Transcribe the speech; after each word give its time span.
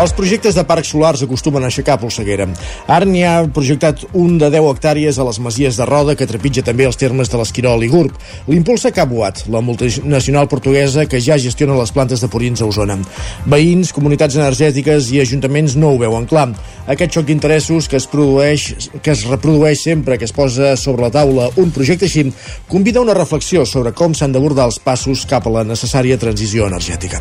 Els 0.00 0.14
projectes 0.16 0.54
de 0.56 0.62
parcs 0.64 0.94
solars 0.94 1.20
acostumen 1.26 1.60
a 1.60 1.68
aixecar 1.68 1.98
polseguera. 2.00 2.46
Ara 2.88 3.04
n'hi 3.04 3.20
ha 3.28 3.34
projectat 3.52 4.06
un 4.16 4.38
de 4.40 4.48
10 4.48 4.68
hectàrees 4.70 5.18
a 5.20 5.26
les 5.28 5.38
masies 5.44 5.76
de 5.76 5.84
Roda 5.84 6.14
que 6.16 6.24
trepitja 6.30 6.62
també 6.64 6.86
els 6.88 6.96
termes 6.96 7.28
de 7.28 7.36
l'Esquirol 7.36 7.84
i 7.84 7.90
Gurb. 7.92 8.14
L'impulsa 8.48 8.94
Cabuat, 8.96 9.42
la 9.52 9.60
multinacional 9.60 10.48
portuguesa 10.48 11.04
que 11.04 11.20
ja 11.20 11.36
gestiona 11.36 11.76
les 11.76 11.92
plantes 11.92 12.24
de 12.24 12.30
purins 12.32 12.62
a 12.62 12.68
Osona. 12.70 12.96
Veïns, 13.44 13.92
comunitats 13.92 14.38
energètiques 14.40 15.10
i 15.12 15.20
ajuntaments 15.20 15.76
no 15.76 15.92
ho 15.92 16.00
veuen 16.00 16.24
clar. 16.30 16.46
Aquest 16.88 17.18
xoc 17.18 17.28
d'interessos 17.28 17.90
que 17.92 18.00
es 18.00 18.08
produeix 18.08 18.88
que 19.04 19.12
es 19.12 19.26
reprodueix 19.28 19.84
sempre 19.84 20.16
que 20.16 20.24
es 20.24 20.32
posa 20.32 20.72
sobre 20.80 21.04
la 21.04 21.12
taula 21.12 21.50
un 21.60 21.76
projecte 21.76 22.08
així 22.08 22.24
convida 22.72 23.04
una 23.04 23.14
reflexió 23.14 23.66
sobre 23.68 23.92
com 23.92 24.16
s'han 24.16 24.32
d'abordar 24.32 24.64
els 24.72 24.80
passos 24.80 25.26
cap 25.28 25.44
a 25.44 25.54
la 25.60 25.68
necessària 25.68 26.16
transició 26.18 26.72
energètica. 26.72 27.20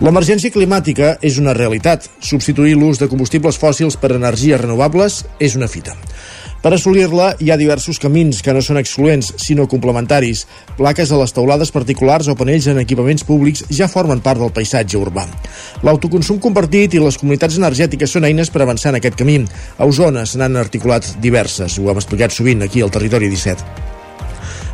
L'emergència 0.00 0.54
climàtica 0.54 1.18
és 1.20 1.36
una 1.38 1.52
realitat 1.52 2.05
substituir 2.20 2.76
l'ús 2.76 3.00
de 3.02 3.08
combustibles 3.10 3.58
fòssils 3.60 3.98
per 4.00 4.14
energies 4.16 4.60
renovables 4.60 5.24
és 5.40 5.56
una 5.58 5.68
fita. 5.68 5.96
Per 6.66 6.72
assolir-la 6.74 7.28
hi 7.38 7.52
ha 7.52 7.58
diversos 7.60 8.00
camins 8.02 8.40
que 8.42 8.50
no 8.50 8.62
són 8.64 8.80
excloents, 8.80 9.28
sinó 9.38 9.68
complementaris. 9.70 10.46
Plaques 10.74 11.12
a 11.12 11.20
les 11.20 11.34
teulades 11.36 11.70
particulars 11.70 12.26
o 12.32 12.34
panells 12.34 12.66
en 12.72 12.80
equipaments 12.82 13.22
públics 13.28 13.62
ja 13.70 13.86
formen 13.92 14.22
part 14.24 14.42
del 14.42 14.54
paisatge 14.56 14.98
urbà. 14.98 15.28
L'autoconsum 15.86 16.40
compartit 16.42 16.96
i 16.96 17.02
les 17.02 17.20
comunitats 17.22 17.60
energètiques 17.60 18.16
són 18.16 18.26
eines 18.26 18.50
per 18.50 18.64
avançar 18.64 18.90
en 18.90 18.98
aquest 18.98 19.20
camí. 19.20 19.42
A 19.78 19.86
Osona 19.86 20.26
se 20.26 20.40
n'han 20.40 20.58
articulat 20.58 21.16
diverses, 21.22 21.78
ho 21.78 21.92
hem 21.92 22.02
explicat 22.02 22.34
sovint 22.34 22.66
aquí 22.66 22.82
al 22.82 22.90
Territori 22.90 23.30
17. 23.30 23.95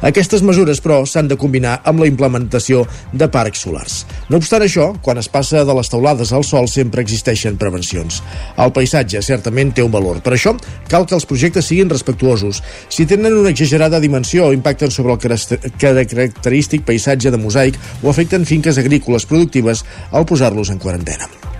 Aquestes 0.03 0.43
mesures, 0.43 0.81
però, 0.83 1.03
s'han 1.07 1.29
de 1.31 1.37
combinar 1.39 1.77
amb 1.87 2.03
la 2.03 2.09
implementació 2.11 2.83
de 3.13 3.29
parcs 3.31 3.63
solars. 3.63 4.01
No 4.29 4.41
obstant 4.43 4.65
això, 4.67 4.89
quan 5.03 5.21
es 5.21 5.31
passa 5.31 5.63
de 5.65 5.77
les 5.79 5.91
teulades 5.93 6.33
al 6.35 6.43
sol 6.47 6.67
sempre 6.71 7.05
existeixen 7.05 7.59
prevencions. 7.61 8.19
El 8.59 8.75
paisatge 8.75 9.23
certament 9.23 9.71
té 9.77 9.87
un 9.87 9.95
valor. 9.95 10.19
Per 10.25 10.35
això, 10.35 10.57
cal 10.91 11.07
que 11.07 11.15
els 11.19 11.29
projectes 11.29 11.71
siguin 11.71 11.93
respectuosos. 11.93 12.63
Si 12.89 13.07
tenen 13.07 13.39
una 13.39 13.55
exagerada 13.55 14.03
dimensió 14.03 14.49
o 14.49 14.57
impacten 14.57 14.91
sobre 14.91 15.15
el 15.15 15.23
característic 15.79 16.85
paisatge 16.89 17.31
de 17.31 17.39
mosaic 17.39 17.79
o 18.03 18.11
afecten 18.11 18.47
finques 18.49 18.83
agrícoles 18.83 19.27
productives 19.27 19.87
al 20.11 20.27
posar-los 20.27 20.75
en 20.75 20.83
quarantena. 20.83 21.52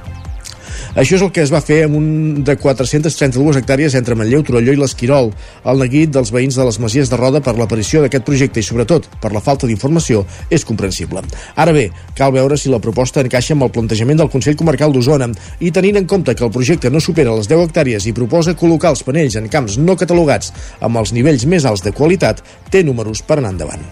Això 0.93 1.17
és 1.17 1.23
el 1.25 1.31
que 1.33 1.41
es 1.41 1.49
va 1.49 1.63
fer 1.65 1.79
amb 1.87 1.97
un 1.97 2.09
de 2.45 2.53
432 2.61 3.57
hectàrees 3.57 3.95
entre 3.97 4.13
Manlleu, 4.13 4.43
Torelló 4.45 4.75
i 4.75 4.77
l'Esquirol, 4.77 5.31
el 5.65 5.79
neguit 5.81 6.11
dels 6.13 6.29
veïns 6.35 6.59
de 6.59 6.67
les 6.69 6.77
Masies 6.85 7.09
de 7.09 7.17
Roda 7.17 7.41
per 7.41 7.55
l'aparició 7.57 8.03
d'aquest 8.03 8.27
projecte 8.27 8.61
i, 8.61 8.67
sobretot, 8.67 9.09
per 9.23 9.31
la 9.33 9.41
falta 9.41 9.65
d'informació, 9.71 10.27
és 10.53 10.67
comprensible. 10.69 11.23
Ara 11.57 11.73
bé, 11.73 11.87
cal 12.19 12.35
veure 12.37 12.59
si 12.61 12.69
la 12.69 12.83
proposta 12.85 13.25
encaixa 13.25 13.57
amb 13.57 13.65
el 13.65 13.73
plantejament 13.73 14.21
del 14.21 14.29
Consell 14.35 14.59
Comarcal 14.61 14.93
d'Osona 14.93 15.31
i 15.65 15.73
tenint 15.73 16.03
en 16.03 16.11
compte 16.13 16.37
que 16.37 16.45
el 16.45 16.53
projecte 16.53 16.93
no 16.93 17.01
supera 17.01 17.39
les 17.39 17.49
10 17.49 17.65
hectàrees 17.71 18.05
i 18.05 18.13
proposa 18.13 18.53
col·locar 18.53 18.93
els 18.93 19.07
panells 19.07 19.41
en 19.41 19.49
camps 19.49 19.81
no 19.81 19.97
catalogats 19.97 20.53
amb 20.85 21.01
els 21.01 21.17
nivells 21.17 21.49
més 21.49 21.65
alts 21.65 21.89
de 21.89 21.97
qualitat, 21.97 22.45
té 22.69 22.85
números 22.85 23.25
per 23.25 23.41
anar 23.41 23.57
endavant. 23.57 23.89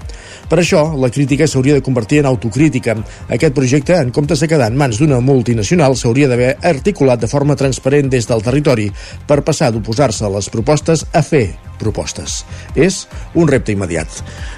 Per 0.50 0.58
això, 0.58 0.82
la 0.98 1.12
crítica 1.14 1.46
s'hauria 1.46 1.76
de 1.76 1.82
convertir 1.86 2.18
en 2.20 2.26
autocrítica. 2.26 2.96
Aquest 3.30 3.54
projecte, 3.54 3.94
en 3.94 4.10
comptes 4.10 4.40
de 4.42 4.48
quedar 4.50 4.72
en 4.72 4.78
mans 4.80 4.98
d'una 4.98 5.20
multinacional, 5.22 5.94
s'hauria 5.94 6.26
d'haver 6.26 6.56
articulat 6.66 7.20
de 7.22 7.28
forma 7.30 7.54
transparent 7.54 8.10
des 8.10 8.26
del 8.26 8.42
territori 8.42 8.88
per 9.30 9.44
passar 9.46 9.70
d'oposar-se 9.70 10.26
a 10.26 10.32
les 10.34 10.50
propostes 10.50 11.04
a 11.14 11.22
fer 11.22 11.52
propostes. 11.78 12.40
És 12.74 13.04
un 13.38 13.46
repte 13.48 13.70
immediat. 13.72 14.10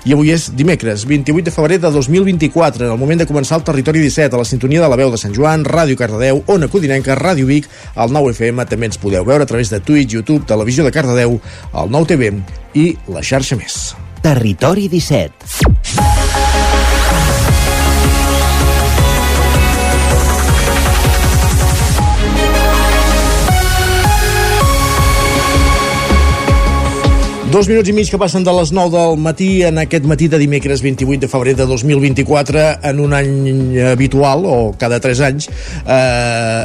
I 0.08 0.16
avui 0.16 0.32
és 0.32 0.48
dimecres, 0.56 1.04
28 1.06 1.44
de 1.50 1.54
febrer 1.54 1.78
de 1.82 1.90
2024, 1.92 2.86
en 2.86 2.94
el 2.94 2.98
moment 2.98 3.20
de 3.20 3.28
començar 3.28 3.60
el 3.60 3.66
Territori 3.68 4.00
17, 4.00 4.32
a 4.32 4.40
la 4.40 4.48
sintonia 4.48 4.80
de 4.80 4.88
la 4.88 4.98
veu 4.98 5.12
de 5.12 5.20
Sant 5.20 5.36
Joan, 5.36 5.66
Ràdio 5.68 5.98
Cardedeu, 6.00 6.40
Ona 6.56 6.70
Codinenca, 6.72 7.18
Ràdio 7.20 7.46
Vic, 7.46 7.68
al 7.94 8.16
9 8.16 8.32
FM, 8.32 8.64
també 8.64 8.88
ens 8.88 9.00
podeu 9.02 9.28
veure 9.28 9.44
a 9.44 9.50
través 9.50 9.70
de 9.70 9.80
Twitch, 9.84 10.16
YouTube, 10.16 10.48
Televisió 10.48 10.88
de 10.88 10.94
Cardedeu, 10.94 11.36
el 11.74 11.92
9 11.92 12.14
TV 12.16 12.32
i 12.74 12.94
la 13.12 13.22
xarxa 13.22 13.60
més. 13.60 13.92
Territori 14.22 14.86
17. 14.86 15.32
Dos 27.50 27.66
minuts 27.66 27.90
i 27.90 27.92
mig 27.92 28.08
que 28.08 28.16
passen 28.16 28.46
de 28.46 28.52
les 28.54 28.70
9 28.72 28.94
del 28.94 29.18
matí 29.20 29.48
en 29.66 29.80
aquest 29.82 30.06
matí 30.06 30.28
de 30.30 30.38
dimecres 30.38 30.80
28 30.86 31.26
de 31.26 31.28
febrer 31.28 31.56
de 31.58 31.66
2024 31.66 32.62
en 32.88 33.00
un 33.02 33.12
any 33.18 33.74
habitual 33.90 34.46
o 34.46 34.54
cada 34.78 35.00
3 35.02 35.20
anys 35.26 35.50
eh, 35.82 36.64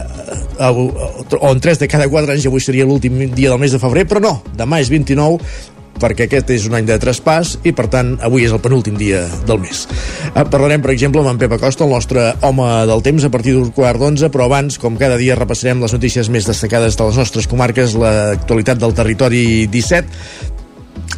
o 0.61 1.49
en 1.49 1.59
3 1.59 1.81
de 1.81 1.89
cada 1.89 2.07
4 2.07 2.37
anys 2.37 2.45
avui 2.45 2.61
seria 2.61 2.85
l'últim 2.85 3.17
dia 3.33 3.49
del 3.49 3.59
mes 3.59 3.73
de 3.73 3.81
febrer 3.81 4.05
però 4.07 4.21
no, 4.23 4.35
demà 4.55 4.79
és 4.79 4.93
29 4.93 5.41
perquè 6.01 6.27
aquest 6.27 6.51
és 6.55 6.67
un 6.69 6.77
any 6.77 6.87
de 6.87 6.97
traspàs 7.01 7.57
i 7.67 7.73
per 7.77 7.87
tant 7.93 8.15
avui 8.25 8.45
és 8.47 8.53
el 8.55 8.61
penúltim 8.63 8.97
dia 8.99 9.23
del 9.47 9.61
mes. 9.63 9.85
Eh, 10.33 10.43
parlarem 10.43 10.83
per 10.83 10.93
exemple 10.93 11.23
amb 11.23 11.33
en 11.33 11.41
Pep 11.41 11.57
Acosta, 11.57 11.85
el 11.85 11.93
nostre 11.95 12.29
home 12.47 12.67
del 12.89 13.05
temps 13.05 13.25
a 13.27 13.31
partir 13.33 13.55
d'un 13.57 13.71
quart 13.75 14.01
d'onze, 14.01 14.31
però 14.33 14.47
abans, 14.47 14.79
com 14.81 14.99
cada 14.99 15.17
dia, 15.17 15.37
repassarem 15.39 15.81
les 15.83 15.95
notícies 15.95 16.29
més 16.33 16.47
destacades 16.49 16.97
de 16.97 17.09
les 17.09 17.23
nostres 17.23 17.47
comarques, 17.47 17.97
l'actualitat 17.97 18.79
del 18.81 18.95
territori 18.97 19.67
17 19.71 20.55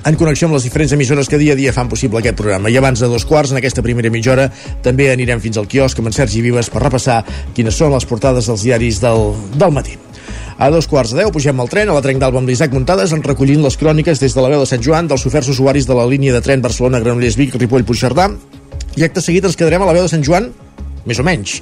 en 0.05 0.15
connexió 0.15 0.47
amb 0.47 0.55
les 0.55 0.63
diferents 0.63 0.93
emissores 0.95 1.27
que 1.27 1.39
dia 1.41 1.53
a 1.53 1.59
dia 1.59 1.73
fan 1.75 1.89
possible 1.91 2.21
aquest 2.21 2.37
programa. 2.39 2.69
I 2.69 2.77
abans 2.79 3.01
de 3.03 3.09
dos 3.11 3.25
quarts, 3.27 3.51
en 3.51 3.59
aquesta 3.59 3.83
primera 3.85 4.11
mitja 4.13 4.31
hora, 4.35 4.49
també 4.85 5.09
anirem 5.11 5.41
fins 5.43 5.59
al 5.59 5.67
quiosc 5.67 5.99
amb 5.99 6.11
en 6.11 6.15
Sergi 6.15 6.43
Vives 6.45 6.71
per 6.71 6.85
repassar 6.85 7.23
quines 7.55 7.75
són 7.75 7.95
les 7.95 8.07
portades 8.07 8.47
dels 8.47 8.63
diaris 8.63 9.01
del, 9.03 9.33
del 9.59 9.75
matí. 9.75 9.97
A 10.59 10.67
dos 10.67 10.89
quarts 10.91 11.13
de 11.15 11.21
deu 11.21 11.29
pugem 11.31 11.55
al 11.63 11.69
tren 11.71 11.87
a 11.87 11.93
la 11.95 12.01
Trenc 12.03 12.19
d'Alba 12.19 12.41
amb 12.41 12.49
l'Isaac 12.51 12.73
Muntades 12.75 13.13
en 13.15 13.21
recollint 13.23 13.61
les 13.63 13.77
cròniques 13.79 14.19
des 14.19 14.33
de 14.35 14.41
la 14.43 14.49
veu 14.51 14.59
de 14.59 14.67
Sant 14.67 14.81
Joan 14.83 15.07
dels 15.07 15.23
oferts 15.29 15.47
usuaris 15.53 15.87
de 15.87 15.95
la 15.95 16.03
línia 16.03 16.33
de 16.35 16.41
tren 16.43 16.59
Barcelona-Granollers-Vic, 16.65 17.55
Ripoll-Puigcerdà 17.61 18.25
i 18.99 19.05
acte 19.07 19.23
seguit 19.23 19.47
ens 19.47 19.55
quedarem 19.55 19.85
a 19.85 19.87
la 19.87 19.95
veu 19.95 20.03
de 20.03 20.11
Sant 20.11 20.25
Joan 20.27 20.49
més 21.07 21.23
o 21.23 21.23
menys 21.23 21.61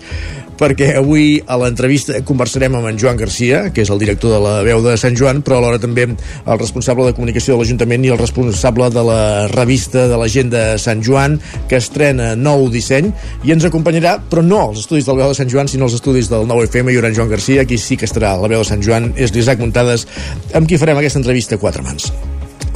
perquè 0.57 0.93
avui 0.97 1.37
a 1.45 1.57
l'entrevista 1.61 2.19
conversarem 2.25 2.75
amb 2.77 2.89
en 2.89 2.99
Joan 2.99 3.17
Garcia, 3.19 3.67
que 3.73 3.83
és 3.85 3.91
el 3.93 4.01
director 4.01 4.33
de 4.33 4.39
la 4.43 4.53
veu 4.65 4.81
de 4.85 4.95
Sant 4.99 5.17
Joan, 5.17 5.43
però 5.45 5.59
alhora 5.59 5.81
també 5.81 6.07
el 6.09 6.59
responsable 6.59 7.07
de 7.07 7.15
comunicació 7.17 7.55
de 7.55 7.61
l'Ajuntament 7.61 8.05
i 8.07 8.13
el 8.13 8.21
responsable 8.21 8.89
de 8.93 9.03
la 9.07 9.21
revista 9.53 10.07
de 10.09 10.17
la 10.19 10.29
gent 10.31 10.53
de 10.53 10.63
Sant 10.81 11.03
Joan, 11.05 11.39
que 11.69 11.81
estrena 11.81 12.33
nou 12.35 12.67
disseny, 12.73 13.11
i 13.45 13.53
ens 13.55 13.67
acompanyarà, 13.69 14.17
però 14.29 14.45
no 14.45 14.63
als 14.69 14.85
estudis 14.85 15.07
del 15.07 15.21
veu 15.21 15.33
de 15.33 15.37
Sant 15.37 15.51
Joan, 15.53 15.69
sinó 15.71 15.87
als 15.89 15.99
estudis 15.99 16.31
del 16.31 16.49
nou 16.49 16.63
FM, 16.65 16.93
i 16.93 17.03
en 17.03 17.15
Joan 17.15 17.31
Garcia, 17.33 17.65
qui 17.65 17.77
sí 17.77 17.97
que 17.97 18.09
estarà 18.09 18.35
la 18.41 18.49
veu 18.49 18.63
de 18.63 18.71
Sant 18.71 18.83
Joan, 18.83 19.13
és 19.15 19.35
l'Isaac 19.35 19.61
Muntades, 19.61 20.07
amb 20.53 20.67
qui 20.67 20.81
farem 20.81 20.97
aquesta 20.97 21.21
entrevista 21.21 21.55
a 21.55 21.61
quatre 21.61 21.85
mans. 21.85 22.11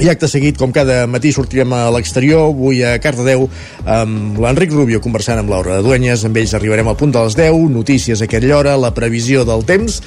I 0.00 0.08
acte 0.08 0.26
seguit, 0.26 0.56
com 0.58 0.72
cada 0.74 1.04
matí, 1.06 1.30
sortirem 1.34 1.72
a 1.76 1.84
l'exterior, 1.94 2.48
avui 2.50 2.80
a 2.82 2.96
Cardedeu, 3.02 3.44
amb 3.84 4.40
l'Enric 4.42 4.72
Rubio 4.72 5.02
conversant 5.04 5.42
amb 5.42 5.52
Laura 5.52 5.82
Duenyes, 5.84 6.24
amb 6.26 6.40
ells 6.40 6.56
arribarem 6.58 6.88
al 6.88 6.98
punt 6.98 7.12
de 7.14 7.22
les 7.22 7.36
10, 7.38 7.68
notícies 7.70 8.22
a 8.22 8.26
aquella 8.26 8.56
hora, 8.58 8.78
la 8.80 8.94
previsió 8.96 9.44
del 9.46 9.62
temps, 9.68 10.00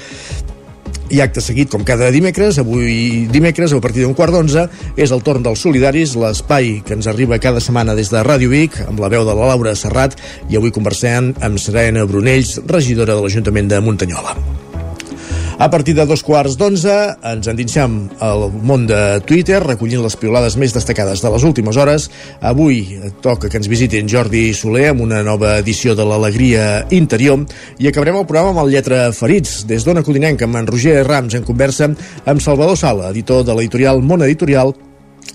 i 1.06 1.20
acte 1.22 1.40
seguit, 1.40 1.70
com 1.70 1.84
cada 1.86 2.10
dimecres, 2.10 2.58
avui 2.58 3.26
dimecres, 3.30 3.72
a 3.72 3.80
partir 3.80 4.02
d'un 4.02 4.16
quart 4.18 4.34
d'onze, 4.34 4.66
és 4.98 5.14
el 5.14 5.22
torn 5.26 5.46
dels 5.46 5.62
solidaris, 5.62 6.16
l'espai 6.18 6.80
que 6.86 6.96
ens 6.98 7.06
arriba 7.06 7.38
cada 7.42 7.62
setmana 7.62 7.94
des 7.94 8.10
de 8.10 8.24
Ràdio 8.26 8.50
Vic, 8.50 8.80
amb 8.88 9.00
la 9.02 9.12
veu 9.12 9.24
de 9.24 9.38
la 9.38 9.52
Laura 9.54 9.76
Serrat, 9.78 10.18
i 10.50 10.58
avui 10.58 10.74
conversant 10.74 11.34
amb 11.46 11.62
Serena 11.62 12.04
Brunells, 12.10 12.58
regidora 12.66 13.14
de 13.14 13.22
l'Ajuntament 13.22 13.70
de 13.70 13.84
Muntanyola. 13.86 14.65
A 15.58 15.70
partir 15.70 15.94
de 15.96 16.04
dos 16.04 16.20
quarts 16.20 16.58
d'onze 16.60 16.92
ens 17.24 17.46
endinsem 17.48 17.94
al 18.20 18.50
món 18.68 18.82
de 18.84 18.98
Twitter 19.24 19.56
recollint 19.62 20.02
les 20.04 20.16
piolades 20.20 20.58
més 20.60 20.74
destacades 20.76 21.22
de 21.24 21.30
les 21.32 21.46
últimes 21.48 21.78
hores. 21.80 22.10
Avui 22.44 22.82
toca 23.24 23.48
que 23.48 23.56
ens 23.56 23.70
visiti 23.72 23.96
en 23.96 24.10
Jordi 24.12 24.50
Soler 24.52 24.90
amb 24.90 25.00
una 25.06 25.22
nova 25.24 25.54
edició 25.62 25.96
de 25.96 26.04
l'Alegria 26.04 26.84
Interior 26.92 27.46
i 27.80 27.88
acabarem 27.88 28.20
el 28.20 28.28
programa 28.28 28.52
amb 28.52 28.66
el 28.66 28.74
Lletra 28.76 29.06
Ferits 29.16 29.62
des 29.64 29.88
d'Ona 29.88 30.04
Codinenca 30.04 30.44
amb 30.44 30.60
en 30.60 30.68
Roger 30.68 31.00
Rams 31.08 31.40
en 31.40 31.48
conversa 31.48 31.88
amb 31.88 32.44
Salvador 32.44 32.76
Sala, 32.76 33.08
editor 33.16 33.40
de 33.48 33.56
l'editorial 33.56 34.04
Món 34.04 34.28
Editorial 34.28 34.76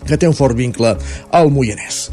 que 0.06 0.22
té 0.22 0.30
un 0.30 0.38
fort 0.38 0.54
vincle 0.54 1.00
al 1.34 1.50
Moianès. 1.50 2.06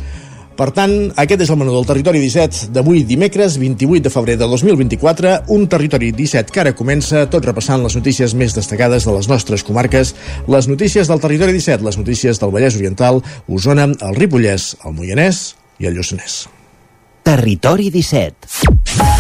Per 0.58 0.72
tant, 0.74 0.92
aquest 1.22 1.44
és 1.44 1.50
el 1.54 1.58
menú 1.60 1.70
del 1.70 1.86
Territori 1.86 2.18
17 2.18 2.72
d'avui 2.74 3.04
dimecres 3.06 3.60
28 3.62 4.02
de 4.08 4.10
febrer 4.10 4.34
de 4.40 4.48
2024, 4.50 5.34
un 5.54 5.68
Territori 5.70 6.10
17 6.10 6.50
que 6.50 6.64
ara 6.64 6.72
comença 6.74 7.28
tot 7.30 7.46
repassant 7.46 7.84
les 7.84 7.94
notícies 7.94 8.34
més 8.34 8.56
destacades 8.56 9.06
de 9.06 9.14
les 9.14 9.30
nostres 9.30 9.62
comarques, 9.62 10.16
les 10.50 10.66
notícies 10.66 11.06
del 11.06 11.22
Territori 11.22 11.54
17, 11.54 11.86
les 11.86 12.00
notícies 12.00 12.42
del 12.42 12.50
Vallès 12.50 12.74
Oriental, 12.80 13.22
Osona, 13.46 13.86
el 13.86 14.18
Ripollès, 14.18 14.72
el 14.82 14.98
Moianès 14.98 15.52
i 15.78 15.86
el 15.86 15.94
Lluçanès. 15.94 16.48
Territori 17.22 17.92
17 17.94 19.17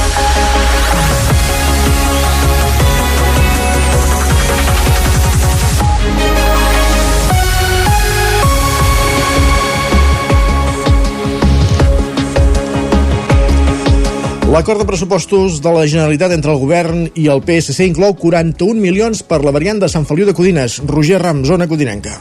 L'acord 14.48 14.80
de 14.80 14.86
pressupostos 14.88 15.58
de 15.60 15.72
la 15.76 15.82
Generalitat 15.84 16.32
entre 16.32 16.54
el 16.54 16.60
govern 16.62 17.02
i 17.20 17.26
el 17.28 17.42
PSC 17.44 17.84
inclou 17.84 18.14
41 18.16 18.80
milions 18.80 19.20
per 19.20 19.42
la 19.44 19.52
variant 19.52 19.84
de 19.84 19.92
Sant 19.92 20.08
Feliu 20.08 20.24
de 20.24 20.32
Codines. 20.32 20.80
Roger 20.88 21.20
Ram, 21.20 21.44
zona 21.44 21.68
codinenca. 21.68 22.16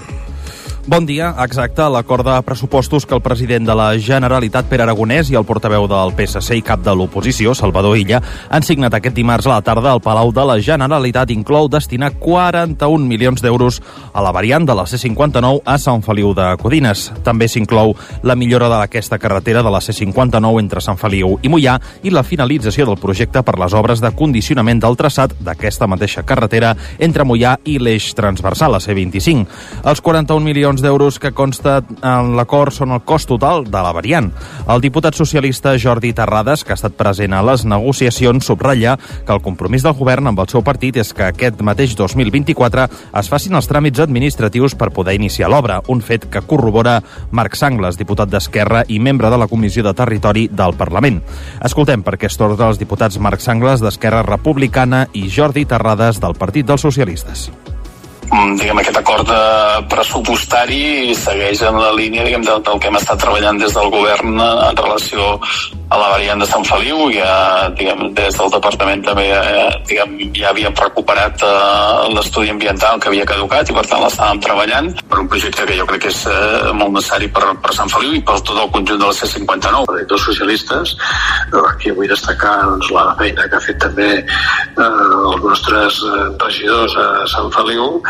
Bon 0.88 1.04
dia. 1.04 1.34
Exacte, 1.44 1.84
l'acord 1.92 2.24
de 2.24 2.42
pressupostos 2.48 3.06
que 3.06 3.14
el 3.14 3.20
president 3.20 3.66
de 3.68 3.74
la 3.76 3.90
Generalitat, 4.00 4.70
Pere 4.72 4.86
Aragonès, 4.86 5.28
i 5.28 5.36
el 5.36 5.44
portaveu 5.44 5.84
del 5.92 6.14
PSC 6.16 6.56
i 6.56 6.62
cap 6.64 6.80
de 6.80 6.94
l'oposició, 6.96 7.52
Salvador 7.52 7.98
Illa, 8.00 8.22
han 8.48 8.64
signat 8.64 8.96
aquest 8.96 9.18
dimarts 9.18 9.50
a 9.50 9.58
la 9.58 9.66
tarda 9.68 9.92
al 9.92 10.00
Palau 10.00 10.32
de 10.32 10.46
la 10.48 10.56
Generalitat 10.64 11.34
inclou 11.36 11.68
destinar 11.68 12.14
41 12.22 13.04
milions 13.04 13.44
d'euros 13.44 13.82
a 14.14 14.24
la 14.24 14.32
variant 14.32 14.64
de 14.64 14.78
la 14.80 14.86
C-59 14.88 15.60
a 15.66 15.76
Sant 15.76 16.06
Feliu 16.06 16.32
de 16.32 16.46
Codines. 16.62 17.10
També 17.20 17.52
s'inclou 17.52 17.92
la 18.24 18.38
millora 18.40 18.72
d'aquesta 18.72 19.20
carretera 19.20 19.66
de 19.68 19.76
la 19.76 19.84
C-59 19.84 20.64
entre 20.64 20.80
Sant 20.80 20.96
Feliu 21.04 21.36
i 21.44 21.52
Mollà 21.52 21.76
i 22.08 22.16
la 22.16 22.24
finalització 22.24 22.88
del 22.88 23.02
projecte 23.04 23.44
per 23.44 23.58
les 23.60 23.76
obres 23.76 24.00
de 24.00 24.14
condicionament 24.16 24.80
del 24.80 24.96
traçat 24.96 25.36
d'aquesta 25.36 25.92
mateixa 25.92 26.24
carretera 26.24 26.78
entre 26.98 27.28
Mollà 27.28 27.58
i 27.68 27.76
l'eix 27.76 28.14
transversal, 28.16 28.72
la 28.72 28.80
C-25. 28.80 29.84
Els 29.84 30.06
41 30.08 30.48
milions 30.48 30.77
milions 30.78 30.82
d'euros 30.82 31.18
que 31.20 31.32
consta 31.34 31.82
en 32.04 32.36
l'acord 32.38 32.74
són 32.74 32.92
el 32.94 33.02
cost 33.06 33.28
total 33.30 33.64
de 33.66 33.82
la 33.82 33.94
variant. 33.94 34.30
El 34.70 34.82
diputat 34.82 35.16
socialista 35.16 35.76
Jordi 35.78 36.14
Terrades, 36.14 36.64
que 36.64 36.74
ha 36.74 36.78
estat 36.78 36.94
present 36.98 37.34
a 37.34 37.42
les 37.42 37.66
negociacions, 37.66 38.46
subratlla 38.46 38.98
que 38.98 39.34
el 39.34 39.42
compromís 39.42 39.84
del 39.84 39.96
govern 39.98 40.28
amb 40.28 40.40
el 40.40 40.50
seu 40.50 40.64
partit 40.64 40.98
és 40.98 41.14
que 41.14 41.30
aquest 41.30 41.62
mateix 41.62 41.96
2024 41.98 42.88
es 43.18 43.30
facin 43.30 43.56
els 43.56 43.70
tràmits 43.70 44.02
administratius 44.04 44.76
per 44.76 44.92
poder 44.92 45.16
iniciar 45.16 45.50
l'obra, 45.50 45.82
un 45.88 46.02
fet 46.02 46.28
que 46.30 46.42
corrobora 46.42 47.02
Marc 47.32 47.56
Sangles, 47.56 47.98
diputat 47.98 48.30
d'Esquerra 48.30 48.84
i 48.88 49.00
membre 49.00 49.32
de 49.32 49.38
la 49.38 49.48
Comissió 49.48 49.84
de 49.84 49.96
Territori 49.98 50.48
del 50.52 50.76
Parlament. 50.78 51.22
Escoltem 51.64 52.04
per 52.04 52.18
què 52.18 52.30
es 52.30 52.38
torna 52.38 52.70
els 52.70 52.80
diputats 52.80 53.20
Marc 53.20 53.42
Sangles 53.42 53.82
d'Esquerra 53.82 54.22
Republicana 54.28 55.08
i 55.14 55.28
Jordi 55.30 55.66
Terrades 55.66 56.22
del 56.22 56.38
Partit 56.38 56.68
dels 56.68 56.86
Socialistes. 56.86 57.50
Mm, 58.28 58.58
diguem, 58.60 58.80
aquest 58.82 58.98
acord 59.00 59.30
pressupostari 59.92 61.16
segueix 61.16 61.62
en 61.68 61.80
la 61.80 61.94
línia 61.96 62.26
diguem, 62.28 62.44
del, 62.44 62.60
del 62.66 62.82
que 62.82 62.92
hem 62.92 63.00
estat 63.00 63.22
treballant 63.24 63.60
des 63.62 63.76
del 63.78 63.92
govern 63.94 64.36
en 64.42 64.82
relació 64.82 65.38
a 65.90 65.98
la 65.98 66.10
variant 66.12 66.42
de 66.42 66.48
Sant 66.50 66.66
Feliu 66.68 67.08
ja, 67.16 67.70
diguem, 67.78 68.10
des 68.18 68.36
del 68.36 68.50
departament 68.52 69.04
també 69.06 69.28
eh, 69.32 69.68
diguem, 69.88 70.18
ja 70.36 70.50
havíem 70.52 70.76
recuperat 70.76 71.44
eh, 71.48 72.10
l'estudi 72.12 72.52
ambiental 72.52 73.00
que 73.00 73.08
havia 73.12 73.28
caducat 73.30 73.72
i 73.72 73.76
per 73.78 73.86
tant 73.88 74.04
l'estàvem 74.04 74.42
treballant 74.44 74.90
per 75.08 75.22
un 75.22 75.30
projecte 75.32 75.68
que 75.70 75.78
jo 75.80 75.88
crec 75.88 76.04
que 76.08 76.12
és 76.12 76.24
eh, 76.28 76.74
molt 76.76 76.92
necessari 76.98 77.32
per, 77.32 77.54
per 77.64 77.76
Sant 77.78 77.92
Feliu 77.94 78.18
i 78.18 78.24
per 78.28 78.40
tot 78.42 78.60
el 78.60 78.72
conjunt 78.76 79.00
de 79.00 79.08
la 79.08 79.16
C-59 79.16 80.04
dos 80.12 80.28
socialistes 80.28 80.96
aquí 81.72 81.94
vull 81.96 82.12
destacar 82.12 82.58
doncs, 82.66 82.92
la 82.92 83.08
feina 83.20 83.48
que 83.48 83.60
ha 83.60 83.64
fet 83.64 83.80
també 83.84 84.10
eh, 84.20 84.84
els 84.84 85.46
nostres 85.46 86.02
eh, 86.04 86.28
regidors 86.44 87.00
a 87.00 87.08
Sant 87.32 87.54
Feliu 87.56 88.02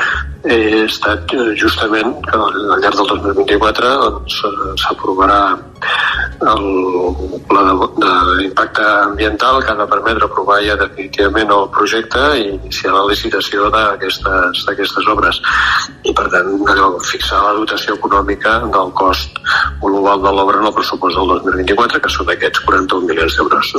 he 0.45 0.83
estat 0.85 1.33
eh, 1.33 1.53
justament 1.57 2.17
que 2.25 2.37
al 2.37 2.81
llarg 2.81 2.97
del 2.99 3.07
2024 3.23 3.91
doncs, 4.03 4.41
eh, 4.45 4.73
s'aprovarà 4.83 5.39
el 6.53 6.65
pla 7.49 7.63
d'impacte 8.37 8.83
ambiental 8.85 9.63
que 9.63 9.71
ha 9.71 9.77
de 9.79 9.87
permetre 9.93 10.25
aprovar 10.25 10.59
ja 10.65 10.75
definitivament 10.75 11.53
el 11.55 11.69
projecte 11.77 12.21
i 12.37 12.43
iniciar 12.55 12.93
la 12.93 13.05
licitació 13.09 13.71
d'aquestes 13.73 15.09
obres 15.15 15.41
i 16.03 16.13
per 16.13 16.27
tant 16.33 16.53
fixar 17.07 17.41
la 17.43 17.55
dotació 17.57 17.97
econòmica 17.97 18.59
del 18.75 18.93
cost 19.01 19.41
global 19.81 20.21
de 20.21 20.35
l'obra 20.37 20.61
en 20.61 20.69
el 20.69 20.77
pressupost 20.77 21.17
del 21.17 21.33
2024 21.47 22.03
que 22.03 22.13
són 22.13 22.29
aquests 22.35 22.63
41 22.69 23.09
milions 23.09 23.39
d'euros. 23.39 23.73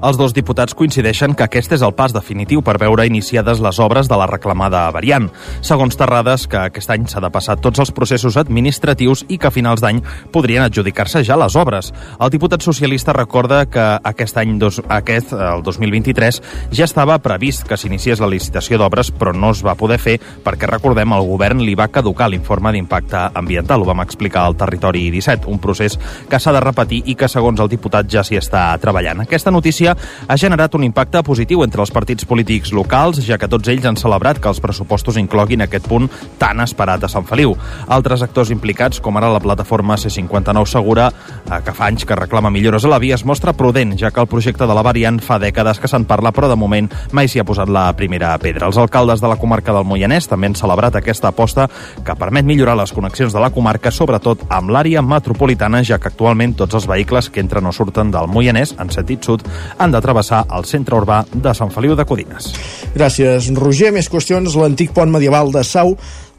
Els 0.00 0.16
dos 0.16 0.32
diputats 0.32 0.72
coincideixen 0.72 1.34
que 1.36 1.44
aquest 1.44 1.74
és 1.76 1.82
el 1.84 1.92
pas 1.92 2.14
definitiu 2.16 2.62
per 2.64 2.78
veure 2.80 3.04
iniciades 3.04 3.58
les 3.60 3.78
obres 3.84 4.08
de 4.08 4.16
la 4.16 4.24
reclamada 4.30 4.86
variant. 4.96 5.26
Segons 5.60 5.98
Terrades, 6.00 6.46
que 6.48 6.56
aquest 6.56 6.88
any 6.94 7.04
s'ha 7.04 7.20
de 7.20 7.28
passar 7.28 7.58
tots 7.60 7.82
els 7.84 7.92
processos 7.92 8.38
administratius 8.40 9.26
i 9.28 9.36
que 9.36 9.50
a 9.50 9.52
finals 9.52 9.82
d'any 9.84 10.00
podrien 10.32 10.64
adjudicar-se 10.64 11.20
ja 11.28 11.36
les 11.36 11.56
obres. 11.60 11.90
El 12.16 12.32
diputat 12.32 12.64
socialista 12.64 13.12
recorda 13.12 13.66
que 13.68 13.84
aquest 14.08 14.40
any, 14.40 14.54
dos, 14.62 14.78
aquest, 14.88 15.34
el 15.36 15.60
2023, 15.66 16.40
ja 16.72 16.88
estava 16.88 17.18
previst 17.20 17.68
que 17.68 17.76
s'iniciés 17.76 18.24
la 18.24 18.30
licitació 18.32 18.80
d'obres, 18.80 19.12
però 19.12 19.36
no 19.36 19.52
es 19.52 19.60
va 19.60 19.76
poder 19.76 20.00
fer 20.00 20.16
perquè, 20.16 20.64
recordem, 20.64 21.12
el 21.12 21.28
govern 21.28 21.60
li 21.60 21.76
va 21.76 21.90
caducar 21.92 22.30
l'informe 22.32 22.72
d'impacte 22.72 23.26
ambiental. 23.34 23.84
Ho 23.84 23.92
vam 23.92 24.00
explicar 24.06 24.46
al 24.46 24.56
Territori 24.56 25.10
17, 25.12 25.44
un 25.52 25.60
procés 25.60 26.00
que 26.24 26.40
s'ha 26.40 26.56
de 26.56 26.64
repetir 26.64 27.04
i 27.04 27.18
que, 27.20 27.28
segons 27.28 27.60
el 27.60 27.68
diputat, 27.68 28.08
ja 28.08 28.24
s'hi 28.24 28.40
està 28.40 28.64
treballant. 28.80 29.26
Aquesta 29.28 29.52
notícia 29.52 29.89
ha 29.96 30.36
generat 30.36 30.74
un 30.74 30.84
impacte 30.84 31.22
positiu 31.26 31.64
entre 31.64 31.82
els 31.84 31.92
partits 31.94 32.26
polítics 32.28 32.72
locals, 32.76 33.22
ja 33.26 33.38
que 33.38 33.48
tots 33.50 33.68
ells 33.68 33.86
han 33.86 33.98
celebrat 34.00 34.40
que 34.40 34.50
els 34.50 34.60
pressupostos 34.60 35.18
incloguin 35.20 35.64
aquest 35.66 35.88
punt 35.88 36.08
tan 36.38 36.60
esperat 36.64 37.04
a 37.04 37.10
Sant 37.12 37.26
Feliu. 37.28 37.56
Altres 37.88 38.22
actors 38.26 38.50
implicats, 38.54 39.00
com 39.00 39.16
ara 39.16 39.32
la 39.32 39.42
plataforma 39.42 39.98
C59 40.00 40.66
Segura, 40.70 41.10
eh, 41.10 41.60
que 41.64 41.74
fa 41.76 41.88
anys 41.90 42.04
que 42.04 42.18
reclama 42.18 42.50
millores 42.50 42.84
a 42.84 42.92
la 42.92 42.98
via, 42.98 43.14
es 43.14 43.24
mostra 43.24 43.52
prudent, 43.52 43.96
ja 43.98 44.10
que 44.10 44.20
el 44.20 44.30
projecte 44.30 44.66
de 44.66 44.74
la 44.74 44.84
variant 44.86 45.20
fa 45.20 45.38
dècades 45.38 45.80
que 45.80 45.88
se'n 45.88 46.04
parla, 46.04 46.32
però 46.32 46.48
de 46.48 46.56
moment 46.56 46.90
mai 47.12 47.28
s'hi 47.28 47.40
ha 47.40 47.46
posat 47.46 47.68
la 47.68 47.88
primera 47.96 48.36
pedra. 48.38 48.66
Els 48.66 48.78
alcaldes 48.78 49.20
de 49.20 49.28
la 49.28 49.38
comarca 49.40 49.74
del 49.76 49.86
Moianès 49.88 50.28
també 50.30 50.50
han 50.50 50.58
celebrat 50.58 50.96
aquesta 50.96 51.30
aposta 51.30 51.68
que 52.04 52.16
permet 52.16 52.46
millorar 52.46 52.76
les 52.78 52.92
connexions 52.92 53.32
de 53.32 53.42
la 53.42 53.50
comarca, 53.54 53.90
sobretot 53.90 54.46
amb 54.48 54.70
l'àrea 54.70 55.02
metropolitana, 55.02 55.82
ja 55.84 55.98
que 55.98 56.10
actualment 56.10 56.54
tots 56.58 56.78
els 56.78 56.88
vehicles 56.90 57.30
que 57.30 57.40
entren 57.42 57.66
o 57.66 57.72
surten 57.72 58.10
del 58.10 58.28
Moianès 58.30 58.74
en 58.78 58.90
sentit 58.90 59.24
sud 59.24 59.44
han 59.80 59.92
de 59.94 60.00
travessar 60.04 60.44
el 60.52 60.66
centre 60.68 60.98
urbà 60.98 61.22
de 61.32 61.54
Sant 61.56 61.72
Feliu 61.72 61.96
de 61.96 62.04
Codines. 62.04 62.50
Gràcies, 62.92 63.48
Roger. 63.56 63.94
Més 63.96 64.10
qüestions. 64.12 64.56
L'antic 64.60 64.92
pont 64.96 65.10
medieval 65.10 65.52
de 65.54 65.64
Sau 65.64 65.94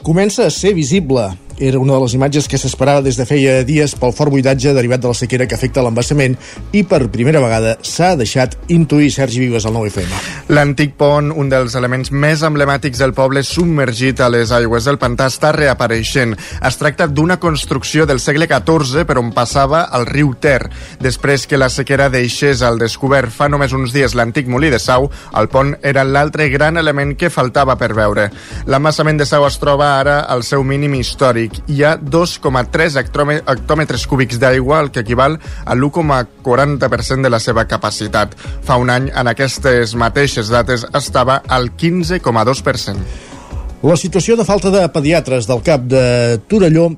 comença 0.06 0.46
a 0.46 0.54
ser 0.54 0.76
visible 0.78 1.26
era 1.62 1.80
una 1.80 1.94
de 1.94 2.02
les 2.02 2.14
imatges 2.18 2.48
que 2.50 2.58
s'esperava 2.58 3.04
des 3.06 3.18
de 3.20 3.26
feia 3.30 3.60
dies 3.68 3.94
pel 4.00 4.16
fort 4.18 4.34
buidatge 4.34 4.74
derivat 4.74 5.04
de 5.04 5.12
la 5.12 5.18
sequera 5.18 5.46
que 5.46 5.54
afecta 5.54 5.84
l'embassament 5.86 6.34
i 6.74 6.82
per 6.90 7.04
primera 7.14 7.42
vegada 7.44 7.76
s'ha 7.86 8.16
deixat 8.18 8.56
intuir 8.74 9.12
Sergi 9.14 9.44
Vives 9.44 9.68
al 9.70 9.76
9FM. 9.76 10.16
L'antic 10.58 10.96
pont, 10.98 11.30
un 11.30 11.52
dels 11.52 11.76
elements 11.78 12.10
més 12.12 12.42
emblemàtics 12.48 13.02
del 13.02 13.14
poble 13.14 13.44
submergit 13.46 14.24
a 14.26 14.30
les 14.34 14.52
aigües 14.58 14.88
del 14.90 14.98
pantà, 15.02 15.28
està 15.30 15.52
reapareixent. 15.54 16.34
Es 16.66 16.80
tracta 16.82 17.06
d'una 17.08 17.38
construcció 17.40 18.08
del 18.10 18.20
segle 18.20 18.50
XIV 18.50 19.06
per 19.06 19.20
on 19.22 19.30
passava 19.36 19.84
el 19.94 20.08
riu 20.10 20.34
Ter. 20.42 20.66
Després 21.00 21.46
que 21.46 21.60
la 21.62 21.70
sequera 21.70 22.10
deixés 22.10 22.66
al 22.66 22.82
descobert 22.82 23.30
fa 23.30 23.52
només 23.52 23.76
uns 23.78 23.94
dies 23.94 24.18
l'antic 24.18 24.50
molí 24.50 24.74
de 24.74 24.82
Sau, 24.82 25.12
el 25.38 25.52
pont 25.54 25.76
era 25.86 26.04
l'altre 26.08 26.50
gran 26.50 26.82
element 26.82 27.14
que 27.14 27.30
faltava 27.30 27.78
per 27.78 27.94
veure. 27.94 28.32
L'embassament 28.66 29.22
de 29.22 29.30
Sau 29.30 29.46
es 29.46 29.62
troba 29.62 29.94
ara 30.00 30.22
al 30.26 30.42
seu 30.48 30.66
mínim 30.66 30.98
històric 30.98 31.51
cúbic. 31.52 31.70
Hi 31.70 31.84
ha 31.84 31.98
2,3 31.98 32.98
hectòmetres 33.00 34.08
cúbics 34.08 34.40
d'aigua, 34.40 34.82
el 34.82 34.92
que 34.92 35.02
equival 35.02 35.40
a 35.66 35.76
l'1,40% 35.76 37.22
de 37.22 37.30
la 37.30 37.40
seva 37.40 37.66
capacitat. 37.68 38.36
Fa 38.64 38.78
un 38.78 38.90
any, 38.90 39.10
en 39.14 39.28
aquestes 39.28 39.96
mateixes 39.96 40.50
dates, 40.50 40.86
estava 40.94 41.42
al 41.48 41.72
15,2%. 41.76 42.98
La 43.84 43.98
situació 43.98 44.36
de 44.38 44.46
falta 44.46 44.70
de 44.70 44.88
pediatres 44.90 45.48
del 45.48 45.62
CAP 45.62 45.82
de 45.90 46.40
Torelló 46.48 46.92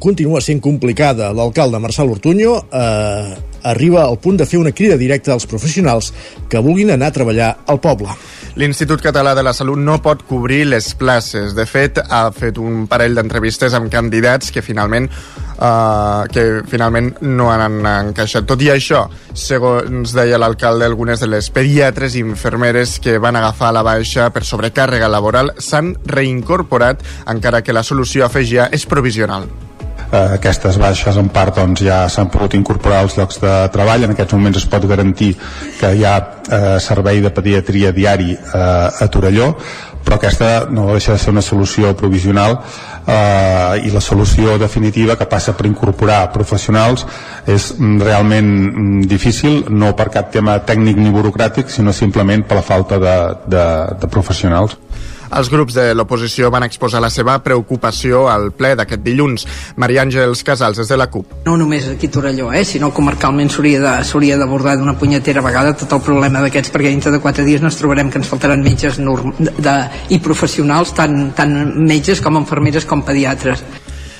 continua 0.00 0.40
sent 0.40 0.60
complicada. 0.60 1.32
L'alcalde 1.32 1.78
Marçal 1.78 2.10
Ortuño 2.10 2.56
eh, 2.72 3.36
arriba 3.66 4.04
al 4.04 4.18
punt 4.22 4.38
de 4.40 4.46
fer 4.46 4.60
una 4.60 4.72
crida 4.72 4.96
directa 4.96 5.32
als 5.34 5.46
professionals 5.46 6.12
que 6.48 6.62
vulguin 6.62 6.94
anar 6.94 7.10
a 7.10 7.16
treballar 7.16 7.50
al 7.66 7.80
poble. 7.80 8.14
L'Institut 8.56 9.02
Català 9.04 9.34
de 9.36 9.42
la 9.44 9.52
Salut 9.52 9.76
no 9.76 9.98
pot 10.02 10.22
cobrir 10.24 10.64
les 10.70 10.94
places. 10.96 11.52
De 11.56 11.66
fet, 11.68 11.98
ha 12.00 12.30
fet 12.32 12.56
un 12.56 12.86
parell 12.88 13.18
d'entrevistes 13.18 13.74
amb 13.76 13.92
candidats 13.92 14.54
que 14.54 14.64
finalment 14.64 15.10
uh, 15.10 16.24
que 16.32 16.62
finalment 16.68 17.12
no 17.20 17.50
han 17.52 17.84
encaixat. 17.84 18.46
Tot 18.48 18.62
i 18.64 18.72
això, 18.72 19.04
segons 19.34 20.14
deia 20.16 20.40
l'alcalde, 20.40 20.88
algunes 20.88 21.20
de 21.20 21.30
les 21.30 21.50
pediatres 21.52 22.16
i 22.16 22.24
infermeres 22.24 22.98
que 23.02 23.18
van 23.20 23.36
agafar 23.36 23.74
la 23.76 23.84
baixa 23.86 24.30
per 24.32 24.46
sobrecàrrega 24.46 25.12
laboral 25.12 25.52
s'han 25.58 25.94
reincorporat, 26.06 27.04
encara 27.28 27.62
que 27.62 27.76
la 27.76 27.84
solució 27.84 28.24
afegia 28.24 28.70
és 28.72 28.88
provisional 28.88 29.65
eh, 30.10 30.36
aquestes 30.38 30.78
baixes 30.78 31.16
en 31.16 31.28
part 31.34 31.56
doncs, 31.58 31.82
ja 31.86 32.04
s'han 32.12 32.30
pogut 32.32 32.54
incorporar 32.58 33.02
als 33.04 33.16
llocs 33.18 33.40
de 33.42 33.56
treball 33.74 34.06
en 34.06 34.14
aquests 34.14 34.36
moments 34.36 34.62
es 34.62 34.70
pot 34.70 34.86
garantir 34.86 35.34
que 35.80 35.92
hi 35.96 36.04
ha 36.04 36.16
eh, 36.18 36.78
servei 36.80 37.20
de 37.24 37.34
pediatria 37.34 37.92
diari 37.92 38.32
eh, 38.36 39.04
a 39.04 39.08
Torelló 39.12 39.54
però 40.06 40.20
aquesta 40.20 40.68
no 40.70 40.86
deixa 40.92 41.16
de 41.16 41.18
ser 41.18 41.32
una 41.34 41.42
solució 41.42 41.90
provisional 41.98 42.60
eh, 42.60 43.82
i 43.82 43.90
la 43.90 44.00
solució 44.00 44.54
definitiva 44.62 45.16
que 45.18 45.26
passa 45.26 45.56
per 45.58 45.66
incorporar 45.66 46.30
professionals 46.34 47.02
és 47.50 47.72
realment 47.80 48.46
mm, 48.46 49.08
difícil, 49.10 49.64
no 49.70 49.90
per 49.98 50.12
cap 50.14 50.30
tema 50.30 50.60
tècnic 50.62 51.02
ni 51.02 51.10
burocràtic, 51.10 51.74
sinó 51.74 51.92
simplement 51.92 52.46
per 52.46 52.60
la 52.60 52.66
falta 52.66 53.00
de, 53.02 53.16
de, 53.50 53.66
de 53.98 54.10
professionals. 54.12 54.78
Els 55.30 55.50
grups 55.50 55.74
de 55.74 55.88
l'oposició 55.94 56.50
van 56.54 56.66
exposar 56.66 57.00
la 57.02 57.10
seva 57.10 57.38
preocupació 57.42 58.26
al 58.30 58.50
ple 58.56 58.74
d'aquest 58.78 59.02
dilluns. 59.02 59.46
Maria 59.76 60.04
Àngels 60.06 60.44
Casals, 60.46 60.78
és 60.78 60.92
de 60.92 60.98
la 60.98 61.08
CUP. 61.10 61.34
No 61.46 61.56
només 61.56 61.88
aquí 61.90 62.06
a 62.06 62.14
Torelló, 62.16 62.52
eh, 62.52 62.64
sinó 62.64 62.92
comarcalment 62.94 63.50
s'hauria 63.50 64.38
d'abordar 64.38 64.76
d'una 64.76 64.98
punyetera 64.98 65.42
vegada 65.42 65.74
tot 65.74 65.92
el 65.92 66.00
problema 66.00 66.40
d'aquests, 66.44 66.70
perquè 66.72 66.92
dintre 66.92 67.12
de 67.12 67.20
quatre 67.20 67.44
dies 67.44 67.60
no 67.60 67.68
ens 67.68 67.80
trobarem 67.80 68.10
que 68.10 68.18
ens 68.18 68.28
faltaran 68.28 68.62
metges 68.62 68.98
de, 68.98 69.52
de, 69.58 69.76
i 70.10 70.18
professionals, 70.18 70.94
tant, 70.94 71.32
tant 71.36 71.56
metges 71.76 72.20
com 72.20 72.36
infermeres 72.36 72.84
com 72.84 73.02
pediatres. 73.02 73.64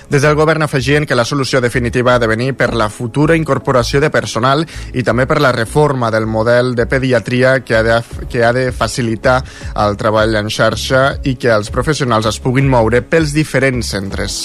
Des 0.09 0.23
del 0.23 0.37
govern 0.39 0.63
afegien 0.63 1.05
que 1.05 1.17
la 1.19 1.25
solució 1.27 1.61
definitiva 1.61 2.15
ha 2.15 2.21
de 2.23 2.29
venir 2.31 2.53
per 2.55 2.71
la 2.79 2.87
futura 2.89 3.35
incorporació 3.35 3.99
de 4.01 4.11
personal 4.15 4.63
i 4.95 5.03
també 5.03 5.27
per 5.27 5.41
la 5.43 5.51
reforma 5.53 6.13
del 6.15 6.29
model 6.31 6.77
de 6.79 6.87
pediatria 6.87 7.59
que 7.67 7.75
ha 7.75 7.83
de, 7.83 8.01
que 8.31 8.45
ha 8.47 8.53
de 8.55 8.71
facilitar 8.71 9.41
el 9.75 9.99
treball 9.99 10.39
en 10.39 10.51
xarxa 10.51 11.07
i 11.25 11.35
que 11.35 11.51
els 11.51 11.75
professionals 11.75 12.31
es 12.31 12.39
puguin 12.39 12.71
moure 12.71 13.03
pels 13.03 13.35
diferents 13.35 13.97
centres. 13.97 14.45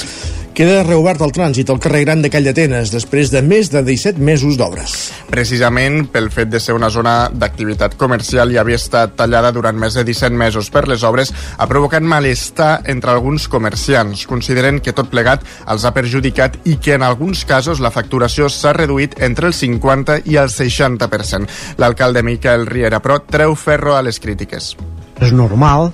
Queda 0.51 0.81
reobert 0.83 1.21
el 1.23 1.31
trànsit 1.31 1.69
al 1.71 1.79
carrer 1.79 2.01
Gran 2.03 2.19
de 2.23 2.29
Call 2.31 2.43
d'Atenes 2.43 2.89
després 2.91 3.29
de 3.31 3.39
més 3.39 3.69
de 3.71 3.79
17 3.87 4.19
mesos 4.19 4.57
d'obres. 4.59 4.95
Precisament 5.31 6.09
pel 6.11 6.27
fet 6.33 6.49
de 6.51 6.59
ser 6.59 6.75
una 6.75 6.89
zona 6.91 7.29
d'activitat 7.31 7.95
comercial 7.95 8.51
i 8.51 8.59
havia 8.59 8.75
estat 8.75 9.15
tallada 9.21 9.53
durant 9.55 9.79
més 9.79 9.95
de 9.95 10.03
17 10.03 10.35
mesos 10.35 10.67
per 10.73 10.83
les 10.91 11.05
obres, 11.07 11.31
ha 11.31 11.69
provocat 11.71 12.03
malestar 12.03 12.81
entre 12.91 13.13
alguns 13.15 13.47
comerciants. 13.47 14.25
Consideren 14.27 14.81
que 14.83 14.91
tot 14.97 15.07
plegat 15.13 15.47
els 15.71 15.87
ha 15.87 15.93
perjudicat 15.95 16.59
i 16.67 16.75
que 16.83 16.97
en 16.99 17.07
alguns 17.07 17.45
casos 17.47 17.79
la 17.79 17.93
facturació 17.95 18.51
s'ha 18.51 18.75
reduït 18.75 19.21
entre 19.23 19.47
el 19.47 19.55
50 19.55 20.19
i 20.27 20.35
el 20.35 20.51
60%. 20.51 21.47
L'alcalde 21.79 22.27
Miquel 22.27 22.67
Riera, 22.67 22.99
però, 22.99 23.21
treu 23.23 23.55
ferro 23.55 23.95
a 23.95 24.03
les 24.03 24.19
crítiques. 24.19 24.75
És 25.21 25.31
normal, 25.31 25.93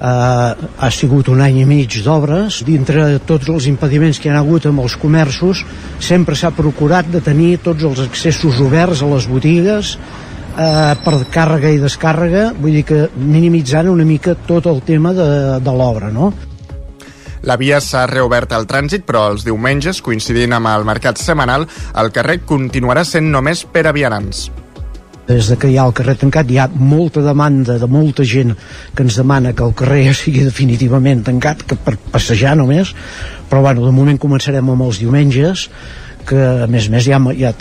ha 0.00 0.90
sigut 0.92 1.30
un 1.32 1.40
any 1.40 1.62
i 1.62 1.66
mig 1.68 1.94
d'obres 2.04 2.60
dintre 2.66 3.06
de 3.14 3.20
tots 3.24 3.48
els 3.48 3.68
impediments 3.70 4.20
que 4.20 4.28
hi 4.28 4.34
ha 4.34 4.42
hagut 4.42 4.66
amb 4.68 4.82
els 4.84 4.96
comerços 5.00 5.62
sempre 6.04 6.36
s'ha 6.36 6.52
procurat 6.52 7.08
de 7.08 7.22
tenir 7.24 7.56
tots 7.64 7.84
els 7.88 8.02
accessos 8.04 8.60
oberts 8.60 9.02
a 9.02 9.08
les 9.14 9.28
botigues 9.30 9.94
eh, 9.96 10.92
per 11.04 11.14
càrrega 11.32 11.72
i 11.72 11.80
descàrrega 11.80 12.50
vull 12.58 12.76
dir 12.76 12.84
que 12.84 13.00
minimitzant 13.16 13.88
una 13.88 14.04
mica 14.04 14.36
tot 14.46 14.68
el 14.68 14.82
tema 14.84 15.14
de, 15.16 15.30
de 15.64 15.76
l'obra 15.78 16.12
no? 16.12 16.32
La 17.46 17.56
via 17.56 17.78
s'ha 17.78 18.08
reobert 18.10 18.50
al 18.56 18.64
trànsit, 18.66 19.04
però 19.06 19.28
els 19.30 19.44
diumenges, 19.46 20.00
coincidint 20.02 20.56
amb 20.56 20.66
el 20.66 20.86
mercat 20.88 21.20
setmanal, 21.22 21.68
el 21.94 22.10
carrer 22.10 22.40
continuarà 22.42 23.06
sent 23.06 23.30
només 23.30 23.62
per 23.70 23.86
a 23.86 23.94
vianants 23.94 24.48
des 25.26 25.50
de 25.50 25.58
que 25.58 25.70
hi 25.70 25.76
ha 25.78 25.86
el 25.88 25.94
carrer 25.96 26.16
tancat 26.20 26.50
hi 26.50 26.58
ha 26.62 26.68
molta 26.70 27.22
demanda 27.24 27.78
de 27.82 27.90
molta 27.90 28.24
gent 28.24 28.54
que 28.94 29.02
ens 29.06 29.18
demana 29.18 29.52
que 29.52 29.64
el 29.66 29.74
carrer 29.74 30.14
sigui 30.22 30.46
definitivament 30.46 31.24
tancat 31.26 31.66
que 31.66 31.76
per 31.76 31.96
passejar 32.12 32.56
només. 32.56 32.94
Però 33.50 33.62
bueno, 33.62 33.84
de 33.86 33.94
moment 33.94 34.18
començarem 34.18 34.74
amb 34.74 34.88
els 34.88 34.98
diumenges 35.02 35.68
que 36.26 36.42
a 36.64 36.66
més 36.66 36.88
a 36.88 36.92
més 36.92 37.06
hi 37.06 37.14
ha, 37.14 37.20
hi 37.30 37.46
ha, 37.46 37.52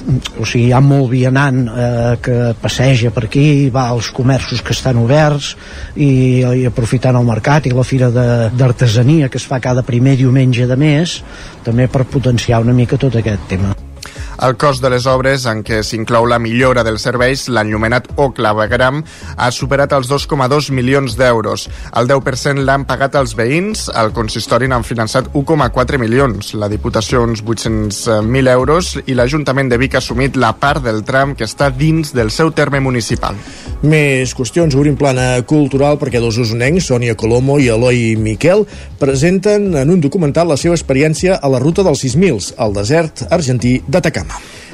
o 0.41 0.45
sigui, 0.47 0.65
hi 0.67 0.73
ha 0.73 0.81
molt 0.81 1.11
vianant 1.13 1.61
eh, 1.69 2.15
que 2.25 2.37
passeja 2.61 3.13
per 3.13 3.27
aquí 3.27 3.69
va 3.69 3.87
als 3.93 4.09
comerços 4.15 4.65
que 4.65 4.73
estan 4.73 4.99
oberts 5.03 5.53
i, 5.95 6.09
i 6.41 6.65
aprofitant 6.65 7.21
el 7.21 7.29
mercat 7.29 7.69
i 7.69 7.75
la 7.77 7.85
fira 7.85 8.09
d'artesania 8.09 9.29
que 9.29 9.41
es 9.41 9.45
fa 9.45 9.61
cada 9.61 9.85
primer 9.85 10.17
diumenge 10.17 10.65
de 10.65 10.79
mes 10.81 11.19
també 11.65 11.85
per 11.87 12.07
potenciar 12.09 12.63
una 12.65 12.73
mica 12.73 12.97
tot 12.97 13.21
aquest 13.21 13.51
tema 13.53 13.75
el 14.41 14.57
cost 14.59 14.83
de 14.83 14.89
les 14.91 15.05
obres, 15.07 15.45
en 15.47 15.63
què 15.65 15.81
s'inclou 15.85 16.27
la 16.27 16.39
millora 16.41 16.83
dels 16.83 17.05
serveis, 17.07 17.47
l'anomenat 17.47 18.09
o 18.19 18.29
clavegram, 18.35 19.03
ha 19.37 19.49
superat 19.51 19.93
els 19.95 20.09
2,2 20.11 20.71
milions 20.75 21.15
d'euros. 21.19 21.67
El 21.95 22.09
10% 22.09 22.65
l'han 22.65 22.85
pagat 22.89 23.15
els 23.19 23.35
veïns, 23.37 23.87
el 23.95 24.11
consistori 24.15 24.67
n'han 24.71 24.83
finançat 24.87 25.31
1,4 25.33 26.01
milions, 26.01 26.53
la 26.55 26.69
Diputació 26.71 27.23
uns 27.23 27.43
800.000 27.43 28.51
euros 28.51 28.95
i 29.05 29.15
l'Ajuntament 29.15 29.69
de 29.71 29.79
Vic 29.81 29.95
ha 29.95 30.03
assumit 30.03 30.35
la 30.39 30.53
part 30.59 30.83
del 30.83 31.03
tram 31.07 31.35
que 31.35 31.47
està 31.47 31.69
dins 31.71 32.13
del 32.15 32.31
seu 32.33 32.51
terme 32.51 32.81
municipal. 32.83 33.37
Més 33.85 34.33
qüestions, 34.33 34.75
obrim 34.75 34.97
plana 34.97 35.41
cultural 35.47 35.99
perquè 36.01 36.21
dos 36.23 36.39
usonencs, 36.41 36.89
Sònia 36.89 37.15
Colomo 37.19 37.59
i 37.61 37.69
Eloi 37.69 38.15
Miquel, 38.17 38.65
presenten 38.99 39.75
en 39.77 39.93
un 39.93 40.01
documental 40.01 40.49
la 40.49 40.57
seva 40.57 40.77
experiència 40.77 41.37
a 41.37 41.51
la 41.51 41.61
ruta 41.61 41.85
dels 41.85 42.01
6.000, 42.05 42.55
al 42.57 42.73
desert 42.73 43.27
argentí 43.29 43.77
d'Atacama. 43.87 44.24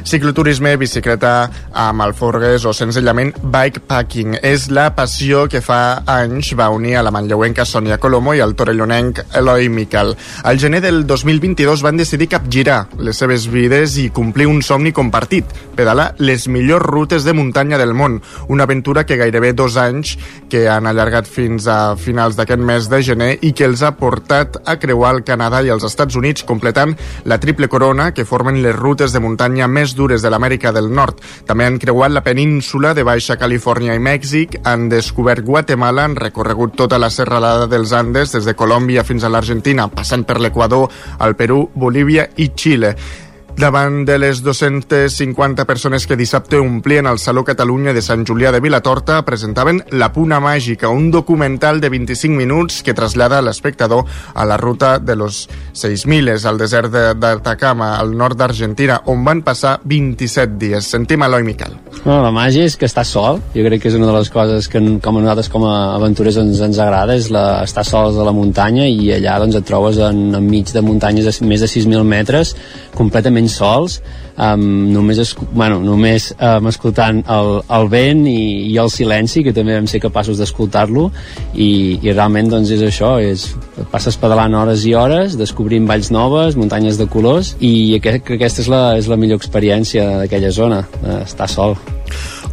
Cicloturisme, 0.03 0.73
bicicleta 0.81 1.49
amb 1.77 2.01
alforgues 2.01 2.65
o 2.65 2.73
senzillament 2.73 3.35
bikepacking. 3.53 4.39
És 4.41 4.67
la 4.73 4.87
passió 4.97 5.45
que 5.49 5.61
fa 5.61 6.01
anys 6.09 6.51
va 6.57 6.71
unir 6.73 6.95
a 6.97 7.03
la 7.05 7.13
manlleuenca 7.13 7.67
Sònia 7.69 7.99
Colomo 8.01 8.33
i 8.33 8.41
al 8.41 8.55
torellonenc 8.57 9.21
Eloi 9.37 9.69
Miquel. 9.69 10.15
Al 10.43 10.59
gener 10.59 10.81
del 10.81 11.05
2022 11.07 11.83
van 11.85 12.01
decidir 12.01 12.31
capgirar 12.31 12.87
les 12.97 13.21
seves 13.21 13.45
vides 13.51 13.97
i 14.01 14.09
complir 14.09 14.49
un 14.49 14.63
somni 14.65 14.91
compartit, 14.91 15.45
pedalar 15.77 16.15
les 16.17 16.47
millors 16.49 16.85
rutes 16.85 17.23
de 17.27 17.37
muntanya 17.37 17.77
del 17.77 17.93
món. 17.93 18.19
Una 18.49 18.65
aventura 18.65 19.05
que 19.05 19.19
gairebé 19.21 19.53
dos 19.53 19.77
anys 19.77 20.17
que 20.49 20.65
han 20.67 20.89
allargat 20.89 21.29
fins 21.29 21.69
a 21.69 21.95
finals 21.95 22.39
d'aquest 22.39 22.61
mes 22.61 22.89
de 22.89 23.03
gener 23.05 23.31
i 23.41 23.53
que 23.53 23.69
els 23.69 23.85
ha 23.85 23.93
portat 24.01 24.57
a 24.65 24.79
creuar 24.81 25.13
el 25.15 25.23
Canadà 25.27 25.61
i 25.61 25.69
els 25.69 25.85
Estats 25.85 26.17
Units 26.17 26.43
completant 26.43 26.97
la 27.25 27.39
triple 27.39 27.69
corona 27.69 28.11
que 28.17 28.25
formen 28.25 28.63
les 28.63 28.75
rutes 28.75 29.13
de 29.13 29.21
muntanya 29.21 29.40
més 29.41 29.67
més 29.67 29.95
dures 29.97 30.21
de 30.21 30.29
l'Amèrica 30.29 30.71
del 30.71 30.91
Nord. 30.93 31.21
També 31.47 31.65
han 31.65 31.79
creuat 31.81 32.13
la 32.13 32.23
península 32.23 32.93
de 32.93 33.03
Baixa 33.07 33.37
Califòrnia 33.41 33.95
i 33.97 34.03
Mèxic, 34.03 34.59
han 34.63 34.87
descobert 34.91 35.45
Guatemala, 35.45 36.05
han 36.05 36.15
recorregut 36.15 36.77
tota 36.77 36.99
la 37.01 37.09
serralada 37.09 37.67
dels 37.67 37.91
Andes, 37.97 38.35
des 38.35 38.45
de 38.45 38.55
Colòmbia 38.55 39.03
fins 39.07 39.23
a 39.23 39.33
l'Argentina, 39.33 39.89
passant 39.89 40.23
per 40.27 40.39
l'Equador, 40.39 40.87
el 41.19 41.35
Perú, 41.35 41.65
Bolívia 41.75 42.29
i 42.37 42.51
Xile 42.55 42.95
davant 43.57 44.05
de 44.05 44.17
les 44.19 44.41
250 44.43 45.65
persones 45.65 46.07
que 46.07 46.17
dissabte 46.17 46.59
omplien 46.59 47.07
el 47.07 47.19
Saló 47.19 47.43
Catalunya 47.45 47.93
de 47.93 48.01
Sant 48.01 48.25
Julià 48.27 48.51
de 48.51 48.59
Vilatorta 48.59 49.21
presentaven 49.25 49.83
La 49.91 50.11
Puna 50.13 50.39
Màgica, 50.39 50.89
un 50.89 51.11
documental 51.11 51.81
de 51.81 51.89
25 51.89 52.35
minuts 52.37 52.81
que 52.83 52.93
trasllada 52.93 53.41
l'espectador 53.41 54.05
a 54.33 54.45
la 54.45 54.57
ruta 54.57 54.99
de 54.99 55.15
los 55.15 55.47
6.000 55.73 56.45
al 56.45 56.57
desert 56.57 56.91
d'Atacama, 56.91 57.95
al 57.97 58.15
nord 58.17 58.37
d'Argentina, 58.37 59.01
on 59.05 59.23
van 59.25 59.43
passar 59.45 59.79
27 59.83 60.57
dies. 60.59 60.87
Sentim 60.87 61.23
Eloi 61.23 61.43
Miquel. 61.43 61.77
No, 62.05 62.21
la 62.23 62.31
màgia 62.33 62.65
és 62.65 62.77
que 62.77 62.87
estàs 62.89 63.11
sol. 63.13 63.41
Jo 63.55 63.65
crec 63.67 63.83
que 63.83 63.91
és 63.91 63.97
una 63.97 64.09
de 64.09 64.17
les 64.17 64.31
coses 64.33 64.67
que 64.71 64.81
com 65.01 65.17
a 65.17 65.23
nosaltres 65.23 65.51
com 65.53 65.65
a 65.69 65.75
aventurers 65.95 66.39
ens, 66.41 66.61
ens 66.63 66.79
agrada, 66.81 67.15
és 67.15 67.29
la, 67.33 67.63
estar 67.65 67.85
sols 67.87 68.17
a 68.17 68.25
la 68.27 68.35
muntanya 68.35 68.87
i 68.89 69.11
allà 69.17 69.37
doncs, 69.43 69.59
et 69.59 69.67
trobes 69.67 69.99
en, 70.01 70.23
enmig 70.39 70.73
de 70.73 70.83
muntanyes 70.85 71.27
de 71.27 71.47
més 71.47 71.61
de 71.61 71.69
6.000 71.69 72.07
metres 72.07 72.55
completament 72.97 73.40
sols 73.49 73.99
um, 74.35 74.91
només, 74.93 75.33
bueno, 75.53 75.79
només 75.83 76.31
um, 76.35 76.67
escoltant 76.69 77.21
el, 77.31 77.51
el 77.77 77.89
vent 77.91 78.25
i, 78.29 78.41
i 78.71 78.77
el 78.81 78.91
silenci 78.93 79.45
que 79.45 79.53
també 79.55 79.77
vam 79.77 79.87
ser 79.89 80.01
capaços 80.03 80.41
d'escoltar-lo 80.41 81.07
i, 81.53 81.99
i 82.01 82.11
realment 82.11 82.51
doncs 82.51 82.73
és 82.75 82.83
això 82.85 83.15
és, 83.23 83.47
passes 83.93 84.17
pedalant 84.21 84.57
hores 84.61 84.85
i 84.85 84.95
hores 84.97 85.37
descobrint 85.39 85.87
valls 85.89 86.11
noves, 86.13 86.59
muntanyes 86.59 86.99
de 87.01 87.09
colors 87.11 87.55
i 87.59 87.95
aquest, 87.97 88.35
aquesta 88.37 88.65
és 88.65 88.71
la, 88.71 88.83
és 88.99 89.09
la 89.11 89.19
millor 89.19 89.41
experiència 89.41 90.23
d'aquella 90.23 90.53
zona, 90.55 90.85
estar 91.21 91.49
sol 91.51 91.77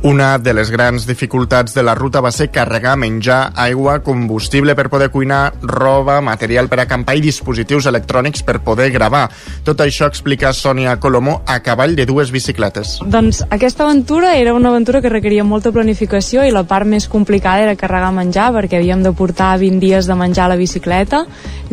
una 0.02 0.38
de 0.38 0.52
les 0.55 0.71
grans 0.71 1.07
dificultats 1.09 1.75
de 1.75 1.83
la 1.83 1.95
ruta 1.95 2.21
va 2.23 2.31
ser 2.31 2.49
carregar 2.55 2.95
menjar, 2.97 3.52
aigua, 3.59 3.99
combustible 4.07 4.75
per 4.78 4.88
poder 4.88 5.09
cuinar, 5.11 5.55
roba, 5.62 6.21
material 6.23 6.69
per 6.71 6.78
acampar 6.85 7.17
i 7.19 7.23
dispositius 7.25 7.88
electrònics 7.90 8.45
per 8.47 8.61
poder 8.62 8.90
gravar. 8.95 9.25
Tot 9.67 9.81
això 9.83 10.07
explica 10.07 10.52
Sònia 10.55 10.95
Colomó 11.02 11.40
a 11.47 11.59
cavall 11.67 11.97
de 11.99 12.07
dues 12.07 12.31
bicicletes. 12.31 12.99
Doncs 13.02 13.43
aquesta 13.50 13.85
aventura 13.88 14.37
era 14.37 14.55
una 14.55 14.71
aventura 14.71 15.00
que 15.02 15.11
requeria 15.11 15.45
molta 15.45 15.73
planificació 15.75 16.45
i 16.47 16.55
la 16.55 16.62
part 16.62 16.87
més 16.87 17.09
complicada 17.11 17.67
era 17.67 17.78
carregar 17.81 18.12
menjar 18.14 18.52
perquè 18.55 18.78
havíem 18.78 19.02
de 19.02 19.12
portar 19.12 19.57
20 19.59 19.83
dies 19.83 20.07
de 20.07 20.14
menjar 20.14 20.47
a 20.47 20.52
la 20.55 20.61
bicicleta. 20.61 21.25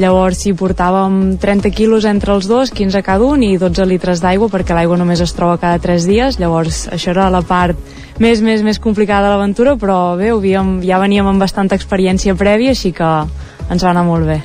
Llavors 0.01 0.41
si 0.41 0.55
portàvem 0.57 1.37
30 1.41 1.71
quilos 1.75 2.09
entre 2.09 2.33
els 2.33 2.49
dos, 2.49 2.73
15 2.73 3.05
cada 3.05 3.29
un 3.29 3.45
i 3.45 3.53
12 3.61 3.85
litres 3.85 4.23
d'aigua 4.23 4.49
perquè 4.49 4.73
l'aigua 4.73 4.97
només 4.97 5.21
es 5.21 5.35
troba 5.37 5.59
cada 5.61 5.77
3 5.83 6.09
dies. 6.09 6.39
Llavors 6.41 6.87
això 6.89 7.13
era 7.13 7.29
la 7.29 7.45
part 7.45 7.77
més, 8.19 8.41
més, 8.41 8.63
més 8.63 8.79
complicada 8.79 9.33
l'aventura, 9.33 9.75
però 9.79 10.15
bé, 10.19 10.31
havíem, 10.33 10.79
ja 10.85 10.99
veníem 11.01 11.27
amb 11.27 11.41
bastanta 11.41 11.75
experiència 11.75 12.35
prèvia, 12.39 12.75
així 12.75 12.93
que 12.95 13.13
ens 13.69 13.83
va 13.83 13.91
anar 13.91 14.05
molt 14.07 14.29
bé. 14.29 14.41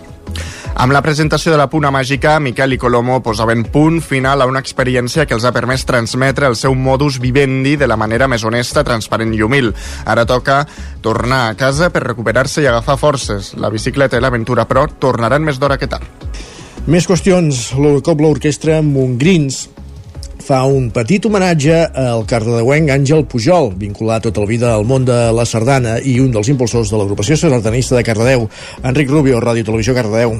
Amb 0.80 0.94
la 0.94 1.02
presentació 1.02 1.52
de 1.52 1.58
la 1.58 1.66
Puna 1.68 1.90
Màgica, 1.92 2.38
Miquel 2.40 2.72
i 2.72 2.78
Colomo 2.80 3.18
posaven 3.20 3.66
punt 3.68 3.98
final 4.00 4.40
a 4.40 4.46
una 4.48 4.62
experiència 4.62 5.26
que 5.26 5.34
els 5.36 5.44
ha 5.44 5.52
permès 5.52 5.84
transmetre 5.84 6.48
el 6.48 6.56
seu 6.56 6.72
modus 6.72 7.18
vivendi 7.20 7.74
de 7.76 7.88
la 7.90 7.98
manera 8.00 8.28
més 8.30 8.46
honesta, 8.48 8.84
transparent 8.86 9.34
i 9.36 9.42
humil. 9.44 9.74
Ara 10.06 10.24
toca 10.24 10.62
tornar 11.02 11.42
a 11.48 11.58
casa 11.58 11.90
per 11.92 12.06
recuperar-se 12.06 12.62
i 12.62 12.70
agafar 12.70 12.96
forces. 12.96 13.52
La 13.60 13.68
bicicleta 13.68 14.16
i 14.16 14.24
l'aventura, 14.24 14.64
però, 14.64 14.86
tornaran 14.88 15.44
més 15.44 15.60
d'hora 15.60 15.76
que 15.76 15.90
tard. 15.90 16.06
Més 16.86 17.04
qüestions. 17.04 17.74
Cop 18.06 18.24
l'orquestra 18.24 18.80
Montgrins 18.80 19.66
fa 20.50 20.64
un 20.66 20.88
petit 20.90 21.22
homenatge 21.22 21.74
al 21.94 22.24
cardedeuenc 22.26 22.88
Àngel 22.90 23.20
Pujol, 23.30 23.68
vinculat 23.78 24.24
tota 24.24 24.42
la 24.42 24.48
vida 24.50 24.72
al 24.74 24.82
món 24.82 25.04
de 25.06 25.18
la 25.30 25.44
sardana 25.46 26.00
i 26.02 26.16
un 26.18 26.32
dels 26.34 26.50
impulsors 26.50 26.90
de 26.90 26.98
l'agrupació 26.98 27.36
sardanista 27.38 27.94
de 27.94 28.02
Cardedeu. 28.02 28.48
Enric 28.82 29.12
Rubio, 29.12 29.38
Ràdio 29.38 29.68
Televisió 29.68 29.94
Cardedeu. 29.94 30.34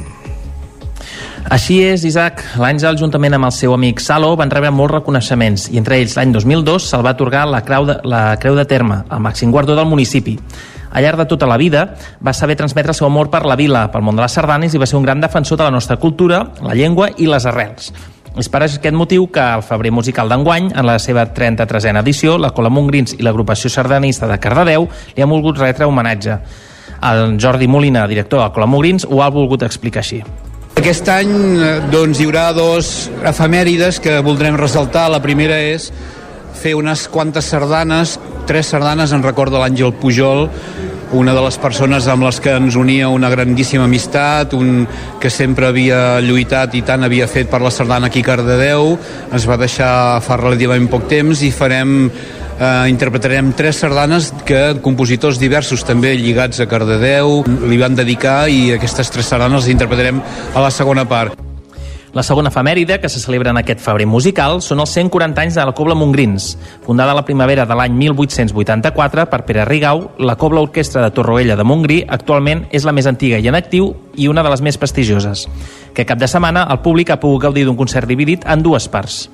Així 1.55 1.79
és, 1.87 2.03
Isaac. 2.09 2.43
L'Àngel, 2.59 2.99
juntament 2.99 3.39
amb 3.39 3.47
el 3.53 3.55
seu 3.55 3.77
amic 3.77 4.03
Salo, 4.03 4.33
van 4.41 4.51
rebre 4.51 4.75
molts 4.75 4.97
reconeixements 4.97 5.69
i 5.71 5.79
entre 5.79 6.01
ells 6.03 6.19
l'any 6.19 6.35
2002 6.35 6.91
se'l 6.91 7.07
va 7.07 7.15
atorgar 7.15 7.47
la 7.47 7.63
Creu 7.63 7.87
de, 7.87 8.01
la 8.03 8.25
Creu 8.43 8.59
de 8.59 8.67
Terme, 8.67 9.05
el 9.07 9.23
màxim 9.23 9.55
guardó 9.55 9.79
del 9.79 9.87
municipi. 9.87 10.41
Al 10.91 11.07
llarg 11.07 11.23
de 11.23 11.29
tota 11.31 11.47
la 11.47 11.61
vida 11.61 11.93
va 12.19 12.35
saber 12.35 12.59
transmetre 12.59 12.91
el 12.91 12.99
seu 12.99 13.07
amor 13.07 13.31
per 13.31 13.47
la 13.47 13.55
vila, 13.55 13.87
pel 13.95 14.03
món 14.03 14.19
de 14.19 14.27
les 14.27 14.35
sardanes 14.35 14.75
i 14.75 14.83
va 14.83 14.91
ser 14.91 14.99
un 14.99 15.07
gran 15.07 15.23
defensor 15.23 15.61
de 15.61 15.69
la 15.71 15.77
nostra 15.79 16.03
cultura, 16.03 16.49
la 16.67 16.75
llengua 16.75 17.13
i 17.17 17.31
les 17.31 17.47
arrels. 17.47 17.93
És 18.39 18.49
per 18.49 18.63
aquest 18.63 18.95
motiu 18.95 19.27
que 19.33 19.43
el 19.43 19.65
febrer 19.67 19.91
musical 19.91 20.31
d'enguany, 20.31 20.71
en 20.71 20.87
la 20.87 20.99
seva 21.03 21.25
33a 21.35 21.99
edició, 22.05 22.37
la 22.39 22.53
Cola 22.55 22.71
Mongrins 22.71 23.17
i 23.19 23.25
l'agrupació 23.27 23.71
sardanista 23.71 24.29
de 24.31 24.39
Cardedeu 24.39 24.87
li 25.17 25.23
han 25.25 25.33
volgut 25.33 25.59
retre 25.59 25.89
homenatge. 25.89 26.39
El 27.11 27.35
Jordi 27.41 27.67
Molina, 27.67 28.07
director 28.07 28.39
de 28.39 28.45
la 28.45 28.53
Cola 28.55 28.69
Mongrins, 28.71 29.07
ho 29.09 29.23
ha 29.23 29.31
volgut 29.35 29.65
explicar 29.67 30.05
així. 30.05 30.23
Aquest 30.79 31.09
any 31.13 31.33
doncs, 31.91 32.21
hi 32.21 32.29
haurà 32.29 32.51
dos 32.57 33.11
efemèrides 33.27 33.99
que 34.01 34.21
voldrem 34.25 34.57
ressaltar. 34.57 35.09
La 35.11 35.21
primera 35.21 35.59
és 35.61 35.91
fer 36.61 36.77
unes 36.79 37.09
quantes 37.11 37.51
sardanes, 37.51 38.15
tres 38.47 38.71
sardanes 38.71 39.13
en 39.13 39.25
record 39.27 39.53
de 39.53 39.59
l'Àngel 39.61 39.93
Pujol, 40.01 40.47
una 41.13 41.35
de 41.35 41.43
les 41.43 41.57
persones 41.59 42.07
amb 42.11 42.23
les 42.23 42.39
que 42.43 42.53
ens 42.55 42.77
unia 42.79 43.09
una 43.11 43.31
grandíssima 43.33 43.85
amistat, 43.89 44.55
un 44.55 44.87
que 45.21 45.31
sempre 45.31 45.67
havia 45.67 46.21
lluitat 46.23 46.77
i 46.79 46.85
tant 46.87 47.05
havia 47.05 47.27
fet 47.31 47.51
per 47.51 47.61
la 47.63 47.73
sardana 47.75 48.11
aquí 48.11 48.23
a 48.23 48.29
Cardedeu, 48.31 48.95
ens 49.33 49.49
va 49.49 49.59
deixar 49.61 50.21
fa 50.23 50.39
relativament 50.39 50.87
poc 50.93 51.09
temps 51.11 51.43
i 51.43 51.51
farem 51.51 51.97
eh, 52.07 52.87
interpretarem 52.93 53.53
tres 53.59 53.83
sardanes 53.83 54.31
que 54.47 54.63
compositors 54.85 55.43
diversos 55.43 55.83
també 55.89 56.15
lligats 56.15 56.63
a 56.63 56.71
Cardedeu 56.71 57.41
li 57.67 57.81
van 57.81 57.99
dedicar 57.99 58.45
i 58.49 58.77
aquestes 58.79 59.11
tres 59.11 59.35
sardanes 59.35 59.65
les 59.65 59.75
interpretarem 59.75 60.23
a 60.55 60.61
la 60.63 60.71
segona 60.71 61.09
part. 61.09 61.50
La 62.13 62.25
segona 62.27 62.51
efemèride, 62.51 62.99
que 62.99 63.09
se 63.09 63.21
celebra 63.23 63.53
en 63.55 63.61
aquest 63.61 63.81
febrer 63.85 64.07
musical, 64.11 64.59
són 64.67 64.83
els 64.83 64.91
140 64.97 65.45
anys 65.45 65.55
de 65.55 65.67
la 65.69 65.75
Cobla 65.79 65.95
Mongrins. 65.95 66.57
Fundada 66.83 67.15
la 67.15 67.25
primavera 67.25 67.67
de 67.71 67.77
l'any 67.79 67.95
1884 67.95 69.29
per 69.31 69.45
Pere 69.47 69.65
Rigau, 69.69 70.09
la 70.19 70.35
Cobla 70.35 70.65
Orquestra 70.67 71.05
de 71.05 71.15
Torroella 71.15 71.55
de 71.55 71.67
Montgrí 71.67 72.01
actualment 72.09 72.67
és 72.75 72.85
la 72.85 72.97
més 72.97 73.07
antiga 73.07 73.39
i 73.39 73.47
en 73.47 73.55
actiu 73.55 73.93
i 74.19 74.27
una 74.27 74.43
de 74.43 74.51
les 74.51 74.63
més 74.63 74.79
prestigioses. 74.79 75.47
Que 75.95 76.07
cap 76.07 76.19
de 76.19 76.27
setmana 76.27 76.67
el 76.75 76.83
públic 76.83 77.15
ha 77.15 77.23
pogut 77.23 77.47
gaudir 77.47 77.69
d'un 77.69 77.79
concert 77.79 78.11
dividit 78.11 78.43
en 78.43 78.67
dues 78.67 78.91
parts. 78.91 79.29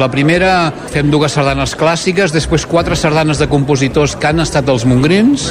La 0.00 0.08
primera 0.08 0.72
fem 0.88 1.10
dues 1.12 1.34
sardanes 1.36 1.74
clàssiques, 1.76 2.32
després 2.32 2.64
quatre 2.66 2.96
sardanes 2.96 3.38
de 3.38 3.48
compositors 3.50 4.14
que 4.16 4.30
han 4.30 4.40
estat 4.40 4.70
els 4.72 4.86
mongrins, 4.88 5.50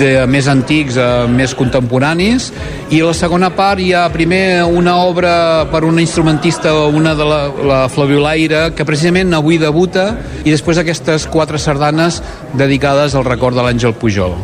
de 0.00 0.26
més 0.30 0.48
antics 0.50 0.98
a 0.98 1.26
més 1.30 1.54
contemporanis, 1.54 2.50
i 2.90 3.00
la 3.04 3.14
segona 3.14 3.52
part 3.54 3.78
hi 3.82 3.92
ha 3.94 4.08
primer 4.10 4.64
una 4.66 4.96
obra 5.06 5.34
per 5.70 5.84
una 5.86 6.02
instrumentista, 6.02 6.74
una 6.90 7.14
de 7.14 7.28
la, 7.30 7.40
la 7.70 7.80
Flaviolaire, 7.92 8.72
que 8.74 8.86
precisament 8.88 9.38
avui 9.38 9.60
debuta, 9.62 10.10
i 10.42 10.50
després 10.50 10.82
aquestes 10.82 11.28
quatre 11.30 11.62
sardanes 11.62 12.18
dedicades 12.58 13.14
al 13.14 13.28
record 13.28 13.54
de 13.54 13.66
l'Àngel 13.68 13.94
Pujol. 13.94 14.36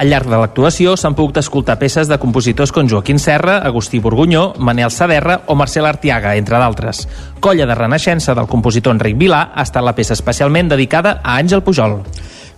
Al 0.00 0.08
llarg 0.08 0.26
de 0.30 0.38
l'actuació 0.40 0.94
s'han 0.96 1.14
pogut 1.14 1.36
escoltar 1.38 1.76
peces 1.78 2.08
de 2.08 2.18
compositors 2.18 2.72
com 2.72 2.88
Joaquim 2.88 3.20
Serra, 3.22 3.58
Agustí 3.66 4.00
Borgunyó, 4.00 4.54
Manel 4.58 4.90
Saderra 4.90 5.42
o 5.46 5.54
Marcel 5.54 5.86
Artiaga, 5.86 6.34
entre 6.36 6.58
d'altres. 6.58 7.06
Colla 7.40 7.66
de 7.68 7.76
Renaixença 7.76 8.34
del 8.34 8.48
compositor 8.48 8.96
Enric 8.96 9.18
Vilà 9.20 9.42
ha 9.54 9.66
estat 9.66 9.84
la 9.84 9.94
peça 9.94 10.16
especialment 10.16 10.72
dedicada 10.72 11.20
a 11.22 11.36
Àngel 11.38 11.62
Pujol. 11.62 12.00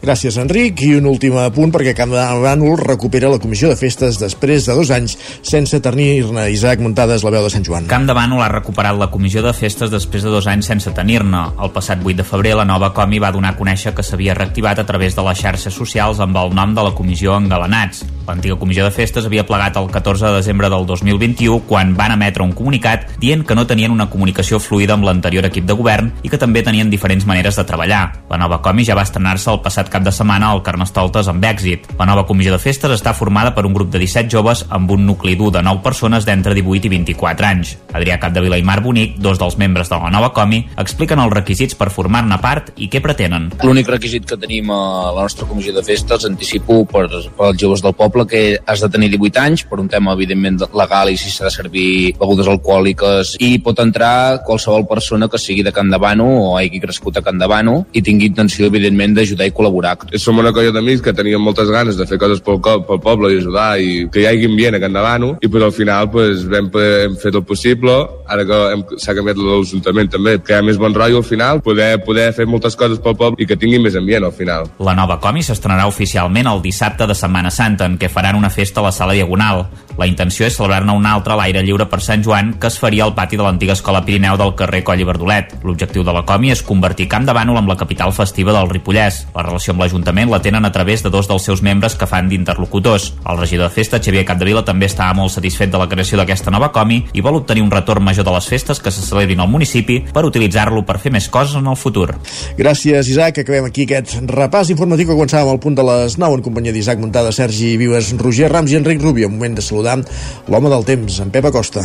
Gràcies, 0.05 0.37
Enric. 0.37 0.83
I 0.85 0.99
un 0.99 1.07
últim 1.09 1.33
punt 1.57 1.71
perquè 1.73 1.95
Camp 1.97 2.11
de 2.13 2.23
Bànol 2.43 2.75
recupera 2.77 3.31
la 3.33 3.39
comissió 3.41 3.71
de 3.71 3.77
festes 3.81 4.19
després 4.21 4.67
de 4.69 4.75
dos 4.77 4.91
anys 4.93 5.15
sense 5.41 5.79
tenir-ne. 5.81 6.45
Isaac 6.53 6.83
Muntades, 6.85 7.25
la 7.25 7.33
veu 7.33 7.47
de 7.47 7.49
Sant 7.49 7.65
Joan. 7.65 7.87
Camp 7.89 8.05
de 8.05 8.13
Bànol 8.13 8.43
ha 8.45 8.51
recuperat 8.53 8.99
la 9.01 9.09
comissió 9.09 9.41
de 9.41 9.55
festes 9.57 9.89
després 9.89 10.27
de 10.27 10.33
dos 10.35 10.45
anys 10.51 10.69
sense 10.69 10.93
tenir-ne. 10.93 11.41
El 11.57 11.73
passat 11.73 12.05
8 12.05 12.19
de 12.21 12.27
febrer, 12.29 12.53
la 12.59 12.67
nova 12.69 12.91
comi 12.93 13.23
va 13.23 13.33
donar 13.33 13.55
a 13.55 13.57
conèixer 13.57 13.95
que 13.97 14.05
s'havia 14.05 14.35
reactivat 14.37 14.83
a 14.83 14.85
través 14.85 15.17
de 15.17 15.25
les 15.25 15.41
xarxes 15.41 15.73
socials 15.73 16.21
amb 16.21 16.37
el 16.37 16.53
nom 16.53 16.77
de 16.77 16.85
la 16.85 16.93
comissió 16.93 17.39
Engalanats. 17.41 18.05
L'antiga 18.29 18.59
comissió 18.61 18.85
de 18.85 18.93
festes 18.93 19.25
havia 19.25 19.47
plegat 19.49 19.77
el 19.81 19.89
14 19.93 20.29
de 20.29 20.37
desembre 20.37 20.69
del 20.73 20.85
2021 20.89 21.65
quan 21.69 21.97
van 21.97 22.13
emetre 22.13 22.45
un 22.45 22.53
comunicat 22.57 23.09
dient 23.21 23.45
que 23.45 23.57
no 23.57 23.67
tenien 23.69 23.93
una 23.93 24.11
comunicació 24.13 24.61
fluida 24.61 24.97
amb 24.97 25.05
l'anterior 25.09 25.49
equip 25.49 25.65
de 25.69 25.77
govern 25.77 26.13
i 26.23 26.33
que 26.33 26.41
també 26.41 26.63
tenien 26.65 26.93
diferents 26.93 27.25
maneres 27.29 27.57
de 27.57 27.65
treballar. 27.69 28.05
La 28.29 28.41
nova 28.41 28.61
comi 28.65 28.85
ja 28.85 28.97
va 28.97 29.05
estrenar-se 29.05 29.53
el 29.53 29.61
passat 29.65 29.93
cap 29.95 30.03
de 30.03 30.11
setmana 30.11 30.51
al 30.51 30.63
Carnestoltes 30.67 31.29
amb 31.31 31.45
èxit. 31.47 31.87
La 32.01 32.07
nova 32.09 32.25
comissió 32.27 32.51
de 32.55 32.59
festes 32.59 32.91
està 32.97 33.13
formada 33.15 33.53
per 33.55 33.63
un 33.69 33.75
grup 33.77 33.93
de 33.93 34.01
17 34.03 34.33
joves 34.33 34.65
amb 34.75 34.91
un 34.91 35.05
nucli 35.07 35.37
dur 35.39 35.53
de 35.55 35.63
9 35.63 35.85
persones 35.85 36.27
d'entre 36.27 36.57
18 36.57 36.89
i 36.89 36.91
24 36.97 37.47
anys. 37.47 37.77
Adrià 37.95 38.17
Capdevila 38.19 38.59
i 38.59 38.65
Marc 38.67 38.83
Bonic, 38.83 39.21
dos 39.23 39.39
dels 39.39 39.55
membres 39.61 39.93
de 39.93 40.01
la 40.01 40.11
nova 40.11 40.33
comi, 40.35 40.65
expliquen 40.83 41.23
els 41.23 41.35
requisits 41.37 41.79
per 41.79 41.93
formar-ne 41.95 42.41
part 42.43 42.73
i 42.75 42.89
què 42.91 43.03
pretenen. 43.05 43.53
L'únic 43.63 43.93
requisit 43.93 44.27
que 44.27 44.39
tenim 44.41 44.73
a 44.75 45.13
la 45.15 45.29
nostra 45.29 45.47
comissió 45.47 45.77
de 45.77 45.85
festes, 45.87 46.27
anticipo 46.27 46.81
per, 46.91 47.07
per 47.37 47.53
als 47.53 47.63
joves 47.63 47.85
del 47.85 47.95
poble, 47.95 48.27
que 48.27 48.43
has 48.67 48.83
de 48.83 48.91
tenir 48.91 49.13
18 49.15 49.45
anys 49.45 49.67
per 49.71 49.79
un 49.79 49.93
tema 49.93 50.17
evidentment 50.19 50.59
legal 50.75 51.13
i 51.13 51.17
si 51.21 51.31
s'ha 51.31 51.47
de 51.47 51.55
servir 51.55 52.17
begudes 52.19 52.51
alcohòliques 52.51 53.37
i 53.45 53.53
pot 53.63 53.79
entrar 53.85 54.43
qualsevol 54.43 54.89
persona 54.91 55.31
que 55.31 55.39
sigui 55.39 55.63
de 55.63 55.73
Can 55.77 55.93
Davano 55.93 56.27
o 56.49 56.51
hagi 56.59 56.83
crescut 56.83 57.21
a 57.21 57.23
Can 57.23 57.39
Davano 57.39 57.85
i 57.95 58.03
tingui 58.03 58.33
intenció 58.33 58.67
evidentment 58.67 59.15
d'ajudar 59.15 59.47
i 59.47 59.55
col·laborar 59.55 59.74
som 60.21 60.39
una 60.39 60.53
colla 60.53 60.73
d'amics 60.75 61.03
que 61.05 61.15
teníem 61.17 61.43
moltes 61.43 61.71
ganes 61.71 61.99
de 61.99 62.07
fer 62.07 62.19
coses 62.21 62.43
pel, 62.45 62.61
pel 62.61 63.01
poble 63.03 63.33
i 63.33 63.39
ajudar 63.41 63.69
i 63.81 64.09
que 64.13 64.23
hi 64.23 64.27
hagi 64.31 64.49
ambient 64.51 64.79
a 64.79 64.81
Can 64.83 64.97
Davano 64.97 65.35
i 65.41 65.49
pues, 65.49 65.63
al 65.63 65.73
final 65.73 66.11
pues, 66.11 66.45
vam, 66.51 66.71
hem 66.75 67.17
fet 67.21 67.35
el 67.35 67.45
possible 67.45 67.95
ara 68.29 68.47
que 68.49 68.61
s'ha 69.03 69.15
canviat 69.17 69.41
l'Ajuntament 69.41 70.11
també, 70.13 70.37
que 70.43 70.55
hi 70.55 70.59
ha 70.59 70.67
més 70.67 70.79
bon 70.81 70.95
rotllo 70.95 71.23
al 71.23 71.29
final 71.29 71.63
poder, 71.65 71.99
poder 72.05 72.31
fer 72.37 72.47
moltes 72.51 72.77
coses 72.77 73.01
pel 73.03 73.17
poble 73.19 73.43
i 73.43 73.49
que 73.49 73.59
tingui 73.61 73.81
més 73.83 73.97
ambient 73.99 74.29
al 74.29 74.35
final. 74.35 74.71
La 74.85 74.97
nova 74.97 75.19
comi 75.23 75.43
s'estrenarà 75.45 75.87
oficialment 75.91 76.51
el 76.51 76.63
dissabte 76.65 77.09
de 77.11 77.17
Setmana 77.19 77.53
Santa 77.55 77.89
en 77.89 77.99
què 77.99 78.11
faran 78.13 78.39
una 78.39 78.51
festa 78.51 78.81
a 78.81 78.89
la 78.89 78.95
sala 78.95 79.17
Diagonal. 79.17 79.67
La 79.99 80.09
intenció 80.11 80.47
és 80.47 80.57
celebrar-ne 80.57 80.93
una 80.97 81.13
altra 81.15 81.35
a 81.35 81.39
l'aire 81.39 81.63
lliure 81.63 81.87
per 81.91 82.01
Sant 82.03 82.23
Joan 82.25 82.55
que 82.59 82.67
es 82.67 82.79
faria 82.81 83.05
al 83.05 83.15
pati 83.15 83.39
de 83.39 83.45
l'antiga 83.47 83.77
escola 83.77 84.03
Pirineu 84.05 84.37
del 84.41 84.55
carrer 84.59 84.83
Coll 84.87 85.03
i 85.03 85.07
Verdolet. 85.07 85.55
L'objectiu 85.63 86.03
de 86.03 86.15
la 86.15 86.25
comi 86.27 86.51
és 86.51 86.63
convertir 86.67 87.07
Camp 87.13 87.27
de 87.29 87.35
Bànol 87.37 87.61
amb 87.61 87.71
la 87.71 87.77
capital 87.79 88.13
festiva 88.17 88.55
del 88.57 88.71
Ripollès. 88.73 89.21
La 89.35 89.45
relació 89.47 89.75
amb 89.75 89.85
l'Ajuntament 89.85 90.33
la 90.33 90.41
tenen 90.43 90.67
a 90.67 90.73
través 90.75 91.05
de 91.05 91.13
dos 91.15 91.29
dels 91.31 91.47
seus 91.47 91.63
membres 91.63 91.95
que 91.95 92.09
fan 92.11 92.29
d'interlocutors. 92.29 93.13
El 93.25 93.39
regidor 93.39 93.69
de 93.69 93.75
festa, 93.75 94.01
Xavier 94.03 94.25
Capdevila, 94.27 94.65
també 94.67 94.91
estava 94.91 95.15
molt 95.15 95.33
satisfet 95.35 95.71
de 95.71 95.79
la 95.79 95.89
creació 95.89 96.19
d'aquesta 96.19 96.51
nova 96.51 96.73
comi 96.75 97.03
i 97.13 97.23
vol 97.23 97.39
obtenir 97.41 97.63
un 97.63 97.71
retorn 97.71 98.03
major 98.05 98.27
de 98.27 98.35
les 98.35 98.49
festes 98.51 98.83
que 98.83 98.91
se 98.91 99.07
celebrin 99.07 99.41
al 99.41 99.53
municipi 99.53 100.01
per 100.13 100.27
utilitzar-lo 100.27 100.83
per 100.83 100.99
fer 100.99 101.15
més 101.15 101.29
coses 101.29 101.57
en 101.61 101.71
el 101.71 101.79
futur. 101.79 102.11
Gràcies, 102.59 103.09
Isaac. 103.15 103.39
Acabem 103.45 103.71
aquí 103.71 103.87
aquest 103.87 104.19
repàs 104.31 104.71
informatiu 104.75 105.09
que 105.09 105.15
començàvem 105.17 105.55
al 105.55 105.63
punt 105.63 105.79
de 105.79 105.87
les 105.87 106.19
9 106.19 106.41
en 106.41 106.45
companyia 106.47 106.75
d'Isaac 106.75 106.99
Montada, 107.03 107.33
Sergi 107.33 107.77
Vives, 107.79 108.13
Roger 108.19 108.51
Rams 108.53 108.73
i 108.73 108.81
Enric 108.81 109.03
Rubio. 109.03 109.29
Un 109.29 109.39
moment 109.39 109.59
de 109.59 109.63
saludar 109.63 109.84
l'home 109.85 110.73
del 110.73 110.89
temps, 110.89 111.21
en 111.21 111.31
Pep 111.35 111.53
Acosta. 111.53 111.85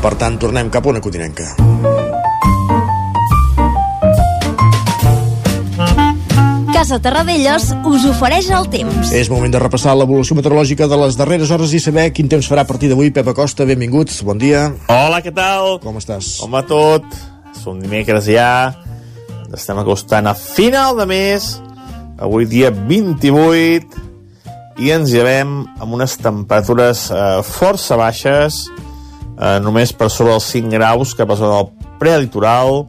Per 0.00 0.14
tant, 0.16 0.38
tornem 0.40 0.70
cap 0.72 0.86
a 0.86 0.94
una 0.94 1.00
cotinenca. 1.04 1.52
Casa 6.80 6.96
Terradellos 7.04 7.66
us 7.84 8.04
ofereix 8.08 8.46
el 8.56 8.64
temps. 8.72 9.10
És 9.12 9.28
moment 9.28 9.52
de 9.52 9.60
repassar 9.60 9.92
l'evolució 10.00 10.32
meteorològica 10.38 10.88
de 10.88 10.96
les 11.02 11.18
darreres 11.18 11.50
hores 11.52 11.74
i 11.76 11.80
saber 11.84 12.06
quin 12.16 12.30
temps 12.32 12.48
farà 12.48 12.64
a 12.64 12.68
partir 12.70 12.88
d'avui. 12.88 13.10
Pep 13.12 13.28
Acosta, 13.28 13.66
benvinguts, 13.68 14.22
bon 14.24 14.40
dia. 14.40 14.70
Hola, 14.88 15.20
què 15.20 15.34
tal? 15.36 15.76
Com 15.84 16.00
estàs? 16.00 16.38
Home, 16.40 16.64
tot. 16.70 17.04
Som 17.60 17.82
dimecres 17.84 18.30
ja. 18.32 18.72
Ens 19.42 19.60
estem 19.60 19.76
acostant 19.82 20.32
a 20.32 20.32
final 20.32 20.96
de 20.96 21.04
mes. 21.10 21.50
Avui 22.20 22.44
dia 22.44 22.68
28 22.70 23.96
i 24.80 24.92
ens 24.92 25.12
llevem 25.12 25.62
amb 25.80 25.96
unes 25.96 26.16
temperatures 26.20 27.08
eh, 27.12 27.40
força 27.44 27.96
baixes, 28.00 28.66
eh, 29.36 29.58
només 29.64 29.92
per 29.96 30.10
sobre 30.12 30.36
els 30.36 30.48
5 30.52 30.72
graus 30.76 31.16
cap 31.16 31.32
a 31.32 31.38
zona 31.40 31.58
del 31.58 31.90
prelitoral, 32.00 32.84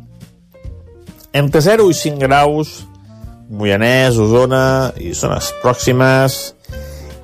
entre 1.32 1.64
0 1.64 1.88
i 1.88 1.96
5 1.96 2.20
graus 2.28 2.82
Moianès, 3.52 4.16
Osona 4.16 4.92
i 5.00 5.12
zones 5.16 5.52
pròximes. 5.64 6.38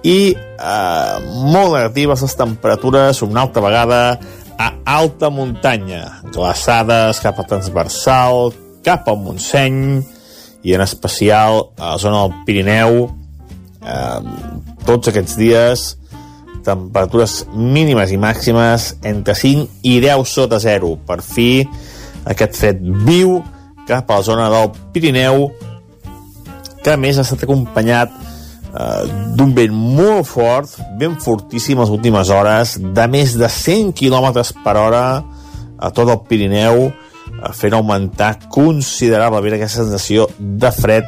I 0.03 0.35
eh, 0.35 1.15
molt 1.51 1.75
negatives 1.75 2.23
les 2.23 2.35
temperatures 2.39 3.23
una 3.23 3.45
altra 3.47 3.63
vegada 3.63 4.01
a 4.57 4.71
alta 4.97 5.29
muntanya, 5.31 6.21
glaçades 6.33 7.19
cap 7.23 7.39
a 7.39 7.47
transversal, 7.47 8.51
cap 8.83 9.07
al 9.07 9.19
Montseny 9.23 10.16
i 10.67 10.75
en 10.75 10.83
especial 10.83 11.69
a 11.77 11.93
la 11.93 12.01
zona 12.01 12.25
del 12.25 12.43
Pirineu 12.47 13.05
eh, 13.07 14.19
tots 14.87 15.11
aquests 15.11 15.37
dies 15.39 15.87
temperatures 16.67 17.45
mínimes 17.55 18.11
i 18.11 18.19
màximes 18.19 18.89
entre 19.07 19.35
5 19.37 19.87
i 19.87 19.97
10 20.03 20.27
sota 20.27 20.59
0. 20.59 20.97
Per 21.07 21.21
fi, 21.23 21.63
aquest 22.27 22.59
fred 22.59 22.81
viu 23.07 23.37
cap 23.87 24.09
a 24.11 24.19
la 24.19 24.25
zona 24.27 24.49
del 24.51 24.73
Pirineu, 24.93 25.47
que 26.83 26.93
a 26.93 26.99
més 26.99 27.17
ha 27.17 27.23
estat 27.23 27.45
acompanyat 27.47 28.11
eh, 28.11 29.03
d'un 29.39 29.53
vent 29.55 29.73
molt 29.73 30.27
fort, 30.27 30.75
ben 30.99 31.15
fortíssim 31.23 31.79
les 31.79 31.93
últimes 31.93 32.31
hores, 32.33 32.75
de 32.77 33.07
més 33.11 33.37
de 33.39 33.47
100 33.47 33.95
km 33.95 34.43
per 34.65 34.75
hora 34.75 35.05
a 35.77 35.91
tot 35.95 36.09
el 36.11 36.23
Pirineu, 36.27 36.89
fent 37.53 37.75
augmentar 37.77 38.33
considerablement 38.53 39.57
aquesta 39.57 39.83
sensació 39.83 40.27
de 40.37 40.71
fred 40.73 41.07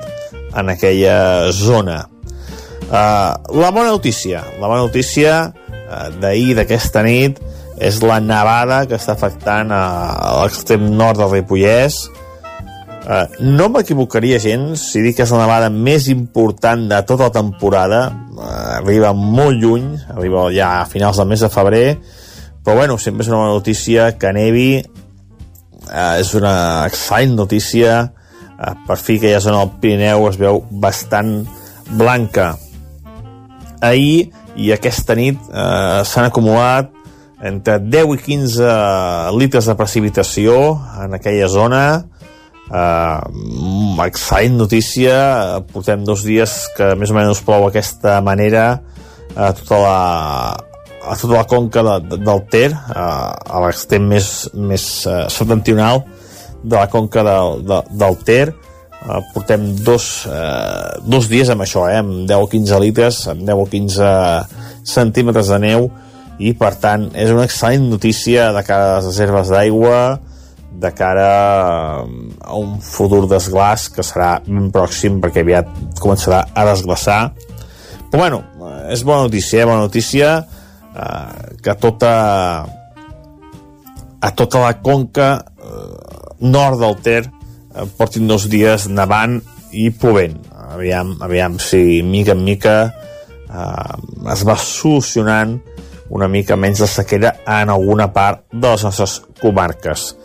en 0.57 0.69
aquella 0.69 1.51
zona. 1.55 2.03
Uh, 2.89 3.37
la 3.59 3.69
bona 3.69 3.89
notícia, 3.89 4.43
la 4.59 4.67
bona 4.67 4.81
notícia 4.81 5.51
uh, 5.51 6.07
d'ahir, 6.21 6.55
d'aquesta 6.57 7.03
nit, 7.05 7.37
és 7.79 7.99
la 8.03 8.19
nevada 8.19 8.83
que 8.89 8.97
està 8.97 9.13
afectant 9.13 9.69
a, 9.71 9.83
a 10.17 10.31
l'extrem 10.41 10.89
nord 10.97 11.21
del 11.21 11.31
Ripollès. 11.37 11.99
Uh, 13.09 13.25
no 13.45 13.69
m'equivocaria 13.73 14.41
gens 14.41 14.81
si 14.91 15.03
dic 15.05 15.19
que 15.19 15.25
és 15.25 15.33
la 15.33 15.43
nevada 15.45 15.69
més 15.73 16.09
important 16.11 16.87
de 16.89 17.03
tota 17.07 17.29
la 17.29 17.35
temporada. 17.35 18.01
Uh, 18.33 18.79
arriba 18.79 19.13
molt 19.13 19.61
lluny, 19.61 19.91
arriba 20.15 20.47
ja 20.55 20.79
a 20.79 20.87
finals 20.89 21.21
del 21.21 21.29
mes 21.29 21.45
de 21.45 21.51
febrer, 21.53 21.85
però 22.65 22.81
bueno, 22.81 22.97
sempre 22.97 23.23
és 23.23 23.29
una 23.31 23.43
bona 23.43 23.55
notícia 23.55 24.11
que 24.17 24.33
nevi, 24.35 24.71
uh, 25.89 26.15
és 26.21 26.33
una 26.37 26.55
excel·lent 26.87 27.35
notícia, 27.37 28.01
uh, 28.05 28.73
per 28.87 28.97
fi 29.01 29.19
que 29.19 29.33
ja 29.33 29.41
zona 29.43 29.63
del 29.63 29.75
Pirineu 29.81 30.29
es 30.29 30.39
veu 30.39 30.63
bastant 30.69 31.41
blanca. 31.97 32.53
Ahir 33.81 34.29
i 34.59 34.71
aquesta 34.75 35.15
nit 35.15 35.39
eh, 35.49 36.01
s'han 36.03 36.27
acumulat 36.27 36.91
entre 37.45 37.77
10 37.79 38.15
i 38.17 38.21
15 38.25 38.71
litres 39.39 39.69
de 39.69 39.75
precipitació 39.79 40.55
en 41.05 41.15
aquella 41.15 41.47
zona. 41.51 41.83
Eh, 42.69 44.05
excel·lent 44.05 44.57
notícia. 44.59 45.15
Portem 45.71 46.03
dos 46.07 46.25
dies 46.27 46.57
que 46.75 46.93
més 46.99 47.13
o 47.13 47.17
menys 47.17 47.43
plou 47.45 47.67
d'aquesta 47.67 48.19
manera 48.25 48.65
a 49.35 49.53
tota 49.55 49.79
la, 49.79 49.99
a 51.09 51.17
tota 51.17 51.35
la 51.35 51.45
conca 51.49 51.83
de, 51.83 51.97
de, 52.05 52.21
del 52.23 52.45
Ter 52.53 52.69
a, 52.73 53.09
a 53.33 53.61
l'extrem 53.65 54.05
més, 54.07 54.49
més 54.53 54.87
uh, 55.09 55.25
septentrional 55.33 56.03
de 56.61 56.75
la 56.75 56.87
conca 56.91 57.25
de, 57.25 57.37
de, 57.65 57.83
del 57.99 58.19
Ter 58.27 58.47
Uh, 58.99 59.21
portem 59.31 59.61
dos, 59.79 60.25
uh, 60.27 60.99
dos 61.07 61.29
dies 61.31 61.47
amb 61.47 61.63
això, 61.63 61.85
eh, 61.87 62.01
amb 62.01 62.25
10 62.27 62.41
o 62.43 62.47
15 62.51 62.79
litres, 62.83 63.19
amb 63.31 63.45
10 63.47 63.61
o 63.61 63.67
15 63.71 64.09
centímetres 64.83 65.47
de 65.53 65.59
neu, 65.63 65.87
i 66.35 66.51
per 66.51 66.73
tant 66.83 67.05
és 67.15 67.31
una 67.31 67.45
excel·lent 67.47 67.85
notícia 67.87 68.49
de 68.51 68.63
cara 68.67 68.89
a 68.89 68.97
les 68.97 69.07
reserves 69.07 69.53
d'aigua, 69.55 70.01
de 70.83 70.91
cara 70.95 71.29
a 72.03 72.59
un 72.59 72.77
futur 72.83 73.23
desglàs 73.31 73.87
que 73.95 74.03
serà 74.03 74.33
ben 74.43 74.67
pròxim 74.75 75.21
perquè 75.23 75.45
aviat 75.47 75.71
començarà 76.03 76.43
a 76.51 76.67
desglaçar. 76.67 77.21
Però 78.11 78.25
bueno, 78.25 78.43
és 78.91 79.03
bona 79.07 79.29
notícia, 79.29 79.63
eh? 79.63 79.67
bona 79.67 79.87
notícia 79.87 80.33
eh, 80.99 81.57
que 81.63 81.75
tota 81.79 82.13
a 84.19 84.31
tota 84.35 84.65
la 84.67 84.77
conca 84.83 85.33
eh, 85.39 86.37
nord 86.39 86.79
del 86.83 86.97
Ter 87.03 87.23
Eh, 87.69 87.85
portin 87.97 88.25
dos 88.27 88.47
dies 88.49 88.87
nevant 88.89 89.39
i 89.71 89.89
plovent. 89.93 90.39
Aviam, 90.69 91.15
aviam 91.21 91.57
si 91.61 92.01
mica 92.05 92.33
en 92.33 92.43
mica 92.45 92.75
eh, 93.45 94.31
es 94.33 94.45
va 94.47 94.57
solucionant 94.57 95.59
una 96.09 96.27
mica 96.27 96.57
menys 96.57 96.81
la 96.81 96.89
sequera 96.89 97.33
en 97.45 97.69
alguna 97.69 98.09
part 98.13 98.47
de 98.51 98.65
les 98.65 98.85
nostres 98.87 99.19
comarques. 99.41 100.15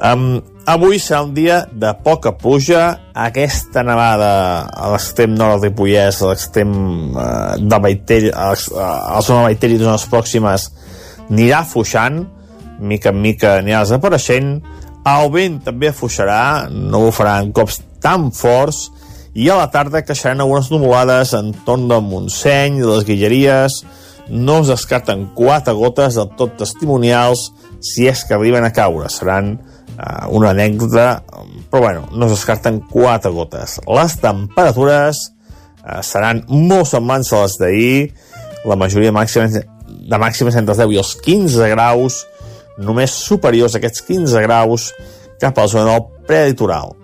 Um, 0.00 0.40
avui 0.66 0.98
serà 0.98 1.22
un 1.24 1.32
dia 1.34 1.62
de 1.72 1.90
poca 2.04 2.32
pluja. 2.38 2.82
Aquesta 3.14 3.82
nevada 3.86 4.68
a 4.68 4.90
l'extrem 4.92 5.34
nord 5.34 5.60
del 5.60 5.70
Ripollès, 5.70 6.22
a 6.22 6.30
l'extrem 6.30 6.72
uh, 7.16 7.56
de 7.58 7.80
Baitell, 7.82 8.30
a, 8.34 8.52
la 8.54 9.20
zona 9.24 9.42
de 9.42 9.50
Baitell 9.50 9.76
i 9.76 9.82
zones 9.82 10.06
pròximes, 10.10 10.68
anirà 11.28 11.62
afluixant, 11.62 12.22
mica 12.80 13.12
en 13.12 13.20
mica 13.22 13.56
anirà 13.60 13.82
desapareixent, 13.84 14.54
el 15.12 15.30
vent 15.34 15.58
també 15.66 15.90
afluixarà, 15.90 16.68
no 16.70 17.06
ho 17.06 17.14
farà 17.14 17.40
en 17.42 17.50
cops 17.54 17.80
tan 18.02 18.30
forts, 18.34 18.86
i 19.34 19.48
a 19.48 19.56
la 19.56 19.70
tarda 19.72 20.04
queixaran 20.04 20.42
algunes 20.44 20.68
nuvolades 20.70 21.32
en 21.34 21.52
torn 21.66 21.88
del 21.88 22.04
Montseny, 22.04 22.78
de 22.82 22.88
les 22.90 23.06
Guilleries, 23.08 23.82
no 24.28 24.60
es 24.62 24.70
descarten 24.70 25.26
quatre 25.34 25.74
gotes 25.74 26.16
del 26.16 26.30
tot 26.38 26.54
testimonials 26.60 27.48
si 27.82 28.06
és 28.06 28.22
que 28.24 28.36
arriben 28.36 28.64
a 28.64 28.70
caure. 28.72 29.08
Seran 29.10 29.56
uh, 29.98 30.28
una 30.34 30.50
anècdota, 30.52 31.22
però 31.70 31.82
bueno, 31.82 32.06
no 32.12 32.26
es 32.26 32.36
descarten 32.36 32.80
quatre 32.90 33.32
gotes. 33.32 33.78
Les 33.86 34.16
temperatures 34.22 35.22
uh, 35.84 36.00
seran 36.06 36.44
molt 36.48 36.90
semblants 36.92 37.32
a 37.32 37.44
les 37.44 37.58
d'ahir, 37.60 37.96
la 38.68 38.78
majoria 38.78 39.12
màxima, 39.14 39.48
de 39.52 40.18
màximes 40.18 40.56
entre 40.58 40.74
els 40.74 40.82
10 40.82 40.94
i 40.94 41.02
els 41.02 41.14
15 41.24 41.70
graus, 41.74 42.22
només 42.82 43.12
superiors 43.12 43.76
a 43.76 43.80
aquests 43.82 44.04
15 44.08 44.42
graus 44.46 44.90
cap 45.42 45.58
a 45.58 45.66
la 45.66 45.70
zona 45.70 45.90
del 45.90 46.26
prelitoral. 46.28 46.96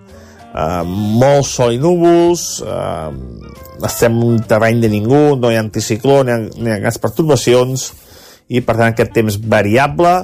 Uh, 0.48 0.82
molt 1.20 1.46
sol 1.46 1.74
i 1.76 1.78
núvols, 1.80 2.46
uh, 2.64 3.12
estem 3.84 4.16
en 4.16 4.24
un 4.32 4.38
terreny 4.48 4.80
de 4.82 4.90
ningú, 4.90 5.36
no 5.38 5.52
hi 5.52 5.58
ha 5.58 5.62
anticicló, 5.62 6.22
ni 6.24 6.32
hi 6.32 6.34
ha, 6.34 6.38
ni 6.56 6.72
hi 6.72 6.88
ha 6.88 6.94
perturbacions, 7.02 7.90
i 8.48 8.62
per 8.64 8.78
tant 8.78 8.88
aquest 8.88 9.12
temps 9.14 9.36
variable, 9.44 10.14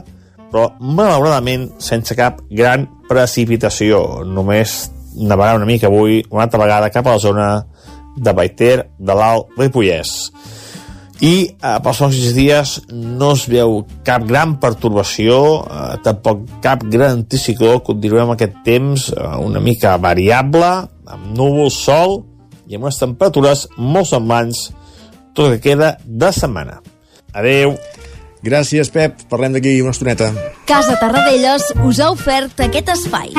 però 0.52 0.70
malauradament 0.80 1.70
sense 1.82 2.16
cap 2.18 2.42
gran 2.50 2.88
precipitació. 3.08 4.24
Només 4.26 4.90
nevarà 5.14 5.54
una 5.58 5.68
mica 5.68 5.88
avui, 5.90 6.22
una 6.30 6.48
altra 6.48 6.60
vegada 6.62 6.90
cap 6.90 7.06
a 7.06 7.16
la 7.16 7.22
zona 7.22 7.48
de 8.16 8.34
Baiter, 8.34 8.76
de 8.98 9.16
l'Alt 9.16 9.56
Ripollès 9.58 10.14
i 11.22 11.34
eh, 11.46 11.76
pels 11.82 12.00
pròxims 12.00 12.34
dies 12.34 12.72
no 12.92 13.30
es 13.36 13.44
veu 13.50 13.82
cap 14.06 14.24
gran 14.26 14.56
pertorbació, 14.62 15.36
eh, 15.62 15.96
tampoc 16.02 16.42
cap 16.64 16.82
gran 16.90 17.20
anticicló, 17.20 17.78
continuem 17.86 18.34
aquest 18.34 18.58
temps 18.66 19.08
eh, 19.14 19.28
una 19.44 19.62
mica 19.62 19.94
variable, 20.02 20.72
amb 21.06 21.30
núvol, 21.36 21.70
sol 21.70 22.18
i 22.66 22.76
amb 22.76 22.88
unes 22.88 22.98
temperatures 22.98 23.66
molt 23.78 24.10
semblants 24.10 24.66
tot 25.34 25.46
el 25.46 25.56
que 25.56 25.70
queda 25.70 25.94
de 26.04 26.32
setmana. 26.34 26.80
Adeu! 27.34 27.76
Gràcies, 28.44 28.90
Pep. 28.92 29.22
Parlem 29.30 29.54
d'aquí 29.56 29.78
una 29.80 29.94
estoneta. 29.94 30.28
Casa 30.68 30.98
Tarradellas 31.00 31.70
us 31.88 32.00
ha 32.00 32.10
ofert 32.12 32.60
aquest 32.60 32.90
espai. 32.92 33.32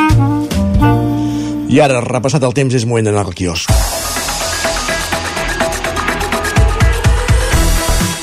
I 1.69 1.81
ara, 1.83 1.99
repassat 2.01 2.43
el 2.47 2.55
temps, 2.57 2.73
és 2.73 2.87
moment 2.89 3.05
d'anar 3.05 3.25
al 3.27 3.35
quiosc. 3.37 3.69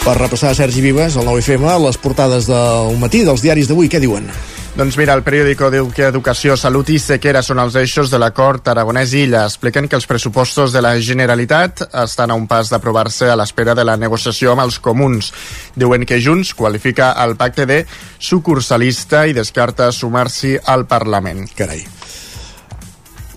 Per 0.03 0.16
repassar 0.18 0.57
Sergi 0.59 0.83
Vives, 0.83 1.14
el 1.14 1.29
9FM, 1.29 1.68
les 1.85 1.99
portades 2.03 2.49
del 2.51 2.99
matí 2.99 3.23
dels 3.23 3.45
diaris 3.45 3.71
d'avui, 3.71 3.87
què 3.87 4.03
diuen? 4.03 4.27
Doncs 4.73 4.97
mira, 4.97 5.13
el 5.13 5.21
periòdico 5.21 5.69
diu 5.69 5.91
que 5.93 6.07
Educació, 6.09 6.55
Salut 6.57 6.89
i 6.89 6.97
Sequera 6.97 7.43
són 7.45 7.59
els 7.61 7.75
eixos 7.77 8.09
de 8.09 8.17
l'acord 8.17 8.65
Aragonès-Illa. 8.73 9.43
Expliquen 9.45 9.85
que 9.85 9.99
els 9.99 10.09
pressupostos 10.09 10.73
de 10.73 10.81
la 10.81 10.95
Generalitat 10.97 11.85
estan 12.07 12.33
a 12.33 12.39
un 12.41 12.47
pas 12.49 12.73
d'aprovar-se 12.73 13.29
a 13.29 13.37
l'espera 13.37 13.77
de 13.77 13.85
la 13.85 13.99
negociació 14.01 14.55
amb 14.55 14.65
els 14.65 14.81
comuns. 14.81 15.29
Diuen 15.77 16.09
que 16.09 16.23
Junts 16.25 16.55
qualifica 16.57 17.13
el 17.21 17.37
pacte 17.37 17.69
de 17.69 17.83
sucursalista 18.17 19.27
i 19.29 19.37
descarta 19.37 19.93
sumar-s'hi 19.93 20.57
al 20.65 20.87
Parlament. 20.89 21.45
Carai. 21.53 21.85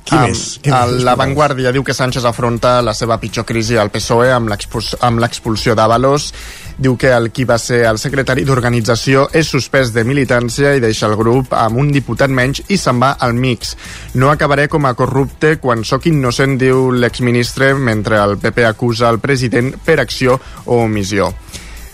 Qui 0.06 0.15
més? 0.21 0.45
Qui 0.63 0.71
més 0.71 1.04
la 1.04 1.17
Vanguardia 1.19 1.76
diu 1.76 1.84
que 1.84 1.98
Sánchez 1.98 2.24
afronta 2.30 2.78
la 2.86 2.93
seva 2.95 3.17
pitjor 3.19 3.43
crisi 3.43 3.76
al 3.76 3.91
PSOE 3.91 4.32
amb 4.32 5.19
l'expulsió 5.19 5.76
d'Avalos. 5.76 6.32
Diu 6.77 6.97
que 6.99 7.11
el 7.15 7.29
qui 7.31 7.45
va 7.47 7.55
ser 7.61 7.85
el 7.88 7.99
secretari 8.01 8.43
d'organització 8.43 9.29
és 9.31 9.47
suspès 9.47 9.93
de 9.95 10.03
militància 10.03 10.73
i 10.75 10.83
deixa 10.83 11.07
el 11.07 11.15
grup 11.15 11.53
amb 11.55 11.79
un 11.79 11.91
diputat 11.95 12.29
menys 12.29 12.65
i 12.67 12.77
se'n 12.77 12.99
va 12.99 13.13
al 13.19 13.33
mix. 13.33 13.75
No 14.19 14.31
acabaré 14.31 14.67
com 14.67 14.85
a 14.85 14.93
corrupte 14.93 15.55
quan 15.63 15.85
sóc 15.88 16.09
innocent, 16.11 16.57
diu 16.59 16.89
l'exministre, 16.91 17.73
mentre 17.75 18.19
el 18.19 18.35
PP 18.41 18.67
acusa 18.67 19.09
el 19.09 19.21
president 19.23 19.71
per 19.85 20.01
acció 20.03 20.39
o 20.65 20.83
omissió. 20.83 21.31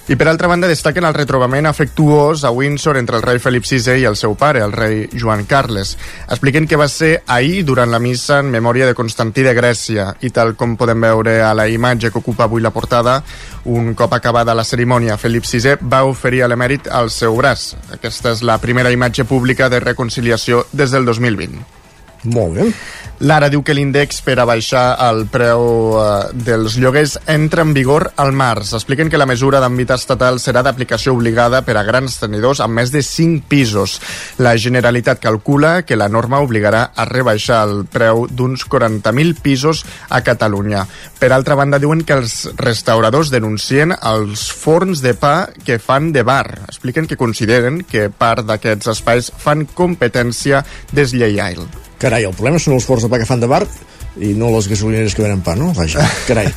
I 0.10 0.16
per 0.18 0.28
altra 0.28 0.48
banda 0.50 0.66
destaquen 0.68 1.06
el 1.06 1.14
retrobament 1.14 1.68
afectuós 1.70 2.42
a 2.44 2.50
Windsor 2.52 2.98
entre 2.98 3.20
el 3.20 3.22
rei 3.22 3.38
Felip 3.40 3.68
VI 3.70 4.00
i 4.02 4.06
el 4.10 4.18
seu 4.18 4.34
pare, 4.36 4.64
el 4.66 4.74
rei 4.74 5.04
Joan 5.14 5.46
Carles. 5.46 5.94
Expliquen 6.26 6.66
que 6.68 6.80
va 6.80 6.88
ser 6.90 7.22
ahir 7.28 7.62
durant 7.64 7.92
la 7.94 8.00
missa 8.02 8.40
en 8.42 8.50
memòria 8.50 8.88
de 8.90 8.96
Constantí 8.98 9.46
de 9.46 9.54
Grècia 9.54 10.08
i 10.26 10.32
tal 10.34 10.56
com 10.58 10.74
podem 10.76 11.06
veure 11.06 11.38
a 11.46 11.54
la 11.54 11.68
imatge 11.70 12.10
que 12.10 12.18
ocupa 12.18 12.50
avui 12.50 12.66
la 12.66 12.74
portada, 12.74 13.20
un 13.66 13.94
cop 13.94 14.16
acabada 14.18 14.58
la 14.58 14.66
cerimònia, 14.66 15.20
Felip 15.22 15.46
VI 15.46 15.78
va 15.86 16.02
oferir 16.10 16.42
a 16.42 16.50
l'emèrit 16.50 16.90
el 16.90 17.14
seu 17.14 17.38
braç. 17.38 17.76
Aquesta 17.94 18.34
és 18.34 18.42
la 18.42 18.58
primera 18.58 18.92
imatge 18.92 19.30
pública 19.30 19.70
de 19.70 19.80
reconciliació 19.86 20.66
des 20.74 20.92
del 20.92 21.06
2020. 21.06 21.81
Molt 22.24 22.54
bé. 22.54 22.68
L'Ara 23.22 23.52
diu 23.54 23.62
que 23.62 23.74
l'índex 23.78 24.24
per 24.26 24.36
a 24.42 24.48
baixar 24.50 24.96
el 25.08 25.28
preu 25.30 25.64
eh, 26.02 26.06
dels 26.34 26.74
lloguers 26.82 27.16
entra 27.30 27.62
en 27.66 27.74
vigor 27.74 28.08
al 28.22 28.32
març. 28.34 28.72
Expliquen 28.78 29.12
que 29.14 29.20
la 29.22 29.28
mesura 29.30 29.60
d'àmbit 29.62 29.94
estatal 29.94 30.40
serà 30.42 30.64
d'aplicació 30.66 31.14
obligada 31.14 31.62
per 31.66 31.76
a 31.78 31.84
grans 31.86 32.18
tenidors 32.22 32.62
amb 32.66 32.78
més 32.80 32.94
de 32.94 33.04
5 33.06 33.46
pisos. 33.50 34.00
La 34.42 34.56
Generalitat 34.58 35.22
calcula 35.22 35.84
que 35.86 35.98
la 35.98 36.10
norma 36.10 36.42
obligarà 36.42 36.88
a 36.96 37.06
rebaixar 37.10 37.62
el 37.68 37.86
preu 37.86 38.26
d'uns 38.30 38.66
40.000 38.70 39.38
pisos 39.42 39.86
a 40.10 40.24
Catalunya. 40.26 40.88
Per 41.22 41.30
altra 41.30 41.58
banda, 41.58 41.82
diuen 41.82 42.02
que 42.06 42.18
els 42.18 42.50
restauradors 42.58 43.30
denuncien 43.34 43.94
els 43.94 44.48
forns 44.50 45.06
de 45.06 45.14
pa 45.14 45.50
que 45.66 45.78
fan 45.78 46.10
de 46.14 46.26
bar. 46.26 46.66
Expliquen 46.66 47.06
que 47.06 47.22
consideren 47.22 47.84
que 47.86 48.10
part 48.10 48.46
d'aquests 48.50 48.94
espais 48.98 49.30
fan 49.46 49.68
competència 49.78 50.66
deslleial. 50.94 51.66
Carai, 52.02 52.26
el 52.26 52.34
problema 52.34 52.58
són 52.62 52.74
els 52.78 52.86
forns 52.88 53.06
de 53.06 53.12
pa 53.12 53.20
que 53.22 53.30
fan 53.30 53.42
de 53.42 53.50
bar 53.50 53.62
i 54.18 54.34
no 54.36 54.50
les 54.52 54.68
gasolineres 54.68 55.14
que 55.16 55.24
venen 55.24 55.44
pa, 55.46 55.54
no? 55.56 55.70
Vaja, 55.78 56.04
carai, 56.30 56.50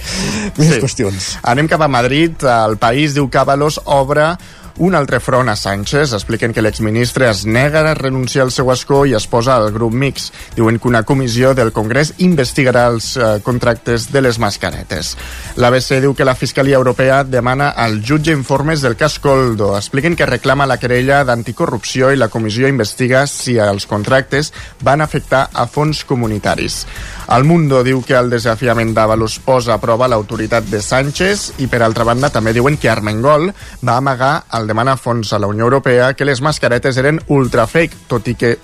més 0.56 0.72
sí. 0.72 0.80
qüestions. 0.82 1.30
Anem 1.52 1.68
cap 1.70 1.84
a 1.84 1.90
Madrid. 1.90 2.42
El 2.48 2.78
país 2.80 3.14
diu 3.14 3.28
que 3.28 3.40
Avalos 3.42 3.78
obre 3.84 4.32
un 4.78 4.94
altre 4.94 5.20
front 5.20 5.48
a 5.48 5.56
Sánchez. 5.56 6.12
Expliquen 6.12 6.52
que 6.52 6.62
l'exministre 6.62 7.28
es 7.30 7.44
nega 7.46 7.84
a 7.84 7.94
renunciar 7.94 8.44
al 8.46 8.52
seu 8.54 8.70
escó 8.72 9.04
i 9.06 9.14
es 9.14 9.26
posa 9.30 9.56
al 9.56 9.70
grup 9.72 9.94
mix. 9.94 10.30
Diuen 10.56 10.78
que 10.78 10.88
una 10.88 11.04
comissió 11.04 11.54
del 11.54 11.72
Congrés 11.72 12.14
investigarà 12.18 12.86
els 12.90 13.14
eh, 13.16 13.38
contractes 13.44 14.10
de 14.12 14.22
les 14.24 14.38
mascaretes. 14.42 15.14
L'ABC 15.56 16.00
diu 16.02 16.14
que 16.14 16.26
la 16.26 16.34
Fiscalia 16.34 16.80
Europea 16.80 17.22
demana 17.24 17.70
al 17.70 18.00
jutge 18.02 18.34
informes 18.34 18.82
del 18.82 18.96
cas 18.96 19.18
Coldo. 19.18 19.74
Expliquen 19.78 20.16
que 20.16 20.26
reclama 20.26 20.66
la 20.66 20.78
querella 20.82 21.22
d'anticorrupció 21.24 22.10
i 22.12 22.20
la 22.20 22.30
comissió 22.32 22.68
investiga 22.68 23.26
si 23.30 23.58
els 23.58 23.86
contractes 23.86 24.52
van 24.82 25.04
afectar 25.04 25.48
a 25.52 25.66
fons 25.70 26.04
comunitaris. 26.04 26.84
El 27.32 27.44
Mundo 27.48 27.80
diu 27.84 28.02
que 28.04 28.16
el 28.18 28.28
desafiament 28.28 28.90
d'Avalos 28.92 29.38
posa 29.40 29.72
a 29.74 29.80
prova 29.80 30.08
l'autoritat 30.12 30.66
de 30.68 30.82
Sánchez 30.84 31.54
i, 31.64 31.68
per 31.72 31.80
altra 31.82 32.04
banda, 32.04 32.28
també 32.28 32.52
diuen 32.52 32.76
que 32.76 32.90
Armengol 32.92 33.48
va 33.80 33.96
amagar 33.96 34.34
al 34.50 34.68
demanar 34.68 34.98
fons 35.00 35.32
a 35.32 35.40
la 35.40 35.48
Unió 35.48 35.64
Europea 35.64 36.12
que 36.12 36.28
les 36.28 36.44
mascaretes 36.44 37.00
eren 37.00 37.22
ultrafake, 37.32 38.04
tot 38.12 38.28
i 38.28 38.36
que 38.36 38.58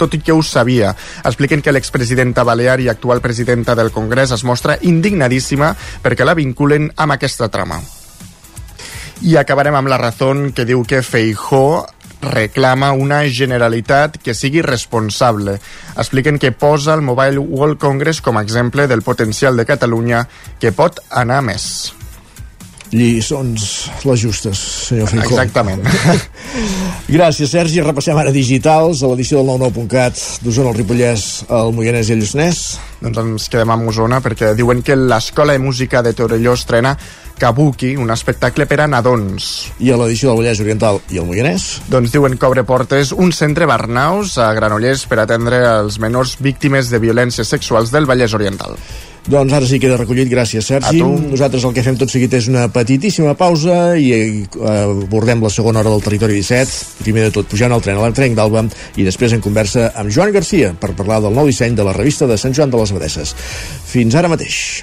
tot 0.00 0.14
i 0.16 0.22
que 0.24 0.32
ho 0.32 0.42
sabia. 0.42 0.96
Expliquen 1.22 1.60
que 1.62 1.72
l'expresidenta 1.72 2.46
balear 2.48 2.80
i 2.80 2.88
actual 2.88 3.20
presidenta 3.20 3.76
del 3.78 3.92
Congrés 3.92 4.32
es 4.32 4.42
mostra 4.42 4.78
indignadíssima 4.80 5.74
perquè 6.02 6.24
la 6.24 6.34
vinculen 6.34 6.90
amb 6.96 7.14
aquesta 7.14 7.52
trama. 7.52 7.78
I 9.22 9.36
acabarem 9.38 9.76
amb 9.78 9.92
la 9.92 10.00
raó 10.00 10.32
que 10.56 10.64
diu 10.66 10.82
que 10.82 11.04
Feijó 11.06 11.84
reclama 12.22 12.92
una 12.92 13.22
Generalitat 13.28 14.18
que 14.22 14.34
sigui 14.34 14.62
responsable. 14.62 15.58
Expliquen 15.96 16.38
que 16.38 16.52
posa 16.52 16.94
el 16.94 17.02
Mobile 17.02 17.38
World 17.38 17.78
Congress 17.82 18.22
com 18.22 18.38
a 18.38 18.42
exemple 18.46 18.86
del 18.86 19.02
potencial 19.02 19.56
de 19.56 19.66
Catalunya 19.66 20.28
que 20.60 20.72
pot 20.72 21.02
anar 21.10 21.42
més. 21.42 21.92
Lliçons 22.92 23.62
les 24.04 24.20
justes, 24.20 24.58
senyor 24.90 25.08
Fincó. 25.08 25.32
Exactament. 25.32 25.80
Gràcies, 27.16 27.48
Sergi. 27.48 27.80
Repassem 27.80 28.18
ara 28.20 28.34
digitals 28.34 29.00
a 29.00 29.08
l'edició 29.08 29.40
del 29.40 29.48
99.cat 29.48 30.20
d'Osona, 30.44 30.74
el 30.74 30.76
Ripollès, 30.76 31.24
el 31.48 31.72
Moianès 31.72 32.10
i 32.10 32.16
el 32.16 32.20
Lluçanès. 32.20 32.60
Doncs 33.00 33.22
ens 33.24 33.48
quedem 33.48 33.72
amb 33.72 33.88
Osona 33.88 34.20
perquè 34.20 34.52
diuen 34.58 34.84
que 34.84 34.98
l'Escola 34.98 35.56
de 35.56 35.64
Música 35.64 36.04
de 36.04 36.12
Torelló 36.18 36.52
estrena 36.58 36.92
Kabuki, 37.42 37.96
un 37.98 38.14
espectacle 38.14 38.68
per 38.70 38.78
a 38.84 38.86
nadons. 38.86 39.50
I 39.82 39.90
a 39.90 39.96
l'edició 39.98 40.30
del 40.30 40.44
Vallès 40.44 40.60
Oriental 40.62 41.00
i 41.10 41.18
el 41.18 41.26
Moianès? 41.26 41.64
Doncs 41.90 42.14
diuen 42.14 42.36
que 42.38 42.46
obre 42.46 42.62
portes 42.62 43.10
un 43.10 43.34
centre 43.34 43.66
Barnaus 43.66 44.36
a 44.38 44.52
Granollers 44.54 45.08
per 45.10 45.18
atendre 45.24 45.64
els 45.80 45.98
menors 46.02 46.36
víctimes 46.38 46.92
de 46.92 47.02
violències 47.02 47.50
sexuals 47.50 47.90
del 47.90 48.06
Vallès 48.06 48.36
Oriental. 48.38 48.78
Doncs 49.22 49.54
ara 49.54 49.66
sí 49.66 49.78
queda 49.82 49.96
recollit, 49.98 50.26
gràcies 50.30 50.66
Sergi. 50.66 50.98
Nosaltres 51.02 51.66
el 51.66 51.74
que 51.74 51.84
fem 51.86 51.98
tot 51.98 52.10
seguit 52.10 52.32
és 52.34 52.48
una 52.50 52.68
petitíssima 52.74 53.34
pausa 53.38 53.94
i 53.94 54.08
eh, 54.14 54.46
abordem 54.82 55.42
la 55.42 55.50
segona 55.50 55.82
hora 55.82 55.94
del 55.94 56.02
Territori 56.02 56.38
17. 56.40 57.02
Primer 57.02 57.28
de 57.28 57.34
tot 57.38 57.50
pujant 57.50 57.74
al 57.74 57.82
tren 57.82 57.98
a 57.98 58.06
l'entrenc 58.06 58.38
d'Alba 58.38 58.66
i 58.98 59.06
després 59.06 59.34
en 59.34 59.42
conversa 59.42 59.92
amb 59.98 60.14
Joan 60.14 60.34
Garcia 60.34 60.74
per 60.78 60.94
parlar 60.98 61.22
del 61.22 61.38
nou 61.38 61.50
disseny 61.50 61.78
de 61.78 61.86
la 61.86 61.94
revista 61.98 62.30
de 62.30 62.38
Sant 62.38 62.54
Joan 62.54 62.74
de 62.74 62.82
les 62.82 62.94
Abadesses. 62.94 63.36
Fins 63.94 64.18
ara 64.18 64.30
mateix. 64.30 64.82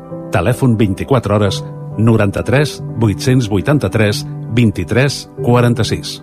Telèfon 0.31 0.77
24 0.79 1.35
hores 1.35 1.61
93 1.97 2.81
883 2.99 4.25
23 4.55 5.29
46. 5.43 6.21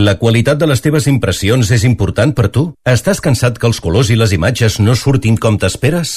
La 0.00 0.16
qualitat 0.16 0.56
de 0.56 0.64
les 0.70 0.80
teves 0.80 1.06
impressions 1.10 1.70
és 1.76 1.84
important 1.84 2.32
per 2.32 2.48
tu? 2.48 2.70
Estàs 2.88 3.20
cansat 3.20 3.60
que 3.60 3.68
els 3.68 3.82
colors 3.84 4.08
i 4.08 4.16
les 4.16 4.32
imatges 4.32 4.78
no 4.80 4.96
surtin 4.96 5.36
com 5.36 5.60
t'esperes? 5.60 6.16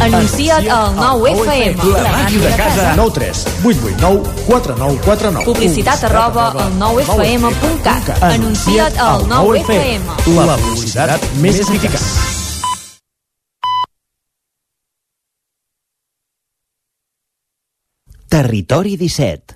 Anuncia't 0.00 0.68
al 0.68 0.94
9FM. 0.94 1.84
La 2.02 2.10
màquina 2.12 2.48
de 2.50 2.56
casa. 2.56 2.94
9 2.96 3.10
3 3.14 3.46
8 3.64 3.78
8 3.82 3.96
9 4.00 4.22
4 4.46 4.76
9 4.76 5.00
4 5.04 5.30
9 5.32 5.44
Publicitat 5.44 6.04
arroba 6.04 6.50
al 6.52 6.72
9FM.cat. 6.78 8.22
Anuncia't 8.22 8.98
al 8.98 9.24
9FM. 9.26 10.00
La 10.36 10.56
publicitat 10.60 11.28
més 11.40 11.60
eficaç. 11.64 12.06
Territori 18.28 18.96
17 18.96 19.55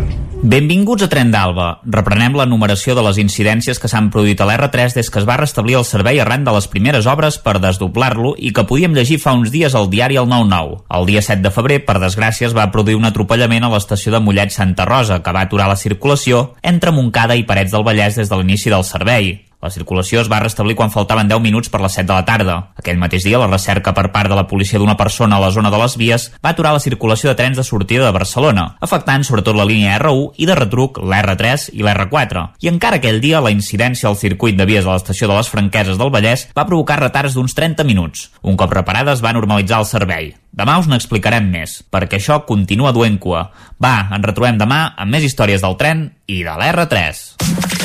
Benvinguts 0.41 1.03
a 1.05 1.07
Tren 1.07 1.29
d'Alba. 1.29 1.67
Reprenem 1.85 2.33
la 2.33 2.47
numeració 2.49 2.95
de 2.97 3.03
les 3.05 3.19
incidències 3.21 3.77
que 3.77 3.89
s'han 3.91 4.07
produït 4.09 4.39
a 4.41 4.47
l'R3 4.49 4.95
des 4.97 5.11
que 5.13 5.21
es 5.21 5.27
va 5.29 5.35
restablir 5.37 5.75
el 5.77 5.85
servei 5.85 6.17
arran 6.17 6.41
de 6.47 6.55
les 6.55 6.65
primeres 6.67 7.05
obres 7.05 7.37
per 7.37 7.59
desdoblar-lo 7.61 8.31
i 8.41 8.49
que 8.49 8.65
podíem 8.65 8.97
llegir 8.97 9.19
fa 9.21 9.35
uns 9.37 9.53
dies 9.53 9.77
al 9.77 9.91
diari 9.93 10.17
El 10.17 10.25
9-9. 10.31 10.81
El 10.97 11.05
dia 11.05 11.21
7 11.21 11.45
de 11.45 11.53
febrer, 11.53 11.79
per 11.85 11.99
desgràcia, 12.01 12.49
es 12.49 12.57
va 12.57 12.71
produir 12.73 12.97
un 12.97 13.05
atropellament 13.05 13.69
a 13.69 13.71
l'estació 13.75 14.15
de 14.15 14.23
Mollet 14.25 14.49
Santa 14.49 14.89
Rosa 14.89 15.21
que 15.21 15.37
va 15.37 15.45
aturar 15.45 15.69
la 15.69 15.77
circulació 15.77 16.55
entre 16.63 16.89
Montcada 16.89 17.37
i 17.37 17.45
Parets 17.45 17.77
del 17.77 17.85
Vallès 17.85 18.17
des 18.17 18.33
de 18.33 18.41
l'inici 18.41 18.73
del 18.73 18.87
servei. 18.87 19.35
La 19.61 19.69
circulació 19.69 20.23
es 20.23 20.29
va 20.31 20.39
restablir 20.41 20.73
quan 20.73 20.89
faltaven 20.89 21.29
10 21.29 21.41
minuts 21.43 21.69
per 21.69 21.83
les 21.83 21.93
7 21.93 22.07
de 22.09 22.15
la 22.15 22.25
tarda. 22.25 22.55
Aquell 22.81 22.97
mateix 22.97 23.27
dia, 23.27 23.37
la 23.37 23.49
recerca 23.49 23.93
per 23.93 24.07
part 24.11 24.29
de 24.31 24.37
la 24.37 24.47
policia 24.49 24.79
d'una 24.81 24.97
persona 24.97 25.37
a 25.37 25.43
la 25.43 25.51
zona 25.53 25.69
de 25.69 25.77
les 25.77 25.97
vies 26.01 26.27
va 26.41 26.55
aturar 26.55 26.73
la 26.73 26.81
circulació 26.81 27.29
de 27.29 27.37
trens 27.37 27.61
de 27.61 27.65
sortida 27.67 28.07
de 28.07 28.15
Barcelona, 28.15 28.65
afectant 28.81 29.21
sobretot 29.23 29.55
la 29.55 29.67
línia 29.69 29.99
R1 29.99 30.41
i 30.41 30.49
de 30.49 30.55
retruc 30.57 30.97
l'R3 30.97 31.69
i 31.77 31.85
l'R4. 31.85 32.45
I 32.65 32.71
encara 32.73 32.97
aquell 32.97 33.21
dia, 33.21 33.41
la 33.41 33.53
incidència 33.53 34.09
al 34.09 34.17
circuit 34.17 34.57
de 34.57 34.65
vies 34.65 34.85
de 34.85 34.89
l'estació 34.89 35.29
de 35.29 35.37
les 35.37 35.51
Franqueses 35.53 36.01
del 36.01 36.09
Vallès 36.09 36.47
va 36.57 36.65
provocar 36.65 36.97
retards 37.03 37.37
d'uns 37.37 37.53
30 37.53 37.85
minuts. 37.85 38.31
Un 38.41 38.57
cop 38.57 38.73
reparades 38.73 39.21
va 39.21 39.35
normalitzar 39.37 39.83
el 39.83 39.89
servei. 39.89 40.33
Demà 40.51 40.79
us 40.81 40.89
n'explicarem 40.89 41.45
més, 41.53 41.77
perquè 41.93 42.17
això 42.17 42.41
continua 42.49 42.91
duent 42.91 43.21
cua. 43.21 43.45
Va, 43.77 44.09
ens 44.09 44.25
retrobem 44.25 44.57
demà 44.59 44.81
amb 44.97 45.13
més 45.13 45.29
històries 45.29 45.61
del 45.63 45.77
tren 45.79 46.09
i 46.27 46.41
de 46.43 46.57
l'R3. 46.57 47.80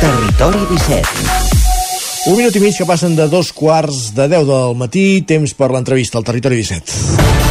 Territori 0.00 0.60
17 0.70 2.30
Un 2.30 2.36
minut 2.38 2.54
i 2.54 2.60
mig 2.62 2.76
que 2.78 2.86
passen 2.86 3.16
de 3.18 3.26
dos 3.26 3.50
quarts 3.56 4.12
de 4.14 4.28
10 4.30 4.46
del 4.46 4.76
matí, 4.78 5.06
temps 5.26 5.56
per 5.58 5.72
l'entrevista 5.74 6.20
al 6.20 6.26
Territori 6.28 6.60
17. 6.62 7.47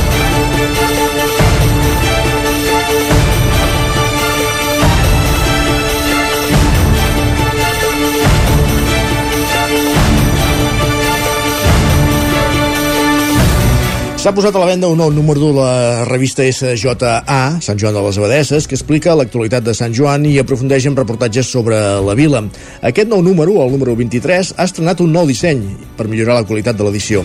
S'ha 14.27 14.33
posat 14.35 14.57
a 14.57 14.59
la 14.59 14.67
venda 14.67 14.89
un 14.91 14.97
nou 14.99 15.07
número 15.07 15.39
de 15.39 15.53
la 15.55 16.03
revista 16.03 16.43
SJA, 16.43 17.37
Sant 17.63 17.77
Joan 17.79 17.93
de 17.95 18.01
les 18.03 18.17
Abadesses, 18.19 18.65
que 18.67 18.75
explica 18.75 19.13
l'actualitat 19.15 19.63
de 19.63 19.71
Sant 19.71 19.93
Joan 19.95 20.25
i 20.27 20.33
aprofundeix 20.41 20.83
en 20.89 20.97
reportatges 20.97 21.47
sobre 21.47 21.77
la 22.03 22.15
vila. 22.19 22.41
Aquest 22.89 23.07
nou 23.07 23.21
número, 23.23 23.53
el 23.63 23.71
número 23.71 23.93
23, 23.95 24.49
ha 24.57 24.65
estrenat 24.67 24.99
un 24.99 25.13
nou 25.15 25.29
disseny 25.31 25.61
per 25.95 26.09
millorar 26.11 26.41
la 26.41 26.47
qualitat 26.49 26.75
de 26.75 26.83
l'edició. 26.83 27.21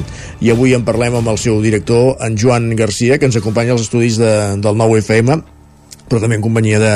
I 0.46 0.52
avui 0.54 0.76
en 0.78 0.84
parlem 0.86 1.16
amb 1.18 1.32
el 1.32 1.40
seu 1.42 1.58
director, 1.64 2.20
en 2.22 2.36
Joan 2.38 2.70
Garcia, 2.78 3.18
que 3.18 3.26
ens 3.26 3.38
acompanya 3.40 3.74
als 3.74 3.88
estudis 3.88 4.20
de, 4.22 4.30
del 4.62 4.78
nou 4.78 4.94
FM 5.00 5.40
però 6.12 6.20
també 6.20 6.36
en 6.36 6.44
companyia 6.44 6.78
de, 6.78 6.92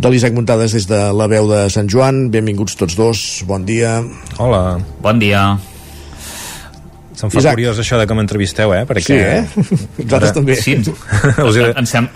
de 0.00 0.10
l'Isaac 0.10 0.34
Muntades 0.34 0.74
des 0.74 0.88
de 0.90 0.98
la 1.14 1.28
veu 1.30 1.46
de 1.52 1.68
Sant 1.70 1.86
Joan. 1.86 2.24
Benvinguts 2.34 2.74
tots 2.80 2.98
dos, 2.98 3.22
bon 3.46 3.68
dia. 3.68 4.00
Hola. 4.40 4.80
Bon 5.04 5.22
dia. 5.22 5.44
Se'm 7.14 7.30
fa 7.30 7.38
Isaac. 7.38 7.54
curiós 7.54 7.78
això 7.78 7.98
de 8.00 8.06
que 8.10 8.14
m'entrevisteu, 8.18 8.72
eh? 8.74 8.84
Perquè... 8.88 9.04
Sí, 9.06 9.18
eh? 9.18 9.44
Nosaltres 10.04 10.32
també. 10.34 10.56
Sí, 10.58 10.78
us, 11.48 11.56
he, 11.60 11.68
em 11.78 11.86
sem... 11.86 12.08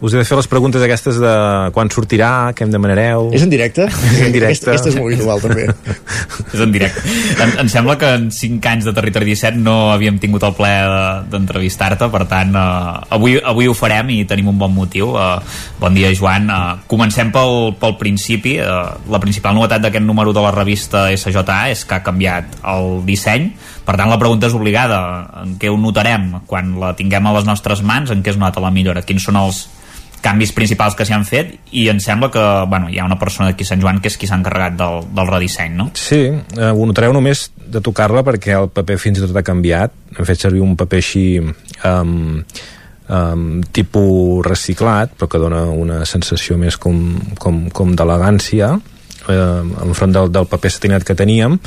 us 0.00 0.12
he 0.12 0.18
de 0.20 0.24
fer 0.28 0.36
les 0.36 0.46
preguntes 0.48 0.82
aquestes 0.84 1.16
de 1.20 1.30
quan 1.72 1.88
sortirà, 1.92 2.30
què 2.56 2.64
em 2.66 2.72
demanareu... 2.72 3.30
És 3.36 3.44
en 3.44 3.52
directe? 3.52 3.86
És 4.12 4.22
en 4.26 4.32
directe. 4.34 4.70
Aquesta, 4.70 4.72
aquesta 4.72 4.90
és 4.92 4.96
molt 4.96 5.12
habitual, 5.12 5.40
també. 5.40 5.66
és 6.52 6.60
en 6.64 6.72
directe. 6.74 7.04
Em, 7.44 7.52
em 7.64 7.70
sembla 7.72 7.96
que 8.00 8.10
en 8.18 8.26
5 8.32 8.68
anys 8.72 8.88
de 8.88 8.92
Territori 8.96 9.30
17 9.32 9.56
no 9.60 9.76
havíem 9.94 10.18
tingut 10.22 10.44
el 10.48 10.52
ple 10.56 10.72
de- 10.72 11.22
d'entrevistar-te, 11.32 12.08
per 12.12 12.24
tant, 12.28 12.52
eh, 12.56 13.14
avui, 13.16 13.36
avui 13.40 13.68
ho 13.68 13.76
farem 13.76 14.12
i 14.16 14.18
tenim 14.28 14.48
un 14.52 14.58
bon 14.60 14.72
motiu. 14.76 15.12
Eh, 15.16 15.38
bon 15.80 15.96
dia, 15.96 16.12
Joan. 16.16 16.48
Eh, 16.52 16.74
comencem 16.92 17.32
pel, 17.32 17.74
pel 17.80 17.96
principi. 18.00 18.56
Eh, 18.60 18.82
la 19.12 19.20
principal 19.22 19.56
novetat 19.56 19.84
d'aquest 19.88 20.04
número 20.08 20.32
de 20.36 20.44
la 20.44 20.52
revista 20.56 21.06
SJA 21.16 21.62
és 21.72 21.84
que 21.88 21.96
ha 22.00 22.04
canviat 22.04 22.60
el 22.76 23.00
disseny. 23.08 23.48
Per 23.86 23.94
tant, 23.94 24.10
la 24.10 24.18
pregunta 24.18 24.48
és 24.50 24.54
obligada. 24.58 24.98
En 25.44 25.56
què 25.60 25.70
ho 25.70 25.78
notarem 25.78 26.32
quan 26.50 26.74
la 26.82 26.92
tinguem 26.98 27.26
a 27.26 27.34
les 27.38 27.46
nostres 27.46 27.84
mans? 27.86 28.10
En 28.10 28.24
què 28.24 28.34
es 28.34 28.40
nota 28.40 28.62
la 28.62 28.72
millora? 28.74 29.04
Quins 29.06 29.28
són 29.28 29.38
els 29.38 29.66
canvis 30.26 30.50
principals 30.56 30.96
que 30.98 31.04
s'hi 31.06 31.14
han 31.14 31.26
fet 31.28 31.52
i 31.76 31.86
em 31.92 32.00
sembla 32.02 32.30
que 32.34 32.42
bueno, 32.70 32.88
hi 32.90 32.98
ha 32.98 33.04
una 33.06 33.18
persona 33.20 33.50
d'aquí 33.50 33.66
Sant 33.68 33.82
Joan 33.82 34.00
que 34.02 34.10
és 34.10 34.16
qui 34.18 34.26
s'ha 34.26 34.38
encarregat 34.40 34.74
del, 34.78 35.04
del 35.14 35.28
redisseny, 35.30 35.76
no? 35.78 35.90
Sí, 35.94 36.22
eh, 36.32 36.70
ho 36.72 36.88
notareu 36.88 37.14
només 37.14 37.46
de 37.56 37.82
tocar-la 37.84 38.24
perquè 38.26 38.56
el 38.58 38.70
paper 38.74 38.96
fins 39.02 39.20
i 39.20 39.26
tot 39.26 39.36
ha 39.36 39.44
canviat. 39.46 39.94
Hem 40.16 40.26
fet 40.26 40.42
servir 40.42 40.64
un 40.64 40.74
paper 40.78 41.02
així 41.02 41.26
um, 41.38 42.16
um, 43.06 43.46
tipus 43.76 44.42
reciclat, 44.46 45.14
però 45.14 45.30
que 45.30 45.42
dona 45.42 45.62
una 45.70 46.02
sensació 46.08 46.58
més 46.58 46.80
com, 46.80 46.98
com, 47.38 47.66
com 47.70 47.94
d'elegància 47.98 48.72
eh, 48.74 49.62
enfront 49.86 50.18
del, 50.18 50.32
del 50.34 50.50
paper 50.50 50.74
satinat 50.74 51.06
que 51.06 51.18
teníem 51.18 51.60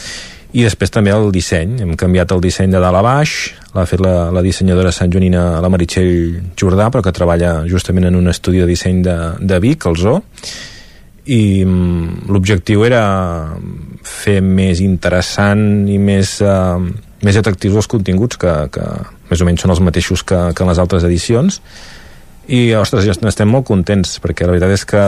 i 0.49 0.63
després 0.65 0.89
també 0.89 1.11
el 1.13 1.29
disseny. 1.33 1.75
Hem 1.83 1.93
canviat 1.99 2.31
el 2.33 2.41
disseny 2.41 2.73
de 2.73 2.81
dalt 2.81 2.97
a 2.97 3.03
baix. 3.05 3.35
L'ha 3.75 3.85
fet 3.89 4.01
la, 4.01 4.31
la 4.33 4.41
dissenyadora 4.41 4.91
santjoanina 4.93 5.59
la 5.61 5.69
Meritxell 5.69 6.39
Jordà 6.57 6.89
però 6.89 7.03
que 7.05 7.13
treballa 7.13 7.59
justament 7.69 8.09
en 8.09 8.17
un 8.17 8.31
estudi 8.31 8.63
de 8.63 8.69
disseny 8.69 9.03
de, 9.05 9.17
de 9.39 9.59
Vic, 9.61 9.85
el 9.85 9.99
Zoo. 10.01 10.23
I 11.29 11.41
mm, 11.61 12.25
l'objectiu 12.33 12.81
era 12.87 13.03
fer 14.01 14.39
més 14.41 14.81
interessant 14.81 15.85
i 15.85 15.99
més, 16.01 16.39
uh, 16.41 16.81
més 17.21 17.37
atractius 17.37 17.77
els 17.83 17.91
continguts 17.91 18.39
que, 18.41 18.55
que 18.73 18.87
més 19.29 19.43
o 19.43 19.45
menys 19.45 19.61
són 19.61 19.75
els 19.75 19.83
mateixos 19.85 20.25
que, 20.25 20.39
que 20.57 20.65
en 20.65 20.71
les 20.71 20.81
altres 20.81 21.05
edicions. 21.05 21.61
I 22.49 22.71
ostres, 22.73 23.05
ja 23.05 23.13
n'estem 23.21 23.53
molt 23.53 23.67
contents 23.69 24.17
perquè 24.23 24.49
la 24.49 24.55
veritat 24.55 24.73
és 24.73 24.87
que 24.89 25.03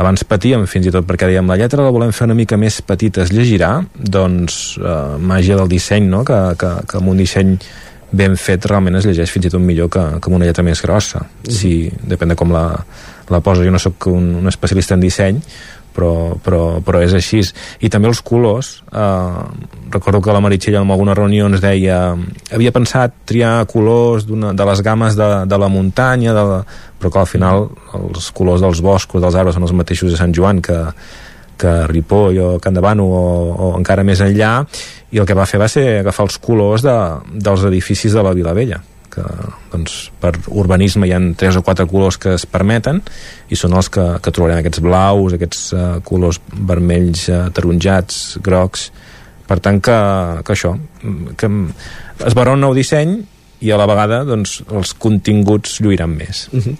abans 0.00 0.24
patíem 0.24 0.64
fins 0.70 0.88
i 0.88 0.94
tot 0.94 1.06
perquè 1.08 1.28
dèiem 1.28 1.50
la 1.50 1.58
lletra 1.60 1.84
la 1.84 1.92
volem 1.92 2.12
fer 2.16 2.26
una 2.28 2.36
mica 2.38 2.56
més 2.60 2.80
petita, 2.86 3.24
es 3.26 3.34
llegirà? 3.34 3.76
Doncs 3.94 4.56
eh, 4.80 4.98
màgia 5.20 5.58
del 5.60 5.70
disseny 5.70 6.08
no? 6.08 6.24
que, 6.24 6.40
que, 6.60 6.72
que 6.88 7.00
amb 7.00 7.12
un 7.12 7.20
disseny 7.20 7.56
ben 8.10 8.34
fet 8.40 8.64
realment 8.66 8.98
es 8.98 9.06
llegeix 9.06 9.30
fins 9.30 9.46
i 9.46 9.52
tot 9.52 9.62
millor 9.62 9.90
que, 9.92 10.02
que 10.18 10.30
amb 10.30 10.38
una 10.40 10.48
lletra 10.48 10.64
més 10.66 10.80
grossa. 10.82 11.22
Si, 11.46 11.74
depèn 12.10 12.32
de 12.32 12.38
com 12.38 12.50
la, 12.54 12.64
la 13.30 13.42
posa 13.44 13.66
jo 13.66 13.74
no 13.74 13.78
sóc 13.82 14.08
un, 14.10 14.32
un 14.40 14.50
especialista 14.50 14.96
en 14.96 15.04
disseny 15.04 15.38
però, 16.00 16.12
però, 16.40 16.62
però 16.84 17.02
és 17.04 17.14
així. 17.16 17.42
I 17.84 17.90
també 17.92 18.08
els 18.08 18.22
colors 18.24 18.72
eh, 18.88 19.42
recordo 19.92 20.22
que 20.24 20.32
la 20.32 20.40
Meritxell 20.40 20.78
en 20.80 20.90
alguna 20.90 21.16
reunió 21.18 21.48
ens 21.50 21.60
deia 21.60 22.00
havia 22.54 22.72
pensat 22.72 23.20
triar 23.28 23.66
colors 23.70 24.26
de 24.28 24.68
les 24.70 24.84
games 24.86 25.16
de, 25.18 25.30
de 25.46 25.58
la 25.60 25.68
muntanya 25.68 26.34
de 26.36 26.44
la... 26.52 26.60
però 27.00 27.12
que 27.12 27.20
al 27.20 27.28
final 27.28 27.68
els 27.96 28.30
colors 28.36 28.60
dels 28.64 28.80
boscos, 28.84 29.22
dels 29.22 29.36
arbres 29.36 29.56
són 29.56 29.66
els 29.68 29.76
mateixos 29.76 30.12
de 30.12 30.20
Sant 30.20 30.32
Joan 30.36 30.62
que, 30.64 30.78
que 31.60 31.74
Ripoll 31.90 32.40
o 32.44 32.54
Can 32.62 32.76
Davano 32.76 33.06
o, 33.08 33.26
o 33.50 33.72
encara 33.78 34.04
més 34.06 34.22
enllà 34.24 34.60
i 35.10 35.18
el 35.18 35.26
que 35.26 35.36
va 35.36 35.48
fer 35.48 35.60
va 35.60 35.68
ser 35.68 35.86
agafar 36.00 36.28
els 36.28 36.38
colors 36.40 36.86
de, 36.86 36.96
dels 37.34 37.66
edificis 37.68 38.16
de 38.16 38.24
la 38.24 38.36
Vila 38.36 38.54
Vella 38.56 38.80
que 39.12 39.24
doncs, 39.72 40.10
per 40.20 40.34
urbanisme 40.48 41.08
hi 41.08 41.14
han 41.16 41.32
tres 41.38 41.58
o 41.58 41.64
quatre 41.66 41.86
colors 41.90 42.18
que 42.20 42.34
es 42.38 42.46
permeten 42.46 43.02
i 43.50 43.58
són 43.58 43.74
els 43.78 43.90
que, 43.92 44.06
que 44.22 44.32
trobarem 44.34 44.62
aquests 44.62 44.82
blaus, 44.84 45.36
aquests 45.36 45.64
uh, 45.74 45.82
colors 46.06 46.40
vermells 46.54 47.26
uh, 47.28 47.42
taronjats, 47.54 48.38
grocs 48.44 48.90
per 49.50 49.58
tant 49.58 49.82
que, 49.82 49.98
que 50.46 50.54
això 50.54 50.76
que 51.36 51.50
es 52.26 52.38
veurà 52.38 52.54
un 52.54 52.64
nou 52.66 52.76
disseny 52.76 53.18
i 53.60 53.68
a 53.74 53.76
la 53.76 53.84
vegada 53.84 54.22
doncs, 54.24 54.60
els 54.72 54.94
continguts 54.96 55.80
lluiran 55.84 56.14
més 56.16 56.48
Uh 56.52 56.62
-huh. 56.64 56.74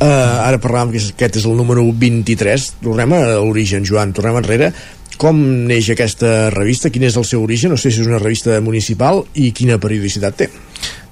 uh, 0.00 0.46
ara 0.46 0.60
parlàvem 0.60 0.92
que 0.92 1.02
aquest 1.14 1.36
és 1.36 1.44
el 1.44 1.56
número 1.56 1.82
23 1.92 2.74
tornem 2.82 3.12
a 3.12 3.20
l'origen 3.40 3.84
Joan, 3.84 4.12
tornem 4.12 4.36
enrere 4.36 4.72
Com 5.20 5.36
neix 5.68 5.90
aquesta 5.92 6.48
revista? 6.48 6.88
Quin 6.88 7.02
és 7.04 7.16
el 7.20 7.26
seu 7.28 7.42
origen? 7.44 7.74
No 7.74 7.76
sé 7.76 7.90
si 7.92 8.00
és 8.00 8.08
una 8.08 8.18
revista 8.22 8.56
municipal 8.64 9.26
i 9.34 9.50
quina 9.52 9.76
periodicitat 9.82 10.38
té. 10.40 10.48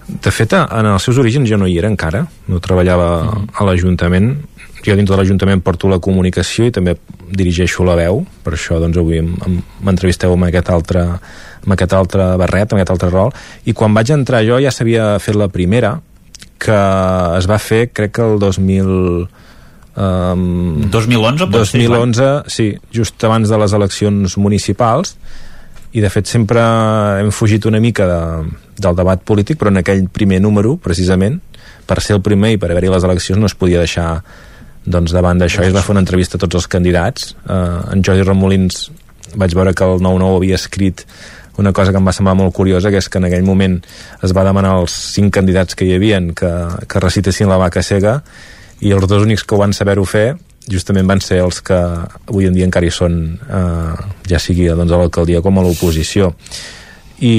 De 0.09 0.31
fet, 0.33 0.55
en 0.57 0.87
els 0.89 1.05
seus 1.05 1.19
orígens 1.21 1.49
jo 1.51 1.59
no 1.61 1.67
hi 1.69 1.77
era 1.79 1.91
encara, 1.91 2.23
no 2.49 2.61
treballava 2.65 3.09
mm. 3.27 3.51
a 3.61 3.67
l'Ajuntament, 3.69 4.31
jo 4.81 4.97
dintre 4.97 5.15
de 5.15 5.21
l'Ajuntament 5.21 5.61
porto 5.65 5.91
la 5.91 5.99
comunicació 6.01 6.69
i 6.69 6.73
també 6.73 6.95
dirigeixo 7.29 7.85
la 7.85 7.97
veu, 7.99 8.23
per 8.45 8.55
això 8.57 8.79
doncs 8.81 8.97
avui 9.01 9.21
m'entrevisteu 9.21 10.33
amb 10.33 10.49
aquest 10.49 10.71
altre 10.73 11.05
amb 11.59 11.75
aquest 11.75 11.93
altre 11.93 12.31
barret, 12.41 12.73
amb 12.73 12.81
aquest 12.81 12.95
altre 12.95 13.11
rol. 13.13 13.35
I 13.69 13.75
quan 13.77 13.93
vaig 13.93 14.15
entrar 14.15 14.45
jo 14.47 14.61
ja 14.63 14.73
s'havia 14.73 15.17
fet 15.21 15.37
la 15.37 15.51
primera 15.53 15.99
que 16.59 16.79
es 17.39 17.49
va 17.51 17.59
fer 17.63 17.89
crec 17.93 18.17
que 18.19 18.25
el 18.25 18.41
2000 18.43 19.29
Um, 19.99 20.85
2011 20.93 21.49
2011, 21.51 22.15
ser, 22.15 22.27
sí, 22.47 22.67
just 22.95 23.25
abans 23.27 23.51
de 23.51 23.57
les 23.59 23.73
eleccions 23.75 24.37
municipals 24.39 25.17
i 25.99 26.03
de 26.05 26.11
fet 26.13 26.31
sempre 26.31 26.63
hem 27.21 27.31
fugit 27.35 27.67
una 27.67 27.81
mica 27.83 28.07
de, 28.09 28.21
del 28.79 28.99
debat 28.99 29.23
polític 29.27 29.59
però 29.61 29.73
en 29.73 29.83
aquell 29.83 30.07
primer 30.15 30.41
número, 30.45 30.77
precisament 30.83 31.41
per 31.89 32.01
ser 32.05 32.19
el 32.19 32.23
primer 32.25 32.55
i 32.55 32.61
per 32.61 32.71
haver-hi 32.71 32.93
les 32.93 33.07
eleccions 33.09 33.41
no 33.41 33.51
es 33.51 33.57
podia 33.59 33.83
deixar 33.83 34.21
doncs 34.89 35.13
davant 35.13 35.41
d'això 35.41 35.65
i 35.65 35.71
es 35.71 35.77
va 35.77 35.83
fer 35.85 35.95
una 35.97 36.05
entrevista 36.05 36.39
a 36.39 36.43
tots 36.43 36.57
els 36.61 36.69
candidats. 36.71 37.35
Uh, 37.45 37.93
en 37.93 38.05
Jordi 38.05 38.25
Ramolins 38.25 38.87
vaig 39.37 39.53
veure 39.57 39.75
que 39.77 39.85
el 39.85 40.01
9-9 40.01 40.39
havia 40.39 40.57
escrit 40.57 41.05
una 41.59 41.73
cosa 41.75 41.93
que 41.93 41.99
em 42.01 42.07
va 42.07 42.15
semblar 42.15 42.37
molt 42.39 42.55
curiosa 42.55 42.93
que 42.95 43.01
és 43.03 43.09
que 43.11 43.19
en 43.19 43.27
aquell 43.29 43.45
moment 43.45 43.81
es 44.25 44.33
va 44.37 44.47
demanar 44.47 44.77
als 44.79 44.95
cinc 45.17 45.35
candidats 45.35 45.75
que 45.75 45.89
hi 45.89 45.97
havien 45.97 46.31
que, 46.39 46.51
que 46.89 47.03
recitessin 47.03 47.51
la 47.51 47.59
vaca 47.61 47.83
cega 47.83 48.21
i 48.81 48.95
els 48.95 49.09
dos 49.11 49.25
únics 49.27 49.43
que 49.43 49.57
ho 49.57 49.61
van 49.61 49.75
saber-ho 49.75 50.07
fer 50.07 50.37
justament 50.71 51.09
van 51.09 51.23
ser 51.25 51.41
els 51.45 51.61
que 51.65 51.77
avui 51.77 52.49
en 52.49 52.57
dia 52.57 52.67
encara 52.69 52.87
hi 52.87 52.95
són 52.95 53.21
eh, 53.37 53.95
ja 54.29 54.41
sigui 54.43 54.69
doncs, 54.69 54.93
a 54.93 55.01
l'alcaldia 55.01 55.43
com 55.45 55.59
a 55.59 55.65
l'oposició 55.67 56.33
I, 57.19 57.35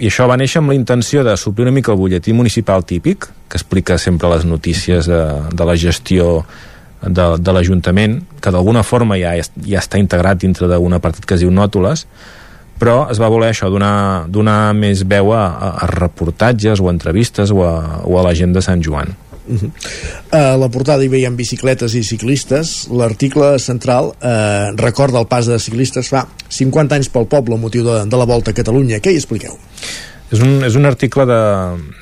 i 0.00 0.08
això 0.08 0.26
va 0.30 0.38
néixer 0.40 0.62
amb 0.62 0.72
la 0.72 0.78
intenció 0.78 1.24
de 1.26 1.36
suplir 1.36 1.66
una 1.66 1.74
mica 1.74 1.92
el 1.92 2.00
butlletí 2.00 2.32
municipal 2.32 2.86
típic 2.88 3.26
que 3.48 3.58
explica 3.58 3.98
sempre 3.98 4.30
les 4.32 4.46
notícies 4.48 5.08
de, 5.10 5.24
de 5.52 5.64
la 5.68 5.76
gestió 5.76 6.44
de, 7.02 7.26
de 7.38 7.52
l'Ajuntament, 7.52 8.20
que 8.40 8.52
d'alguna 8.54 8.84
forma 8.86 9.18
ja, 9.20 9.34
ja 9.66 9.82
està 9.82 9.98
integrat 10.00 10.40
dintre 10.40 10.68
d'un 10.70 10.96
apartat 10.96 11.26
que 11.26 11.36
es 11.36 11.42
diu 11.42 11.50
Nòtules, 11.50 12.06
però 12.82 13.06
es 13.12 13.20
va 13.22 13.30
voler 13.30 13.52
això, 13.52 13.68
donar, 13.70 14.26
donar 14.32 14.72
més 14.74 15.04
veu 15.06 15.32
a, 15.34 15.42
a 15.84 15.90
reportatges 15.90 16.80
o 16.80 16.88
a 16.88 16.94
entrevistes 16.94 17.52
o 17.54 17.62
a, 17.66 17.74
o 18.06 18.18
a 18.18 18.24
la 18.26 18.34
gent 18.38 18.54
de 18.54 18.62
Sant 18.64 18.82
Joan. 18.82 19.12
Uh 19.48 19.58
-huh. 19.58 19.70
A 20.30 20.56
la 20.56 20.68
portada 20.68 21.02
hi 21.04 21.08
veiem 21.08 21.36
bicicletes 21.36 21.94
i 21.94 22.02
ciclistes. 22.02 22.88
L'article 22.90 23.58
central 23.58 24.14
eh, 24.20 24.70
recorda 24.76 25.18
el 25.18 25.26
pas 25.26 25.46
de 25.46 25.58
ciclistes 25.58 26.08
fa 26.08 26.26
50 26.48 26.94
anys 26.94 27.08
pel 27.08 27.26
poble, 27.26 27.56
motiu 27.56 27.84
de, 27.84 28.04
de 28.06 28.16
la 28.16 28.24
Volta 28.24 28.50
a 28.50 28.54
Catalunya. 28.54 28.98
Què 28.98 29.10
hi 29.10 29.16
expliqueu? 29.16 29.58
És 30.32 30.40
un, 30.40 30.62
és 30.64 30.76
un 30.80 30.88
article 30.88 31.26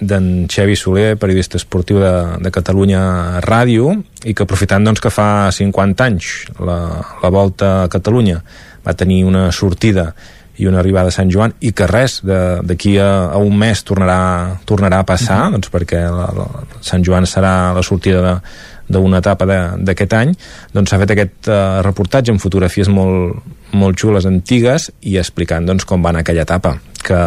d'en 0.00 0.26
Xevi 0.46 0.76
Soler, 0.78 1.16
periodista 1.18 1.58
esportiu 1.58 1.98
de, 1.98 2.38
de 2.38 2.50
Catalunya 2.54 3.40
Ràdio, 3.42 3.96
i 4.22 4.34
que 4.34 4.44
aprofitant 4.46 4.84
doncs, 4.86 5.00
que 5.02 5.10
fa 5.10 5.50
50 5.50 6.04
anys 6.04 6.28
la, 6.62 6.76
la 7.22 7.30
Volta 7.34 7.82
a 7.82 7.88
Catalunya 7.88 8.38
va 8.86 8.94
tenir 8.94 9.24
una 9.24 9.50
sortida 9.50 10.14
i 10.60 10.68
una 10.68 10.80
arribada 10.82 11.08
a 11.08 11.14
Sant 11.14 11.30
Joan 11.32 11.54
i 11.64 11.72
que 11.76 11.88
res, 11.90 12.20
d'aquí 12.22 12.96
a, 13.00 13.10
a 13.32 13.38
un 13.40 13.56
mes 13.58 13.84
tornarà, 13.86 14.20
tornarà 14.68 15.00
a 15.00 15.08
passar 15.08 15.38
uh 15.38 15.46
-huh. 15.46 15.52
doncs 15.56 15.70
perquè 15.72 16.02
la, 16.04 16.28
la, 16.36 16.46
Sant 16.80 17.04
Joan 17.04 17.24
serà 17.26 17.72
la 17.74 17.82
sortida 17.82 18.20
de, 18.20 18.34
d'una 18.90 19.20
etapa 19.22 19.46
d'aquest 19.46 20.12
any, 20.18 20.34
doncs 20.74 20.90
s'ha 20.90 20.98
fet 20.98 21.14
aquest 21.14 21.48
uh, 21.48 21.80
reportatge 21.86 22.32
amb 22.32 22.42
fotografies 22.42 22.88
molt, 22.88 23.38
molt 23.72 23.98
xules 23.98 24.26
antigues 24.26 24.90
i 25.06 25.16
explicant 25.20 25.66
doncs, 25.66 25.86
com 25.86 26.02
va 26.02 26.10
anar 26.10 26.24
aquella 26.24 26.42
etapa 26.42 26.76
que 27.00 27.18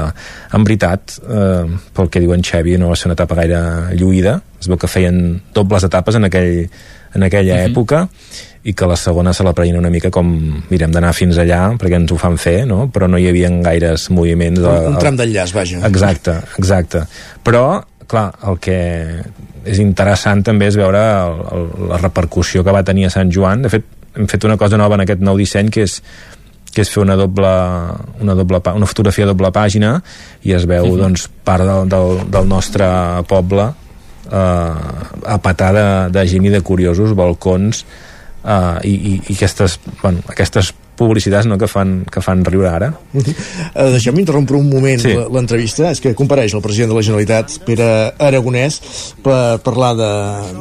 en 0.53 0.63
veritat 0.63 1.15
eh, 1.25 1.65
pel 1.97 2.09
que 2.13 2.21
diuen 2.21 2.43
Xevi 2.45 2.77
no 2.77 2.91
va 2.91 2.97
ser 2.99 3.07
una 3.09 3.15
etapa 3.17 3.35
gaire 3.39 3.59
lluïda 3.97 4.35
es 4.61 4.69
veu 4.69 4.77
que 4.77 4.87
feien 4.91 5.41
dobles 5.55 5.83
etapes 5.87 6.19
en, 6.19 6.27
aquell, 6.29 6.67
en 7.13 7.23
aquella 7.23 7.55
uh 7.55 7.59
-huh. 7.59 7.71
època 7.71 8.07
i 8.63 8.73
que 8.73 8.87
la 8.87 8.95
segona 8.95 9.33
se 9.33 9.43
la 9.43 9.53
prenien 9.53 9.77
una 9.77 9.89
mica 9.89 10.09
com 10.09 10.27
mirem 10.69 10.91
d'anar 10.91 11.13
fins 11.13 11.37
allà 11.37 11.75
perquè 11.79 11.95
ens 11.95 12.11
ho 12.11 12.17
fan 12.17 12.37
fer, 12.37 12.65
no? 12.65 12.87
però 12.87 13.09
no 13.09 13.17
hi 13.17 13.27
havia 13.27 13.49
gaires 13.49 14.09
moviments. 14.09 14.59
De, 14.59 14.67
un, 14.67 14.93
un 14.93 14.99
tram 14.99 15.17
d'enllaç, 15.19 15.53
vaja. 15.53 15.81
Exacte, 15.85 16.37
exacte. 16.57 17.03
Però, 17.43 17.83
clar, 18.07 18.31
el 18.47 18.59
que 18.59 18.77
és 19.65 19.79
interessant 19.79 20.43
també 20.43 20.67
és 20.67 20.77
veure 20.79 20.99
el, 20.99 21.41
el, 21.55 21.67
la 21.89 21.97
repercussió 21.97 22.63
que 22.63 22.71
va 22.71 22.83
tenir 22.83 23.05
a 23.05 23.09
Sant 23.09 23.31
Joan. 23.31 23.61
De 23.61 23.69
fet, 23.69 23.83
hem 24.15 24.27
fet 24.31 24.47
una 24.47 24.57
cosa 24.57 24.79
nova 24.79 24.95
en 24.95 25.01
aquest 25.01 25.19
nou 25.19 25.37
disseny 25.39 25.69
que 25.73 25.83
és 25.83 25.99
que 26.73 26.81
és 26.81 26.89
fer 26.89 27.03
una 27.03 27.13
doble, 27.13 27.49
una, 28.23 28.33
doble, 28.33 28.57
una 28.73 28.87
fotografia 28.89 29.27
a 29.27 29.29
doble 29.29 29.51
pàgina 29.53 29.99
i 30.41 30.55
es 30.57 30.65
veu 30.65 30.87
uh 30.87 30.89
-huh. 30.89 31.01
doncs, 31.03 31.29
part 31.43 31.63
del, 31.63 31.89
del, 31.89 32.31
del 32.31 32.47
nostre 32.47 32.87
poble 33.27 33.67
eh, 34.31 35.31
a 35.33 35.37
patar 35.43 35.73
de, 35.75 35.87
de 36.15 36.25
gent 36.29 36.47
i 36.47 36.53
de 36.53 36.61
curiosos, 36.65 37.15
balcons 37.17 37.83
uh, 38.43 38.79
i, 38.83 38.93
i, 38.93 39.13
i 39.29 39.35
aquestes, 39.35 39.79
bueno, 40.01 40.23
aquestes 40.31 40.73
publicitats 40.97 41.47
no, 41.49 41.57
que, 41.57 41.67
fan, 41.69 42.03
que 42.09 42.21
fan 42.23 42.43
riure 42.45 42.69
ara. 42.69 42.89
Uh, 43.13 43.89
Deixem-me 43.93 44.21
interrompre 44.21 44.57
un 44.59 44.69
moment 44.69 45.01
sí. 45.01 45.13
l'entrevista. 45.33 45.89
És 45.93 46.01
que 46.03 46.13
compareix 46.17 46.53
el 46.53 46.63
president 46.65 46.93
de 46.93 46.97
la 46.97 47.05
Generalitat, 47.05 47.57
Pere 47.67 47.87
Aragonès, 48.21 48.79
per 49.25 49.59
parlar 49.65 49.93
de, 49.99 50.11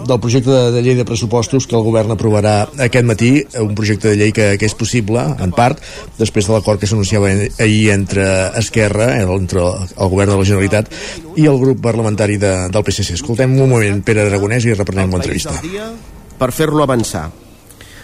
del 0.08 0.20
projecte 0.22 0.52
de, 0.52 0.62
de 0.76 0.84
llei 0.84 0.96
de 0.98 1.06
pressupostos 1.08 1.68
que 1.68 1.76
el 1.78 1.84
govern 1.86 2.14
aprovarà 2.14 2.54
aquest 2.86 3.08
matí, 3.08 3.32
un 3.60 3.74
projecte 3.78 4.12
de 4.12 4.20
llei 4.20 4.32
que, 4.36 4.52
que 4.60 4.68
és 4.68 4.76
possible, 4.78 5.24
en 5.42 5.54
part, 5.56 5.82
després 6.18 6.48
de 6.48 6.56
l'acord 6.56 6.80
que 6.80 6.88
s'anunciava 6.90 7.32
ahir 7.32 7.84
entre 7.94 8.26
Esquerra, 8.60 9.12
entre 9.22 9.62
el 9.62 10.12
govern 10.12 10.34
de 10.34 10.40
la 10.40 10.48
Generalitat, 10.48 10.90
i 11.36 11.46
el 11.48 11.60
grup 11.60 11.82
parlamentari 11.84 12.38
de, 12.40 12.54
del 12.72 12.88
PSC. 12.88 13.18
Escoltem 13.20 13.54
un 13.58 13.68
moment 13.68 14.02
Pere 14.06 14.26
Aragonès 14.26 14.66
i 14.68 14.76
reprenem 14.76 15.12
l'entrevista. 15.12 15.54
Per 16.38 16.50
fer-lo 16.54 16.82
avançar 16.82 17.28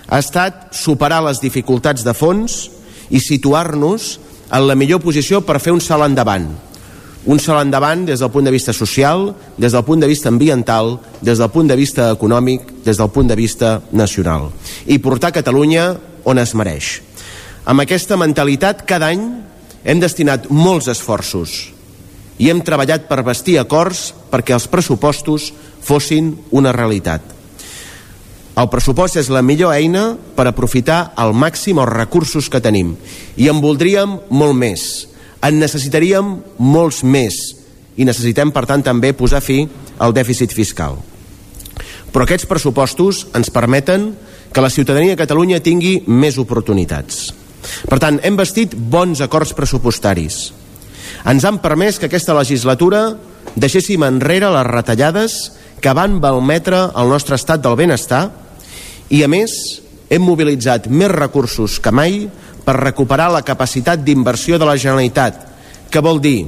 ha 0.08 0.18
estat 0.22 0.72
superar 0.72 1.20
les 1.26 1.40
dificultats 1.42 2.04
de 2.04 2.14
fons 2.16 2.64
i 3.12 3.20
situar-nos 3.20 4.14
en 4.48 4.64
la 4.64 4.76
millor 4.78 5.02
posició 5.04 5.42
per 5.44 5.60
fer 5.60 5.74
un 5.76 5.84
salt 5.84 6.06
endavant. 6.06 6.48
Un 7.28 7.40
salt 7.42 7.60
endavant 7.60 8.06
des 8.08 8.22
del 8.22 8.32
punt 8.32 8.46
de 8.46 8.54
vista 8.54 8.72
social, 8.72 9.34
des 9.60 9.74
del 9.76 9.84
punt 9.84 10.00
de 10.00 10.08
vista 10.08 10.30
ambiental, 10.32 10.96
des 11.20 11.38
del 11.38 11.52
punt 11.52 11.68
de 11.68 11.76
vista 11.76 12.08
econòmic, 12.14 12.72
des 12.86 12.96
del 12.96 13.12
punt 13.12 13.28
de 13.28 13.36
vista 13.36 13.82
nacional. 13.92 14.48
I 14.86 14.98
portar 14.98 15.34
Catalunya 15.36 15.90
on 16.24 16.40
es 16.40 16.54
mereix. 16.56 17.02
Amb 17.68 17.84
aquesta 17.84 18.16
mentalitat, 18.16 18.86
cada 18.88 19.12
any 19.12 19.26
hem 19.84 20.00
destinat 20.00 20.48
molts 20.48 20.88
esforços 20.88 21.68
i 22.38 22.48
hem 22.48 22.62
treballat 22.64 23.10
per 23.10 23.26
vestir 23.26 23.58
acords 23.60 24.14
perquè 24.30 24.56
els 24.56 24.70
pressupostos 24.70 25.52
fossin 25.84 26.32
una 26.56 26.72
realitat 26.72 27.37
el 28.58 28.66
pressupost 28.72 29.18
és 29.20 29.28
la 29.30 29.42
millor 29.44 29.70
eina 29.76 30.16
per 30.34 30.48
aprofitar 30.48 31.12
al 31.14 31.30
màxim 31.30 31.78
els 31.78 31.92
recursos 31.92 32.48
que 32.50 32.62
tenim. 32.64 32.96
I 33.38 33.46
en 33.52 33.60
voldríem 33.62 34.16
molt 34.34 34.56
més. 34.58 34.82
En 35.46 35.60
necessitaríem 35.62 36.32
molts 36.58 37.04
més. 37.06 37.36
I 37.94 38.06
necessitem, 38.08 38.50
per 38.50 38.64
tant, 38.66 38.82
també 38.82 39.12
posar 39.14 39.42
fi 39.44 39.60
al 40.02 40.14
dèficit 40.14 40.54
fiscal. 40.54 40.98
Però 42.10 42.24
aquests 42.24 42.48
pressupostos 42.50 43.28
ens 43.38 43.52
permeten 43.54 44.10
que 44.50 44.64
la 44.64 44.72
ciutadania 44.74 45.14
de 45.14 45.20
Catalunya 45.20 45.62
tingui 45.62 46.00
més 46.06 46.38
oportunitats. 46.40 47.28
Per 47.86 47.98
tant, 48.02 48.18
hem 48.24 48.38
vestit 48.38 48.74
bons 48.74 49.20
acords 49.22 49.54
pressupostaris. 49.54 50.40
Ens 51.28 51.44
han 51.44 51.60
permès 51.62 51.98
que 51.98 52.08
aquesta 52.08 52.34
legislatura 52.34 53.12
deixéssim 53.54 54.02
enrere 54.06 54.50
les 54.50 54.66
retallades 54.66 55.38
que 55.78 55.94
van 55.94 56.18
valmetre 56.22 56.88
el 56.98 57.10
nostre 57.12 57.38
estat 57.38 57.62
del 57.62 57.78
benestar 57.78 58.47
i 59.10 59.22
a 59.24 59.28
més 59.28 59.52
hem 60.10 60.24
mobilitzat 60.24 60.88
més 60.88 61.10
recursos 61.12 61.78
que 61.80 61.92
mai 61.92 62.22
per 62.64 62.76
recuperar 62.76 63.30
la 63.32 63.44
capacitat 63.44 64.02
d'inversió 64.04 64.58
de 64.60 64.66
la 64.68 64.76
Generalitat, 64.76 65.40
que 65.88 66.04
vol 66.04 66.20
dir 66.20 66.46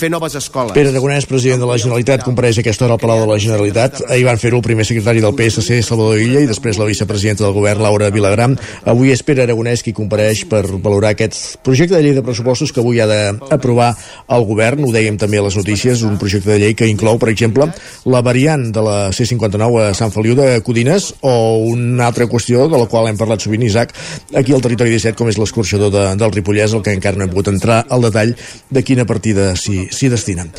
fer 0.00 0.08
noves 0.12 0.34
escoles. 0.38 0.72
Pere 0.72 0.88
Aragonès, 0.90 1.26
president 1.28 1.60
de 1.60 1.68
la 1.68 1.76
Generalitat, 1.80 2.24
compareix 2.24 2.60
aquesta 2.62 2.86
hora 2.86 2.96
al 2.96 3.02
Palau 3.02 3.20
de 3.20 3.28
la 3.28 3.38
Generalitat. 3.42 4.00
Ahir 4.08 4.24
van 4.26 4.40
fer-ho 4.40 4.60
el 4.60 4.64
primer 4.64 4.86
secretari 4.88 5.20
del 5.20 5.34
PSC, 5.36 5.82
Salvador 5.84 6.20
Illa, 6.22 6.40
i 6.40 6.48
després 6.48 6.78
la 6.80 6.88
vicepresidenta 6.88 7.44
del 7.44 7.52
govern, 7.56 7.82
Laura 7.84 8.08
Vilagram. 8.14 8.56
Avui 8.88 9.12
és 9.12 9.22
Pere 9.26 9.44
Aragonès 9.44 9.84
qui 9.84 9.92
compareix 9.96 10.46
per 10.48 10.62
valorar 10.70 11.12
aquest 11.12 11.58
projecte 11.66 11.98
de 11.98 12.02
llei 12.06 12.16
de 12.16 12.24
pressupostos 12.24 12.72
que 12.72 12.80
avui 12.80 13.02
ha 13.02 13.08
d'aprovar 13.10 13.90
el 14.36 14.46
govern. 14.48 14.86
Ho 14.88 14.94
dèiem 14.94 15.18
també 15.20 15.40
a 15.42 15.44
les 15.44 15.58
notícies, 15.60 16.04
un 16.06 16.16
projecte 16.20 16.48
de 16.54 16.58
llei 16.64 16.76
que 16.78 16.88
inclou, 16.88 17.20
per 17.20 17.28
exemple, 17.34 17.68
la 18.08 18.24
variant 18.24 18.70
de 18.72 18.86
la 18.86 18.96
C-59 19.12 19.84
a 19.90 19.92
Sant 19.98 20.14
Feliu 20.16 20.38
de 20.38 20.48
Codines 20.64 21.10
o 21.20 21.34
una 21.68 22.08
altra 22.08 22.28
qüestió 22.30 22.70
de 22.70 22.80
la 22.80 22.88
qual 22.88 23.10
hem 23.10 23.20
parlat 23.20 23.44
sovint, 23.44 23.66
Isaac, 23.68 23.92
aquí 24.32 24.56
al 24.56 24.64
territori 24.64 24.96
17, 24.96 25.18
com 25.18 25.28
és 25.28 25.38
l'escorxador 25.40 25.92
de, 25.92 26.08
del 26.16 26.34
Ripollès, 26.38 26.72
el 26.72 26.84
que 26.86 26.96
encara 26.96 27.20
no 27.20 27.26
hem 27.26 27.34
pogut 27.34 27.52
entrar 27.52 27.82
al 27.88 28.08
detall 28.08 28.34
de 28.70 28.86
quina 28.86 29.04
partida 29.08 29.52
s'hi 29.58 29.89
s'hi 29.90 30.10
destinen. 30.12 30.50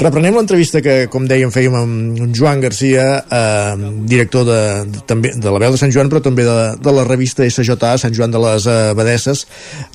Reprenem 0.00 0.36
l'entrevista 0.36 0.82
que, 0.84 0.96
com 1.12 1.26
dèiem, 1.28 1.52
fèiem 1.54 1.76
amb 1.78 2.36
Joan 2.36 2.62
Garcia, 2.64 3.06
eh, 3.24 3.90
director 4.08 4.46
de, 4.48 4.60
de, 4.92 5.02
també 5.08 5.32
de 5.34 5.52
la 5.52 5.62
veu 5.62 5.74
de 5.74 5.80
Sant 5.80 5.94
Joan, 5.94 6.10
però 6.12 6.22
també 6.24 6.46
de, 6.46 6.58
de 6.82 6.94
la 6.94 7.06
revista 7.08 7.46
SJA, 7.46 7.96
Sant 8.00 8.14
Joan 8.16 8.34
de 8.34 8.42
les 8.42 8.68
Abadesses, 8.70 9.46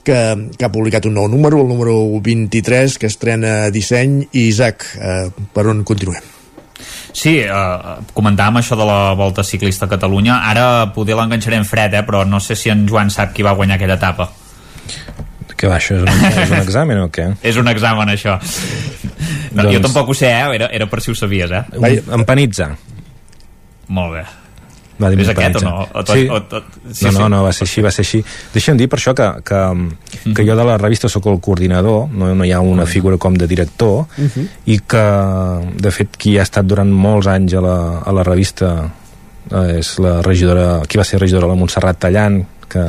que, 0.03 0.19
que 0.57 0.67
ha 0.67 0.73
publicat 0.73 1.07
un 1.09 1.17
nou 1.19 1.29
número, 1.31 1.61
el 1.63 1.71
número 1.71 1.97
23, 2.19 2.99
que 3.01 3.09
estrena 3.11 3.55
disseny. 3.73 4.21
I 4.31 4.47
Isaac, 4.51 4.85
eh, 4.99 5.25
per 5.53 5.67
on 5.71 5.83
continuem? 5.87 6.23
Sí, 7.11 7.37
eh, 7.43 7.95
comentàvem 8.15 8.61
això 8.61 8.77
de 8.79 8.85
la 8.87 9.13
Volta 9.19 9.43
Ciclista 9.43 9.85
a 9.85 9.91
Catalunya. 9.91 10.41
Ara 10.49 10.91
poder 10.95 11.17
l'enganxarem 11.19 11.65
fred, 11.67 11.93
eh, 11.93 12.05
però 12.07 12.23
no 12.25 12.39
sé 12.39 12.55
si 12.55 12.69
en 12.69 12.87
Joan 12.87 13.09
sap 13.09 13.33
qui 13.33 13.43
va 13.43 13.55
guanyar 13.57 13.75
aquella 13.75 13.99
etapa. 13.99 14.29
Què 15.61 15.69
va, 15.69 15.77
això 15.77 15.99
és 15.99 16.01
un, 16.01 16.25
és 16.41 16.49
un 16.49 16.57
examen 16.57 17.03
o 17.03 17.07
què? 17.13 17.27
És 17.45 17.57
un 17.61 17.69
examen, 17.69 18.09
això. 18.09 18.39
No, 19.51 19.61
doncs... 19.61 19.73
Jo 19.75 19.81
tampoc 19.83 20.09
ho 20.09 20.17
sé, 20.17 20.31
eh? 20.33 20.45
Era, 20.57 20.71
era 20.73 20.87
per 20.89 21.03
si 21.05 21.11
ho 21.13 21.17
sabies, 21.17 21.51
eh? 21.53 21.65
Vai, 21.77 21.99
empanitza. 22.17 22.71
Molt 23.93 24.15
bé. 24.15 24.23
Va 25.01 25.09
dir 25.09 25.19
És 25.23 25.31
aquest 25.31 25.57
o 25.57 25.61
no? 25.65 25.73
O, 25.97 26.03
sí. 26.05 26.25
o, 26.29 26.37
o, 26.37 26.61
sí, 26.93 27.05
no, 27.07 27.11
no, 27.23 27.27
no, 27.33 27.41
va 27.45 27.51
ser 27.55 27.65
així, 27.65 27.81
va 27.81 27.91
ser 27.93 28.05
així. 28.05 28.21
Deixa'm 28.53 28.77
dir 28.77 28.87
per 28.91 28.99
això 28.99 29.13
que, 29.17 29.27
que, 29.45 29.61
que 30.37 30.45
jo 30.45 30.55
de 30.57 30.65
la 30.67 30.77
revista 30.81 31.09
sóc 31.09 31.29
el 31.31 31.39
coordinador, 31.43 32.07
no, 32.13 32.31
no 32.37 32.47
hi 32.47 32.53
ha 32.53 32.61
una 32.61 32.85
figura 32.89 33.17
com 33.21 33.37
de 33.37 33.49
director, 33.49 34.05
Uh 34.21 34.27
-huh. 34.27 34.47
i 34.65 34.79
que, 34.79 35.05
de 35.81 35.91
fet, 35.91 36.17
qui 36.17 36.37
ha 36.37 36.43
estat 36.43 36.65
durant 36.65 36.89
molts 36.89 37.27
anys 37.27 37.53
a 37.53 37.61
la, 37.61 37.99
a 38.05 38.11
la 38.11 38.23
revista 38.23 38.89
eh, 39.51 39.79
és 39.79 39.99
la 39.99 40.21
regidora, 40.21 40.81
qui 40.87 40.97
va 40.97 41.03
ser 41.03 41.19
regidora, 41.19 41.47
la 41.47 41.55
Montserrat 41.55 41.97
Tallant, 41.97 42.45
que 42.67 42.85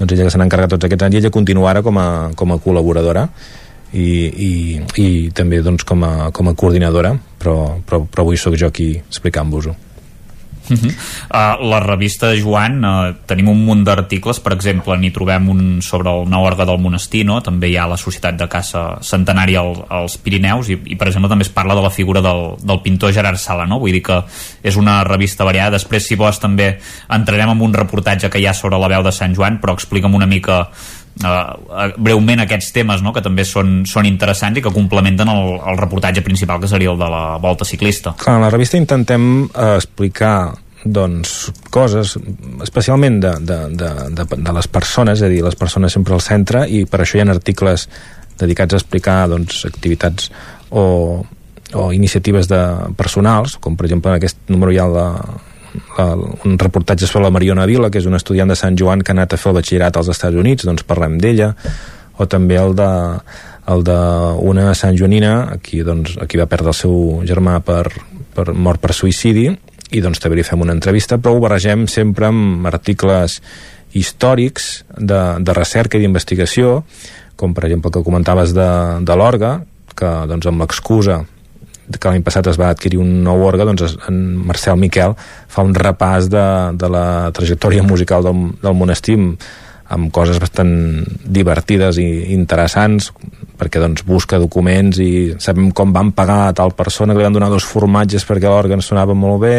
doncs 0.00 0.16
ella 0.16 0.26
que 0.26 0.32
se 0.32 0.40
n'ha 0.40 0.48
encarregat 0.48 0.74
tots 0.74 0.88
aquests 0.88 1.06
anys, 1.06 1.18
i 1.18 1.20
ella 1.20 1.34
continua 1.34 1.70
ara 1.70 1.84
com 1.84 2.00
a, 2.00 2.08
com 2.36 2.54
a 2.54 2.58
col·laboradora, 2.64 3.28
i, 3.92 4.06
i, 4.30 4.50
i 5.02 5.06
també 5.36 5.60
doncs, 5.66 5.84
com, 5.84 6.02
a, 6.06 6.30
com 6.34 6.48
a 6.48 6.56
coordinadora, 6.56 7.12
però, 7.38 7.56
però, 7.86 8.04
però 8.06 8.24
avui 8.24 8.40
sóc 8.40 8.56
jo 8.58 8.70
aquí 8.70 8.94
explicant-vos-ho. 9.02 9.76
Uh 10.70 10.76
-huh. 10.76 10.92
uh, 11.30 11.70
la 11.70 11.80
revista 11.80 12.34
Joan 12.34 12.84
uh, 12.84 13.14
tenim 13.26 13.48
un 13.48 13.64
munt 13.64 13.84
d'articles 13.84 14.40
per 14.40 14.52
exemple 14.52 14.96
n'hi 14.96 15.10
trobem 15.10 15.48
un 15.48 15.82
sobre 15.82 16.10
el 16.10 16.28
nou 16.28 16.44
orgue 16.44 16.64
del 16.64 16.78
monestir 16.78 17.24
no? 17.26 17.40
també 17.40 17.68
hi 17.68 17.76
ha 17.76 17.86
la 17.86 17.96
societat 17.96 18.36
de 18.38 18.48
caça 18.48 18.98
centenària 19.00 19.60
al, 19.60 19.84
als 19.88 20.16
Pirineus 20.16 20.68
i, 20.68 20.78
i 20.84 20.96
per 20.96 21.08
exemple 21.08 21.28
també 21.28 21.42
es 21.42 21.50
parla 21.50 21.74
de 21.74 21.82
la 21.82 21.90
figura 21.90 22.20
del, 22.20 22.56
del 22.62 22.80
pintor 22.82 23.12
Gerard 23.12 23.38
Sala 23.38 23.66
no? 23.66 23.78
vull 23.78 23.92
dir 23.92 24.02
que 24.02 24.22
és 24.62 24.76
una 24.76 25.04
revista 25.04 25.44
variada 25.44 25.70
després 25.70 26.06
si 26.06 26.14
vols 26.14 26.38
també 26.38 26.78
entrarem 27.08 27.50
en 27.50 27.60
un 27.60 27.74
reportatge 27.74 28.30
que 28.30 28.38
hi 28.38 28.46
ha 28.46 28.54
sobre 28.54 28.78
la 28.78 28.88
veu 28.88 29.02
de 29.02 29.12
Sant 29.12 29.34
Joan 29.34 29.60
però 29.60 29.74
explica'm 29.74 30.14
una 30.14 30.26
mica 30.26 30.68
Uh, 31.20 31.90
breument 32.00 32.40
aquests 32.40 32.70
temes 32.72 33.02
no? 33.04 33.10
que 33.12 33.20
també 33.20 33.42
són, 33.44 33.82
són 33.84 34.06
interessants 34.08 34.56
i 34.56 34.62
que 34.64 34.70
complementen 34.72 35.28
el, 35.28 35.56
el 35.58 35.76
reportatge 35.76 36.22
principal 36.24 36.62
que 36.62 36.70
seria 36.70 36.92
el 36.94 37.00
de 37.00 37.08
la 37.12 37.36
volta 37.42 37.66
ciclista 37.66 38.14
Clar, 38.16 38.36
a 38.38 38.44
la 38.46 38.48
revista 38.48 38.78
intentem 38.78 39.26
uh, 39.42 39.74
explicar 39.74 40.54
doncs, 40.84 41.50
coses 41.68 42.14
especialment 42.62 43.18
de, 43.20 43.34
de, 43.44 43.58
de, 43.76 43.90
de, 44.16 44.24
de 44.30 44.54
les 44.56 44.70
persones, 44.72 45.18
és 45.18 45.26
a 45.26 45.28
dir, 45.28 45.42
les 45.44 45.58
persones 45.58 45.92
sempre 45.92 46.16
al 46.16 46.24
centre 46.24 46.64
i 46.70 46.86
per 46.88 47.02
això 47.02 47.18
hi 47.18 47.24
ha 47.24 47.28
articles 47.34 47.88
dedicats 48.40 48.74
a 48.74 48.80
explicar 48.80 49.18
doncs, 49.28 49.66
activitats 49.68 50.30
o, 50.70 50.84
o 51.74 51.90
iniciatives 51.92 52.48
de 52.48 52.62
personals, 52.96 53.58
com 53.60 53.76
per 53.76 53.90
exemple 53.90 54.14
en 54.14 54.22
aquest 54.22 54.40
número 54.48 54.72
hi 54.72 54.80
ha 54.80 54.88
la, 54.88 55.08
la, 55.98 56.08
un 56.16 56.58
reportatge 56.58 57.06
sobre 57.06 57.26
la 57.28 57.34
Mariona 57.34 57.66
Vila, 57.68 57.90
que 57.90 58.00
és 58.02 58.08
una 58.08 58.20
estudiant 58.20 58.50
de 58.50 58.58
Sant 58.58 58.76
Joan 58.78 59.02
que 59.02 59.12
ha 59.12 59.16
anat 59.18 59.34
a 59.34 59.40
fer 59.40 59.52
el 59.52 59.58
batxillerat 59.60 59.96
als 60.00 60.10
Estats 60.12 60.36
Units, 60.36 60.66
doncs 60.68 60.86
parlem 60.88 61.18
d'ella, 61.22 61.54
o 62.20 62.26
també 62.28 62.58
el 62.60 62.76
de 62.78 62.90
el 63.70 63.84
d'una 63.86 64.72
Sant 64.74 64.96
Joanina, 64.98 65.34
aquí, 65.54 65.82
doncs, 65.86 66.16
aquí 66.20 66.38
va 66.40 66.48
perdre 66.50 66.72
el 66.72 66.78
seu 66.78 66.94
germà 67.28 67.60
per, 67.62 67.84
per 68.34 68.50
mort 68.54 68.82
per 68.82 68.94
suïcidi, 68.96 69.46
i 69.90 70.02
doncs 70.02 70.22
també 70.22 70.38
li 70.38 70.46
fem 70.46 70.62
una 70.62 70.74
entrevista, 70.74 71.18
però 71.18 71.36
ho 71.36 71.42
barregem 71.42 71.86
sempre 71.90 72.30
amb 72.30 72.66
articles 72.70 73.40
històrics 73.94 74.70
de, 74.96 75.20
de 75.42 75.56
recerca 75.56 75.98
i 75.98 76.04
d'investigació, 76.04 76.80
com 77.36 77.54
per 77.54 77.66
exemple 77.66 77.90
el 77.90 77.98
que 77.98 78.06
comentaves 78.06 78.54
de, 78.54 78.70
de 79.06 79.18
l'orga, 79.18 79.58
que 79.98 80.10
doncs, 80.30 80.46
amb 80.50 80.62
l'excusa 80.62 81.20
que 81.98 82.10
l'any 82.10 82.22
passat 82.26 82.46
es 82.50 82.58
va 82.60 82.70
adquirir 82.70 83.00
un 83.02 83.20
nou 83.24 83.42
orgue, 83.46 83.66
doncs 83.66 83.96
en 84.08 84.20
Marcel 84.46 84.78
Miquel 84.80 85.16
fa 85.48 85.64
un 85.66 85.74
repàs 85.74 86.30
de, 86.30 86.46
de 86.78 86.90
la 86.92 87.06
trajectòria 87.34 87.82
musical 87.86 88.24
del, 88.26 88.46
del 88.62 88.76
monestir 88.78 89.18
amb, 89.90 90.10
coses 90.14 90.38
bastant 90.42 90.72
divertides 91.24 91.98
i 91.98 92.08
interessants 92.36 93.10
perquè 93.60 93.82
doncs 93.82 94.04
busca 94.06 94.38
documents 94.40 95.00
i 95.02 95.10
sabem 95.42 95.70
com 95.76 95.92
van 95.92 96.12
pagar 96.16 96.42
a 96.48 96.52
tal 96.56 96.72
persona 96.78 97.12
que 97.12 97.20
li 97.20 97.26
van 97.26 97.36
donar 97.36 97.50
dos 97.52 97.66
formatges 97.66 98.24
perquè 98.28 98.48
l'òrgan 98.48 98.84
sonava 98.84 99.16
molt 99.18 99.42
bé. 99.42 99.56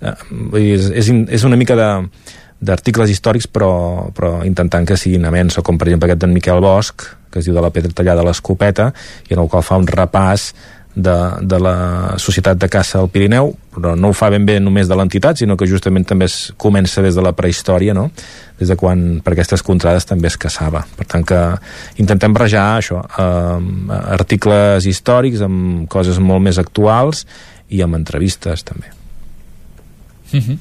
Eh, 0.00 0.14
és, 0.60 0.86
és, 1.02 1.10
és 1.28 1.48
una 1.48 1.58
mica 1.60 1.76
de 1.76 1.90
d'articles 2.60 3.08
històrics 3.08 3.46
però, 3.48 4.10
però 4.12 4.42
intentant 4.44 4.84
que 4.84 4.98
siguin 5.00 5.24
amens 5.24 5.56
com 5.64 5.78
per 5.80 5.88
exemple 5.88 6.10
aquest 6.10 6.20
d'en 6.20 6.34
Miquel 6.34 6.60
Bosch 6.60 7.06
que 7.32 7.40
es 7.40 7.46
diu 7.48 7.54
de 7.56 7.62
la 7.64 7.70
pedra 7.72 7.94
tallada 7.96 8.20
a 8.20 8.26
l'escopeta 8.26 8.90
i 9.30 9.32
en 9.32 9.40
el 9.40 9.48
qual 9.48 9.64
fa 9.64 9.78
un 9.80 9.88
repàs 9.88 10.50
de, 10.94 11.16
de 11.40 11.58
la 11.62 11.76
societat 12.18 12.58
de 12.58 12.68
caça 12.68 12.98
al 12.98 13.10
Pirineu, 13.12 13.52
però 13.74 13.94
no 13.96 14.10
ho 14.10 14.16
fa 14.16 14.30
ben 14.32 14.46
bé 14.46 14.58
només 14.60 14.88
de 14.90 14.96
l'entitat, 14.98 15.38
sinó 15.38 15.56
que 15.56 15.68
justament 15.70 16.06
també 16.08 16.26
es 16.26 16.52
comença 16.58 17.02
des 17.02 17.14
de 17.14 17.22
la 17.22 17.32
prehistòria, 17.36 17.94
no? 17.94 18.08
des 18.60 18.68
de 18.68 18.76
quan 18.76 19.20
per 19.24 19.32
aquestes 19.32 19.62
contrades 19.64 20.04
també 20.04 20.28
es 20.28 20.36
caçava. 20.36 20.82
Per 20.98 21.06
tant 21.08 21.24
que 21.24 21.38
intentem 22.02 22.34
barrejar 22.36 22.66
això, 22.76 23.00
eh, 23.00 23.94
articles 24.18 24.86
històrics 24.86 25.44
amb 25.46 25.86
coses 25.88 26.18
molt 26.18 26.44
més 26.44 26.58
actuals 26.58 27.24
i 27.70 27.80
amb 27.82 27.96
entrevistes 27.96 28.64
també. 28.64 28.90
Mm 30.32 30.40
-hmm. 30.40 30.58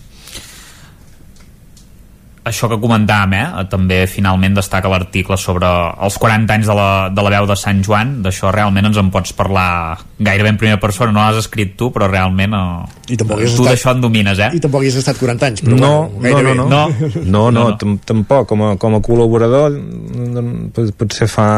Això 2.47 2.69
que 2.71 2.77
comentàvem, 2.79 3.33
eh? 3.35 3.63
també 3.69 3.97
finalment 4.07 4.55
destaca 4.55 4.89
l'article 4.89 5.35
sobre 5.37 5.67
els 5.67 6.15
40 6.21 6.55
anys 6.55 6.69
de 6.69 6.75
la, 6.77 6.87
de 7.11 7.25
la 7.25 7.33
veu 7.35 7.47
de 7.49 7.57
Sant 7.59 7.81
Joan, 7.83 8.13
d'això 8.23 8.53
realment 8.55 8.87
ens 8.89 8.99
en 9.01 9.09
pots 9.11 9.35
parlar 9.35 9.99
gairebé 10.17 10.53
en 10.53 10.59
primera 10.61 10.79
persona, 10.79 11.11
no 11.11 11.19
l'has 11.19 11.41
escrit 11.43 11.75
tu, 11.77 11.91
però 11.91 12.07
realment 12.07 12.55
eh, 12.55 13.13
I 13.13 13.19
tampoc 13.19 13.43
tu 13.43 13.49
estat... 13.49 13.67
d'això 13.73 13.93
en 13.97 14.03
domines, 14.07 14.39
eh? 14.39 14.49
I 14.55 14.63
tampoc 14.63 14.87
hi 14.87 14.93
has 14.93 15.01
estat 15.03 15.19
40 15.19 15.49
anys, 15.51 15.65
però 15.67 15.79
no, 15.83 15.93
bueno, 16.15 16.39
gairebé. 16.39 16.55
no, 16.55 16.65
no, 16.65 16.83
no, 16.87 17.09
no, 17.11 17.23
no, 17.27 17.45
no, 17.59 17.69
no. 17.75 17.97
tampoc, 18.07 18.47
com 18.53 18.65
a, 18.69 18.73
com 18.79 18.95
a 18.95 19.03
col·laborador 19.03 19.75
doncs, 19.75 20.95
potser 20.97 21.27
fa 21.29 21.49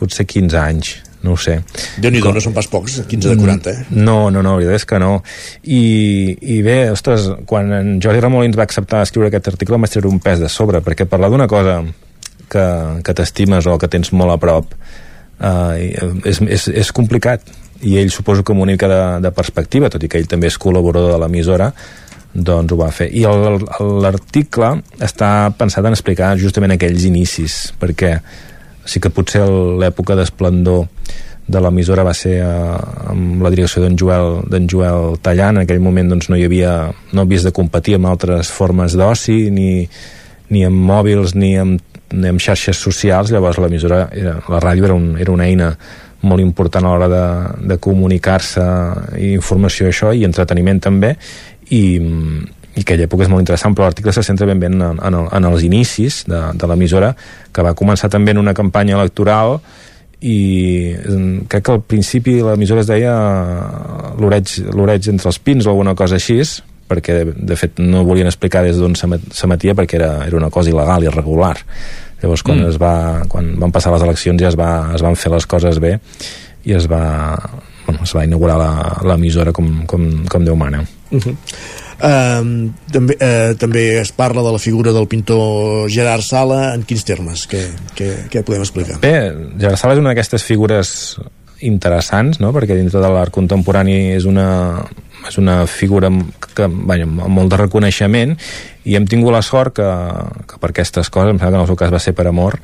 potser 0.00 0.24
15 0.26 0.62
anys 0.64 0.96
no 1.24 1.34
ho 1.34 1.40
sé. 1.40 1.56
Déu-n'hi-do, 2.04 2.34
no 2.36 2.42
són 2.44 2.54
pas 2.56 2.68
pocs, 2.70 3.00
15 3.08 3.32
de 3.32 3.36
40, 3.40 3.72
eh? 3.72 3.86
No, 3.96 4.28
no, 4.28 4.42
no, 4.44 4.54
la 4.54 4.60
veritat 4.60 4.82
és 4.82 4.88
que 4.90 5.00
no. 5.00 5.12
I, 5.64 5.82
i 6.54 6.60
bé, 6.66 6.78
ostres, 6.92 7.30
quan 7.48 7.72
en 7.72 7.94
Jordi 8.04 8.22
Ramolins 8.22 8.58
va 8.60 8.66
acceptar 8.68 9.02
escriure 9.06 9.32
aquest 9.32 9.48
article 9.54 9.78
em 9.78 9.86
vaig 9.86 9.96
treure 9.96 10.12
un 10.12 10.20
pes 10.22 10.42
de 10.44 10.52
sobre, 10.52 10.84
perquè 10.84 11.08
parlar 11.08 11.32
d'una 11.32 11.48
cosa 11.50 11.80
que, 12.52 12.66
que 13.02 13.16
t'estimes 13.16 13.66
o 13.66 13.78
que 13.80 13.90
tens 13.90 14.12
molt 14.12 14.36
a 14.36 14.38
prop 14.40 14.76
eh, 15.40 15.96
és, 16.28 16.40
és, 16.44 16.68
és 16.84 16.92
complicat 16.94 17.52
i 17.84 17.98
ell 18.00 18.12
suposo 18.12 18.44
que 18.44 18.54
amb 18.54 18.64
una 18.64 18.72
mica 18.76 18.88
de, 18.88 19.02
de 19.24 19.32
perspectiva, 19.34 19.90
tot 19.92 20.04
i 20.04 20.08
que 20.08 20.20
ell 20.20 20.30
també 20.30 20.48
és 20.52 20.60
col·laborador 20.60 21.14
de 21.14 21.20
l'emissora, 21.20 21.70
doncs 22.34 22.72
ho 22.72 22.78
va 22.78 22.90
fer. 22.94 23.10
I 23.14 23.24
l'article 24.02 24.70
està 25.04 25.28
pensat 25.58 25.86
en 25.86 25.94
explicar 25.94 26.34
justament 26.40 26.74
aquells 26.74 27.04
inicis, 27.06 27.74
perquè 27.80 28.16
sí 28.84 29.00
que 29.00 29.12
potser 29.12 29.44
l'època 29.80 30.16
d'esplendor 30.18 30.86
de 31.46 31.60
l'emissora 31.60 32.04
va 32.06 32.14
ser 32.16 32.38
eh, 32.40 32.76
amb 33.12 33.42
la 33.44 33.50
direcció 33.52 33.82
d'en 33.82 33.98
Joel, 34.00 34.44
Joel 34.70 35.18
Tallant. 35.24 35.58
En 35.58 35.64
aquell 35.64 35.82
moment 35.84 36.14
doncs, 36.14 36.30
no 36.32 36.38
hi 36.38 36.46
havia 36.46 36.74
no 37.12 37.24
havies 37.24 37.44
de 37.44 37.52
competir 37.52 37.98
amb 37.98 38.08
altres 38.08 38.52
formes 38.52 38.96
d'oci 38.96 39.50
ni, 39.52 39.84
ni 40.50 40.64
amb 40.64 40.88
mòbils 40.88 41.36
ni 41.36 41.54
amb, 41.60 41.82
ni 42.14 42.32
amb 42.32 42.40
xarxes 42.40 42.80
socials. 42.80 43.32
Llavors 43.34 43.60
l'emissora, 43.60 44.06
la 44.14 44.62
ràdio 44.62 44.88
era, 44.88 44.96
un, 44.96 45.14
era 45.20 45.34
una 45.34 45.48
eina 45.50 45.74
molt 46.24 46.40
important 46.40 46.86
a 46.86 46.94
l'hora 46.94 47.08
de, 47.12 47.24
de 47.74 47.76
comunicar-se 47.82 48.64
informació 49.28 49.90
això 49.90 50.14
i 50.16 50.24
entreteniment 50.24 50.80
també. 50.80 51.12
I, 51.76 52.00
i 52.74 52.82
aquella 52.82 53.06
època 53.06 53.22
és 53.22 53.30
molt 53.30 53.44
interessant, 53.44 53.74
però 53.74 53.86
l'article 53.86 54.12
se 54.12 54.24
centra 54.26 54.46
ben 54.50 54.60
bé 54.60 54.66
en, 54.66 54.80
en, 54.82 55.14
el, 55.14 55.26
en 55.30 55.48
els 55.50 55.62
inicis 55.62 56.24
de, 56.26 56.40
de 56.58 56.70
l'emissora, 56.70 57.12
que 57.54 57.62
va 57.62 57.74
començar 57.78 58.10
també 58.10 58.34
en 58.34 58.42
una 58.42 58.54
campanya 58.54 58.98
electoral 58.98 59.60
i 60.24 60.94
crec 61.50 61.64
que 61.64 61.72
al 61.74 61.82
principi 61.84 62.38
l'emissora 62.42 62.82
es 62.82 62.88
deia 62.88 63.14
l'oreig 64.18 65.10
entre 65.12 65.30
els 65.30 65.38
pins 65.38 65.66
o 65.66 65.74
alguna 65.74 65.94
cosa 65.98 66.16
així, 66.16 66.40
perquè 66.88 67.20
de 67.34 67.56
fet 67.56 67.80
no 67.80 68.04
volien 68.04 68.28
explicar 68.28 68.64
des 68.64 68.80
d'on 68.80 68.96
s'emetia 68.96 69.74
perquè 69.76 69.98
era, 70.00 70.10
era 70.26 70.40
una 70.40 70.50
cosa 70.52 70.72
il·legal 70.72 71.04
i 71.04 71.10
irregular. 71.10 71.54
Llavors 72.22 72.42
quan, 72.46 72.62
mm. 72.62 72.72
es 72.72 72.80
va, 72.80 72.94
quan 73.28 73.52
van 73.60 73.72
passar 73.74 73.92
les 73.92 74.04
eleccions 74.06 74.40
ja 74.40 74.50
es, 74.50 74.56
va, 74.56 74.70
es 74.96 75.04
van 75.04 75.16
fer 75.18 75.32
les 75.34 75.46
coses 75.46 75.80
bé 75.82 75.98
i 76.64 76.72
es 76.72 76.88
va, 76.88 77.04
bueno, 77.86 78.00
es 78.04 78.14
va 78.16 78.24
inaugurar 78.24 78.58
l'emissora 79.04 79.52
com, 79.52 79.82
com, 79.90 80.06
com 80.30 80.44
Déu 80.44 80.56
mana. 80.56 80.80
Uh 81.10 81.20
-huh. 81.20 81.36
Uh, 81.94 82.72
també, 82.92 83.16
uh, 83.20 83.54
també 83.60 83.84
es 84.00 84.10
parla 84.14 84.42
de 84.42 84.52
la 84.56 84.60
figura 84.62 84.92
del 84.92 85.06
pintor 85.10 85.86
Gerard 85.92 86.26
Sala 86.26 86.74
en 86.74 86.82
quins 86.88 87.06
termes? 87.06 87.46
Què, 87.50 87.62
què, 87.94 88.10
què 88.32 88.42
podem 88.42 88.66
explicar? 88.66 88.98
Bé, 89.04 89.16
Gerard 89.60 89.80
Sala 89.80 89.96
és 89.96 90.02
una 90.02 90.14
d'aquestes 90.14 90.44
figures 90.46 90.94
interessants, 91.64 92.40
no? 92.42 92.52
perquè 92.54 92.76
dintre 92.76 93.00
de 93.00 93.10
l'art 93.10 93.32
contemporani 93.32 94.14
és 94.14 94.26
una, 94.28 94.82
és 95.28 95.38
una 95.40 95.64
figura 95.70 96.10
que, 96.54 96.68
vaja, 96.68 97.06
amb 97.06 97.32
molt 97.32 97.52
de 97.52 97.60
reconeixement 97.60 98.34
i 98.84 98.98
hem 98.98 99.06
tingut 99.08 99.32
la 99.32 99.42
sort 99.44 99.78
que, 99.78 99.88
que 100.50 100.60
per 100.60 100.70
aquestes 100.70 101.08
coses, 101.12 101.32
em 101.32 101.40
sembla 101.40 101.54
que 101.54 101.60
en 101.60 101.64
el 101.64 101.70
seu 101.70 101.78
cas 101.80 101.94
va 101.94 102.02
ser 102.02 102.12
per 102.16 102.26
amor, 102.28 102.58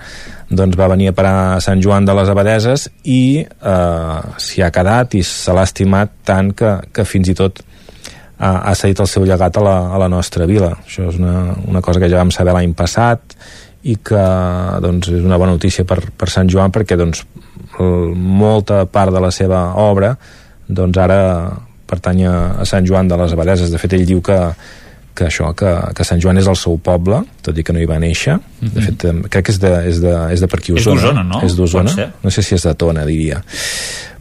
doncs 0.50 0.76
va 0.76 0.90
venir 0.92 1.10
a 1.10 1.16
parar 1.16 1.36
a 1.54 1.62
Sant 1.64 1.80
Joan 1.82 2.08
de 2.08 2.16
les 2.18 2.28
Abadeses 2.28 2.88
i 3.08 3.40
eh, 3.40 4.20
s'hi 4.36 4.64
ha 4.64 4.72
quedat 4.74 5.16
i 5.16 5.24
se 5.26 5.54
l'ha 5.56 5.64
estimat 5.68 6.12
tant 6.28 6.52
que, 6.56 6.76
que 6.92 7.06
fins 7.08 7.32
i 7.32 7.36
tot 7.38 7.62
ha, 8.40 8.50
ha 8.70 8.74
cedit 8.74 9.00
el 9.04 9.08
seu 9.10 9.26
llegat 9.28 9.56
a 9.60 9.64
la, 9.64 9.76
a 9.94 10.00
la 10.00 10.08
nostra 10.08 10.48
vila. 10.48 10.72
Això 10.84 11.08
és 11.10 11.18
una, 11.20 11.54
una 11.68 11.82
cosa 11.84 12.00
que 12.00 12.08
ja 12.08 12.20
vam 12.20 12.32
saber 12.34 12.56
l'any 12.56 12.72
passat 12.76 13.36
i 13.88 13.96
que 14.04 14.24
doncs, 14.84 15.08
és 15.12 15.24
una 15.24 15.38
bona 15.40 15.56
notícia 15.56 15.86
per, 15.88 16.02
per 16.16 16.28
Sant 16.32 16.48
Joan 16.52 16.72
perquè 16.72 16.98
doncs, 17.00 17.24
el, 17.80 18.12
molta 18.14 18.84
part 18.90 19.12
de 19.14 19.22
la 19.22 19.30
seva 19.32 19.70
obra 19.80 20.14
doncs 20.68 21.00
ara 21.00 21.20
pertany 21.90 22.24
a, 22.28 22.36
a 22.62 22.68
Sant 22.68 22.86
Joan 22.86 23.08
de 23.10 23.18
les 23.18 23.32
Abadeses. 23.34 23.72
De 23.72 23.80
fet, 23.82 23.96
ell 23.96 24.06
diu 24.06 24.20
que, 24.22 24.36
que 25.18 25.26
això, 25.26 25.50
que, 25.58 25.72
que 25.96 26.06
Sant 26.06 26.22
Joan 26.22 26.38
és 26.38 26.48
el 26.48 26.56
seu 26.58 26.78
poble, 26.78 27.18
tot 27.42 27.58
i 27.58 27.64
que 27.66 27.74
no 27.74 27.82
hi 27.82 27.88
va 27.90 27.98
néixer. 27.98 28.36
Mm 28.38 28.68
-hmm. 28.68 28.72
De 28.76 28.80
fet, 28.86 29.06
crec 29.28 29.44
que 29.48 29.52
és 29.52 29.58
de, 29.58 29.72
és 29.88 30.00
de, 30.00 30.14
és 30.32 30.40
de 30.40 30.46
per 30.46 30.60
aquí 30.60 30.72
Osona. 30.72 30.96
És 30.96 31.02
d'Osona, 31.02 31.22
no? 31.24 31.42
És 31.42 31.56
d'Osona. 31.56 32.10
No 32.22 32.30
sé 32.30 32.42
si 32.42 32.54
és 32.54 32.62
de 32.62 32.74
Tona, 32.74 33.04
diria. 33.04 33.42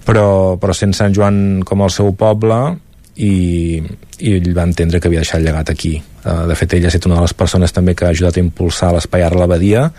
Però, 0.06 0.58
però 0.58 0.74
sent 0.74 0.94
Sant 0.94 1.14
Joan 1.14 1.62
com 1.64 1.82
el 1.82 1.92
seu 1.92 2.12
poble 2.16 2.78
i, 3.20 3.82
i 4.24 4.34
ell 4.38 4.54
va 4.56 4.64
entendre 4.68 5.00
que 5.00 5.10
havia 5.10 5.24
deixat 5.26 5.44
llegat 5.44 5.70
aquí. 5.74 5.98
Uh, 6.24 6.48
de 6.48 6.56
fet, 6.56 6.78
ell 6.78 6.88
ha 6.88 6.92
estat 6.92 7.10
una 7.10 7.20
de 7.20 7.28
les 7.28 7.36
persones 7.36 7.76
també 7.76 7.96
que 7.96 8.08
ha 8.08 8.14
ajudat 8.16 8.40
a 8.40 8.44
impulsar 8.44 8.94
l'espai 8.96 9.26
Art 9.28 9.36
l'Abadia 9.40 9.90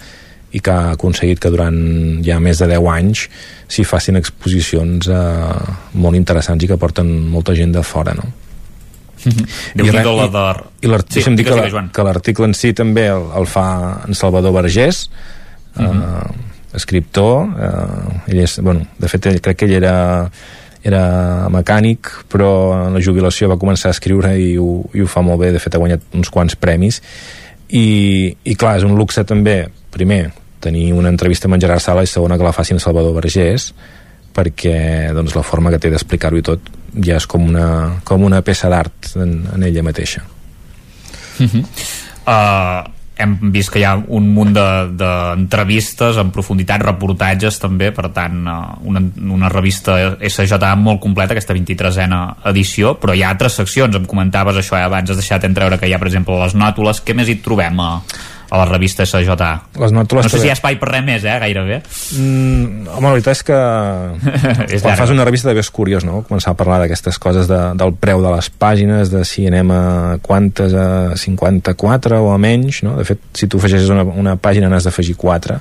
i 0.50 0.60
que 0.60 0.72
ha 0.74 0.94
aconseguit 0.96 1.38
que 1.38 1.50
durant 1.52 1.76
ja 2.26 2.40
més 2.42 2.58
de 2.58 2.66
10 2.72 2.86
anys 2.90 3.26
s'hi 3.70 3.84
facin 3.86 4.18
exposicions 4.18 5.06
eh, 5.06 5.74
molt 6.02 6.18
interessants 6.18 6.64
i 6.64 6.70
que 6.70 6.78
porten 6.80 7.10
molta 7.30 7.54
gent 7.54 7.76
de 7.76 7.84
fora, 7.86 8.16
no? 8.18 8.26
Déu 9.76 9.86
I, 9.86 9.92
la 9.92 10.02
de... 10.02 10.44
i, 10.80 10.88
i 10.88 10.90
l'article 10.90 11.36
sí, 11.36 11.44
que, 11.44 11.58
la, 11.60 11.84
que 11.92 12.06
l'article 12.06 12.48
en 12.48 12.56
si 12.56 12.72
també 12.74 13.10
el, 13.12 13.28
el 13.36 13.46
fa 13.50 13.66
en 14.08 14.16
Salvador 14.16 14.56
Vergés 14.56 15.04
uh 15.76 15.82
-huh. 15.82 15.90
eh, 15.92 16.78
escriptor 16.80 17.46
eh, 17.60 18.32
ell 18.32 18.40
és, 18.40 18.58
bueno, 18.60 18.86
de 18.98 19.08
fet 19.08 19.26
ell, 19.26 19.40
crec 19.40 19.58
que 19.58 19.66
ell 19.66 19.76
era 19.82 20.30
era 20.86 21.48
mecànic 21.52 22.08
però 22.32 22.50
en 22.86 22.96
la 22.96 23.02
jubilació 23.04 23.50
va 23.50 23.58
començar 23.60 23.90
a 23.90 23.96
escriure 23.96 24.32
i 24.38 24.54
ho, 24.58 24.82
i 24.96 25.02
ho 25.02 25.08
fa 25.10 25.22
molt 25.24 25.42
bé, 25.42 25.52
de 25.52 25.60
fet 25.60 25.74
ha 25.76 25.82
guanyat 25.82 26.06
uns 26.16 26.30
quants 26.32 26.56
premis 26.56 27.00
i, 27.68 28.32
i 28.32 28.54
clar, 28.58 28.78
és 28.80 28.86
un 28.86 28.96
luxe 28.98 29.24
també 29.28 29.62
primer, 29.92 30.30
tenir 30.62 30.90
una 30.96 31.10
entrevista 31.12 31.48
amb 31.48 31.58
en 31.58 31.64
Gerard 31.64 31.84
Sala 31.84 32.04
i 32.04 32.10
segona 32.10 32.38
que 32.38 32.46
la 32.46 32.54
faci 32.56 32.74
en 32.74 32.82
Salvador 32.82 33.16
Vergés 33.18 33.70
perquè 34.34 35.10
doncs, 35.14 35.34
la 35.36 35.44
forma 35.46 35.72
que 35.72 35.80
té 35.82 35.90
d'explicar-ho 35.90 36.38
i 36.38 36.46
tot 36.46 36.70
ja 37.04 37.18
és 37.18 37.26
com 37.30 37.48
una, 37.50 38.00
com 38.06 38.24
una 38.26 38.40
peça 38.46 38.70
d'art 38.72 39.12
en, 39.20 39.40
en 39.54 39.66
ella 39.66 39.84
mateixa 39.86 40.22
uh 40.24 41.46
-huh. 41.46 41.64
uh, 42.26 42.99
hem 43.20 43.36
vist 43.54 43.72
que 43.72 43.80
hi 43.80 43.84
ha 43.86 43.94
un 43.98 44.30
munt 44.34 44.54
d'entrevistes 44.54 46.16
de, 46.16 46.24
en 46.24 46.32
profunditat, 46.34 46.82
reportatges 46.86 47.60
també, 47.62 47.90
per 47.96 48.08
tant 48.16 48.42
una, 48.46 49.02
una 49.36 49.52
revista 49.52 49.96
SJ 50.18 50.58
molt 50.80 51.00
completa, 51.02 51.36
aquesta 51.36 51.56
23a 51.56 52.20
edició, 52.50 52.96
però 53.00 53.14
hi 53.14 53.24
ha 53.24 53.30
altres 53.34 53.60
seccions, 53.60 53.96
em 53.96 54.08
comentaves 54.08 54.58
això 54.60 54.78
eh, 54.78 54.84
abans, 54.86 55.10
has 55.10 55.20
deixat 55.20 55.46
entreure 55.48 55.78
que 55.78 55.88
hi 55.88 55.94
ha 55.94 56.02
per 56.02 56.10
exemple 56.10 56.38
les 56.40 56.56
nòtules, 56.58 57.02
què 57.04 57.16
més 57.16 57.30
hi 57.30 57.40
trobem 57.44 57.80
a, 57.80 57.92
a 58.50 58.58
la 58.58 58.66
revista 58.66 59.06
SJ. 59.06 59.30
Les 59.78 59.92
nòtules 59.94 60.26
no 60.26 60.30
sé 60.32 60.40
si 60.42 60.48
hi 60.48 60.50
ha 60.50 60.56
espai 60.56 60.76
per 60.80 60.90
res 60.90 61.04
més, 61.06 61.22
eh, 61.24 61.36
gairebé. 61.38 61.80
Mm, 62.18 62.88
home, 62.96 63.06
la 63.06 63.12
veritat 63.14 63.38
és 63.38 63.42
que 63.46 63.58
és 64.74 64.82
quan 64.82 64.98
fas 64.98 65.12
una 65.14 65.24
revista 65.24 65.50
també 65.50 65.62
és 65.62 65.70
curiós, 65.70 66.04
no?, 66.06 66.24
començar 66.26 66.52
a 66.52 66.58
parlar 66.58 66.80
d'aquestes 66.82 67.20
coses 67.22 67.46
de, 67.50 67.60
del 67.78 67.94
preu 67.94 68.22
de 68.24 68.34
les 68.34 68.50
pàgines, 68.50 69.14
de 69.14 69.22
si 69.28 69.46
anem 69.46 69.70
a 69.70 69.82
quantes, 70.26 70.74
a 70.74 71.16
54 71.16 72.20
o 72.26 72.34
a 72.34 72.38
menys, 72.42 72.82
no? 72.86 72.96
De 72.98 73.06
fet, 73.06 73.22
si 73.38 73.46
tu 73.46 73.62
afegeixes 73.62 73.90
una, 73.94 74.02
una 74.02 74.36
pàgina 74.36 74.68
n'has 74.68 74.90
d'afegir 74.90 75.14
4 75.20 75.60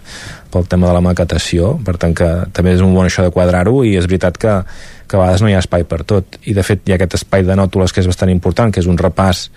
pel 0.50 0.66
tema 0.66 0.90
de 0.90 0.98
la 0.98 1.06
maquetació, 1.06 1.76
per 1.86 2.00
tant 2.02 2.16
que 2.18 2.30
també 2.58 2.74
és 2.74 2.82
un 2.82 2.96
bon 2.98 3.06
això 3.06 3.22
de 3.22 3.34
quadrar-ho 3.34 3.84
i 3.86 3.94
és 4.00 4.10
veritat 4.10 4.42
que, 4.42 4.56
que 5.06 5.18
a 5.18 5.22
vegades 5.22 5.46
no 5.46 5.52
hi 5.52 5.54
ha 5.54 5.62
espai 5.62 5.86
per 5.86 6.02
tot 6.10 6.40
i 6.50 6.58
de 6.58 6.66
fet 6.66 6.88
hi 6.88 6.96
ha 6.96 6.98
aquest 6.98 7.20
espai 7.22 7.46
de 7.46 7.58
nòtules 7.60 7.94
que 7.94 8.02
és 8.02 8.10
bastant 8.10 8.34
important, 8.34 8.74
que 8.74 8.82
és 8.82 8.90
un 8.90 8.98
repàs 8.98 9.50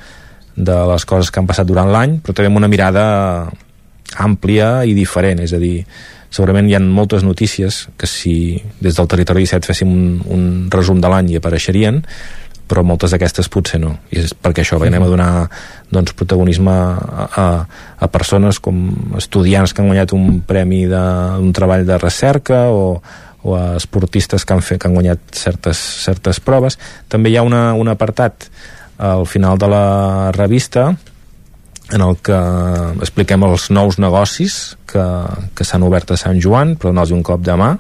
de 0.57 0.79
les 0.93 1.05
coses 1.09 1.31
que 1.31 1.41
han 1.41 1.49
passat 1.49 1.69
durant 1.69 1.91
l'any, 1.93 2.19
però 2.21 2.37
també 2.37 2.51
amb 2.51 2.61
una 2.61 2.71
mirada 2.71 3.05
àmplia 4.21 4.83
i 4.85 4.93
diferent, 4.97 5.41
és 5.41 5.55
a 5.57 5.61
dir, 5.61 5.83
segurament 6.33 6.69
hi 6.69 6.77
ha 6.77 6.81
moltes 6.83 7.25
notícies 7.25 7.87
que 7.97 8.09
si 8.09 8.35
des 8.81 8.97
del 8.97 9.09
territori 9.09 9.45
17 9.45 9.69
féssim 9.69 9.91
un, 9.93 10.07
un 10.33 10.47
resum 10.73 11.01
de 11.01 11.11
l'any 11.13 11.33
hi 11.33 11.41
apareixerien, 11.41 12.03
però 12.73 12.85
moltes 12.87 13.13
d'aquestes 13.13 13.51
potser 13.53 13.81
no, 13.83 13.91
i 14.13 14.23
és 14.23 14.33
perquè 14.33 14.63
això, 14.63 14.79
venim 14.81 15.05
a 15.05 15.11
donar 15.11 15.33
doncs, 15.93 16.15
protagonisme 16.17 16.73
a, 16.73 17.27
a, 17.29 17.47
a 18.01 18.09
persones 18.09 18.63
com 18.65 18.79
estudiants 19.19 19.75
que 19.75 19.83
han 19.83 19.91
guanyat 19.91 20.15
un 20.17 20.41
premi 20.49 20.87
d'un 20.89 21.53
treball 21.53 21.85
de 21.89 21.99
recerca 22.01 22.65
o, 22.73 23.03
o 23.43 23.57
a 23.59 23.75
esportistes 23.77 24.47
que 24.47 24.57
han, 24.57 24.65
fet, 24.65 24.81
que 24.81 24.89
han 24.89 24.97
guanyat 24.97 25.35
certes, 25.37 25.83
certes 26.07 26.41
proves. 26.41 26.79
També 27.13 27.33
hi 27.33 27.37
ha 27.37 27.45
una, 27.45 27.75
un 27.77 27.93
apartat 27.93 28.49
al 29.03 29.27
final 29.27 29.59
de 29.59 29.69
la 29.69 30.31
revista 30.33 30.97
en 31.91 32.01
el 32.01 32.17
que 32.23 32.39
expliquem 33.03 33.43
els 33.45 33.67
nous 33.75 33.99
negocis 33.99 34.77
que, 34.87 35.05
que 35.59 35.67
s'han 35.67 35.83
obert 35.83 36.13
a 36.15 36.19
Sant 36.21 36.39
Joan 36.41 36.77
per 36.79 36.93
donar-los 36.93 37.13
un 37.17 37.25
cop 37.27 37.43
de 37.43 37.57
mà. 37.59 37.73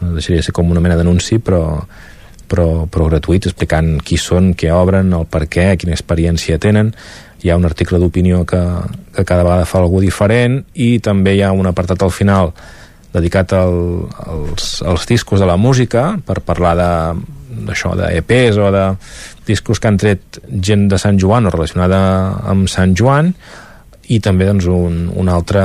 Deixaria 0.00 0.42
ser 0.42 0.54
com 0.56 0.70
una 0.72 0.80
mena 0.80 0.96
d'anunci 0.96 1.38
però, 1.44 1.62
però, 2.48 2.86
però 2.88 3.10
gratuït 3.10 3.50
explicant 3.50 3.98
qui 4.00 4.16
són, 4.16 4.54
què 4.56 4.72
obren, 4.72 5.12
el 5.12 5.28
per 5.28 5.44
què 5.52 5.74
quina 5.76 5.94
experiència 5.94 6.58
tenen. 6.58 6.94
Hi 7.44 7.52
ha 7.52 7.58
un 7.60 7.68
article 7.68 8.00
d'opinió 8.00 8.46
que, 8.48 8.62
que 9.12 9.26
cada 9.28 9.44
vegada 9.44 9.68
fa 9.68 9.82
algú 9.84 10.00
diferent 10.00 10.62
i 10.72 10.94
també 11.04 11.36
hi 11.36 11.44
ha 11.44 11.52
un 11.52 11.68
apartat 11.68 12.02
al 12.02 12.14
final 12.16 12.54
dedicat 13.12 13.52
al, 13.58 13.76
als, 14.24 14.80
als 14.86 15.04
discos 15.10 15.42
de 15.42 15.46
la 15.46 15.60
música 15.60 16.14
per 16.24 16.40
parlar 16.46 16.74
de 16.80 16.90
d'això, 17.50 17.94
d'EPs 17.98 18.58
o 18.62 18.70
de 18.72 18.84
discos 19.46 19.80
que 19.80 19.88
han 19.88 19.98
tret 20.00 20.40
gent 20.50 20.88
de 20.90 20.98
Sant 21.00 21.18
Joan 21.20 21.48
o 21.48 21.54
relacionada 21.54 22.00
amb 22.50 22.68
Sant 22.70 22.94
Joan 22.98 23.32
i 24.10 24.20
també 24.20 24.48
doncs, 24.48 24.66
un, 24.66 25.06
un 25.14 25.30
altre 25.30 25.62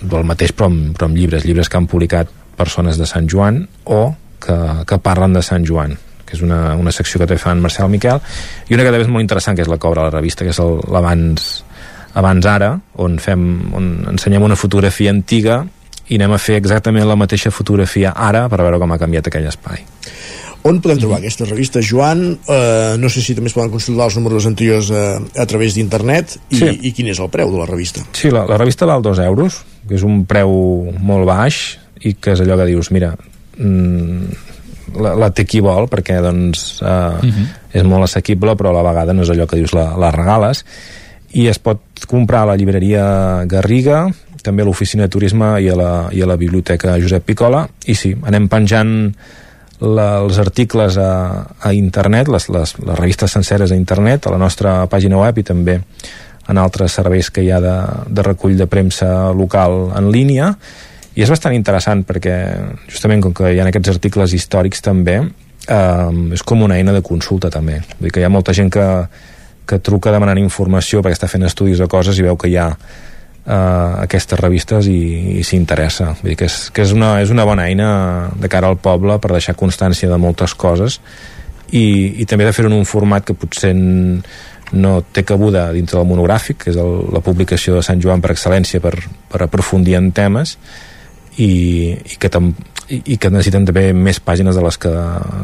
del 0.00 0.26
mateix 0.26 0.54
però 0.56 0.70
amb, 0.70 0.92
però 0.96 1.08
amb 1.08 1.18
llibres, 1.18 1.46
llibres 1.46 1.68
que 1.68 1.78
han 1.78 1.88
publicat 1.90 2.30
persones 2.56 2.98
de 3.00 3.08
Sant 3.08 3.28
Joan 3.30 3.62
o 3.84 4.02
que, 4.40 4.56
que 4.86 5.00
parlen 5.02 5.36
de 5.36 5.44
Sant 5.44 5.66
Joan 5.66 5.96
que 6.24 6.36
és 6.38 6.44
una, 6.46 6.76
una 6.78 6.92
secció 6.94 7.18
que 7.18 7.26
també 7.26 7.42
fa 7.42 7.54
en 7.56 7.62
Marcel 7.64 7.90
Miquel 7.90 8.20
i 8.68 8.76
una 8.76 8.84
que 8.84 8.92
també 8.92 9.04
és 9.06 9.10
molt 9.12 9.24
interessant 9.24 9.58
que 9.58 9.66
és 9.66 9.70
la 9.70 9.80
cobra 9.82 10.04
a 10.04 10.10
la 10.10 10.16
revista 10.18 10.46
que 10.46 10.54
és 10.54 10.60
l'abans 10.60 11.50
abans 12.20 12.46
ara 12.46 12.72
on, 13.02 13.18
fem, 13.22 13.44
on 13.76 13.90
ensenyem 14.14 14.46
una 14.46 14.58
fotografia 14.58 15.12
antiga 15.14 15.62
i 16.10 16.18
anem 16.18 16.34
a 16.34 16.40
fer 16.42 16.56
exactament 16.58 17.06
la 17.06 17.18
mateixa 17.18 17.52
fotografia 17.54 18.14
ara 18.16 18.48
per 18.50 18.62
veure 18.62 18.80
com 18.82 18.92
ha 18.94 18.98
canviat 18.98 19.30
aquell 19.30 19.46
espai 19.50 19.84
on 20.62 20.80
podem 20.84 20.98
trobar 21.00 21.18
aquesta 21.20 21.46
revista, 21.48 21.80
Joan? 21.84 22.24
Eh, 22.44 22.96
no 23.00 23.08
sé 23.12 23.22
si 23.24 23.34
també 23.36 23.48
es 23.48 23.56
poden 23.56 23.72
consultar 23.72 24.10
els 24.10 24.18
números 24.18 24.46
anteriors 24.50 24.90
eh, 24.92 25.16
a 25.40 25.46
través 25.48 25.76
d'internet 25.76 26.36
i, 26.50 26.60
sí. 26.60 26.70
i 26.90 26.92
quin 26.96 27.10
és 27.12 27.20
el 27.22 27.30
preu 27.32 27.52
de 27.52 27.62
la 27.62 27.68
revista? 27.68 28.04
Sí, 28.16 28.32
la, 28.34 28.44
la 28.48 28.60
revista 28.60 28.88
val 28.88 29.02
dos 29.02 29.20
euros, 29.24 29.62
que 29.88 29.96
és 29.96 30.04
un 30.06 30.24
preu 30.28 30.52
molt 31.00 31.28
baix 31.28 31.62
i 32.04 32.14
que 32.16 32.36
és 32.36 32.44
allò 32.44 32.60
que 32.60 32.70
dius, 32.70 32.92
mira, 32.94 33.14
mm, 33.56 34.48
la, 35.00 35.14
la 35.18 35.30
té 35.34 35.44
qui 35.48 35.62
vol 35.64 35.88
perquè 35.90 36.20
doncs, 36.24 36.80
eh, 36.82 36.86
uh 36.86 37.24
mhm. 37.24 37.30
-huh. 37.30 37.46
és 37.72 37.82
molt 37.82 38.04
assequible 38.04 38.56
però 38.56 38.70
a 38.70 38.82
la 38.82 38.88
vegada 38.88 39.12
no 39.12 39.22
és 39.22 39.30
allò 39.30 39.46
que 39.46 39.56
dius 39.56 39.72
la, 39.72 39.96
la 39.96 40.10
regales 40.10 40.64
i 41.32 41.46
es 41.46 41.58
pot 41.58 41.80
comprar 42.06 42.42
a 42.42 42.46
la 42.46 42.56
llibreria 42.56 43.44
Garriga 43.46 44.08
també 44.42 44.62
a 44.62 44.64
l'oficina 44.64 45.04
de 45.04 45.08
turisme 45.08 45.60
i 45.60 45.68
a, 45.68 45.76
la, 45.76 46.08
i 46.12 46.22
a 46.22 46.26
la 46.26 46.36
biblioteca 46.36 46.98
Josep 46.98 47.24
Picola 47.24 47.68
i 47.86 47.94
sí, 47.94 48.16
anem 48.22 48.48
penjant 48.48 49.14
la, 49.80 50.20
els 50.20 50.38
articles 50.38 50.98
a, 51.00 51.10
a 51.60 51.72
internet, 51.76 52.28
les, 52.28 52.48
les, 52.52 52.74
les 52.78 52.98
revistes 52.98 53.32
senceres 53.32 53.72
a 53.72 53.78
internet, 53.78 54.26
a 54.26 54.34
la 54.34 54.40
nostra 54.40 54.84
pàgina 54.92 55.20
web 55.20 55.40
i 55.40 55.46
també 55.46 55.80
en 56.50 56.58
altres 56.58 56.96
serveis 56.98 57.30
que 57.30 57.44
hi 57.44 57.50
ha 57.54 57.60
de, 57.62 57.74
de 58.08 58.24
recull 58.26 58.56
de 58.58 58.66
premsa 58.66 59.30
local 59.36 59.90
en 59.96 60.10
línia. 60.12 60.52
I 61.14 61.24
és 61.24 61.30
bastant 61.30 61.54
interessant 61.54 62.04
perquè 62.06 62.34
justament 62.90 63.22
com 63.24 63.34
que 63.36 63.52
hi 63.54 63.60
ha 63.60 63.66
aquests 63.68 63.92
articles 63.94 64.34
històrics 64.36 64.82
també 64.84 65.20
eh, 65.20 66.32
és 66.34 66.42
com 66.46 66.64
una 66.66 66.78
eina 66.78 66.94
de 66.96 67.04
consulta 67.06 67.50
també. 67.50 67.80
Vull 67.98 68.08
dir 68.08 68.14
que 68.14 68.22
hi 68.22 68.26
ha 68.26 68.32
molta 68.32 68.54
gent 68.56 68.70
que, 68.72 68.88
que 69.66 69.78
truca 69.78 70.12
demanant 70.14 70.40
informació 70.42 71.02
perquè 71.02 71.18
està 71.18 71.30
fent 71.30 71.46
estudis 71.46 71.80
o 71.80 71.88
coses 71.90 72.18
i 72.18 72.26
veu 72.26 72.38
que 72.40 72.50
hi 72.50 72.58
ha 72.58 72.68
uh, 73.50 73.98
aquestes 74.04 74.38
revistes 74.40 74.86
i, 74.90 75.00
i 75.40 75.44
s'hi 75.46 75.58
interessa. 75.58 76.14
Vull 76.20 76.32
dir 76.32 76.38
que, 76.40 76.48
és, 76.50 76.70
que 76.74 76.86
és, 76.86 76.94
una, 76.96 77.16
és 77.24 77.32
una 77.34 77.46
bona 77.48 77.66
eina 77.66 77.90
de 78.38 78.50
cara 78.52 78.70
al 78.70 78.78
poble 78.78 79.18
per 79.18 79.34
deixar 79.34 79.58
constància 79.58 80.10
de 80.10 80.20
moltes 80.20 80.54
coses 80.54 81.00
i, 81.70 81.84
i 82.22 82.26
també 82.30 82.46
de 82.46 82.54
fer-ho 82.54 82.70
en 82.70 82.78
un 82.78 82.88
format 82.88 83.26
que 83.26 83.36
potser 83.38 83.74
no 83.74 84.92
té 85.02 85.24
cabuda 85.26 85.70
dintre 85.74 85.98
del 85.98 86.06
monogràfic, 86.06 86.60
que 86.64 86.70
és 86.70 86.78
el, 86.78 86.92
la 87.10 87.22
publicació 87.24 87.74
de 87.74 87.82
Sant 87.82 88.02
Joan 88.02 88.22
per 88.22 88.32
excel·lència 88.34 88.82
per, 88.82 88.94
per 89.30 89.42
aprofundir 89.46 89.96
en 89.98 90.10
temes, 90.14 90.56
i, 91.40 91.50
i 91.94 92.18
que 92.20 92.30
tam, 92.30 92.52
i, 92.88 93.00
i 93.14 93.18
que 93.18 93.30
necessiten 93.32 93.66
també 93.66 93.90
més 93.96 94.20
pàgines 94.22 94.56
de 94.56 94.62
les 94.64 94.78
que 94.82 94.92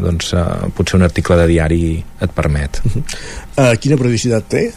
doncs, 0.04 0.32
uh, 0.36 0.68
potser 0.76 0.98
un 1.00 1.06
article 1.06 1.38
de 1.40 1.48
diari 1.50 1.82
et 2.22 2.34
permet. 2.34 2.80
Uh 2.84 2.92
-huh. 2.92 3.04
uh, 3.56 3.74
quina 3.80 3.98
periodicitat 3.98 4.48
té? 4.48 4.72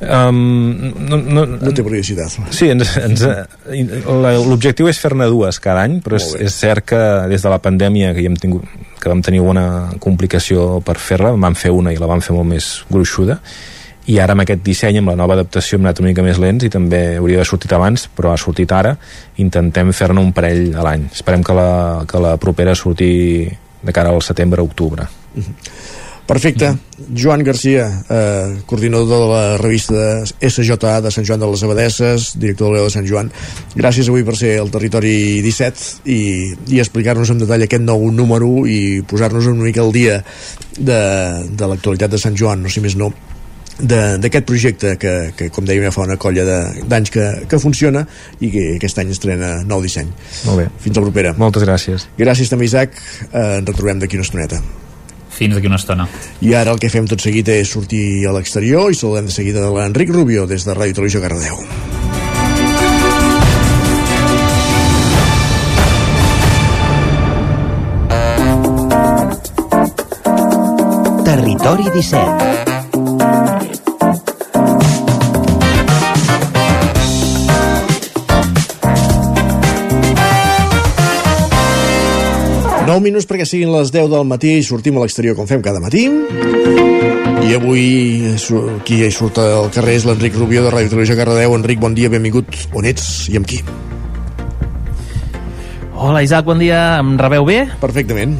Um, 0.00 0.92
no, 1.08 1.16
no, 1.16 1.44
no 1.46 1.72
té 1.72 1.84
periodicitat. 1.84 2.34
Sí, 2.52 2.66
ens, 2.72 2.96
ens, 2.98 3.22
l'objectiu 4.44 4.88
és 4.90 4.98
fer-ne 5.00 5.28
dues 5.30 5.60
cada 5.62 5.84
any, 5.86 6.00
però 6.04 6.18
és, 6.18 6.32
és 6.42 6.56
cert 6.64 6.84
que 6.90 7.00
des 7.30 7.44
de 7.44 7.52
la 7.52 7.60
pandèmia 7.62 8.10
que, 8.12 8.24
hi 8.24 8.28
hem 8.28 8.36
tingut, 8.40 8.66
que 9.00 9.12
vam 9.12 9.22
tenir 9.24 9.40
una 9.44 9.94
complicació 10.02 10.82
per 10.84 10.98
fer-la, 10.98 11.32
vam 11.38 11.56
fer 11.58 11.72
una 11.72 11.94
i 11.94 12.00
la 12.00 12.10
vam 12.10 12.24
fer 12.24 12.34
molt 12.36 12.50
més 12.50 12.72
gruixuda, 12.90 13.38
i 14.10 14.18
ara 14.20 14.34
amb 14.36 14.44
aquest 14.44 14.60
disseny, 14.66 14.98
amb 15.00 15.14
la 15.14 15.16
nova 15.16 15.38
adaptació 15.38 15.78
hem 15.78 15.86
anat 15.86 16.02
una 16.02 16.10
mica 16.10 16.24
més 16.26 16.36
lents 16.42 16.66
i 16.66 16.68
també 16.68 17.16
hauria 17.16 17.38
d'haver 17.38 17.48
sortit 17.48 17.72
abans 17.72 18.02
però 18.12 18.34
ha 18.34 18.40
sortit 18.40 18.72
ara, 18.76 18.92
intentem 19.40 19.94
fer-ne 19.96 20.20
un 20.20 20.34
parell 20.36 20.74
a 20.76 20.84
l'any, 20.84 21.06
esperem 21.14 21.44
que 21.46 21.56
la, 21.56 21.70
que 22.08 22.20
la 22.20 22.34
propera 22.42 22.74
surti 22.76 23.12
de 23.84 23.92
cara 23.92 24.12
al 24.12 24.20
setembre-octubre. 24.24 25.06
Uh 25.34 25.40
-huh. 25.40 25.54
Perfecte. 26.26 26.70
Joan 27.12 27.42
Garcia, 27.44 28.04
eh, 28.08 28.62
coordinador 28.64 29.06
de 29.08 29.26
la 29.28 29.56
revista 29.58 30.24
SJA 30.40 31.00
de 31.04 31.10
Sant 31.10 31.26
Joan 31.26 31.40
de 31.40 31.50
les 31.50 31.62
Abadesses, 31.62 32.30
director 32.38 32.70
de 32.70 32.78
l'Eu 32.78 32.86
de 32.88 32.94
Sant 32.94 33.06
Joan. 33.06 33.28
Gràcies 33.76 34.08
avui 34.08 34.24
per 34.24 34.36
ser 34.38 34.54
al 34.60 34.72
Territori 34.72 35.42
17 35.44 36.08
i, 36.08 36.54
i 36.72 36.80
explicar-nos 36.80 37.34
en 37.34 37.42
detall 37.42 37.66
aquest 37.66 37.84
nou 37.84 38.08
número 38.10 38.64
i 38.64 39.02
posar-nos 39.06 39.50
una 39.52 39.66
mica 39.66 39.82
al 39.84 39.92
dia 39.92 40.22
de, 40.78 41.00
de 41.50 41.68
l'actualitat 41.68 42.16
de 42.16 42.22
Sant 42.22 42.38
Joan, 42.40 42.64
no 42.64 42.72
sé 42.72 42.80
més 42.80 42.96
no, 42.96 43.10
d'aquest 43.78 44.46
projecte 44.46 44.94
que, 44.96 45.12
que, 45.36 45.50
com 45.52 45.66
dèiem, 45.66 45.84
ja 45.88 45.92
fa 45.92 46.06
una 46.06 46.16
colla 46.20 46.46
d'anys 46.46 47.12
que, 47.12 47.26
que 47.50 47.60
funciona 47.60 48.04
i 48.40 48.50
que 48.54 48.64
aquest 48.76 49.02
any 49.02 49.10
estrena 49.12 49.58
nou 49.66 49.82
disseny. 49.82 50.08
Molt 50.46 50.62
bé. 50.62 50.70
Fins 50.86 50.96
la 50.96 51.04
propera. 51.04 51.34
Moltes 51.36 51.66
gràcies. 51.66 52.08
Gràcies 52.16 52.48
també, 52.48 52.70
Isaac. 52.70 52.96
Eh, 53.32 53.58
ens 53.58 53.68
retrobem 53.68 54.00
d'aquí 54.00 54.20
una 54.20 54.26
estoneta. 54.28 54.62
Fins 55.34 55.56
d'aquí 55.56 55.70
una 55.70 55.80
estona. 55.80 56.06
I 56.40 56.54
ara 56.54 56.74
el 56.74 56.80
que 56.82 56.92
fem 56.92 57.08
tot 57.10 57.22
seguit 57.24 57.48
és 57.50 57.72
sortir 57.74 58.24
a 58.28 58.34
l'exterior 58.36 58.92
i 58.92 58.98
saludem 58.98 59.30
de 59.30 59.34
seguida 59.34 59.64
de 59.64 59.72
l'Enric 59.74 60.14
Rubio 60.14 60.46
des 60.46 60.66
de 60.66 60.76
Ràdio 60.76 61.00
Televisió 61.00 61.22
Cardedeu. 61.24 61.58
Territori 71.24 71.90
17 71.98 72.73
9 82.84 83.00
minuts 83.00 83.24
perquè 83.24 83.46
siguin 83.48 83.70
les 83.72 83.88
10 83.94 84.10
del 84.12 84.26
matí 84.28 84.58
i 84.58 84.64
sortim 84.64 84.98
a 84.98 85.04
l'exterior 85.04 85.32
com 85.38 85.48
fem 85.48 85.62
cada 85.64 85.80
matí 85.80 86.04
i 86.04 87.54
avui 87.56 87.84
qui 88.84 88.98
hi 89.00 89.08
surt 89.08 89.40
al 89.40 89.70
carrer 89.72 89.96
és 89.96 90.04
l'Enric 90.04 90.36
Rubio 90.36 90.66
de 90.66 90.72
Ràdio 90.74 90.92
Televisió 90.92 91.16
Cardedeu 91.16 91.56
Enric, 91.56 91.80
bon 91.80 91.96
dia, 91.96 92.12
benvingut, 92.12 92.44
on 92.76 92.84
ets 92.84 93.30
i 93.32 93.40
amb 93.40 93.48
qui? 93.48 93.62
Hola 95.94 96.20
Isaac, 96.26 96.44
bon 96.44 96.60
dia, 96.60 96.98
em 97.00 97.16
rebeu 97.20 97.48
bé? 97.48 97.62
Perfectament 97.80 98.36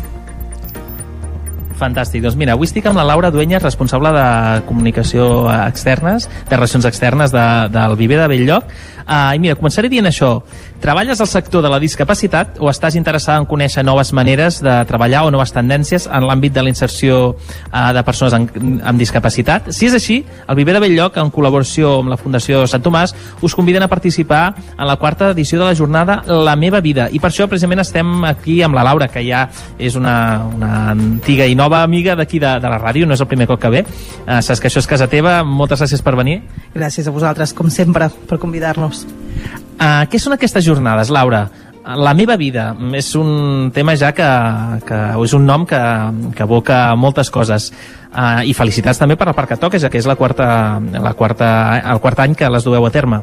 Fantàstic. 1.74 2.22
Doncs 2.22 2.36
mira, 2.38 2.54
avui 2.54 2.68
estic 2.68 2.86
amb 2.86 2.98
la 3.00 3.04
Laura 3.06 3.30
Duenyes, 3.34 3.62
responsable 3.62 4.12
de 4.14 4.26
comunicació 4.68 5.26
externes, 5.52 6.28
de 6.48 6.56
relacions 6.56 6.86
externes 6.88 7.34
de, 7.34 7.44
del 7.74 7.96
Viver 7.98 8.20
de 8.22 8.28
Belllloc. 8.30 8.70
Uh, 9.04 9.34
I 9.34 9.42
mira, 9.42 9.58
començaré 9.58 9.90
dient 9.92 10.08
això. 10.08 10.36
Treballes 10.84 11.18
al 11.18 11.28
sector 11.28 11.62
de 11.64 11.70
la 11.72 11.78
discapacitat 11.80 12.58
o 12.60 12.68
estàs 12.68 12.92
interessada 12.98 13.40
en 13.40 13.46
conèixer 13.48 13.80
noves 13.86 14.10
maneres 14.12 14.58
de 14.60 14.72
treballar 14.84 15.22
o 15.24 15.30
noves 15.32 15.54
tendències 15.56 16.04
en 16.04 16.26
l'àmbit 16.28 16.52
de 16.52 16.60
la 16.60 16.68
inserció 16.68 17.14
uh, 17.30 17.78
de 17.96 18.02
persones 18.04 18.36
en, 18.36 18.44
amb 18.84 19.00
discapacitat? 19.00 19.70
Si 19.72 19.88
és 19.88 19.96
així, 19.96 20.18
el 20.44 20.58
Viver 20.60 20.74
de 20.76 20.82
Belllloc, 20.84 21.16
en 21.16 21.32
col·laboració 21.32 21.94
amb 22.02 22.12
la 22.12 22.20
Fundació 22.20 22.66
Sant 22.68 22.84
Tomàs, 22.84 23.16
us 23.40 23.56
conviden 23.56 23.86
a 23.86 23.88
participar 23.88 24.42
en 24.74 24.84
la 24.84 24.98
quarta 25.00 25.32
edició 25.32 25.62
de 25.62 25.70
la 25.70 25.72
jornada 25.72 26.20
La 26.28 26.52
meva 26.52 26.84
vida. 26.84 27.08
I 27.08 27.16
per 27.16 27.32
això, 27.32 27.48
precisament, 27.48 27.80
estem 27.80 28.28
aquí 28.28 28.60
amb 28.60 28.76
la 28.76 28.84
Laura, 28.84 29.08
que 29.08 29.24
ja 29.24 29.46
és 29.80 29.96
una, 29.96 30.44
una 30.52 30.76
antiga 30.92 31.48
i 31.48 31.56
nova 31.56 31.80
amiga 31.80 32.12
d'aquí 32.12 32.44
de, 32.44 32.58
de 32.60 32.76
la 32.76 32.84
ràdio, 32.84 33.08
no 33.08 33.16
és 33.16 33.24
el 33.24 33.32
primer 33.32 33.48
cop 33.48 33.64
que 33.64 33.72
ve. 33.72 33.86
Uh, 34.26 34.42
saps 34.44 34.60
que 34.60 34.68
això 34.68 34.84
és 34.84 34.94
casa 34.98 35.08
teva. 35.08 35.38
Moltes 35.48 35.80
gràcies 35.80 36.04
per 36.04 36.18
venir. 36.20 36.42
Gràcies 36.76 37.08
a 37.08 37.20
vosaltres, 37.22 37.56
com 37.56 37.72
sempre, 37.72 38.12
per 38.28 38.36
convidar-nos. 38.36 39.06
Uh, 39.74 40.04
què 40.06 40.20
són 40.22 40.36
aquestes 40.36 40.64
jornades, 40.66 41.10
Laura? 41.10 41.48
La 41.84 42.14
meva 42.16 42.38
vida 42.40 42.70
és 42.96 43.10
un 43.20 43.68
tema 43.74 43.92
ja 44.00 44.14
que, 44.16 44.28
que 44.88 45.00
és 45.20 45.34
un 45.36 45.44
nom 45.44 45.66
que, 45.68 45.80
que 46.32 46.46
evoca 46.46 46.78
moltes 46.96 47.28
coses 47.34 47.68
uh, 47.68 48.40
i 48.46 48.54
felicitats 48.56 49.02
també 49.02 49.18
per 49.20 49.28
la 49.28 49.34
part 49.36 49.50
que 49.50 49.58
toca, 49.60 49.80
ja 49.82 49.90
que 49.92 50.00
és 50.00 50.08
la 50.08 50.16
quarta, 50.16 50.46
la 50.80 51.12
quarta, 51.18 51.50
el 51.92 52.00
quart 52.00 52.24
any 52.24 52.38
que 52.38 52.48
les 52.48 52.64
dueu 52.64 52.86
a 52.86 52.92
terme. 52.94 53.20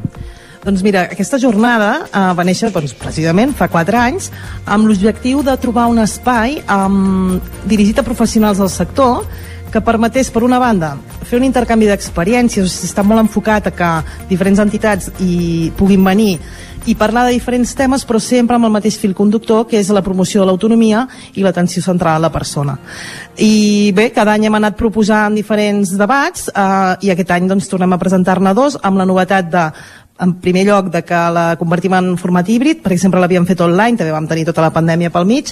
Doncs 0.61 0.83
mira, 0.85 1.07
aquesta 1.09 1.39
jornada 1.41 2.03
uh, 2.03 2.35
va 2.37 2.45
néixer 2.45 2.69
doncs, 2.69 2.93
precisament 2.93 3.55
fa 3.57 3.65
4 3.71 3.97
anys 3.97 4.29
amb 4.69 4.85
l'objectiu 4.85 5.41
de 5.47 5.55
trobar 5.57 5.87
un 5.89 6.03
espai 6.03 6.59
um, 6.69 7.39
dirigit 7.65 7.97
a 7.97 8.05
professionals 8.05 8.61
del 8.61 8.69
sector 8.69 9.23
que 9.71 9.81
permetés, 9.81 10.29
per 10.31 10.43
una 10.43 10.59
banda, 10.59 10.95
fer 11.23 11.39
un 11.39 11.45
intercanvi 11.47 11.87
d'experiències, 11.89 12.65
o 12.65 12.69
sigui, 12.69 12.89
està 12.91 13.05
molt 13.07 13.23
enfocat 13.23 13.69
a 13.69 13.75
que 13.75 13.91
diferents 14.29 14.59
entitats 14.59 15.11
hi 15.23 15.71
puguin 15.79 16.03
venir 16.03 16.35
i 16.89 16.95
parlar 16.97 17.27
de 17.27 17.35
diferents 17.35 17.75
temes, 17.77 18.03
però 18.09 18.19
sempre 18.19 18.57
amb 18.57 18.65
el 18.65 18.73
mateix 18.73 18.97
fil 18.97 19.13
conductor, 19.15 19.67
que 19.69 19.77
és 19.79 19.91
la 19.93 20.01
promoció 20.01 20.41
de 20.41 20.49
l'autonomia 20.49 21.05
i 21.37 21.45
l'atenció 21.45 21.83
central 21.85 22.17
a 22.17 22.25
la 22.25 22.31
persona. 22.33 22.77
I 23.37 23.91
bé, 23.95 24.09
cada 24.15 24.33
any 24.33 24.47
hem 24.49 24.57
anat 24.57 24.77
proposant 24.79 25.37
diferents 25.37 25.93
debats 25.97 26.49
eh, 26.49 27.05
i 27.05 27.13
aquest 27.13 27.31
any 27.37 27.47
doncs, 27.51 27.69
tornem 27.69 27.93
a 27.93 28.01
presentar-ne 28.01 28.55
dos 28.57 28.79
amb 28.81 28.97
la 28.97 29.05
novetat 29.05 29.51
de 29.53 29.67
en 30.21 30.35
primer 30.41 30.65
lloc 30.67 30.91
de 30.93 31.03
que 31.03 31.21
la 31.33 31.55
convertim 31.59 31.95
en 31.97 32.13
format 32.21 32.47
híbrid, 32.49 32.81
perquè 32.83 32.99
sempre 33.01 33.21
l'havíem 33.21 33.47
fet 33.49 33.61
online, 33.65 33.97
també 33.99 34.13
vam 34.13 34.27
tenir 34.29 34.45
tota 34.47 34.63
la 34.63 34.71
pandèmia 34.73 35.11
pel 35.13 35.25
mig, 35.29 35.51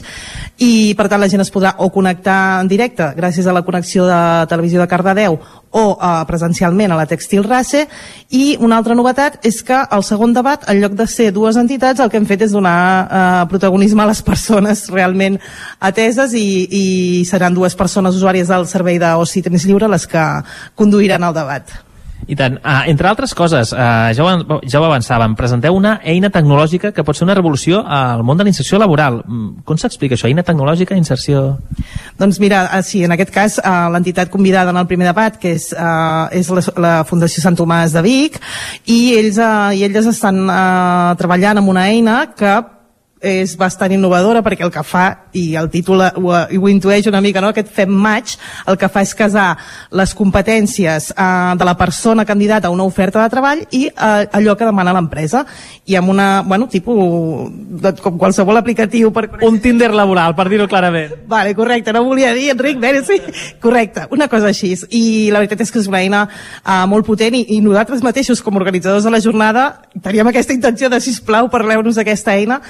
i 0.61 0.93
per 0.97 1.07
tant 1.09 1.21
la 1.21 1.29
gent 1.31 1.41
es 1.41 1.51
podrà 1.53 1.73
o 1.79 1.89
connectar 1.93 2.61
en 2.61 2.69
directe 2.69 3.11
gràcies 3.17 3.47
a 3.47 3.55
la 3.55 3.63
connexió 3.65 4.05
de 4.07 4.19
televisió 4.51 4.81
de 4.81 4.87
Cardedeu 4.91 5.39
o 5.71 5.83
eh, 5.95 6.11
presencialment 6.29 6.91
a 6.93 6.97
la 6.99 7.07
Textil 7.09 7.43
Race 7.43 7.85
i 8.29 8.57
una 8.59 8.79
altra 8.79 8.97
novetat 8.97 9.39
és 9.45 9.61
que 9.65 9.81
el 9.89 10.05
segon 10.05 10.33
debat, 10.33 10.65
en 10.69 10.81
lloc 10.81 10.95
de 10.97 11.07
ser 11.09 11.31
dues 11.33 11.57
entitats, 11.57 11.99
el 11.99 12.09
que 12.09 12.21
hem 12.21 12.29
fet 12.29 12.45
és 12.47 12.55
donar 12.55 12.77
eh, 12.79 13.43
protagonisme 13.51 14.03
a 14.03 14.09
les 14.09 14.21
persones 14.25 14.87
realment 14.93 15.39
ateses 15.79 16.33
i, 16.37 16.47
i 16.69 16.85
seran 17.29 17.57
dues 17.57 17.77
persones 17.77 18.17
usuàries 18.17 18.49
del 18.49 18.67
servei 18.69 19.01
d'oci 19.01 19.45
temps 19.45 19.65
lliure 19.65 19.89
les 19.89 20.09
que 20.09 20.25
conduiran 20.75 21.25
el 21.25 21.37
debat. 21.37 21.88
I 22.29 22.35
tant. 22.37 22.59
Uh, 22.61 22.83
entre 22.91 23.09
altres 23.09 23.33
coses, 23.33 23.71
uh, 23.73 24.11
ja, 24.13 24.25
ho, 24.25 24.59
ja 24.69 24.79
ho 24.79 24.85
avançàvem, 24.85 25.33
presenteu 25.37 25.73
una 25.73 25.95
eina 26.05 26.29
tecnològica 26.29 26.91
que 26.93 27.05
pot 27.05 27.17
ser 27.17 27.25
una 27.25 27.35
revolució 27.37 27.81
al 27.81 28.21
món 28.23 28.37
de 28.37 28.45
la 28.45 28.53
inserció 28.53 28.77
laboral. 28.77 29.23
Mm, 29.25 29.63
com 29.65 29.79
s'explica 29.81 30.13
això? 30.13 30.29
Eina 30.29 30.45
tecnològica, 30.45 30.97
inserció... 30.99 31.57
Doncs 32.19 32.37
mira, 32.43 32.65
uh, 32.67 32.83
sí, 32.85 33.01
en 33.07 33.15
aquest 33.15 33.33
cas 33.33 33.57
uh, 33.63 33.89
l'entitat 33.93 34.29
convidada 34.29 34.69
en 34.75 34.77
el 34.77 34.89
primer 34.89 35.09
debat, 35.09 35.39
que 35.41 35.55
és, 35.57 35.71
uh, 35.73 36.29
és 36.35 36.53
la, 36.53 36.65
la 36.77 36.95
Fundació 37.09 37.41
Sant 37.41 37.57
Tomàs 37.57 37.97
de 37.97 38.05
Vic, 38.05 38.37
i 38.85 38.99
ells 39.17 39.41
uh, 39.41 39.71
i 39.73 39.87
elles 39.89 40.13
estan 40.13 40.43
uh, 40.45 41.15
treballant 41.17 41.63
amb 41.63 41.73
una 41.73 41.89
eina 41.89 42.21
que 42.37 42.59
és 43.19 43.55
bastant 43.59 43.91
innovadora 43.91 44.41
perquè 44.43 44.63
el 44.63 44.71
que 44.71 44.83
fa, 44.87 45.05
i 45.35 45.53
el 45.59 45.67
títol 45.71 46.01
ho, 46.07 46.31
ho 46.31 46.69
intueix 46.71 47.07
una 47.11 47.19
mica, 47.21 47.41
no? 47.43 47.51
aquest 47.51 47.71
fem 47.75 47.91
match, 47.91 48.37
el 48.69 48.79
que 48.79 48.87
fa 48.91 49.03
és 49.03 49.11
casar 49.17 49.49
les 49.91 50.13
competències 50.15 51.09
eh, 51.11 51.27
de 51.59 51.67
la 51.67 51.75
persona 51.77 52.25
candidata 52.25 52.69
a 52.69 52.71
una 52.71 52.87
oferta 52.87 53.21
de 53.21 53.33
treball 53.33 53.65
i 53.75 53.85
eh, 53.89 54.29
allò 54.39 54.55
que 54.55 54.67
demana 54.67 54.95
l'empresa. 54.95 55.43
I 55.85 55.97
amb 55.99 56.13
una, 56.13 56.29
bueno, 56.47 56.69
tipus, 56.71 57.49
de, 57.83 57.93
com 57.99 58.17
qualsevol 58.21 58.57
aplicatiu 58.57 59.11
per... 59.11 59.27
Un 59.45 59.59
Tinder 59.59 59.91
laboral, 59.93 60.35
per 60.37 60.47
dir-ho 60.51 60.69
clarament. 60.71 61.17
Vale, 61.27 61.53
correcte, 61.57 61.91
no 61.93 62.05
volia 62.07 62.31
dir, 62.33 62.49
Enric, 62.53 62.79
bé, 62.79 62.93
sí, 63.03 63.19
correcte, 63.61 64.07
una 64.15 64.29
cosa 64.31 64.53
així. 64.53 64.71
I 64.95 65.03
la 65.33 65.43
veritat 65.43 65.65
és 65.65 65.73
que 65.73 65.81
és 65.83 65.91
una 65.91 65.99
eina 65.99 66.23
eh, 66.29 66.85
molt 66.87 67.07
potent 67.07 67.35
i, 67.35 67.43
i 67.57 67.59
nosaltres 67.65 68.05
mateixos, 68.05 68.39
com 68.45 68.55
a 68.55 68.63
organitzadors 68.63 69.03
de 69.03 69.11
la 69.11 69.21
jornada, 69.23 69.67
teníem 69.99 70.31
aquesta 70.31 70.55
intenció 70.55 70.87
de, 70.89 71.01
sisplau, 71.03 71.51
parleu-nos 71.51 71.99
d'aquesta 71.99 72.37
eina 72.39 72.61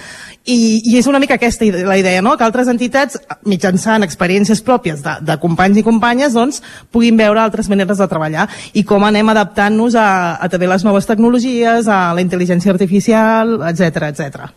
i, 0.49 0.81
i 0.89 0.97
és 0.99 1.07
una 1.09 1.19
mica 1.21 1.37
aquesta 1.37 1.67
la 1.85 1.97
idea, 1.99 2.21
no? 2.25 2.35
que 2.37 2.45
altres 2.45 2.69
entitats, 2.71 3.19
mitjançant 3.49 4.05
experiències 4.05 4.61
pròpies 4.65 5.03
de, 5.05 5.15
de 5.25 5.37
companys 5.41 5.79
i 5.79 5.85
companyes, 5.85 6.35
doncs, 6.37 6.61
puguin 6.93 7.17
veure 7.19 7.41
altres 7.43 7.69
maneres 7.69 8.01
de 8.01 8.07
treballar 8.09 8.47
i 8.73 8.83
com 8.87 9.05
anem 9.05 9.29
adaptant-nos 9.33 9.97
a, 9.99 10.07
a 10.41 10.49
també 10.51 10.69
les 10.71 10.85
noves 10.87 11.07
tecnologies, 11.09 11.89
a 11.89 11.99
la 12.15 12.23
intel·ligència 12.25 12.73
artificial, 12.73 13.59
etc 13.69 14.09
etc. 14.09 14.49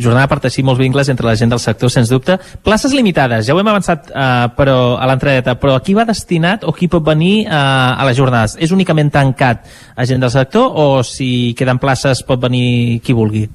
Jornada 0.00 0.28
per 0.30 0.40
teixir 0.44 0.64
molts 0.66 0.80
vincles 0.80 1.10
entre 1.12 1.26
la 1.26 1.36
gent 1.38 1.50
del 1.52 1.62
sector, 1.62 1.90
sens 1.92 2.12
dubte. 2.12 2.36
Places 2.64 2.94
limitades, 2.96 3.46
ja 3.48 3.56
ho 3.56 3.60
hem 3.60 3.72
avançat 3.72 4.10
eh, 4.12 4.46
però 4.56 4.78
a 5.00 5.08
l'entradeta, 5.10 5.56
però 5.60 5.76
a 5.76 5.84
qui 5.84 5.96
va 5.96 6.06
destinat 6.08 6.64
o 6.68 6.74
qui 6.76 6.88
pot 6.92 7.04
venir 7.06 7.46
eh, 7.46 7.50
a 7.50 8.06
les 8.08 8.18
jornades? 8.18 8.56
És 8.60 8.74
únicament 8.76 9.10
tancat 9.12 9.66
a 9.96 10.06
gent 10.06 10.22
del 10.22 10.32
sector 10.32 10.70
o 10.70 10.88
si 11.06 11.52
queden 11.58 11.80
places 11.82 12.22
pot 12.26 12.40
venir 12.42 13.00
qui 13.04 13.16
vulgui? 13.16 13.48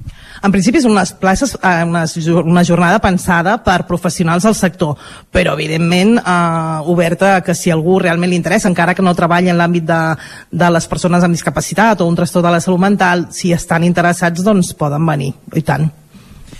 En 0.44 0.52
principi 0.52 0.82
són 0.82 0.94
unes 0.96 1.12
places, 1.20 1.56
eh, 1.56 1.84
una, 1.86 2.04
una 2.42 2.64
jornada 2.64 3.00
pensada 3.02 3.56
per 3.64 3.86
professionals 3.88 4.44
del 4.44 4.56
sector, 4.58 4.96
però 5.32 5.54
evidentment 5.56 6.16
eh, 6.18 6.92
oberta 6.92 7.40
que 7.46 7.54
si 7.54 7.72
algú 7.72 7.98
realment 8.02 8.32
li 8.32 8.40
interessa, 8.40 8.68
encara 8.68 8.94
que 8.94 9.04
no 9.04 9.14
treballi 9.16 9.52
en 9.52 9.60
l'àmbit 9.60 9.86
de, 9.88 10.00
de 10.50 10.72
les 10.72 10.88
persones 10.90 11.24
amb 11.24 11.36
discapacitat 11.36 12.00
o 12.00 12.08
un 12.08 12.18
trastorn 12.18 12.48
de 12.48 12.56
la 12.56 12.64
salut 12.64 12.82
mental, 12.82 13.28
si 13.30 13.52
estan 13.52 13.84
interessats, 13.84 14.44
doncs 14.44 14.74
poden 14.76 15.06
venir, 15.06 15.32
i 15.54 15.64
tant 15.66 15.88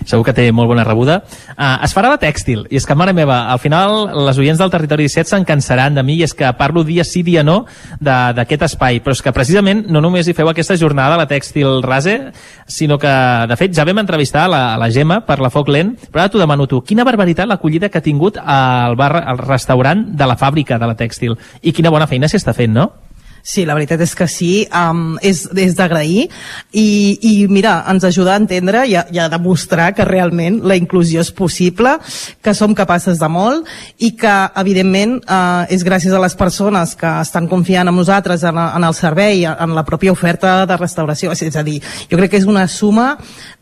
segur 0.06 0.24
que 0.26 0.34
té 0.36 0.46
molt 0.54 0.70
bona 0.70 0.84
rebuda. 0.86 1.20
Uh, 1.56 1.84
es 1.84 1.94
farà 1.96 2.10
la 2.12 2.20
tèxtil, 2.22 2.64
i 2.70 2.78
és 2.80 2.86
que, 2.86 2.96
mare 2.98 3.14
meva, 3.16 3.42
al 3.52 3.60
final 3.62 4.08
les 4.28 4.38
oients 4.40 4.60
del 4.60 4.72
Territori 4.72 5.08
17 5.10 5.34
se'n 5.34 5.46
cansaran 5.48 5.98
de 5.98 6.04
mi, 6.06 6.18
i 6.20 6.26
és 6.26 6.34
que 6.36 6.48
parlo 6.58 6.84
dia 6.86 7.04
sí, 7.04 7.24
dia 7.26 7.42
no 7.46 7.64
d'aquest 8.00 8.66
espai, 8.68 9.00
però 9.04 9.16
és 9.16 9.22
que 9.24 9.34
precisament 9.34 9.84
no 9.92 10.02
només 10.04 10.28
hi 10.28 10.36
feu 10.36 10.48
aquesta 10.50 10.78
jornada, 10.78 11.18
la 11.18 11.28
tèxtil 11.30 11.82
rase, 11.84 12.16
sinó 12.66 13.00
que, 13.02 13.14
de 13.50 13.58
fet, 13.58 13.74
ja 13.76 13.86
vam 13.88 14.02
entrevistar 14.02 14.46
la, 14.52 14.62
la 14.80 14.90
Gemma 14.94 15.20
per 15.26 15.40
la 15.42 15.50
Foc 15.52 15.70
Lent, 15.72 15.96
però 16.10 16.24
ara 16.24 16.32
t'ho 16.32 16.42
demano 16.42 16.68
tu, 16.70 16.82
quina 16.86 17.06
barbaritat 17.06 17.50
l'acollida 17.50 17.90
que 17.90 17.98
ha 18.00 18.04
tingut 18.04 18.38
al 18.42 18.96
bar, 18.96 19.12
al 19.24 19.42
restaurant 19.42 20.06
de 20.16 20.30
la 20.30 20.38
fàbrica 20.38 20.78
de 20.78 20.88
la 20.88 20.96
tèxtil, 20.98 21.36
i 21.62 21.74
quina 21.74 21.92
bona 21.94 22.08
feina 22.10 22.30
s'hi 22.30 22.40
està 22.40 22.54
fent, 22.56 22.74
no? 22.76 22.90
Sí, 23.46 23.62
la 23.62 23.76
veritat 23.78 24.00
és 24.02 24.10
que 24.18 24.26
sí, 24.26 24.50
um, 24.74 25.14
és, 25.22 25.44
és 25.54 25.76
d'agrair 25.78 26.24
i, 26.74 26.86
i 27.22 27.32
mira, 27.46 27.76
ens 27.92 28.02
ajuda 28.08 28.32
a 28.34 28.40
entendre 28.40 28.80
i 28.90 28.96
a, 28.98 29.04
i 29.14 29.20
a 29.22 29.28
demostrar 29.30 29.92
que 29.94 30.02
realment 30.08 30.58
la 30.66 30.74
inclusió 30.74 31.22
és 31.22 31.30
possible, 31.30 31.92
que 32.42 32.56
som 32.58 32.74
capaces 32.74 33.20
de 33.22 33.28
molt 33.30 33.70
i 34.02 34.10
que 34.18 34.34
evidentment 34.58 35.20
uh, 35.22 35.62
és 35.70 35.86
gràcies 35.86 36.10
a 36.10 36.24
les 36.24 36.34
persones 36.34 36.96
que 36.98 37.12
estan 37.22 37.46
confiant 37.46 37.86
en 37.86 37.94
nosaltres, 37.94 38.42
en, 38.50 38.58
en 38.58 38.88
el 38.90 38.98
servei, 38.98 39.46
en 39.46 39.78
la 39.78 39.86
pròpia 39.86 40.16
oferta 40.16 40.58
de 40.66 40.82
restauració, 40.82 41.30
és, 41.30 41.46
a 41.54 41.62
dir, 41.62 41.78
jo 42.10 42.18
crec 42.18 42.34
que 42.34 42.42
és 42.42 42.50
una 42.50 42.66
suma 42.66 43.12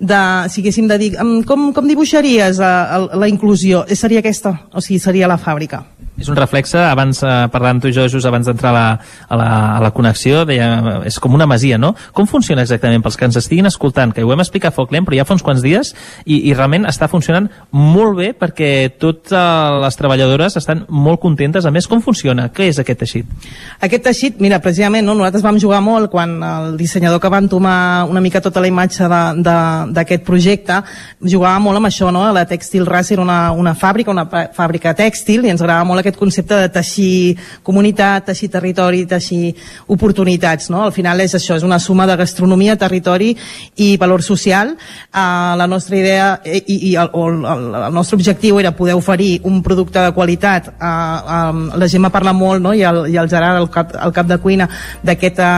de, 0.01 0.23
si 0.49 0.65
haguéssim 0.65 0.89
de 0.89 0.97
dir, 1.03 1.13
um, 1.21 1.43
com, 1.45 1.75
com 1.77 1.93
dibuixaries 1.93 2.57
uh, 2.57 3.11
la 3.21 3.29
inclusió? 3.29 3.85
Seria 3.93 4.25
aquesta, 4.25 4.63
o 4.73 4.81
sigui, 4.81 5.03
seria 5.05 5.29
la 5.29 5.37
fàbrica 5.37 5.85
és 6.19 6.29
un 6.31 6.37
reflexe, 6.39 6.79
abans 6.79 7.23
eh, 7.27 7.33
parlant 7.51 7.81
tu 7.83 7.91
i 7.91 7.95
jo 7.95 8.07
just 8.11 8.27
abans 8.29 8.47
d'entrar 8.47 8.71
a, 8.71 8.75
la, 8.75 8.85
a, 9.27 9.39
la, 9.39 9.49
a 9.75 9.81
la 9.83 9.91
connexió, 9.95 10.45
deia, 10.47 11.03
és 11.09 11.19
com 11.19 11.35
una 11.35 11.49
masia, 11.51 11.79
no? 11.81 11.95
Com 12.15 12.29
funciona 12.31 12.63
exactament 12.63 13.03
pels 13.03 13.19
que 13.19 13.27
ens 13.27 13.39
estiguin 13.41 13.67
escoltant? 13.67 14.13
Que 14.15 14.23
ho 14.23 14.31
hem 14.31 14.43
explicat 14.45 14.71
a 14.71 14.77
Foc 14.77 14.95
Lent, 14.95 15.07
però 15.09 15.19
ja 15.19 15.27
fa 15.27 15.35
uns 15.35 15.43
quants 15.43 15.65
dies 15.65 15.91
i, 16.25 16.39
i 16.51 16.55
realment 16.55 16.87
està 16.87 17.09
funcionant 17.11 17.49
molt 17.75 18.19
bé 18.21 18.31
perquè 18.39 18.71
totes 19.03 19.35
les 19.83 19.99
treballadores 19.99 20.55
estan 20.61 20.85
molt 20.89 21.19
contentes. 21.23 21.67
A 21.67 21.73
més, 21.75 21.89
com 21.91 22.03
funciona? 22.05 22.47
Què 22.55 22.71
és 22.71 22.79
aquest 22.79 23.03
teixit? 23.03 23.51
Aquest 23.83 24.07
teixit, 24.07 24.39
mira, 24.45 24.61
precisament, 24.63 25.07
no? 25.07 25.17
nosaltres 25.19 25.43
vam 25.43 25.59
jugar 25.59 25.83
molt 25.83 26.13
quan 26.15 26.37
el 26.47 26.79
dissenyador 26.79 27.19
que 27.23 27.33
va 27.33 27.43
entomar 27.43 27.77
una 28.11 28.23
mica 28.23 28.43
tota 28.45 28.63
la 28.63 28.71
imatge 28.71 29.09
d'aquest 29.09 30.23
projecte 30.27 30.79
jugava 31.21 31.59
molt 31.63 31.83
amb 31.83 31.91
això, 31.91 32.13
no? 32.15 32.23
La 32.35 32.47
Textil 32.47 32.87
Race 32.87 33.15
era 33.15 33.23
una, 33.25 33.51
una 33.53 33.75
fàbrica, 33.75 34.15
una 34.15 34.27
fàbrica 34.55 34.95
tèxtil 34.95 35.45
i 35.45 35.53
ens 35.53 35.63
agradava 35.63 35.89
molt 35.89 36.04
aquest 36.05 36.21
concepte 36.21 36.59
de 36.61 36.69
teixir 36.73 37.39
comunitat, 37.65 38.29
teixir 38.29 38.51
territori, 38.53 39.05
teixir 39.09 39.55
oportunitats. 39.89 40.69
No? 40.71 40.85
Al 40.85 40.93
final 40.93 41.25
és 41.25 41.35
això, 41.35 41.57
és 41.57 41.65
una 41.67 41.81
suma 41.81 42.07
de 42.07 42.19
gastronomia, 42.21 42.77
territori 42.77 43.33
i 43.81 43.95
valor 44.01 44.23
social. 44.23 44.75
Uh, 45.09 45.55
la 45.57 45.67
nostra 45.71 45.97
idea 45.97 46.29
eh, 46.45 46.61
i, 46.61 46.79
i 46.91 46.95
el, 47.01 47.11
el, 47.15 47.75
el 47.81 47.95
nostre 47.95 48.19
objectiu 48.21 48.61
era 48.61 48.75
poder 48.77 48.95
oferir 48.99 49.41
un 49.49 49.63
producte 49.63 50.03
de 50.05 50.13
qualitat. 50.13 50.69
Uh, 50.77 51.51
um, 51.55 51.65
la 51.81 51.89
Gemma 51.89 52.13
parla 52.13 52.35
molt, 52.37 52.63
no? 52.63 52.75
I, 52.75 52.85
el, 52.85 53.05
i 53.13 53.19
el 53.21 53.31
Gerard, 53.33 53.63
el 53.63 53.71
cap, 53.73 53.95
el 53.97 54.15
cap 54.15 54.29
de 54.29 54.39
cuina, 54.43 54.69
d'aquesta 55.05 55.49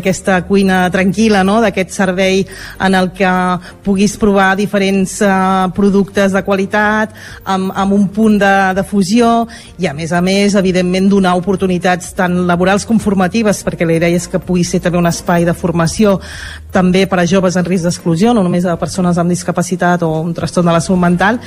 aquest, 0.00 0.28
uh, 0.28 0.40
cuina 0.48 0.84
tranquil·la, 0.92 1.44
no? 1.46 1.60
d'aquest 1.64 1.94
servei 1.94 2.44
en 2.84 2.98
el 2.98 3.10
que 3.16 3.30
puguis 3.84 4.16
provar 4.20 4.52
diferents 4.58 5.16
uh, 5.24 5.70
productes 5.74 6.34
de 6.34 6.42
qualitat 6.44 7.14
amb, 7.44 7.72
amb 7.74 7.96
un 7.96 8.08
punt 8.12 8.38
de, 8.40 8.54
de 8.76 8.84
fusió 8.86 9.30
i 9.80 9.88
a 9.88 9.93
més 9.94 10.12
a 10.12 10.20
més, 10.24 10.54
evidentment, 10.58 11.08
donar 11.10 11.34
oportunitats 11.38 12.12
tant 12.18 12.34
laborals 12.48 12.84
com 12.88 12.98
formatives, 13.02 13.62
perquè 13.66 13.86
la 13.86 13.96
idea 13.96 14.18
és 14.18 14.26
que 14.30 14.40
pugui 14.42 14.64
ser 14.66 14.82
també 14.84 15.00
un 15.00 15.08
espai 15.08 15.46
de 15.46 15.54
formació 15.56 16.18
també 16.74 17.04
per 17.10 17.20
a 17.22 17.26
joves 17.30 17.56
en 17.56 17.66
risc 17.66 17.86
d'exclusió, 17.86 18.34
no 18.34 18.42
només 18.42 18.66
a 18.66 18.76
persones 18.80 19.18
amb 19.18 19.30
discapacitat 19.30 20.02
o 20.02 20.10
un 20.20 20.34
trastorn 20.34 20.66
de 20.68 20.74
la 20.74 20.82
salut 20.82 21.02
mental, 21.02 21.38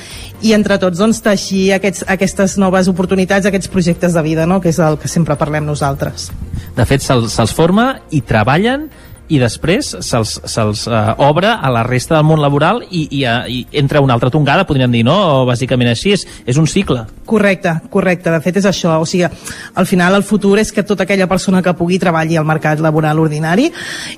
i 0.42 0.54
entre 0.56 0.78
tots 0.80 0.98
doncs, 0.98 1.20
teixir 1.24 1.74
aquests, 1.76 2.06
aquestes 2.08 2.56
noves 2.58 2.88
oportunitats, 2.88 3.46
aquests 3.46 3.70
projectes 3.72 4.16
de 4.16 4.24
vida, 4.24 4.46
no? 4.48 4.60
que 4.60 4.72
és 4.72 4.80
el 4.80 4.98
que 4.98 5.10
sempre 5.12 5.36
parlem 5.36 5.68
nosaltres. 5.68 6.30
De 6.76 6.86
fet, 6.88 7.04
se'ls 7.04 7.34
se 7.34 7.46
forma 7.54 7.92
i 8.14 8.22
treballen 8.24 8.88
i 9.28 9.38
després 9.40 9.94
se'ls 10.00 10.34
se 10.48 10.64
uh, 10.64 11.12
obre 11.28 11.50
a 11.50 11.70
la 11.72 11.82
resta 11.86 12.16
del 12.16 12.26
món 12.28 12.40
laboral 12.40 12.82
i, 12.88 13.06
i, 13.20 13.24
uh, 13.28 13.44
i 13.48 13.64
entra 13.80 14.02
una 14.04 14.16
altra 14.16 14.30
tongada, 14.32 14.66
podríem 14.68 14.92
dir, 14.92 15.04
no? 15.06 15.16
O 15.42 15.46
bàsicament 15.48 15.90
així, 15.92 16.14
és, 16.16 16.24
és 16.48 16.58
un 16.60 16.66
cicle. 16.70 17.04
Correcte, 17.28 17.74
correcte, 17.92 18.32
de 18.32 18.40
fet 18.44 18.60
és 18.60 18.68
això, 18.68 18.96
o 19.02 19.06
sigui, 19.08 19.26
al 19.28 19.86
final 19.86 20.16
el 20.16 20.24
futur 20.24 20.56
és 20.60 20.72
que 20.72 20.84
tota 20.86 21.04
aquella 21.04 21.28
persona 21.28 21.60
que 21.62 21.74
pugui 21.76 21.98
treballi 22.00 22.38
al 22.40 22.46
mercat 22.48 22.80
laboral 22.80 23.20
ordinari 23.20 23.68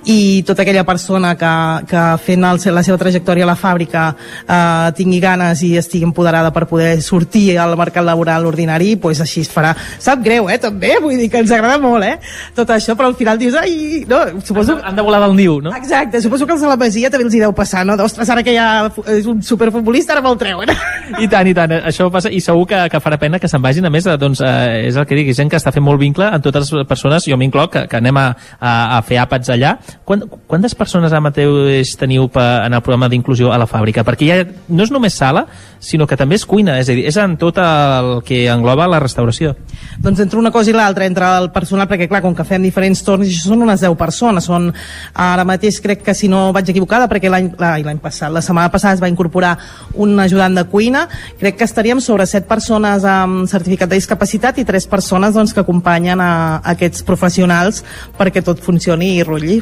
i 0.07 0.43
tota 0.47 0.63
aquella 0.63 0.85
persona 0.87 1.35
que, 1.39 1.53
que 1.91 2.05
fent 2.23 2.47
el, 2.47 2.61
la 2.75 2.85
seva 2.87 2.99
trajectòria 3.01 3.47
a 3.47 3.51
la 3.51 3.59
fàbrica 3.59 4.05
eh, 4.15 4.93
tingui 4.97 5.21
ganes 5.23 5.65
i 5.67 5.73
estigui 5.81 6.07
empoderada 6.07 6.53
per 6.55 6.67
poder 6.71 6.93
sortir 7.03 7.59
al 7.59 7.77
mercat 7.81 8.07
laboral 8.07 8.47
ordinari, 8.47 8.95
doncs 9.01 9.25
així 9.25 9.45
es 9.45 9.51
farà. 9.51 9.75
Sap 9.99 10.23
greu, 10.25 10.49
eh, 10.51 10.61
també, 10.63 10.95
vull 11.03 11.19
dir 11.19 11.31
que 11.33 11.43
ens 11.43 11.51
agrada 11.55 11.81
molt, 11.83 12.07
eh, 12.07 12.19
tot 12.55 12.71
això, 12.71 12.97
però 12.99 13.11
al 13.11 13.19
final 13.19 13.41
dius, 13.41 13.59
ai, 13.59 14.05
no, 14.09 14.23
suposo... 14.45 14.79
Han, 14.79 14.93
han 14.93 15.00
de 15.01 15.07
volar 15.07 15.21
del 15.25 15.35
niu, 15.37 15.59
no? 15.65 15.73
Exacte, 15.77 16.21
suposo 16.23 16.47
que 16.47 16.55
els 16.55 16.63
de 16.63 16.69
la 16.69 16.77
Masia 16.81 17.11
també 17.11 17.27
els 17.27 17.35
hi 17.37 17.43
deu 17.43 17.55
passar, 17.57 17.85
no? 17.89 17.97
Ostres, 18.05 18.29
ara 18.33 18.45
que 18.47 18.55
ja 18.55 18.67
és 19.11 19.27
un 19.31 19.41
superfutbolista, 19.45 20.15
ara 20.15 20.25
me'l 20.25 20.39
treuen. 20.41 20.71
I 21.19 21.29
tant, 21.31 21.49
i 21.49 21.55
tant, 21.57 21.75
això 21.91 22.07
passa, 22.13 22.31
i 22.31 22.41
segur 22.45 22.67
que, 22.71 22.81
que 22.93 23.01
farà 23.03 23.19
pena 23.21 23.41
que 23.43 23.49
se'n 23.51 23.63
vagin. 23.65 23.89
A 23.89 23.93
més, 23.93 24.07
eh, 24.07 24.17
doncs, 24.21 24.43
eh, 24.45 24.87
és 24.91 24.99
el 25.01 25.07
que 25.09 25.19
dic, 25.19 25.33
gent 25.37 25.51
que 25.51 25.59
està 25.59 25.73
fent 25.75 25.85
molt 25.85 26.01
vincle 26.01 26.29
amb 26.29 26.45
totes 26.45 26.71
les 26.77 26.87
persones, 26.89 27.27
jo 27.27 27.39
m'incloc, 27.41 27.73
que, 27.75 27.85
que 27.91 27.99
anem 28.01 28.21
a, 28.21 28.27
a, 28.59 28.73
a 28.99 29.01
fer 29.07 29.21
àpats 29.23 29.53
allà. 29.55 29.77
Quant, 30.07 30.25
quantes 30.51 30.77
persones 30.79 31.13
ara 31.13 31.25
mateix 31.25 31.95
teniu 32.01 32.29
pa, 32.33 32.67
en 32.67 32.77
el 32.77 32.85
programa 32.85 33.11
d'inclusió 33.11 33.55
a 33.55 33.59
la 33.61 33.69
fàbrica? 33.71 34.05
Perquè 34.07 34.29
ja 34.29 34.41
no 34.69 34.87
és 34.87 34.93
només 34.95 35.17
sala, 35.17 35.47
sinó 35.81 36.07
que 36.07 36.19
també 36.21 36.39
és 36.39 36.47
cuina, 36.47 36.79
és 36.81 36.91
a 36.91 36.97
dir, 36.97 37.07
és 37.09 37.19
en 37.21 37.37
tot 37.41 37.59
el 37.63 38.13
que 38.27 38.45
engloba 38.53 38.89
la 38.91 39.01
restauració. 39.03 39.55
Doncs 40.01 40.21
entre 40.27 40.41
una 40.41 40.53
cosa 40.55 40.73
i 40.73 40.77
l'altra, 40.77 41.09
entre 41.09 41.29
el 41.41 41.51
personal, 41.55 41.89
perquè 41.91 42.09
clar, 42.11 42.23
com 42.25 42.37
que 42.37 42.47
fem 42.47 42.63
diferents 42.67 43.03
torns, 43.07 43.29
això 43.29 43.51
són 43.51 43.65
unes 43.67 43.83
10 43.83 43.97
persones, 44.01 44.47
són 44.47 44.71
ara 45.15 45.45
mateix 45.49 45.81
crec 45.81 46.05
que 46.07 46.15
si 46.15 46.29
no 46.29 46.51
vaig 46.53 46.71
equivocada, 46.71 47.09
perquè 47.11 47.31
l'any 47.31 48.01
passat, 48.03 48.33
la 48.33 48.43
setmana 48.45 48.71
passada 48.73 48.95
es 48.99 49.03
va 49.03 49.11
incorporar 49.11 49.57
un 49.95 50.19
ajudant 50.21 50.55
de 50.57 50.65
cuina, 50.71 51.07
crec 51.41 51.59
que 51.59 51.69
estaríem 51.69 52.01
sobre 52.01 52.27
7 52.27 52.47
persones 52.49 53.05
amb 53.05 53.47
certificat 53.51 53.91
de 53.91 54.01
discapacitat 54.01 54.59
i 54.59 54.65
3 54.65 54.87
persones 54.91 55.35
doncs, 55.35 55.55
que 55.55 55.65
acompanyen 55.65 56.21
a, 56.21 56.33
a 56.59 56.75
aquests 56.75 57.05
professionals 57.07 57.85
perquè 58.19 58.45
tot 58.45 58.61
funcioni 58.63 59.17
i 59.19 59.25
rotlli 59.27 59.61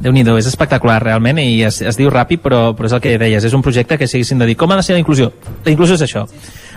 déu 0.00 0.14
nhi 0.16 0.24
és 0.24 0.48
espectacular 0.48 0.98
realment 1.02 1.38
i 1.42 1.60
es, 1.66 1.80
es 1.84 1.98
diu 2.00 2.10
ràpid 2.10 2.40
però, 2.40 2.60
però 2.76 2.88
és 2.88 2.94
el 2.96 3.02
que 3.04 3.18
deies, 3.20 3.44
és 3.44 3.54
un 3.56 3.62
projecte 3.62 3.98
que 4.00 4.08
s'haguessin 4.08 4.40
de 4.40 4.48
dir 4.48 4.56
com 4.56 4.72
ha 4.72 4.78
de 4.80 4.84
ser 4.86 4.96
la 4.96 5.02
inclusió? 5.02 5.30
La 5.64 5.72
inclusió 5.74 5.98
és 5.98 6.04
això. 6.06 6.24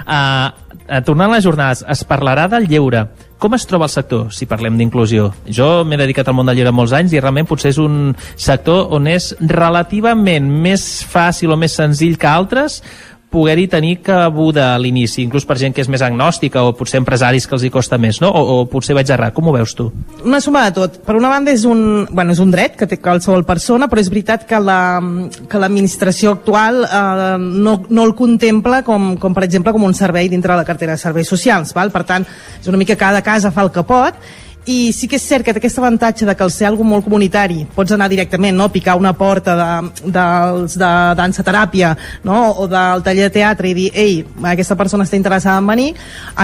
Uh, 0.03 0.99
tornant 1.07 1.29
a 1.29 1.37
les 1.37 1.45
jornades 1.45 1.85
es 1.87 2.03
parlarà 2.03 2.49
del 2.51 2.67
lleure 2.67 3.05
com 3.43 3.57
es 3.57 3.65
troba 3.67 3.89
el 3.89 3.91
sector, 3.91 4.29
si 4.31 4.45
parlem 4.47 4.77
d'inclusió? 4.79 5.25
Jo 5.51 5.83
m'he 5.83 5.97
dedicat 5.99 6.29
al 6.31 6.37
món 6.37 6.47
del 6.47 6.61
lleure 6.61 6.71
molts 6.71 6.93
anys 6.95 7.11
i 7.11 7.19
realment 7.19 7.49
potser 7.49 7.73
és 7.73 7.79
un 7.81 8.13
sector 8.39 8.93
on 8.95 9.09
és 9.11 9.33
relativament 9.51 10.47
més 10.63 10.85
fàcil 11.11 11.51
o 11.51 11.57
més 11.59 11.75
senzill 11.75 12.15
que 12.15 12.29
altres, 12.29 12.79
poder-hi 13.33 13.65
tenir 13.71 13.95
cabuda 14.05 14.73
a 14.75 14.79
l'inici, 14.81 15.23
inclús 15.23 15.47
per 15.49 15.57
gent 15.57 15.73
que 15.73 15.81
és 15.81 15.89
més 15.89 16.03
agnòstica 16.05 16.61
o 16.61 16.75
potser 16.77 17.01
empresaris 17.01 17.47
que 17.49 17.57
els 17.57 17.65
hi 17.65 17.71
costa 17.73 17.97
més, 17.97 18.19
no? 18.21 18.29
O, 18.29 18.59
o 18.61 18.67
potser 18.69 18.93
vaig 18.97 19.09
errar. 19.09 19.31
Com 19.33 19.49
ho 19.49 19.55
veus 19.55 19.73
tu? 19.77 19.89
Una 20.21 20.41
suma 20.43 20.63
de 20.67 20.75
tot. 20.77 20.99
Per 21.05 21.17
una 21.17 21.31
banda 21.33 21.53
és 21.53 21.65
un, 21.69 22.05
bueno, 22.11 22.35
és 22.35 22.41
un 22.43 22.53
dret 22.53 22.77
que 22.77 22.87
té 22.89 22.99
qualsevol 23.01 23.45
persona, 23.47 23.89
però 23.89 24.03
és 24.03 24.11
veritat 24.13 24.45
que 24.49 24.61
la, 24.61 24.79
que 25.49 25.61
l'administració 25.61 26.35
actual 26.37 26.83
eh, 26.85 27.35
no, 27.41 27.79
no 27.89 28.07
el 28.07 28.15
contempla 28.17 28.83
com, 28.85 29.15
com, 29.17 29.33
per 29.33 29.47
exemple, 29.47 29.73
com 29.73 29.89
un 29.89 29.97
servei 29.97 30.29
dintre 30.29 30.53
de 30.53 30.61
la 30.61 30.69
cartera 30.69 30.93
de 30.93 31.01
serveis 31.01 31.31
socials. 31.33 31.73
Val? 31.73 31.91
Per 31.93 32.05
tant, 32.07 32.27
és 32.61 32.69
una 32.69 32.79
mica 32.81 32.99
cada 32.99 33.25
casa 33.25 33.51
fa 33.51 33.65
el 33.65 33.73
que 33.73 33.85
pot 33.87 34.21
i 34.65 34.93
sí 34.95 35.09
que 35.11 35.17
és 35.19 35.25
cert 35.27 35.43
que 35.43 35.53
té 35.53 35.59
aquest 35.59 35.79
avantatge 35.79 36.25
de 36.25 36.35
que 36.35 36.43
al 36.45 36.51
ser 36.51 36.67
algo 36.69 36.85
molt 36.87 37.03
comunitari 37.03 37.65
pots 37.75 37.91
anar 37.91 38.07
directament, 38.11 38.55
no? 38.55 38.69
picar 38.71 38.95
una 38.95 39.11
porta 39.17 39.55
de, 39.59 39.89
dels 40.15 40.77
de 40.79 40.91
dansa 41.19 41.43
teràpia 41.43 41.93
no? 42.23 42.53
o 42.63 42.67
del 42.71 43.03
taller 43.03 43.27
de 43.27 43.33
teatre 43.39 43.69
i 43.69 43.73
dir 43.75 43.89
ei, 43.93 44.15
aquesta 44.53 44.77
persona 44.79 45.03
està 45.03 45.19
interessada 45.19 45.59
en 45.59 45.67
venir 45.67 45.89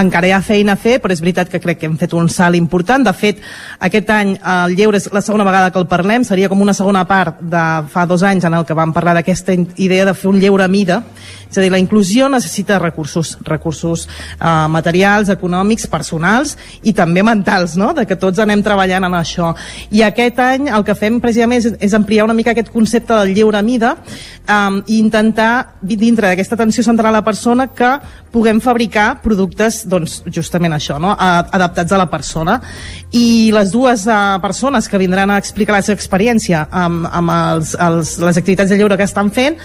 encara 0.02 0.28
hi 0.28 0.34
ha 0.36 0.42
feina 0.44 0.76
a 0.76 0.80
fer, 0.80 0.98
però 1.00 1.16
és 1.16 1.22
veritat 1.24 1.48
que 1.48 1.62
crec 1.62 1.80
que 1.80 1.88
hem 1.88 1.96
fet 2.00 2.12
un 2.12 2.28
salt 2.28 2.58
important, 2.58 3.04
de 3.06 3.14
fet 3.16 3.40
aquest 3.80 4.12
any 4.12 4.36
el 4.36 4.76
lleure 4.76 5.00
és 5.00 5.08
la 5.12 5.24
segona 5.24 5.46
vegada 5.48 5.72
que 5.72 5.80
el 5.80 5.88
parlem 5.88 6.24
seria 6.28 6.50
com 6.52 6.60
una 6.60 6.76
segona 6.76 7.06
part 7.08 7.40
de 7.40 7.64
fa 7.88 8.04
dos 8.06 8.22
anys 8.26 8.44
en 8.44 8.58
el 8.58 8.66
que 8.68 8.76
vam 8.76 8.92
parlar 8.92 9.16
d'aquesta 9.16 9.56
idea 9.80 10.04
de 10.04 10.14
fer 10.14 10.28
un 10.28 10.40
lleure 10.40 10.64
a 10.64 10.68
mida 10.68 11.02
és 11.50 11.58
a 11.58 11.64
dir, 11.64 11.70
la 11.72 11.80
inclusió 11.82 12.28
necessita 12.30 12.78
recursos 12.78 13.36
recursos 13.46 14.06
eh, 14.06 14.66
materials, 14.70 15.30
econòmics, 15.32 15.88
personals 15.90 16.56
i 16.86 16.94
també 16.96 17.24
mentals, 17.26 17.76
no? 17.80 17.92
de 17.96 18.06
que 18.06 18.18
tots 18.20 18.38
anem 18.38 18.62
treballant 18.62 19.08
en 19.08 19.16
això. 19.18 19.52
I 19.90 20.04
aquest 20.06 20.38
any 20.44 20.70
el 20.70 20.86
que 20.86 20.94
fem 20.98 21.18
precisament 21.22 21.60
és, 21.60 21.72
és 21.90 21.96
ampliar 21.96 22.28
una 22.28 22.36
mica 22.38 22.54
aquest 22.54 22.70
concepte 22.72 23.16
del 23.18 23.34
lleure 23.34 23.58
a 23.58 23.64
mida 23.66 23.96
um, 23.96 24.80
i 24.86 25.00
intentar, 25.00 25.76
dintre 25.82 26.30
d'aquesta 26.30 26.56
atenció 26.58 26.84
central 26.86 27.10
a 27.12 27.18
la 27.18 27.26
persona, 27.26 27.68
que 27.74 27.90
puguem 28.30 28.60
fabricar 28.62 29.20
productes, 29.24 29.82
doncs, 29.90 30.20
justament 30.30 30.76
això, 30.76 31.00
no? 31.02 31.16
Adaptats 31.18 31.92
a 31.92 31.98
la 31.98 32.06
persona. 32.10 32.60
I 33.16 33.50
les 33.54 33.72
dues 33.74 34.06
uh, 34.06 34.38
persones 34.42 34.88
que 34.88 35.00
vindran 35.02 35.30
a 35.30 35.38
explicar 35.42 35.74
la 35.78 35.82
seva 35.82 35.98
experiència 35.98 36.66
amb, 36.70 37.08
amb 37.10 37.34
els, 37.36 37.74
els, 37.74 38.18
les 38.22 38.38
activitats 38.38 38.70
de 38.70 38.78
lleure 38.78 38.98
que 39.00 39.08
estan 39.08 39.32
fent, 39.34 39.58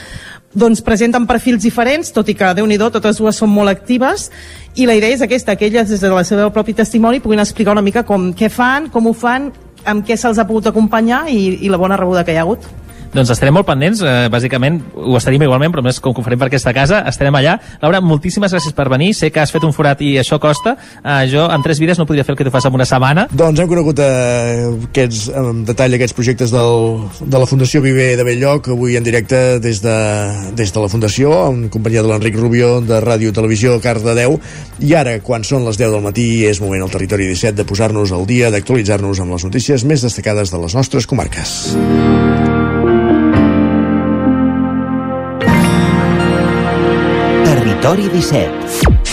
doncs 0.56 0.82
presenten 0.82 1.28
perfils 1.28 1.62
diferents, 1.64 2.14
tot 2.16 2.30
i 2.32 2.36
que, 2.38 2.54
déu 2.56 2.66
nhi 2.66 2.80
totes 2.80 3.20
dues 3.20 3.38
són 3.38 3.52
molt 3.52 3.70
actives, 3.70 4.30
i 4.76 4.88
la 4.88 4.96
idea 4.96 5.14
és 5.14 5.22
aquesta, 5.22 5.56
que 5.56 5.68
elles, 5.68 5.90
des 5.92 6.02
del 6.02 6.26
seu 6.26 6.50
propi 6.56 6.74
testimoni, 6.74 7.20
puguin 7.20 7.44
explicar 7.44 7.76
una 7.76 7.84
mica 7.84 8.04
com, 8.08 8.32
què 8.34 8.50
fan, 8.50 8.90
com 8.90 9.08
ho 9.08 9.14
fan, 9.14 9.52
amb 9.86 10.08
què 10.08 10.18
se'ls 10.18 10.40
ha 10.40 10.48
pogut 10.48 10.72
acompanyar 10.72 11.26
i, 11.30 11.60
i 11.62 11.70
la 11.70 11.78
bona 11.78 12.00
rebuda 12.00 12.24
que 12.26 12.34
hi 12.34 12.40
ha 12.40 12.48
hagut. 12.48 12.66
Doncs 13.16 13.30
estarem 13.32 13.54
molt 13.56 13.64
pendents, 13.64 14.02
eh, 14.04 14.28
bàsicament 14.28 14.82
ho 15.00 15.16
estaríem 15.16 15.46
igualment, 15.46 15.72
però 15.72 15.80
més 15.86 16.02
com 16.04 16.12
que 16.14 16.20
ho 16.20 16.24
farem 16.26 16.40
per 16.42 16.50
aquesta 16.50 16.74
casa, 16.76 16.98
estarem 17.08 17.36
allà. 17.40 17.54
Laura, 17.80 18.02
moltíssimes 18.04 18.52
gràcies 18.52 18.74
per 18.76 18.90
venir, 18.92 19.14
sé 19.16 19.30
que 19.32 19.40
has 19.40 19.54
fet 19.56 19.64
un 19.64 19.72
forat 19.72 20.02
i 20.04 20.18
això 20.20 20.36
costa. 20.38 20.76
Eh, 21.00 21.22
jo 21.32 21.46
en 21.48 21.64
tres 21.64 21.80
vides 21.80 21.98
no 21.98 22.06
podria 22.06 22.26
fer 22.28 22.34
el 22.34 22.38
que 22.38 22.44
tu 22.44 22.52
fas 22.52 22.66
en 22.68 22.76
una 22.76 22.84
setmana. 22.84 23.28
Doncs 23.32 23.62
hem 23.62 23.70
conegut 23.72 24.02
eh, 24.04 24.68
aquests, 24.90 25.30
en 25.32 25.64
detall 25.64 25.96
aquests 25.96 26.18
projectes 26.18 26.52
del, 26.52 27.06
de 27.22 27.40
la 27.40 27.48
Fundació 27.48 27.80
Viver 27.86 28.18
de 28.20 28.26
Belllloc, 28.28 28.68
avui 28.76 28.98
en 29.00 29.08
directe 29.08 29.62
des 29.64 29.80
de, 29.86 29.96
des 30.60 30.76
de 30.76 30.84
la 30.84 30.92
Fundació, 30.92 31.32
en 31.54 31.70
companyia 31.72 32.04
de 32.04 32.12
l'Enric 32.12 32.36
Rubio, 32.36 32.82
de 32.84 33.00
Ràdio 33.00 33.32
Televisió 33.32 33.80
Cardedeu, 33.80 34.42
i 34.84 34.92
ara, 34.92 35.22
quan 35.24 35.48
són 35.48 35.64
les 35.70 35.80
10 35.80 35.96
del 35.96 36.04
matí, 36.04 36.28
és 36.50 36.60
moment 36.60 36.84
al 36.84 36.92
territori 36.92 37.32
17 37.32 37.56
de 37.62 37.68
posar-nos 37.70 38.12
al 38.12 38.28
dia, 38.28 38.52
d'actualitzar-nos 38.52 39.24
amb 39.24 39.38
les 39.38 39.48
notícies 39.48 39.88
més 39.88 40.04
destacades 40.04 40.52
de 40.52 40.60
les 40.66 40.76
nostres 40.76 41.08
comarques. 41.08 41.62
Territori 47.86 48.10
17 48.10 49.05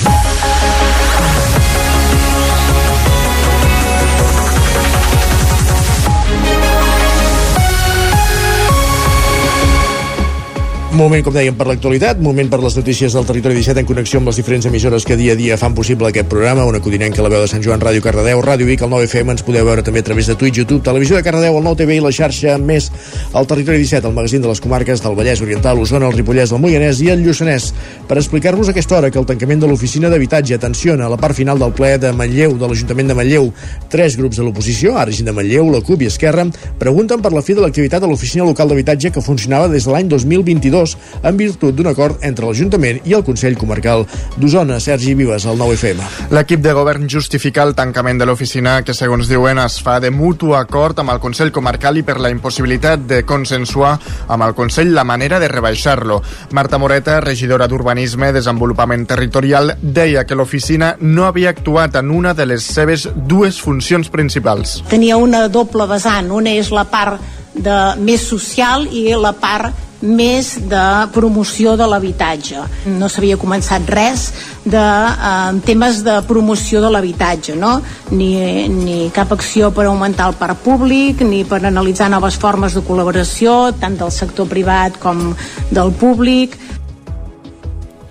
Moment, 10.93 11.23
com 11.25 11.33
dèiem, 11.33 11.55
per 11.57 11.65
l'actualitat, 11.65 12.19
moment 12.21 12.51
per 12.53 12.59
les 12.61 12.75
notícies 12.77 13.15
del 13.17 13.25
Territori 13.25 13.57
17 13.57 13.81
en 13.81 13.87
connexió 13.89 14.19
amb 14.21 14.29
les 14.29 14.37
diferents 14.37 14.67
emissores 14.69 15.07
que 15.09 15.17
dia 15.17 15.33
a 15.33 15.39
dia 15.39 15.57
fan 15.57 15.73
possible 15.73 16.11
aquest 16.11 16.27
programa, 16.29 16.67
una 16.69 16.83
codinenca 16.85 17.25
la 17.25 17.31
veu 17.33 17.41
de 17.41 17.49
Sant 17.49 17.63
Joan, 17.65 17.81
Ràdio 17.81 18.03
Cardedeu, 18.05 18.43
Ràdio 18.45 18.67
Vic, 18.69 18.83
el 18.85 18.91
9FM, 18.93 19.33
ens 19.33 19.45
podeu 19.47 19.65
veure 19.65 19.81
també 19.81 20.03
a 20.03 20.05
través 20.05 20.29
de 20.29 20.37
Twitch, 20.37 20.59
YouTube, 20.61 20.85
Televisió 20.85 21.17
de 21.17 21.23
Cardedeu, 21.25 21.57
el 21.57 21.65
9TV 21.65 21.97
i 21.97 22.03
la 22.05 22.13
xarxa 22.13 22.59
més 22.61 22.91
el 23.33 23.49
Territori 23.49 23.81
17, 23.81 24.11
el 24.11 24.13
magazín 24.19 24.45
de 24.45 24.51
les 24.51 24.61
comarques 24.61 25.01
del 25.01 25.17
Vallès 25.17 25.41
Oriental, 25.41 25.81
Osona, 25.81 26.11
el 26.13 26.19
Ripollès, 26.19 26.53
el 26.53 26.61
Moianès 26.61 27.01
i 27.01 27.09
el 27.15 27.25
Lluçanès, 27.25 27.71
per 28.11 28.21
explicar-vos 28.21 28.69
a 28.69 28.77
aquesta 28.77 28.99
hora 28.99 29.09
que 29.09 29.19
el 29.23 29.25
tancament 29.33 29.65
de 29.65 29.73
l'oficina 29.73 30.13
d'habitatge, 30.13 30.61
atenció, 30.61 30.93
a 30.93 31.09
la 31.09 31.17
part 31.17 31.41
final 31.41 31.57
del 31.57 31.73
ple 31.73 31.95
de 32.05 32.13
Manlleu, 32.13 32.59
de 32.61 32.69
l'Ajuntament 32.69 33.15
de 33.15 33.17
Manlleu, 33.17 33.49
tres 33.89 34.21
grups 34.21 34.37
de 34.37 34.45
l'oposició, 34.45 34.99
Argent 35.01 35.33
de 35.33 35.37
Manlleu, 35.41 35.73
la 35.73 35.81
CUP 35.81 36.05
i 36.05 36.13
Esquerra, 36.13 36.45
pregunten 36.77 37.25
per 37.25 37.33
la 37.33 37.41
fi 37.41 37.57
de 37.57 37.65
l'activitat 37.65 38.05
a 38.05 38.13
l'oficina 38.13 38.45
local 38.45 38.69
d'habitatge 38.69 39.15
que 39.17 39.25
funcionava 39.25 39.73
des 39.73 39.89
de 39.89 39.97
l'any 39.97 40.13
2022 40.13 40.82
en 41.23 41.39
virtut 41.39 41.75
d'un 41.77 41.91
acord 41.91 42.23
entre 42.27 42.49
l'Ajuntament 42.49 43.01
i 43.09 43.15
el 43.17 43.25
Consell 43.27 43.59
Comarcal 43.59 44.07
d'Osona. 44.37 44.79
Sergi 44.83 45.15
Vives, 45.19 45.47
al 45.47 45.59
9FM. 45.61 46.31
L'equip 46.35 46.63
de 46.65 46.75
govern 46.77 47.09
justifica 47.11 47.65
el 47.67 47.75
tancament 47.79 48.21
de 48.21 48.27
l'oficina 48.29 48.81
que, 48.87 48.95
segons 48.97 49.31
diuen, 49.31 49.61
es 49.63 49.79
fa 49.83 49.99
de 50.03 50.11
mutu 50.11 50.55
acord 50.59 50.99
amb 51.03 51.15
el 51.15 51.21
Consell 51.23 51.53
Comarcal 51.55 52.01
i 52.01 52.07
per 52.07 52.19
la 52.21 52.31
impossibilitat 52.33 53.07
de 53.09 53.23
consensuar 53.29 53.95
amb 54.29 54.47
el 54.47 54.57
Consell 54.59 54.95
la 54.95 55.07
manera 55.09 55.41
de 55.41 55.51
rebaixar-lo. 55.53 56.21
Marta 56.53 56.79
Moreta, 56.79 57.21
regidora 57.25 57.69
d'Urbanisme 57.71 58.31
i 58.31 58.37
Desenvolupament 58.37 59.07
Territorial, 59.11 59.77
deia 59.83 60.27
que 60.27 60.39
l'oficina 60.39 60.95
no 61.01 61.27
havia 61.27 61.53
actuat 61.53 62.01
en 62.01 62.11
una 62.11 62.35
de 62.35 62.47
les 62.47 62.67
seves 62.67 63.09
dues 63.29 63.61
funcions 63.63 64.11
principals. 64.11 64.81
Tenia 64.91 65.19
una 65.21 65.47
doble 65.49 65.87
vessant, 65.91 66.33
una 66.33 66.57
és 66.59 66.73
la 66.75 66.87
part 66.91 67.42
de 67.55 67.79
més 68.01 68.29
social 68.29 68.87
i 68.91 69.11
la 69.19 69.33
part 69.37 69.89
més 70.03 70.57
de 70.69 70.85
promoció 71.15 71.77
de 71.79 71.87
l'habitatge. 71.87 72.65
No 72.99 73.09
s'havia 73.09 73.39
començat 73.39 73.87
res 73.87 74.27
de 74.65 74.83
eh, 74.83 75.61
temes 75.67 76.03
de 76.03 76.19
promoció 76.27 76.83
de 76.83 76.91
l'habitatge, 76.91 77.55
no? 77.59 77.77
Ni, 78.11 78.67
ni 78.69 78.99
cap 79.15 79.33
acció 79.33 79.71
per 79.75 79.87
augmentar 79.87 80.29
el 80.33 80.39
parc 80.41 80.63
públic, 80.67 81.23
ni 81.23 81.45
per 81.47 81.63
analitzar 81.63 82.11
noves 82.11 82.39
formes 82.43 82.75
de 82.75 82.83
col·laboració, 82.87 83.73
tant 83.79 83.97
del 83.99 84.11
sector 84.11 84.51
privat 84.51 84.99
com 85.03 85.31
del 85.71 85.95
públic. 85.95 86.59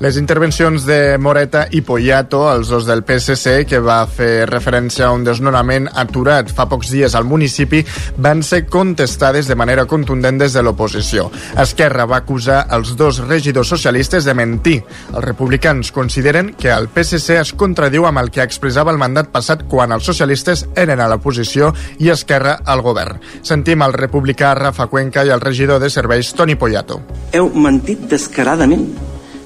Les 0.02 0.16
intervencions 0.18 0.82
de 0.82 1.20
Moreta 1.22 1.68
i 1.78 1.84
Poyato, 1.86 2.40
els 2.50 2.72
dos 2.74 2.88
del 2.90 3.04
PSC, 3.06 3.68
que 3.70 3.78
va 3.86 4.00
fer 4.10 4.48
referència 4.50 5.06
a 5.06 5.12
un 5.14 5.22
desnonament 5.22 5.86
aturat 5.94 6.50
fa 6.50 6.66
pocs 6.66 6.90
dies 6.90 7.14
al 7.14 7.28
municipi, 7.30 7.84
van 8.18 8.42
ser 8.42 8.64
contestades 8.66 9.46
de 9.46 9.54
manera 9.54 9.86
contundent 9.86 10.40
des 10.42 10.56
de 10.58 10.64
l'oposició. 10.66 11.28
Esquerra 11.62 12.08
va 12.10 12.18
acusar 12.24 12.64
els 12.74 12.96
dos 12.98 13.20
regidors 13.28 13.70
socialistes 13.76 14.26
de 14.26 14.34
mentir. 14.34 14.80
Els 15.12 15.28
republicans 15.28 15.94
consideren 15.94 16.56
que 16.58 16.74
el 16.74 16.90
PSC 16.90 17.38
es 17.38 17.54
contradiu 17.54 18.10
amb 18.10 18.24
el 18.24 18.34
que 18.34 18.42
expressava 18.42 18.90
el 18.90 18.98
mandat 18.98 19.30
passat 19.30 19.68
quan 19.70 19.94
els 19.94 20.10
socialistes 20.10 20.66
eren 20.74 20.98
a 20.98 21.12
l'oposició 21.14 21.76
i 22.02 22.10
Esquerra 22.10 22.58
al 22.66 22.82
govern. 22.82 23.22
Sentim 23.46 23.86
el 23.86 23.94
republicà 23.94 24.56
Rafa 24.58 24.90
Cuenca 24.90 25.22
i 25.22 25.30
el 25.30 25.46
regidor 25.46 25.78
de 25.78 25.94
serveis 25.94 26.34
Toni 26.34 26.58
Poyato. 26.58 27.04
Heu 27.38 27.54
mentit 27.54 28.10
descaradament 28.10 28.90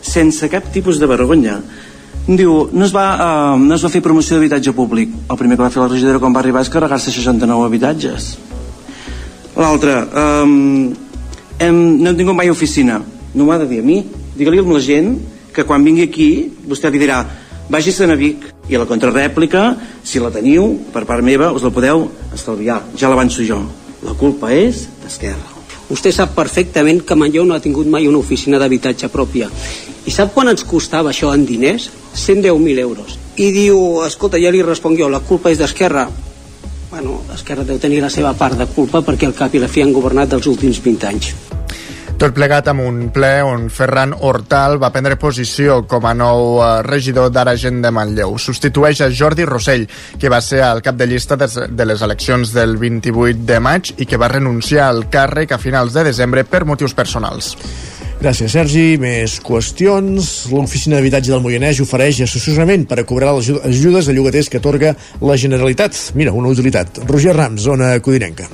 sense 0.06 0.50
cap 0.52 0.70
tipus 0.74 1.00
de 1.02 1.10
vergonya. 1.10 1.60
Diu, 2.26 2.70
no 2.74 2.86
es 2.88 2.94
va, 2.94 3.06
uh, 3.22 3.60
no 3.62 3.76
es 3.76 3.84
va 3.86 3.92
fer 3.94 4.02
promoció 4.06 4.38
d'habitatge 4.38 4.74
públic. 4.74 5.12
El 5.30 5.38
primer 5.38 5.58
que 5.58 5.66
va 5.66 5.72
fer 5.74 5.84
la 5.84 5.90
regidora 5.92 6.22
quan 6.22 6.34
va 6.34 6.42
arribar 6.42 6.64
és 6.66 6.72
carregar-se 6.74 7.14
69 7.14 7.68
habitatges. 7.68 8.32
L'altre, 9.56 10.00
um, 10.22 10.90
hem, 11.60 11.78
no 12.02 12.10
hem 12.10 12.18
tingut 12.18 12.38
mai 12.38 12.50
oficina. 12.50 13.00
No 13.36 13.46
m'ha 13.46 13.60
de 13.62 13.70
dir 13.70 13.82
a 13.84 13.86
mi. 13.86 14.02
Digue-li 14.36 14.62
a 14.62 14.68
la 14.68 14.82
gent 14.84 15.16
que 15.56 15.64
quan 15.64 15.86
vingui 15.86 16.10
aquí 16.10 16.30
vostè 16.68 16.92
li 16.92 17.00
dirà 17.00 17.24
vagi-se'n 17.72 18.12
a 18.12 18.20
Vic 18.20 18.46
i 18.70 18.76
a 18.76 18.82
la 18.82 18.90
contrarèplica, 18.90 19.66
si 20.04 20.22
la 20.22 20.34
teniu, 20.34 20.68
per 20.94 21.06
part 21.06 21.26
meva, 21.26 21.54
us 21.54 21.66
la 21.66 21.74
podeu 21.74 22.10
estalviar. 22.34 22.82
Ja 22.98 23.10
l'avanço 23.10 23.46
jo. 23.46 23.62
La 24.06 24.18
culpa 24.20 24.54
és 24.54 24.88
d'Esquerra. 25.04 25.55
Vostè 25.86 26.10
sap 26.14 26.34
perfectament 26.34 27.04
que 27.06 27.18
Manlleu 27.18 27.46
no 27.46 27.54
ha 27.54 27.62
tingut 27.62 27.86
mai 27.86 28.08
una 28.10 28.18
oficina 28.18 28.58
d'habitatge 28.62 29.10
pròpia. 29.14 29.50
I 30.06 30.14
sap 30.14 30.34
quan 30.34 30.50
ens 30.50 30.66
costava 30.66 31.12
això 31.12 31.34
en 31.34 31.46
diners? 31.46 31.90
110.000 32.16 32.80
euros. 32.82 33.20
I 33.38 33.52
diu, 33.52 34.02
escolta, 34.06 34.40
ja 34.42 34.54
li 34.54 34.64
responc 34.66 34.98
jo, 34.98 35.10
la 35.10 35.22
culpa 35.22 35.52
és 35.54 35.62
d'Esquerra. 35.62 36.08
Bueno, 36.90 37.20
Esquerra 37.36 37.66
deu 37.68 37.78
tenir 37.82 38.02
la 38.02 38.10
seva 38.10 38.34
part 38.34 38.58
de 38.58 38.66
culpa 38.72 39.04
perquè 39.06 39.30
el 39.30 39.38
cap 39.38 39.54
i 39.54 39.62
la 39.62 39.70
fi 39.70 39.84
han 39.84 39.94
governat 39.94 40.32
dels 40.34 40.48
últims 40.48 40.82
20 40.82 41.10
anys. 41.12 41.34
Tot 42.16 42.32
plegat 42.32 42.70
amb 42.72 42.80
un 42.80 43.00
ple 43.12 43.42
on 43.44 43.66
Ferran 43.68 44.14
Hortal 44.16 44.78
va 44.80 44.88
prendre 44.96 45.18
posició 45.20 45.82
com 45.84 46.06
a 46.08 46.14
nou 46.16 46.62
eh, 46.64 46.68
regidor 46.88 47.28
d'Ara 47.28 47.58
Gent 47.60 47.82
de 47.84 47.92
Manlleu. 47.92 48.38
Substitueix 48.40 49.02
a 49.04 49.10
Jordi 49.12 49.44
Rossell, 49.44 49.84
que 50.22 50.32
va 50.32 50.40
ser 50.40 50.62
el 50.64 50.80
cap 50.86 50.96
de 50.96 51.10
llista 51.12 51.36
de 51.36 51.86
les 51.86 52.06
eleccions 52.08 52.54
del 52.56 52.78
28 52.80 53.44
de 53.50 53.60
maig 53.60 53.92
i 54.00 54.08
que 54.08 54.20
va 54.22 54.32
renunciar 54.32 54.88
al 54.88 55.10
càrrec 55.12 55.52
a 55.52 55.60
finals 55.60 55.92
de 55.98 56.06
desembre 56.08 56.46
per 56.48 56.64
motius 56.64 56.96
personals. 56.96 57.52
Gràcies, 58.22 58.54
Sergi. 58.56 58.86
Més 58.96 59.42
qüestions. 59.44 60.30
L'Oficina 60.56 60.96
d'Habitatge 60.96 61.34
del 61.34 61.44
Moianès 61.44 61.84
ofereix 61.84 62.24
assessorament 62.24 62.88
per 62.88 63.02
a 63.02 63.06
cobrar 63.10 63.36
les 63.36 63.52
ajudes 63.60 64.08
a 64.08 64.16
llogaters 64.16 64.48
que 64.50 64.64
atorga 64.64 64.96
la 65.20 65.36
Generalitat. 65.36 66.16
Mira, 66.16 66.32
una 66.32 66.56
utilitat. 66.56 67.04
Roger 67.12 67.36
Rams, 67.36 67.68
zona 67.68 67.98
codinenca. 68.00 68.48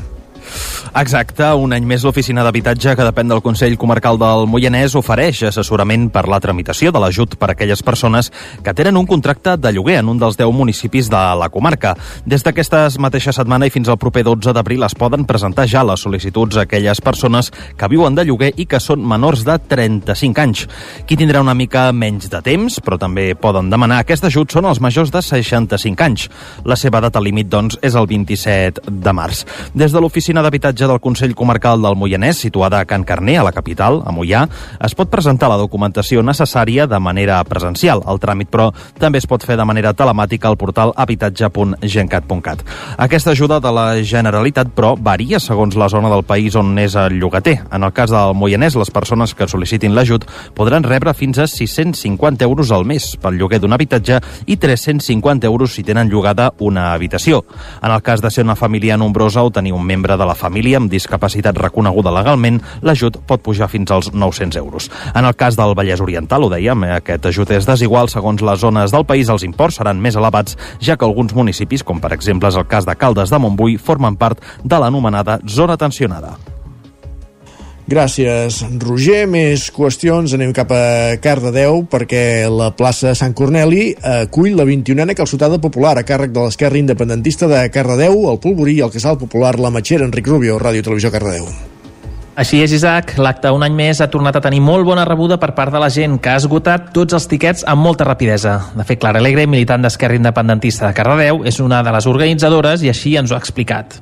Exacte, 0.91 1.45
un 1.55 1.71
any 1.71 1.85
més 1.87 2.03
l'Oficina 2.03 2.43
d'Habitatge, 2.43 2.97
que 2.99 3.05
depèn 3.07 3.29
del 3.31 3.39
Consell 3.39 3.77
Comarcal 3.79 4.17
del 4.19 4.41
Moianès, 4.51 4.91
ofereix 4.99 5.39
assessorament 5.47 6.09
per 6.11 6.25
la 6.27 6.41
tramitació 6.43 6.91
de 6.91 6.99
l'ajut 6.99 7.37
per 7.39 7.47
a 7.47 7.53
aquelles 7.53 7.79
persones 7.79 8.27
que 8.59 8.73
tenen 8.75 8.99
un 8.99 9.07
contracte 9.07 9.53
de 9.55 9.71
lloguer 9.71 10.01
en 10.01 10.09
un 10.11 10.19
dels 10.19 10.35
10 10.35 10.51
municipis 10.51 11.07
de 11.07 11.21
la 11.39 11.47
comarca. 11.47 11.93
Des 12.27 12.43
d'aquesta 12.43 12.81
mateixa 12.99 13.31
setmana 13.31 13.69
i 13.69 13.71
fins 13.71 13.87
al 13.87 13.99
proper 14.01 14.25
12 14.27 14.51
d'abril 14.51 14.83
es 14.83 14.97
poden 14.99 15.23
presentar 15.29 15.63
ja 15.71 15.85
les 15.87 16.03
sol·licituds 16.03 16.59
a 16.59 16.67
aquelles 16.67 16.99
persones 16.99 17.53
que 17.79 17.87
viuen 17.87 18.19
de 18.19 18.27
lloguer 18.27 18.51
i 18.59 18.67
que 18.67 18.83
són 18.83 19.07
menors 19.07 19.45
de 19.47 19.55
35 19.71 20.43
anys. 20.43 20.65
Qui 21.07 21.15
tindrà 21.15 21.39
una 21.39 21.55
mica 21.55 21.85
menys 21.95 22.27
de 22.27 22.43
temps, 22.43 22.81
però 22.83 22.99
també 22.99 23.29
poden 23.39 23.71
demanar 23.71 24.01
aquest 24.03 24.27
ajut, 24.27 24.51
són 24.51 24.67
els 24.67 24.83
majors 24.83 25.15
de 25.15 25.23
65 25.23 26.03
anys. 26.03 26.27
La 26.67 26.75
seva 26.75 26.99
data 26.99 27.23
límit, 27.23 27.47
doncs, 27.47 27.79
és 27.79 27.95
el 27.95 28.11
27 28.11 28.91
de 28.91 29.15
març. 29.15 29.45
Des 29.71 29.95
de 29.95 30.03
l'Oficina 30.03 30.43
d'Habitatge 30.43 30.80
d'habitatge 30.81 30.87
del 30.87 30.99
Consell 30.99 31.35
Comarcal 31.35 31.81
del 31.81 31.95
Moianès, 31.95 32.37
situada 32.37 32.79
a 32.79 32.85
Can 32.85 33.03
Carner, 33.03 33.39
a 33.39 33.43
la 33.43 33.51
capital, 33.51 34.01
a 34.05 34.11
Moià, 34.11 34.47
es 34.81 34.95
pot 34.95 35.09
presentar 35.09 35.49
la 35.49 35.57
documentació 35.57 36.21
necessària 36.23 36.87
de 36.87 36.99
manera 36.99 37.43
presencial. 37.45 38.01
El 38.07 38.19
tràmit, 38.19 38.49
però, 38.49 38.71
també 38.99 39.19
es 39.19 39.27
pot 39.27 39.43
fer 39.45 39.57
de 39.57 39.65
manera 39.65 39.93
telemàtica 39.93 40.47
al 40.49 40.57
portal 40.57 40.93
habitatge.gencat.cat. 40.95 42.63
Aquesta 42.97 43.31
ajuda 43.31 43.59
de 43.59 43.71
la 43.71 44.01
Generalitat, 44.01 44.73
però, 44.73 44.95
varia 44.97 45.39
segons 45.39 45.75
la 45.75 45.89
zona 45.89 46.09
del 46.09 46.23
país 46.23 46.55
on 46.55 46.77
és 46.79 46.95
el 46.95 47.19
llogater. 47.19 47.59
En 47.71 47.83
el 47.83 47.93
cas 47.93 48.11
del 48.11 48.33
Moianès, 48.33 48.75
les 48.75 48.91
persones 48.91 49.35
que 49.35 49.47
sol·licitin 49.47 49.93
l'ajut 49.93 50.25
podran 50.55 50.83
rebre 50.83 51.13
fins 51.13 51.37
a 51.37 51.47
650 51.47 52.45
euros 52.45 52.71
al 52.71 52.85
mes 52.85 53.15
pel 53.21 53.37
lloguer 53.37 53.61
d'un 53.61 53.73
habitatge 53.73 54.21
i 54.47 54.57
350 54.57 55.45
euros 55.47 55.75
si 55.75 55.83
tenen 55.83 56.09
llogada 56.09 56.53
una 56.59 56.93
habitació. 56.93 57.45
En 57.81 57.91
el 57.91 58.01
cas 58.01 58.21
de 58.21 58.31
ser 58.31 58.45
una 58.45 58.55
família 58.55 58.97
nombrosa 58.97 59.43
o 59.43 59.51
tenir 59.51 59.73
un 59.73 59.85
membre 59.85 60.17
de 60.17 60.25
la 60.25 60.35
família 60.35 60.70
amb 60.75 60.91
discapacitat 60.91 61.57
reconeguda 61.57 62.13
legalment, 62.13 62.61
l'ajut 62.81 63.17
pot 63.27 63.41
pujar 63.43 63.69
fins 63.71 63.91
als 63.91 64.11
900 64.13 64.59
euros. 64.61 64.89
En 65.15 65.25
el 65.25 65.35
cas 65.35 65.57
del 65.57 65.75
Vallès 65.77 66.01
Oriental, 66.03 66.43
ho 66.43 66.51
dèiem, 66.51 66.83
eh, 66.83 66.93
aquest 66.99 67.25
ajut 67.31 67.51
és 67.51 67.67
desigual 67.67 68.09
segons 68.09 68.41
les 68.41 68.59
zones 68.59 68.91
del 68.91 69.05
país, 69.05 69.29
els 69.29 69.43
imports 69.43 69.81
seran 69.81 70.01
més 70.01 70.15
elevats, 70.15 70.57
ja 70.79 70.97
que 70.97 71.05
alguns 71.05 71.33
municipis, 71.33 71.83
com 71.83 71.99
per 71.99 72.13
exemple 72.13 72.49
és 72.49 72.55
el 72.55 72.67
cas 72.67 72.85
de 72.85 72.95
Caldes 72.95 73.29
de 73.29 73.39
Montbui, 73.39 73.77
formen 73.77 74.15
part 74.15 74.41
de 74.63 74.79
l'anomenada 74.79 75.39
zona 75.47 75.77
tensionada. 75.77 76.50
Gràcies, 77.91 78.61
Roger. 78.79 79.25
Més 79.27 79.65
qüestions. 79.75 80.31
Anem 80.37 80.53
cap 80.55 80.69
a 80.71 81.17
Cardedeu 81.19 81.81
perquè 81.91 82.47
la 82.47 82.69
plaça 82.71 83.11
Sant 83.19 83.35
Corneli 83.35 83.89
acull 83.99 84.55
la 84.55 84.63
21a 84.67 85.15
calçotada 85.17 85.59
popular 85.59 85.97
a 85.99 86.05
càrrec 86.07 86.31
de 86.31 86.45
l'esquerra 86.45 86.79
independentista 86.79 87.49
de 87.51 87.65
Cardedeu, 87.73 88.29
el 88.31 88.39
Polvorí 88.39 88.77
i 88.79 88.85
el 88.85 88.93
Casal 88.93 89.19
Popular 89.19 89.57
La 89.59 89.73
Matxera, 89.75 90.07
Enric 90.07 90.29
Rubio, 90.31 90.55
Ràdio 90.61 90.85
Televisió 90.87 91.11
Cardedeu. 91.11 91.49
Així 92.39 92.61
és, 92.63 92.71
Isaac. 92.71 93.17
L'acte 93.19 93.51
un 93.51 93.65
any 93.65 93.75
més 93.75 93.99
ha 93.99 94.07
tornat 94.13 94.37
a 94.39 94.41
tenir 94.45 94.61
molt 94.63 94.87
bona 94.87 95.03
rebuda 95.05 95.35
per 95.41 95.51
part 95.57 95.73
de 95.75 95.81
la 95.83 95.89
gent, 95.91 96.15
que 96.23 96.31
ha 96.31 96.39
esgotat 96.39 96.93
tots 96.95 97.17
els 97.17 97.27
tiquets 97.27 97.65
amb 97.67 97.83
molta 97.83 98.07
rapidesa. 98.07 98.53
De 98.77 98.85
fet, 98.87 99.01
Clara 99.03 99.19
Alegre, 99.19 99.43
militant 99.51 99.83
d'Esquerra 99.83 100.15
Independentista 100.15 100.87
de 100.87 100.95
Cardedeu, 100.95 101.43
és 101.43 101.59
una 101.59 101.83
de 101.83 101.91
les 101.91 102.07
organitzadores 102.07 102.87
i 102.87 102.93
així 102.93 103.17
ens 103.19 103.35
ho 103.35 103.35
ha 103.35 103.43
explicat. 103.43 103.99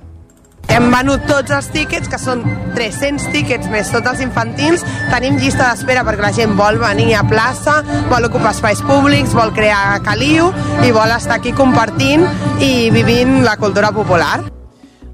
Hem 0.70 0.92
venut 0.94 1.24
tots 1.30 1.52
els 1.56 1.70
tíquets, 1.74 2.10
que 2.10 2.20
són 2.22 2.44
300 2.78 3.32
tíquets 3.34 3.72
més 3.74 3.90
tots 3.94 4.12
els 4.12 4.22
infantils. 4.26 4.86
Tenim 5.10 5.40
llista 5.42 5.72
d'espera 5.72 6.06
perquè 6.08 6.26
la 6.28 6.36
gent 6.36 6.54
vol 6.60 6.78
venir 6.82 7.10
a 7.18 7.26
plaça, 7.28 7.80
vol 8.12 8.30
ocupar 8.30 8.54
espais 8.54 8.84
públics, 8.86 9.34
vol 9.34 9.54
crear 9.58 9.98
caliu 10.06 10.54
i 10.86 10.94
vol 10.96 11.18
estar 11.18 11.40
aquí 11.40 11.56
compartint 11.58 12.28
i 12.62 12.90
vivint 12.94 13.42
la 13.48 13.58
cultura 13.58 13.92
popular. 13.96 14.59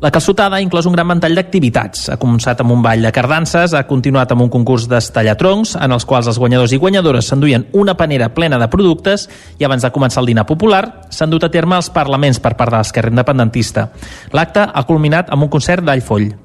La 0.04 0.12
calçotada 0.12 0.58
ha 0.58 0.64
inclòs 0.64 0.90
un 0.90 0.96
gran 0.96 1.08
ventall 1.08 1.38
d'activitats. 1.38 2.10
Ha 2.12 2.18
començat 2.20 2.60
amb 2.62 2.74
un 2.76 2.82
ball 2.84 3.06
de 3.06 3.12
cardances, 3.16 3.74
ha 3.74 3.86
continuat 3.88 4.34
amb 4.34 4.44
un 4.44 4.52
concurs 4.52 4.90
d'estallatroncs, 4.92 5.78
en 5.80 5.96
els 5.96 6.06
quals 6.06 6.28
els 6.28 6.40
guanyadors 6.42 6.76
i 6.76 6.82
guanyadores 6.82 7.32
s'enduien 7.32 7.68
una 7.74 7.96
panera 7.96 8.34
plena 8.36 8.60
de 8.60 8.68
productes 8.68 9.30
i 9.58 9.66
abans 9.66 9.88
de 9.88 9.94
començar 9.96 10.22
el 10.22 10.34
dinar 10.34 10.46
popular 10.46 10.84
s'han 11.10 11.32
dut 11.32 11.48
a 11.48 11.52
terme 11.52 11.80
els 11.80 11.90
parlaments 11.90 12.44
per 12.44 12.58
part 12.60 12.76
de 12.76 12.82
l'esquerra 12.82 13.14
independentista. 13.14 13.90
L'acte 14.36 14.68
ha 14.68 14.84
culminat 14.84 15.32
amb 15.32 15.48
un 15.48 15.54
concert 15.54 15.86
d'Allfoll. 15.86 16.45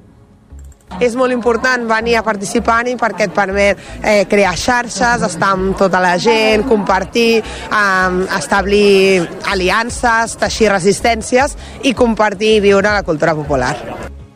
És 0.99 1.15
molt 1.15 1.33
important 1.33 1.87
venir 1.89 2.17
a 2.19 2.25
participar-hi 2.25 2.97
perquè 2.99 3.29
et 3.29 3.35
permet 3.35 3.79
eh, 4.03 4.25
crear 4.29 4.53
xarxes, 4.59 5.25
estar 5.29 5.53
amb 5.55 5.77
tota 5.79 6.01
la 6.03 6.17
gent, 6.21 6.67
compartir, 6.69 7.41
eh, 7.41 8.21
establir 8.37 9.27
aliances, 9.51 10.37
teixir 10.41 10.71
resistències 10.73 11.57
i 11.83 11.93
compartir 11.93 12.57
i 12.57 12.63
viure 12.63 12.91
la 12.91 13.03
cultura 13.03 13.35
popular. 13.37 13.75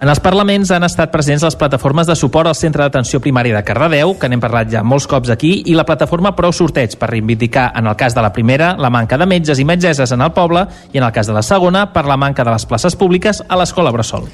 En 0.06 0.12
els 0.12 0.20
parlaments 0.20 0.70
han 0.76 0.84
estat 0.84 1.10
presents 1.10 1.42
les 1.42 1.56
plataformes 1.56 2.06
de 2.06 2.14
suport 2.20 2.50
al 2.50 2.58
Centre 2.60 2.84
d'Atenció 2.84 3.22
Primària 3.24 3.56
de 3.56 3.64
Cardedeu, 3.66 4.12
que 4.20 4.28
n'hem 4.30 4.44
parlat 4.44 4.68
ja 4.70 4.84
molts 4.84 5.08
cops 5.10 5.32
aquí, 5.32 5.54
i 5.72 5.74
la 5.74 5.86
plataforma 5.88 6.36
Prou 6.36 6.52
Sorteig, 6.54 6.98
per 7.00 7.10
reivindicar, 7.14 7.70
en 7.80 7.88
el 7.88 7.96
cas 7.96 8.14
de 8.14 8.22
la 8.22 8.34
primera, 8.36 8.74
la 8.78 8.92
manca 8.94 9.18
de 9.18 9.26
metges 9.26 9.58
i 9.58 9.66
metgesses 9.66 10.12
en 10.12 10.22
el 10.22 10.34
poble, 10.36 10.68
i 10.92 11.00
en 11.00 11.08
el 11.08 11.16
cas 11.16 11.32
de 11.32 11.34
la 11.34 11.42
segona, 11.42 11.88
per 11.96 12.06
la 12.06 12.20
manca 12.22 12.44
de 12.44 12.52
les 12.52 12.68
places 12.68 13.00
públiques 13.00 13.42
a 13.48 13.58
l'Escola 13.58 13.96
Bressol. 13.96 14.28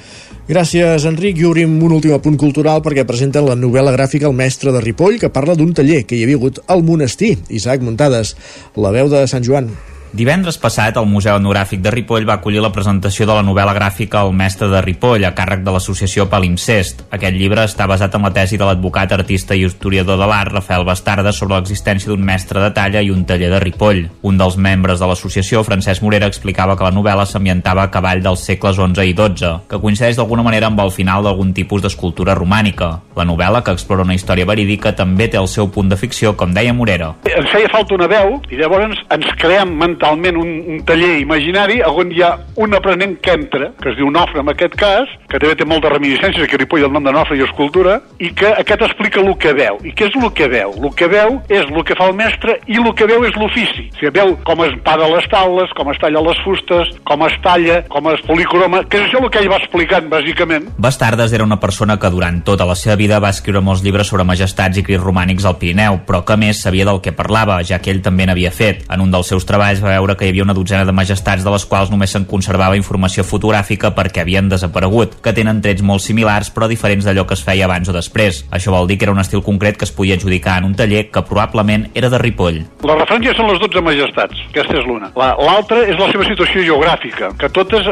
Gràcies, 0.50 1.06
Enric. 1.06 1.38
I 1.38 1.46
obrim 1.46 1.76
un 1.86 1.94
últim 1.94 2.16
apunt 2.16 2.40
cultural 2.42 2.82
perquè 2.82 3.06
presenten 3.06 3.46
la 3.46 3.56
novel·la 3.56 3.94
gràfica 3.94 4.26
El 4.30 4.36
mestre 4.38 4.74
de 4.74 4.82
Ripoll, 4.82 5.20
que 5.22 5.30
parla 5.30 5.56
d'un 5.56 5.76
taller 5.78 6.02
que 6.08 6.18
hi 6.18 6.26
havia 6.26 6.42
hagut 6.42 6.60
al 6.68 6.82
monestir. 6.84 7.36
Isaac 7.50 7.86
Muntades, 7.86 8.36
la 8.76 8.92
veu 8.96 9.12
de 9.12 9.28
Sant 9.30 9.46
Joan. 9.46 9.70
Divendres 10.12 10.58
passat, 10.60 10.98
el 11.00 11.06
Museu 11.08 11.38
Etnogràfic 11.40 11.80
de 11.80 11.92
Ripoll 11.94 12.26
va 12.28 12.36
acollir 12.42 12.60
la 12.60 12.74
presentació 12.76 13.24
de 13.24 13.32
la 13.32 13.44
novel·la 13.48 13.72
gràfica 13.78 14.26
El 14.26 14.34
mestre 14.36 14.68
de 14.68 14.82
Ripoll, 14.84 15.24
a 15.24 15.32
càrrec 15.32 15.62
de 15.64 15.72
l'associació 15.72 16.26
Palimpsest. 16.28 17.06
Aquest 17.16 17.38
llibre 17.38 17.64
està 17.64 17.88
basat 17.88 18.18
en 18.18 18.28
la 18.28 18.34
tesi 18.36 18.60
de 18.60 18.68
l'advocat, 18.68 19.14
artista 19.16 19.56
i 19.56 19.64
historiador 19.64 20.20
de 20.20 20.28
l'art 20.28 20.52
Rafael 20.52 20.84
Bastarda 20.84 21.32
sobre 21.32 21.56
l'existència 21.56 22.12
d'un 22.12 22.26
mestre 22.28 22.60
de 22.60 22.74
talla 22.76 23.00
i 23.00 23.12
un 23.14 23.24
taller 23.24 23.54
de 23.54 23.62
Ripoll. 23.64 24.02
Un 24.28 24.42
dels 24.42 24.58
membres 24.60 25.00
de 25.00 25.08
l'associació, 25.08 25.64
Francesc 25.64 26.04
Morera, 26.04 26.28
explicava 26.28 26.76
que 26.76 26.90
la 26.90 26.92
novel·la 26.92 27.24
s'ambientava 27.24 27.88
a 27.88 27.94
cavall 27.96 28.20
dels 28.26 28.44
segles 28.44 28.76
XI 28.76 29.08
i 29.08 29.16
XII, 29.16 29.54
que 29.72 29.80
coincideix 29.80 30.20
d'alguna 30.20 30.44
manera 30.44 30.68
amb 30.68 30.84
el 30.84 30.92
final 30.92 31.24
d'algun 31.24 31.56
tipus 31.56 31.86
d'escultura 31.88 32.36
romànica. 32.36 32.98
La 33.16 33.24
novel·la, 33.24 33.64
que 33.64 33.72
explora 33.72 34.04
una 34.04 34.20
història 34.20 34.50
verídica, 34.50 34.92
també 34.92 35.32
té 35.32 35.40
el 35.40 35.48
seu 35.48 35.72
punt 35.72 35.88
de 35.88 35.96
ficció, 35.96 36.36
com 36.36 36.52
deia 36.52 36.76
Morera. 36.76 37.14
Ens 37.32 37.50
feia 37.56 37.72
falta 37.72 37.96
una 37.96 38.12
veu 38.12 38.42
i 38.52 38.60
llavors 38.60 39.00
ens 39.08 39.34
creem 39.40 39.72
mentalment 40.02 40.38
un, 40.38 40.50
un 40.74 40.86
taller 40.86 41.20
imaginari 41.22 41.82
on 41.86 42.12
hi 42.12 42.22
ha 42.24 42.32
un 42.58 42.74
aprenent 42.74 43.20
que 43.22 43.34
entra, 43.38 43.72
que 43.82 43.92
es 43.92 43.98
diu 43.98 44.10
Nofre 44.10 44.42
en 44.42 44.50
aquest 44.50 44.76
cas, 44.80 45.10
que 45.30 45.40
també 45.40 45.56
té 45.56 45.66
moltes 45.68 45.92
reminiscències, 45.94 46.48
que 46.50 46.58
Ripoll 46.58 46.88
el 46.88 46.94
nom 46.94 47.06
de 47.06 47.14
Nofre 47.14 47.38
i 47.38 47.44
escultura, 47.46 48.00
i 48.20 48.32
que 48.34 48.50
aquest 48.58 48.82
explica 48.88 49.22
el 49.22 49.30
que 49.38 49.54
veu. 49.54 49.78
I 49.86 49.94
què 49.94 50.10
és 50.10 50.18
el 50.18 50.32
que 50.34 50.48
veu? 50.52 50.74
El 50.82 50.96
que 50.98 51.08
veu 51.12 51.38
és 51.50 51.70
el 51.70 51.86
que 51.86 51.98
fa 51.98 52.10
el 52.10 52.16
mestre 52.18 52.58
i 52.68 52.80
el 52.82 52.90
que 52.98 53.08
veu 53.10 53.26
és 53.28 53.38
l'ofici. 53.38 53.88
O 53.92 54.00
sigui, 54.00 54.14
veu 54.18 54.34
com 54.48 54.64
es 54.66 54.74
para 54.86 55.08
les 55.12 55.28
taules, 55.32 55.72
com 55.78 55.92
es 55.94 56.02
talla 56.02 56.24
les 56.26 56.42
fustes, 56.46 56.92
com 57.08 57.26
es 57.28 57.38
talla, 57.46 57.82
com 57.92 58.10
es 58.12 58.26
policroma, 58.26 58.84
que 58.90 59.02
és 59.04 59.08
això 59.08 59.22
el 59.22 59.30
que 59.32 59.44
ell 59.44 59.52
va 59.52 59.62
explicant, 59.62 60.10
bàsicament. 60.12 60.72
Bastardes 60.82 61.34
era 61.38 61.46
una 61.46 61.60
persona 61.62 62.00
que 62.02 62.12
durant 62.12 62.42
tota 62.48 62.66
la 62.68 62.76
seva 62.80 62.98
vida 63.00 63.22
va 63.22 63.32
escriure 63.36 63.62
molts 63.64 63.86
llibres 63.86 64.10
sobre 64.10 64.26
majestats 64.28 64.82
i 64.82 64.86
crits 64.88 65.04
romànics 65.04 65.46
al 65.46 65.60
Pirineu, 65.62 66.02
però 66.08 66.24
que 66.26 66.40
més 66.42 66.64
sabia 66.66 66.88
del 66.90 67.02
que 67.06 67.14
parlava, 67.16 67.62
ja 67.68 67.80
que 67.80 67.94
ell 67.94 68.02
també 68.04 68.26
n'havia 68.26 68.52
fet. 68.56 68.86
En 68.92 69.04
un 69.04 69.14
dels 69.14 69.30
seus 69.30 69.46
treballs 69.48 69.82
va 69.84 69.91
veure 69.92 70.16
que 70.18 70.28
hi 70.28 70.34
havia 70.34 70.46
una 70.48 70.56
dotzena 70.58 70.88
de 70.88 70.96
majestats 70.96 71.46
de 71.46 71.54
les 71.54 71.66
quals 71.70 71.92
només 71.92 72.12
se'n 72.16 72.28
conservava 72.30 72.80
informació 72.80 73.26
fotogràfica 73.28 73.94
perquè 73.98 74.24
havien 74.24 74.50
desaparegut, 74.52 75.20
que 75.24 75.36
tenen 75.38 75.62
trets 75.62 75.84
molt 75.86 76.04
similars 76.04 76.52
però 76.56 76.70
diferents 76.72 77.06
d'allò 77.08 77.28
que 77.28 77.38
es 77.38 77.44
feia 77.46 77.68
abans 77.68 77.90
o 77.90 77.96
després. 77.96 78.44
Això 78.52 78.74
vol 78.74 78.90
dir 78.90 78.98
que 78.98 79.08
era 79.08 79.16
un 79.16 79.22
estil 79.22 79.44
concret 79.46 79.78
que 79.78 79.88
es 79.88 79.94
podia 79.96 80.18
adjudicar 80.18 80.60
en 80.62 80.70
un 80.72 80.76
taller 80.76 81.08
que 81.12 81.24
probablement 81.28 81.90
era 81.94 82.10
de 82.10 82.20
Ripoll. 82.22 82.62
Les 82.88 83.00
referències 83.02 83.38
són 83.38 83.52
les 83.52 83.60
12 83.62 83.84
majestats, 83.86 84.44
aquesta 84.50 84.80
és 84.80 84.88
l'una. 84.88 85.12
L'altra 85.16 85.84
és 85.86 86.00
la 86.00 86.10
seva 86.12 86.28
situació 86.28 86.66
geogràfica, 86.68 87.32
que 87.40 87.50
totes 87.54 87.88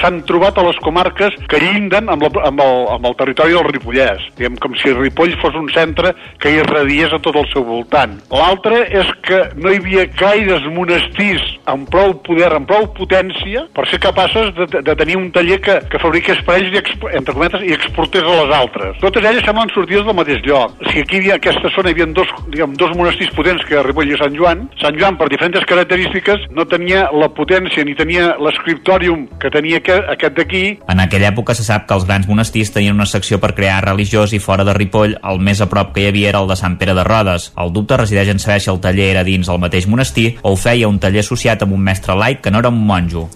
s'han 0.00 0.22
trobat 0.28 0.58
a 0.58 0.66
les 0.68 0.78
comarques 0.84 1.36
que 1.50 1.60
llinden 1.62 2.10
amb, 2.12 2.26
la, 2.26 2.46
amb, 2.50 2.64
el, 2.64 2.80
amb 2.96 3.10
el 3.10 3.18
territori 3.20 3.56
del 3.56 3.68
Ripollès. 3.70 4.28
Diguem, 4.38 4.58
com 4.62 4.76
si 4.80 4.94
Ripoll 4.94 5.36
fos 5.42 5.56
un 5.58 5.70
centre 5.74 6.14
que 6.42 6.52
irradiés 6.58 7.14
a 7.14 7.20
tot 7.22 7.38
el 7.40 7.48
seu 7.52 7.66
voltant. 7.66 8.16
L'altra 8.34 8.84
és 8.84 9.10
que 9.26 9.44
no 9.60 9.72
hi 9.72 9.80
havia 9.82 10.06
gaires 10.18 10.66
monestirs 10.74 11.43
amb 11.70 11.88
prou 11.90 12.14
poder, 12.26 12.50
amb 12.54 12.68
prou 12.68 12.86
potència 12.96 13.64
per 13.74 13.86
ser 13.90 14.00
capaces 14.02 14.52
de, 14.56 14.82
de 14.84 14.94
tenir 14.98 15.16
un 15.18 15.30
taller 15.34 15.60
que, 15.64 15.78
que 15.90 16.00
fabriqués 16.02 16.40
per 16.46 16.58
ells 16.58 16.74
i, 16.74 16.82
entre 17.16 17.34
cometes, 17.36 17.64
i 17.64 17.74
exportés 17.76 18.24
a 18.24 18.36
les 18.42 18.54
altres. 18.56 18.98
Totes 19.02 19.24
elles 19.24 19.44
semblen 19.46 19.72
sortides 19.74 20.06
del 20.06 20.16
mateix 20.16 20.42
lloc. 20.46 20.76
Si 20.90 21.02
aquí 21.02 21.18
hi 21.18 21.22
havia, 21.24 21.38
aquesta 21.40 21.72
zona 21.74 21.90
hi 21.90 21.96
havia 21.96 22.08
dos, 22.16 22.30
diguem, 22.52 22.76
dos 22.80 22.94
monestirs 22.96 23.34
potents 23.36 23.64
que 23.68 23.82
Ripoll 23.84 24.12
i 24.12 24.18
Sant 24.20 24.36
Joan, 24.38 24.66
Sant 24.82 24.98
Joan 25.00 25.18
per 25.20 25.28
diferents 25.32 25.68
característiques 25.68 26.48
no 26.54 26.66
tenia 26.70 27.06
la 27.14 27.30
potència 27.34 27.84
ni 27.86 27.96
tenia 27.98 28.34
l'escriptòrium 28.42 29.26
que 29.42 29.52
tenia 29.54 29.80
aquest, 29.82 30.08
aquest 30.16 30.38
d'aquí. 30.38 30.64
En 30.90 31.02
aquella 31.02 31.30
època 31.32 31.56
se 31.56 31.66
sap 31.66 31.88
que 31.88 31.96
els 31.96 32.06
grans 32.08 32.28
monestirs 32.30 32.72
tenien 32.74 32.96
una 32.96 33.08
secció 33.10 33.40
per 33.42 33.54
crear 33.56 33.82
religiós 33.84 34.34
i 34.36 34.42
fora 34.42 34.66
de 34.66 34.76
Ripoll 34.76 35.18
el 35.20 35.42
més 35.44 35.60
a 35.60 35.68
prop 35.70 35.94
que 35.94 36.04
hi 36.04 36.10
havia 36.10 36.32
era 36.32 36.42
el 36.44 36.50
de 36.50 36.58
Sant 36.58 36.78
Pere 36.80 36.96
de 36.96 37.04
Rodes. 37.06 37.50
El 37.60 37.72
dubte 37.76 37.98
resideix 38.00 38.32
en 38.32 38.42
saber 38.42 38.60
si 38.62 38.72
el 38.72 38.80
taller 38.82 39.10
era 39.12 39.24
dins 39.26 39.48
el 39.50 39.60
mateix 39.62 39.88
monestir 39.90 40.34
o 40.42 40.54
ho 40.54 40.58
feia 40.60 40.88
un 40.88 41.00
taller 41.02 41.24
associat 41.34 41.62
amb 41.66 41.74
un 41.74 41.82
mestre 41.82 42.14
laic 42.16 42.42
que 42.44 42.50
no 42.50 42.62
era 42.62 42.70
un 42.70 42.80
monjo. 42.86 43.28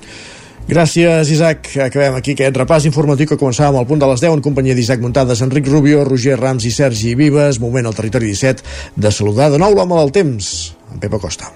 Gràcies, 0.69 1.31
Isaac. 1.33 1.71
Acabem 1.81 2.19
aquí 2.19 2.35
aquest 2.37 2.57
repàs 2.61 2.85
informatiu 2.85 3.27
que 3.31 3.39
començàvem 3.41 3.79
al 3.81 3.87
punt 3.89 4.03
de 4.03 4.09
les 4.11 4.21
10 4.21 4.37
en 4.37 4.43
companyia 4.45 4.77
d'Isaac 4.77 5.01
Muntades, 5.01 5.41
Enric 5.41 5.67
Rubio, 5.73 6.05
Roger 6.05 6.37
Rams 6.37 6.67
i 6.69 6.73
Sergi 6.75 7.15
Vives. 7.17 7.59
Moment 7.61 7.89
al 7.89 7.97
territori 7.97 8.29
17 8.29 8.63
de 8.97 9.13
saludar 9.13 9.49
de 9.51 9.59
nou 9.59 9.73
l'home 9.75 9.97
del 9.97 10.13
temps, 10.13 10.75
en 10.93 11.01
Pepa 11.01 11.19
Costa. 11.19 11.49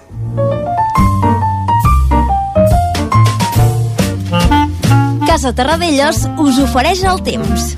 Casa 5.29 5.53
Terradellos 5.53 6.25
us 6.41 6.59
ofereix 6.65 7.05
el 7.05 7.21
temps 7.25 7.73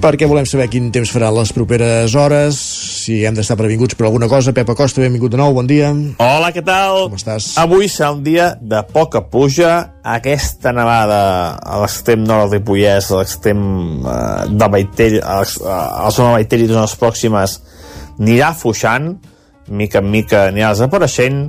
perquè 0.00 0.24
volem 0.24 0.46
saber 0.48 0.66
quin 0.72 0.88
temps 0.92 1.10
farà 1.12 1.28
les 1.34 1.50
properes 1.52 2.14
hores, 2.16 2.56
si 3.02 3.18
hem 3.26 3.36
d'estar 3.36 3.56
previnguts 3.60 3.96
per 3.98 4.06
alguna 4.08 4.30
cosa. 4.32 4.54
Pep 4.56 4.72
Acosta, 4.72 5.02
benvingut 5.04 5.34
de 5.34 5.40
nou, 5.40 5.52
bon 5.56 5.68
dia. 5.68 5.90
Hola, 6.22 6.48
què 6.54 6.62
tal? 6.64 7.10
Com 7.10 7.18
estàs? 7.18 7.50
Avui 7.60 7.88
serà 7.92 8.10
un 8.14 8.22
dia 8.24 8.54
de 8.60 8.80
poca 8.94 9.22
pluja. 9.28 9.74
Aquesta 10.00 10.72
nevada 10.76 11.20
a 11.60 11.82
l'extrem 11.82 12.24
nord 12.24 12.48
del 12.48 12.60
Ripollès, 12.60 13.10
a 13.10 13.20
l'extrem 13.20 13.60
eh, 14.00 14.22
de 14.56 14.70
Baitell, 14.72 15.18
a, 15.20 15.42
la 15.44 16.14
zona 16.16 16.32
de 16.32 16.38
Baitell 16.38 16.64
i 16.64 16.70
de 16.70 16.78
zones 16.78 16.96
pròximes, 17.00 17.58
anirà 18.16 18.54
afluixant, 18.54 19.12
mica 19.68 20.00
en 20.00 20.10
mica 20.14 20.46
anirà 20.48 20.72
desapareixent. 20.72 21.44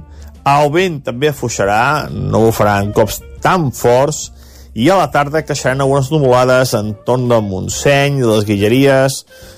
El 0.52 0.74
vent 0.76 1.00
també 1.08 1.32
afluixarà, 1.32 1.82
no 2.12 2.48
ho 2.48 2.54
farà 2.56 2.82
en 2.84 2.92
cops 2.96 3.22
tan 3.42 3.72
forts, 3.76 4.28
i 4.74 4.88
a 4.90 4.96
la 4.96 5.10
tarda 5.12 5.42
creixeran 5.44 5.82
algunes 5.84 6.12
nuvolades 6.14 6.72
en 6.78 6.94
torn 7.06 7.28
del 7.28 7.44
Montseny, 7.44 8.22
de 8.22 8.28
les 8.30 8.46
Guilleries, 8.48 9.18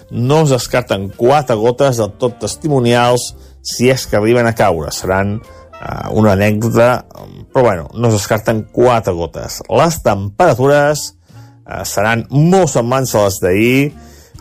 no 0.09 0.41
es 0.43 0.53
descarten 0.55 1.09
quatre 1.13 1.55
gotes 1.57 1.99
del 2.01 2.15
tot 2.21 2.39
testimonials 2.41 3.33
si 3.61 3.91
és 3.93 4.07
que 4.09 4.17
arriben 4.17 4.49
a 4.49 4.55
caure. 4.57 4.89
Seran 4.91 5.35
uh, 5.37 6.09
una 6.17 6.33
anècdota, 6.33 7.05
però 7.53 7.65
bueno, 7.67 7.89
no 7.93 8.09
es 8.09 8.17
descarten 8.17 8.63
quatre 8.73 9.13
gotes. 9.13 9.61
Les 9.69 9.99
temperatures 10.01 11.03
uh, 11.13 11.83
seran 11.85 12.25
molt 12.33 12.73
semblants 12.73 13.13
a 13.13 13.27
les 13.27 13.37
d'ahir, 13.43 13.77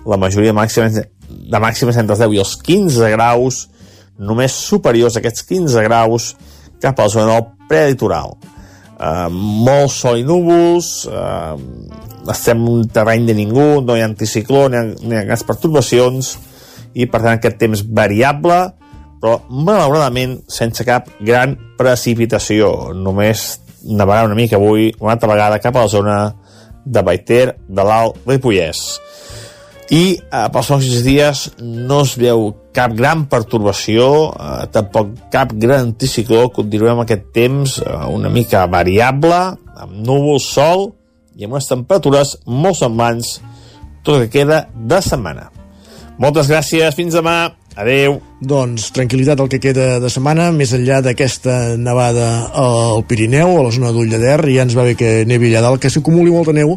la 0.08 0.18
majoria 0.18 0.56
màximes, 0.56 0.96
de 1.28 1.60
màximes 1.62 2.00
entre 2.00 2.16
els 2.16 2.24
10 2.24 2.38
i 2.38 2.40
els 2.46 2.54
15 2.64 3.12
graus, 3.12 3.66
només 4.16 4.56
superiors 4.56 5.16
a 5.16 5.20
aquests 5.20 5.44
15 5.52 5.84
graus 5.84 6.32
cap 6.80 6.96
a 6.96 7.06
la 7.06 7.12
zona 7.12 7.36
del 7.36 7.46
prelitoral. 7.68 8.36
Uh, 8.92 9.26
molt 9.32 9.90
sol 9.90 10.20
i 10.20 10.26
núvols, 10.26 10.92
uh, 11.10 11.56
estem 12.30 12.60
en 12.60 12.68
un 12.70 12.84
terreny 12.92 13.26
de 13.26 13.34
ningú, 13.34 13.80
no 13.82 13.96
hi 13.96 14.04
ha 14.04 14.08
anticicló, 14.10 14.68
ni 14.70 14.78
hi 14.78 14.82
ha, 14.82 14.84
hi 14.92 15.16
ha 15.18 15.24
grans 15.26 15.46
perturbacions, 15.48 16.36
i 16.94 17.08
per 17.10 17.22
tant 17.22 17.38
aquest 17.38 17.58
temps 17.62 17.82
variable, 17.88 18.60
però 19.22 19.38
malauradament 19.48 20.40
sense 20.50 20.84
cap 20.86 21.08
gran 21.22 21.54
precipitació. 21.78 22.92
Només 22.94 23.62
navegarà 23.82 24.26
una 24.28 24.38
mica 24.38 24.58
avui, 24.58 24.90
una 25.00 25.16
altra 25.16 25.30
vegada, 25.30 25.60
cap 25.62 25.76
a 25.76 25.86
la 25.86 25.90
zona 25.90 26.16
de 26.84 27.02
Baiter, 27.06 27.56
de 27.68 27.86
l'Alt 27.86 28.26
Ripollès. 28.26 28.82
I 29.92 30.04
eh, 30.16 30.46
pels 30.52 30.70
pròxims 30.72 31.04
dies 31.04 31.46
no 31.60 32.02
es 32.06 32.16
veu 32.18 32.50
cap 32.74 32.94
gran 32.96 33.26
pertorbació, 33.30 34.06
eh, 34.32 34.66
tampoc 34.72 35.14
cap 35.32 35.52
gran 35.54 35.88
anticicló, 35.90 36.48
continuem 36.54 37.02
aquest 37.02 37.30
temps 37.36 37.78
eh, 37.82 37.96
una 38.12 38.32
mica 38.32 38.64
variable, 38.66 39.40
amb 39.82 39.96
núvol, 40.06 40.40
sol 40.40 40.90
i 41.36 41.46
amb 41.46 41.56
unes 41.56 41.68
temperatures 41.70 42.36
molt 42.46 42.80
semblants 42.80 43.38
tot 44.02 44.16
el 44.16 44.26
que 44.26 44.40
queda 44.40 44.66
de 44.74 45.00
setmana. 45.04 45.50
Moltes 46.20 46.50
gràcies, 46.50 46.94
fins 46.94 47.14
demà, 47.16 47.52
adeu. 47.78 48.18
Doncs 48.42 48.90
tranquil·litat 48.94 49.40
el 49.40 49.48
que 49.52 49.60
queda 49.62 49.96
de 50.02 50.10
setmana, 50.12 50.50
més 50.52 50.74
enllà 50.76 51.00
d'aquesta 51.04 51.76
nevada 51.80 52.28
al 52.58 53.04
Pirineu, 53.08 53.56
a 53.58 53.64
la 53.66 53.72
zona 53.74 53.92
d'Ullader, 53.94 54.40
ja 54.52 54.66
ens 54.66 54.76
va 54.76 54.86
bé 54.88 54.96
que 54.98 55.22
nevi 55.28 55.52
allà 55.52 55.64
dalt, 55.68 55.80
que 55.82 55.90
s'acumuli 55.92 56.34
molta 56.34 56.54
neu 56.56 56.76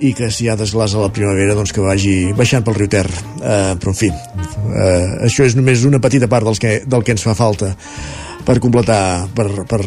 i 0.00 0.12
que 0.14 0.30
si 0.30 0.44
hi 0.44 0.50
ha 0.52 0.56
desglàs 0.58 0.94
a 0.94 1.02
la 1.02 1.10
primavera 1.14 1.56
doncs 1.58 1.72
que 1.74 1.82
vagi 1.82 2.32
baixant 2.38 2.64
pel 2.66 2.76
riu 2.78 2.90
Ter 2.90 3.06
eh, 3.08 3.74
però 3.80 3.92
en 3.92 3.98
fi 3.98 4.10
eh, 4.10 5.26
això 5.26 5.46
és 5.46 5.56
només 5.58 5.84
una 5.88 6.00
petita 6.02 6.30
part 6.30 6.46
dels 6.46 6.62
que, 6.62 6.78
del 6.86 7.04
que 7.04 7.16
ens 7.16 7.24
fa 7.26 7.34
falta 7.38 7.74
per 8.46 8.58
completar 8.64 9.28
per, 9.34 9.48
per, 9.68 9.82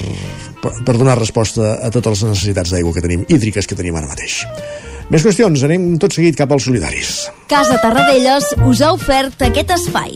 per, 0.62 0.74
per 0.86 0.96
donar 0.98 1.18
resposta 1.20 1.78
a 1.82 1.90
totes 1.94 2.20
les 2.20 2.36
necessitats 2.36 2.76
d'aigua 2.76 2.94
que 2.96 3.04
tenim 3.04 3.26
hídriques 3.28 3.68
que 3.68 3.78
tenim 3.80 3.98
ara 3.98 4.12
mateix 4.12 4.44
més 5.12 5.24
qüestions, 5.26 5.64
anem 5.68 5.96
tot 6.00 6.14
seguit 6.16 6.38
cap 6.40 6.52
als 6.52 6.68
solidaris 6.68 7.16
Casa 7.52 7.80
Tarradellas 7.84 8.54
us 8.68 8.84
ha 8.84 8.94
ofert 8.96 9.42
aquest 9.48 9.74
espai. 9.76 10.16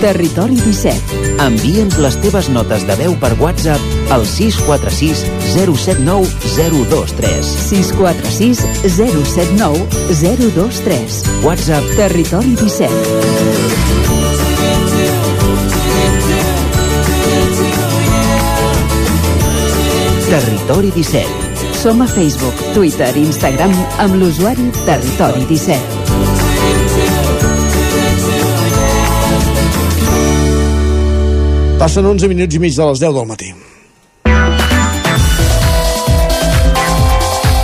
Territori 0.00 0.56
17. 0.56 1.34
Envia'ns 1.44 1.98
les 2.00 2.14
teves 2.24 2.48
notes 2.48 2.86
de 2.88 2.96
veu 2.96 3.12
per 3.20 3.34
WhatsApp 3.36 3.89
al 4.10 4.26
646 4.26 5.24
079 5.54 6.28
023. 6.56 7.42
646 7.42 8.64
079 8.82 9.86
023. 10.08 11.22
WhatsApp 11.42 11.94
Territori 11.96 12.56
17. 12.56 12.90
Territori 20.28 20.90
17. 20.94 21.26
Som 21.72 22.02
a 22.02 22.06
Facebook, 22.06 22.54
Twitter 22.74 23.16
i 23.16 23.24
Instagram 23.24 23.72
amb 23.98 24.14
l'usuari 24.14 24.70
Territori 24.84 25.46
17. 25.48 25.80
Passen 31.80 32.04
11 32.04 32.28
minuts 32.28 32.54
i 32.54 32.60
mig 32.60 32.76
de 32.76 32.84
les 32.84 33.00
10 33.00 33.16
del 33.16 33.26
matí. 33.26 33.69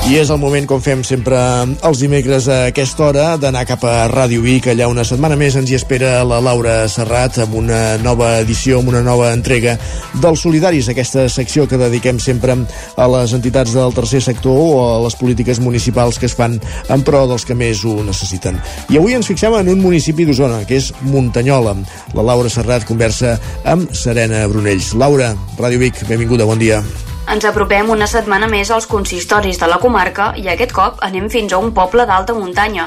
I 0.06 0.20
és 0.20 0.28
el 0.30 0.38
moment, 0.38 0.62
com 0.70 0.78
fem 0.78 1.00
sempre 1.02 1.34
els 1.66 1.98
dimecres 1.98 2.44
a 2.46 2.56
aquesta 2.68 3.08
hora, 3.08 3.24
d'anar 3.42 3.64
cap 3.66 3.82
a 3.82 4.04
Ràdio 4.06 4.38
Vic. 4.44 4.68
Allà 4.70 4.86
una 4.86 5.02
setmana 5.02 5.34
més 5.34 5.56
ens 5.58 5.66
hi 5.66 5.74
espera 5.74 6.20
la 6.22 6.38
Laura 6.38 6.76
Serrat 6.86 7.40
amb 7.42 7.56
una 7.58 7.80
nova 7.98 8.28
edició, 8.38 8.78
amb 8.78 8.92
una 8.92 9.00
nova 9.02 9.32
entrega 9.34 9.74
dels 10.22 10.44
Solidaris, 10.46 10.92
aquesta 10.92 11.24
secció 11.26 11.66
que 11.66 11.80
dediquem 11.80 12.20
sempre 12.22 12.54
a 12.54 13.08
les 13.16 13.34
entitats 13.34 13.74
del 13.74 13.96
tercer 13.98 14.22
sector 14.28 14.54
o 14.54 14.78
a 14.84 15.02
les 15.08 15.18
polítiques 15.18 15.58
municipals 15.58 16.22
que 16.22 16.30
es 16.30 16.38
fan 16.38 16.54
en 16.86 17.02
pro 17.02 17.24
dels 17.26 17.42
que 17.42 17.58
més 17.58 17.82
ho 17.82 17.96
necessiten. 18.06 18.62
I 18.86 19.00
avui 19.02 19.18
ens 19.18 19.26
fixem 19.26 19.58
en 19.58 19.72
un 19.74 19.82
municipi 19.82 20.28
d'Osona, 20.30 20.62
que 20.70 20.78
és 20.78 20.92
Muntanyola. 21.02 21.74
La 22.14 22.28
Laura 22.30 22.52
Serrat 22.52 22.86
conversa 22.86 23.40
amb 23.66 23.90
Serena 23.90 24.46
Brunells. 24.46 24.94
Laura, 24.94 25.34
Ràdio 25.58 25.82
Vic, 25.82 26.06
benvinguda, 26.06 26.46
bon 26.46 26.62
dia. 26.62 26.84
Ens 27.26 27.42
apropem 27.42 27.88
una 27.90 28.06
setmana 28.06 28.46
més 28.46 28.68
als 28.70 28.84
consistoris 28.86 29.58
de 29.58 29.66
la 29.66 29.80
comarca 29.82 30.28
i 30.38 30.44
aquest 30.46 30.70
cop 30.76 31.00
anem 31.02 31.26
fins 31.32 31.50
a 31.52 31.58
un 31.58 31.72
poble 31.74 32.04
d'alta 32.06 32.36
muntanya. 32.36 32.84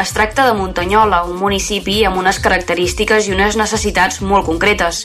Es 0.00 0.14
tracta 0.16 0.46
de 0.46 0.54
Muntanyola, 0.56 1.18
un 1.28 1.36
municipi 1.36 1.98
amb 2.08 2.16
unes 2.22 2.38
característiques 2.40 3.28
i 3.28 3.36
unes 3.36 3.60
necessitats 3.60 4.22
molt 4.24 4.48
concretes. 4.48 5.02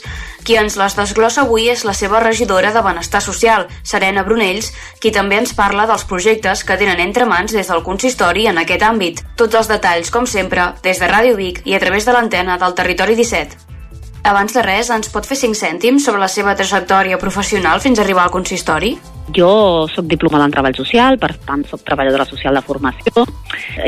Qui 0.47 0.55
ens 0.55 0.79
les 0.79 0.95
desglossa 0.95 1.43
avui 1.43 1.67
és 1.67 1.83
la 1.83 1.91
seva 1.91 2.23
regidora 2.23 2.71
de 2.71 2.85
Benestar 2.85 3.21
Social, 3.21 3.67
Serena 3.83 4.23
Brunells, 4.23 4.71
qui 5.03 5.11
també 5.11 5.41
ens 5.43 5.51
parla 5.53 5.83
dels 5.91 6.07
projectes 6.07 6.63
que 6.63 6.79
tenen 6.79 7.03
entre 7.03 7.27
mans 7.27 7.51
des 7.51 7.67
del 7.67 7.83
consistori 7.83 8.47
en 8.47 8.63
aquest 8.63 8.87
àmbit. 8.87 9.25
Tots 9.35 9.59
els 9.59 9.67
detalls, 9.67 10.15
com 10.15 10.25
sempre, 10.25 10.71
des 10.81 11.03
de 11.03 11.11
Ràdio 11.11 11.35
Vic 11.35 11.65
i 11.67 11.75
a 11.75 11.83
través 11.83 12.07
de 12.07 12.15
l'antena 12.15 12.55
del 12.55 12.79
Territori 12.79 13.19
17. 13.19 13.76
Abans 14.23 14.53
de 14.53 14.63
res, 14.65 14.89
ens 14.91 15.11
pot 15.13 15.27
fer 15.27 15.37
5 15.39 15.55
cèntims 15.55 16.07
sobre 16.07 16.19
la 16.23 16.31
seva 16.31 16.55
trajectòria 16.57 17.19
professional 17.21 17.79
fins 17.83 17.99
a 17.99 18.03
arribar 18.03 18.25
al 18.25 18.33
consistori? 18.33 18.95
Jo 19.35 19.85
sóc 19.91 20.07
diplomada 20.07 20.45
en 20.47 20.53
treball 20.55 20.75
social, 20.75 21.17
per 21.19 21.33
tant 21.45 21.65
sóc 21.67 21.83
treballadora 21.87 22.25
social 22.25 22.55
de 22.55 22.63
formació. 22.63 23.25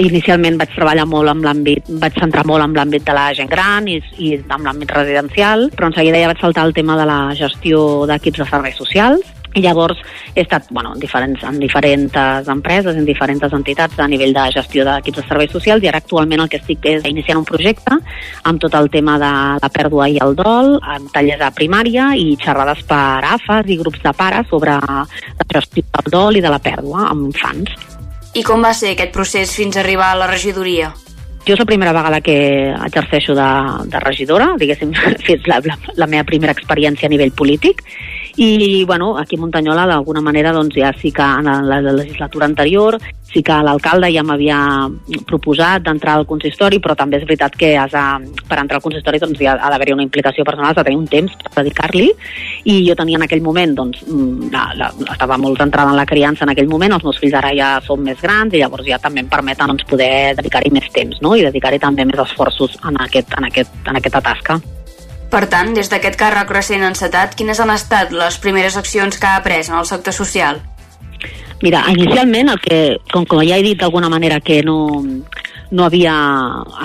Inicialment 0.04 0.60
vaig 0.60 0.76
treballar 0.76 1.08
molt 1.08 1.32
amb 1.32 1.48
l'àmbit, 1.48 1.88
vaig 2.04 2.20
centrar 2.20 2.46
molt 2.48 2.66
amb 2.66 2.76
l'àmbit 2.76 3.08
de 3.08 3.16
la 3.16 3.30
gent 3.36 3.52
gran 3.52 3.88
i, 3.88 3.98
i 4.20 4.36
amb 4.42 4.68
l'àmbit 4.68 4.92
residencial, 5.00 5.70
però 5.76 5.90
en 5.90 5.98
seguida 5.98 6.22
ja 6.22 6.32
vaig 6.32 6.44
saltar 6.44 6.68
el 6.68 6.76
tema 6.76 7.00
de 7.00 7.08
la 7.08 7.20
gestió 7.40 8.06
d'equips 8.10 8.44
de 8.44 8.50
serveis 8.52 8.80
socials 8.80 9.39
llavors 9.64 10.00
he 10.34 10.42
estat 10.42 10.68
bueno, 10.70 10.94
en, 10.94 11.00
diferents, 11.00 11.44
en 11.44 11.60
diferents 11.60 12.48
empreses, 12.50 12.96
en 12.96 13.06
diferents 13.06 13.44
entitats 13.54 14.00
a 14.00 14.08
nivell 14.08 14.34
de 14.36 14.46
gestió 14.56 14.86
d'equips 14.88 15.22
de 15.22 15.28
serveis 15.28 15.54
socials 15.56 15.84
i 15.84 15.92
ara 15.92 16.02
actualment 16.04 16.44
el 16.44 16.50
que 16.52 16.62
estic 16.62 16.86
és 16.90 17.06
iniciant 17.10 17.42
un 17.42 17.48
projecte 17.48 18.00
amb 18.44 18.62
tot 18.62 18.76
el 18.80 18.90
tema 18.94 19.18
de 19.22 19.34
la 19.60 19.72
pèrdua 19.74 20.10
i 20.10 20.20
el 20.24 20.36
dol, 20.40 20.78
amb 20.82 21.12
tallers 21.14 21.46
a 21.46 21.54
primària 21.56 22.12
i 22.16 22.36
xerrades 22.40 22.84
per 22.90 23.26
AFAs 23.36 23.70
i 23.70 23.80
grups 23.80 24.04
de 24.04 24.14
pares 24.18 24.50
sobre 24.50 24.78
la 24.80 25.50
gestió 25.54 25.86
del 26.00 26.12
dol 26.14 26.40
i 26.40 26.44
de 26.46 26.52
la 26.52 26.62
pèrdua 26.64 27.10
amb 27.10 27.30
infants. 27.30 27.76
I 28.38 28.44
com 28.46 28.62
va 28.62 28.76
ser 28.78 28.94
aquest 28.94 29.14
procés 29.14 29.54
fins 29.58 29.78
a 29.78 29.82
arribar 29.82 30.12
a 30.14 30.20
la 30.20 30.28
regidoria? 30.30 30.92
Jo 31.48 31.56
és 31.56 31.62
la 31.62 31.66
primera 31.66 31.94
vegada 31.96 32.20
que 32.22 32.36
exerceixo 32.86 33.34
de, 33.34 33.50
de 33.90 34.00
regidora, 34.04 34.52
diguéssim, 34.60 34.92
és 35.34 35.48
la, 35.50 35.62
la, 35.66 35.78
la 35.98 36.08
meva 36.12 36.28
primera 36.28 36.54
experiència 36.54 37.10
a 37.10 37.14
nivell 37.14 37.34
polític, 37.34 37.82
i 38.38 38.84
bueno, 38.86 39.18
aquí 39.18 39.36
a 39.36 39.40
Muntanyola 39.40 39.86
d'alguna 39.90 40.22
manera 40.22 40.54
doncs, 40.54 40.76
ja 40.76 40.94
sí 41.02 41.12
que 41.12 41.22
en 41.22 41.46
la, 41.46 41.82
la 41.82 41.94
legislatura 41.94 42.46
anterior 42.46 43.00
sí 43.32 43.44
que 43.44 43.56
l'alcalde 43.64 44.10
ja 44.14 44.24
m'havia 44.26 44.60
proposat 45.28 45.84
d'entrar 45.86 46.16
al 46.18 46.26
consistori, 46.26 46.80
però 46.82 46.96
també 46.98 47.20
és 47.20 47.26
veritat 47.28 47.56
que 47.60 47.76
has 47.78 47.92
de, 47.94 48.06
per 48.50 48.58
entrar 48.58 48.80
al 48.80 48.86
consistori 48.86 49.22
doncs, 49.22 49.42
ha, 49.46 49.56
ha 49.60 49.70
d'haver-hi 49.70 49.96
una 49.96 50.06
implicació 50.06 50.46
personal, 50.48 50.72
has 50.72 50.80
de 50.80 50.86
tenir 50.88 50.98
un 50.98 51.08
temps 51.08 51.36
per 51.44 51.54
dedicar-li, 51.62 52.10
i 52.66 52.80
jo 52.88 52.98
tenia 52.98 53.20
en 53.20 53.28
aquell 53.28 53.46
moment, 53.46 53.76
doncs, 53.78 54.02
la, 54.54 54.66
la, 54.80 54.90
estava 55.14 55.38
molt 55.38 55.62
centrada 55.62 55.94
en 55.94 56.00
la 56.00 56.08
criança 56.10 56.46
en 56.46 56.56
aquell 56.56 56.72
moment, 56.72 56.98
els 56.98 57.06
meus 57.06 57.22
fills 57.22 57.38
ara 57.38 57.54
ja 57.56 57.76
són 57.86 58.04
més 58.08 58.20
grans 58.22 58.54
i 58.54 58.64
llavors 58.64 58.88
ja 58.88 59.02
també 59.02 59.24
em 59.26 59.30
permeten 59.30 59.74
doncs, 59.74 59.86
poder 59.90 60.34
dedicar-hi 60.40 60.74
més 60.74 60.90
temps 60.96 61.22
no? 61.22 61.36
i 61.38 61.46
dedicar-hi 61.46 61.82
també 61.86 62.08
més 62.10 62.26
esforços 62.26 62.80
en, 62.82 62.98
aquest, 63.06 63.38
en, 63.38 63.50
aquest, 63.52 63.82
en 63.86 64.02
aquesta 64.02 64.26
tasca. 64.26 64.60
Per 65.30 65.46
tant, 65.46 65.76
des 65.78 65.90
d'aquest 65.92 66.18
càrrec 66.18 66.50
recent 66.50 66.84
encetat, 66.88 67.36
quines 67.38 67.60
han 67.62 67.70
estat 67.70 68.14
les 68.16 68.40
primeres 68.42 68.78
accions 68.80 69.20
que 69.22 69.30
ha 69.30 69.44
pres 69.46 69.70
en 69.70 69.78
el 69.78 69.86
sector 69.86 70.16
social? 70.16 70.62
Mira, 71.62 71.84
inicialment, 71.92 72.50
el 72.50 72.60
que, 72.64 72.80
com, 73.12 73.26
com 73.28 73.44
ja 73.44 73.60
he 73.60 73.64
dit 73.66 73.78
d'alguna 73.78 74.10
manera 74.10 74.40
que 74.40 74.62
no, 74.64 74.78
no 75.72 75.86
havia 75.86 76.14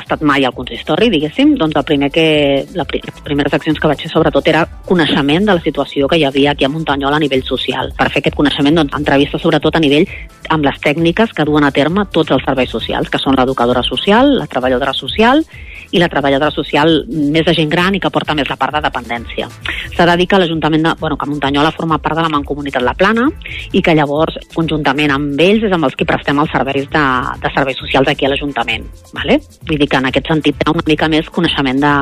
estat 0.00 0.24
mai 0.26 0.44
al 0.44 0.52
consistori, 0.52 1.08
diguéssim, 1.12 1.54
doncs 1.56 1.78
el 1.78 1.86
primer 1.88 2.10
que, 2.12 2.26
la, 2.74 2.84
les 2.92 3.22
primeres 3.24 3.54
accions 3.56 3.78
que 3.80 3.88
vaig 3.88 4.02
fer 4.02 4.10
sobretot 4.12 4.50
era 4.50 4.64
coneixement 4.84 5.46
de 5.46 5.54
la 5.54 5.64
situació 5.64 6.10
que 6.10 6.18
hi 6.18 6.26
havia 6.28 6.52
aquí 6.52 6.66
a 6.66 6.72
Muntanyola 6.72 7.16
a 7.16 7.22
nivell 7.22 7.46
social. 7.46 7.94
Per 7.96 8.10
fer 8.10 8.20
aquest 8.20 8.36
coneixement, 8.36 8.82
doncs, 8.82 8.98
entrevista 8.98 9.40
sobretot 9.40 9.78
a 9.78 9.84
nivell 9.84 10.10
amb 10.52 10.66
les 10.66 10.82
tècniques 10.84 11.32
que 11.32 11.46
duen 11.48 11.64
a 11.64 11.72
terme 11.72 12.04
tots 12.12 12.34
els 12.34 12.44
serveis 12.44 12.74
socials, 12.74 13.08
que 13.08 13.22
són 13.22 13.38
l'educadora 13.38 13.86
social, 13.86 14.34
la 14.42 14.50
treballadora 14.50 14.92
social 14.92 15.46
i 15.94 16.02
la 16.02 16.10
treballadora 16.10 16.50
social 16.50 17.04
més 17.08 17.46
de 17.46 17.54
gent 17.54 17.70
gran 17.70 17.94
i 17.94 18.00
que 18.02 18.10
porta 18.10 18.34
més 18.34 18.48
la 18.50 18.58
part 18.58 18.74
de 18.74 18.82
dependència. 18.82 19.46
S'ha 19.94 20.06
de 20.08 20.16
dir 20.18 20.26
que 20.26 20.40
l'Ajuntament 20.40 20.82
de, 20.82 20.94
bueno, 20.98 21.16
que 21.16 21.28
Muntanyola 21.30 21.70
forma 21.76 22.00
part 22.02 22.18
de 22.18 22.24
la 22.24 22.32
Mancomunitat 22.32 22.82
La 22.82 22.96
Plana 22.98 23.28
i 23.72 23.82
que 23.82 23.94
llavors, 23.94 24.40
conjuntament 24.54 25.14
amb 25.14 25.40
ells, 25.40 25.68
és 25.68 25.74
amb 25.74 25.86
els 25.86 25.94
que 25.94 26.06
prestem 26.08 26.40
els 26.42 26.50
serveis 26.50 26.88
de, 26.90 27.04
de 27.44 27.52
serveis 27.54 27.78
socials 27.78 28.10
aquí 28.10 28.26
a 28.26 28.32
l'Ajuntament. 28.32 28.88
Vale? 29.14 29.38
Vull 29.68 29.78
dir 29.78 29.88
que 29.90 30.00
en 30.02 30.10
aquest 30.10 30.32
sentit 30.32 30.58
té 30.58 30.72
una 30.72 30.82
mica 30.88 31.08
més 31.12 31.30
coneixement 31.30 31.78
de 31.84 31.94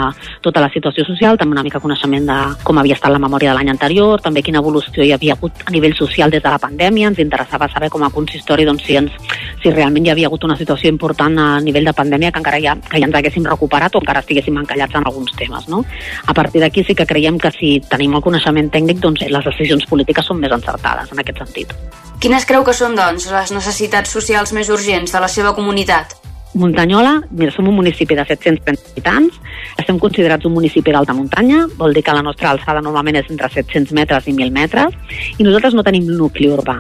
tota 0.47 0.65
la 0.65 0.73
situació 0.73 1.05
social, 1.05 1.37
també 1.37 1.59
una 1.59 1.67
mica 1.67 1.83
coneixement 1.83 2.31
de 2.33 2.39
com 2.65 2.81
havia 2.81 2.97
estat 2.97 3.13
la 3.13 3.21
memòria 3.21 3.53
de 3.53 3.59
l'any 3.59 3.75
anterior, 3.75 4.25
també 4.25 4.41
quina 4.41 4.65
evolució 4.65 5.05
hi 5.05 5.13
havia 5.13 5.37
hagut 5.37 5.67
a 5.67 5.75
nivell 5.75 5.97
social 5.99 6.33
des 6.33 6.43
de 6.43 6.49
la 6.49 6.61
pandèmia, 6.63 7.13
ens 7.13 7.21
interessava 7.21 7.69
saber 7.69 7.93
com 7.93 8.07
a 8.07 8.13
consistori 8.15 8.65
doncs, 8.65 8.89
si, 8.89 8.97
ens, 8.97 9.13
si 9.61 9.71
realment 9.71 10.09
hi 10.09 10.15
havia 10.15 10.33
hagut 10.33 10.49
una 10.49 10.57
situació 10.57 10.89
important 10.89 11.37
a 11.39 11.49
nivell 11.61 11.93
de 11.93 11.97
pandèmia 12.01 12.33
que 12.33 12.41
encara 12.41 12.61
ja, 12.65 12.77
que 12.89 12.97
ja 12.97 13.09
ens 13.11 13.21
haguéssim 13.21 13.45
recuperat 13.53 13.82
o 13.91 14.03
encara 14.03 14.23
estiguéssim 14.23 14.59
encallats 14.63 14.95
en 14.95 15.07
alguns 15.07 15.35
temes. 15.39 15.67
No? 15.69 15.83
A 16.27 16.35
partir 16.35 16.63
d'aquí 16.63 16.85
sí 16.87 16.95
que 16.95 17.07
creiem 17.07 17.39
que 17.43 17.51
si 17.51 17.75
tenim 17.91 18.15
el 18.15 18.23
coneixement 18.23 18.71
tècnic, 18.71 19.03
doncs 19.03 19.27
les 19.27 19.51
decisions 19.51 19.87
polítiques 19.91 20.27
són 20.31 20.39
més 20.39 20.55
encertades 20.55 21.11
en 21.11 21.23
aquest 21.23 21.43
sentit. 21.43 21.75
Quines 22.23 22.47
creu 22.47 22.63
que 22.63 22.75
són, 22.77 22.95
doncs, 22.95 23.27
les 23.35 23.51
necessitats 23.51 24.13
socials 24.15 24.53
més 24.55 24.71
urgents 24.71 25.11
de 25.11 25.23
la 25.23 25.29
seva 25.29 25.57
comunitat? 25.59 26.15
Muntanyola, 26.55 27.23
mira, 27.31 27.53
som 27.53 27.69
un 27.69 27.75
municipi 27.75 28.15
de 28.15 28.25
730 28.29 28.93
habitants, 28.93 29.39
estem 29.79 29.99
considerats 29.99 30.45
un 30.45 30.53
municipi 30.53 30.93
d'alta 30.93 31.15
muntanya, 31.17 31.65
vol 31.79 31.95
dir 31.97 32.03
que 32.05 32.13
la 32.13 32.23
nostra 32.23 32.51
alçada 32.53 32.83
normalment 32.85 33.17
és 33.23 33.31
entre 33.33 33.49
700 33.49 33.95
metres 33.97 34.29
i 34.29 34.35
1.000 34.35 34.53
metres, 34.53 34.93
i 35.39 35.47
nosaltres 35.47 35.75
no 35.75 35.85
tenim 35.87 36.11
nucli 36.13 36.51
urbà. 36.53 36.77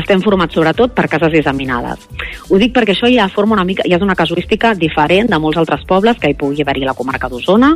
Estem 0.00 0.22
formats 0.24 0.56
sobretot 0.56 0.94
per 0.96 1.08
cases 1.12 1.34
disseminades. 1.34 2.08
Ho 2.48 2.58
dic 2.60 2.72
perquè 2.76 2.96
això 2.96 3.10
ja 3.12 3.28
forma 3.28 3.58
una 3.58 3.66
mica, 3.68 3.84
ja 3.84 3.98
és 3.98 4.06
una 4.06 4.16
casuística 4.16 4.72
diferent 4.74 5.28
de 5.28 5.38
molts 5.38 5.60
altres 5.60 5.84
pobles 5.88 6.18
que 6.18 6.32
hi 6.32 6.38
pugui 6.40 6.64
haver-hi 6.64 6.88
la 6.88 6.96
comarca 6.96 7.28
d'Osona, 7.28 7.74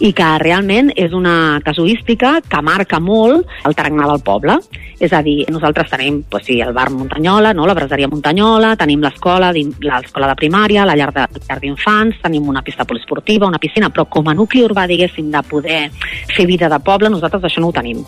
i 0.00 0.12
que 0.16 0.28
realment 0.42 0.90
és 0.96 1.14
una 1.14 1.60
casuística 1.64 2.40
que 2.42 2.62
marca 2.66 2.98
molt 3.00 3.46
el 3.68 3.76
tarannà 3.78 4.10
del 4.10 4.24
poble. 4.26 4.58
És 5.00 5.14
a 5.16 5.22
dir, 5.24 5.46
nosaltres 5.48 5.88
tenim 5.88 6.20
pues, 6.28 6.44
sí, 6.44 6.58
el 6.60 6.74
bar 6.76 6.90
Muntanyola, 6.92 7.54
no? 7.56 7.64
la 7.66 7.74
braseria 7.74 8.08
Muntanyola, 8.08 8.74
tenim 8.76 9.00
l'escola, 9.00 9.48
l'escola 9.52 10.28
de 10.28 10.36
primària, 10.36 10.79
de- 10.86 11.20
la 11.20 11.28
llar 11.48 11.60
d'infants, 11.60 12.20
tenim 12.22 12.48
una 12.48 12.62
pista 12.62 12.84
poliesportiva, 12.84 13.46
una 13.46 13.58
piscina, 13.58 13.90
però 13.90 14.06
com 14.08 14.28
a 14.28 14.34
nucli 14.34 14.62
urbà, 14.62 14.86
diguéssim, 14.86 15.30
de 15.30 15.42
poder 15.42 15.90
fer 16.36 16.46
vida 16.46 16.68
de 16.68 16.78
poble, 16.80 17.08
nosaltres 17.08 17.42
això 17.42 17.60
no 17.60 17.68
ho 17.68 17.72
tenim. 17.72 18.04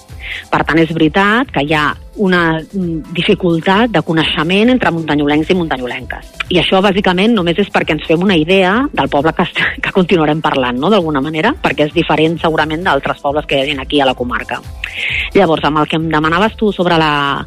Per 0.50 0.64
tant, 0.64 0.78
és 0.78 0.92
veritat 0.92 1.50
que 1.50 1.62
hi 1.62 1.74
ha 1.74 1.94
una 2.16 2.60
dificultat 3.16 3.90
de 3.90 4.02
coneixement 4.04 4.68
entre 4.68 4.90
muntanyolencs 4.92 5.50
i 5.50 5.56
muntanyolenques. 5.56 6.32
I 6.52 6.58
això, 6.60 6.82
bàsicament, 6.84 7.32
només 7.32 7.56
és 7.62 7.70
perquè 7.72 7.96
ens 7.96 8.04
fem 8.08 8.20
una 8.20 8.36
idea 8.36 8.74
del 8.92 9.08
poble 9.08 9.32
que, 9.32 9.46
que 9.80 9.92
continuarem 9.94 10.42
parlant, 10.44 10.76
no?, 10.78 10.90
d'alguna 10.92 11.22
manera, 11.24 11.54
perquè 11.62 11.86
és 11.88 11.94
diferent, 11.96 12.36
segurament, 12.42 12.82
d'altres 12.84 13.22
pobles 13.22 13.46
que 13.48 13.56
hi 13.56 13.64
hagin 13.64 13.80
aquí 13.80 14.00
a 14.00 14.08
la 14.08 14.16
comarca. 14.18 14.60
Llavors, 15.32 15.64
amb 15.64 15.80
el 15.80 15.88
que 15.88 15.96
em 15.96 16.10
demanaves 16.12 16.56
tu 16.60 16.68
sobre 16.72 16.98
la, 17.00 17.40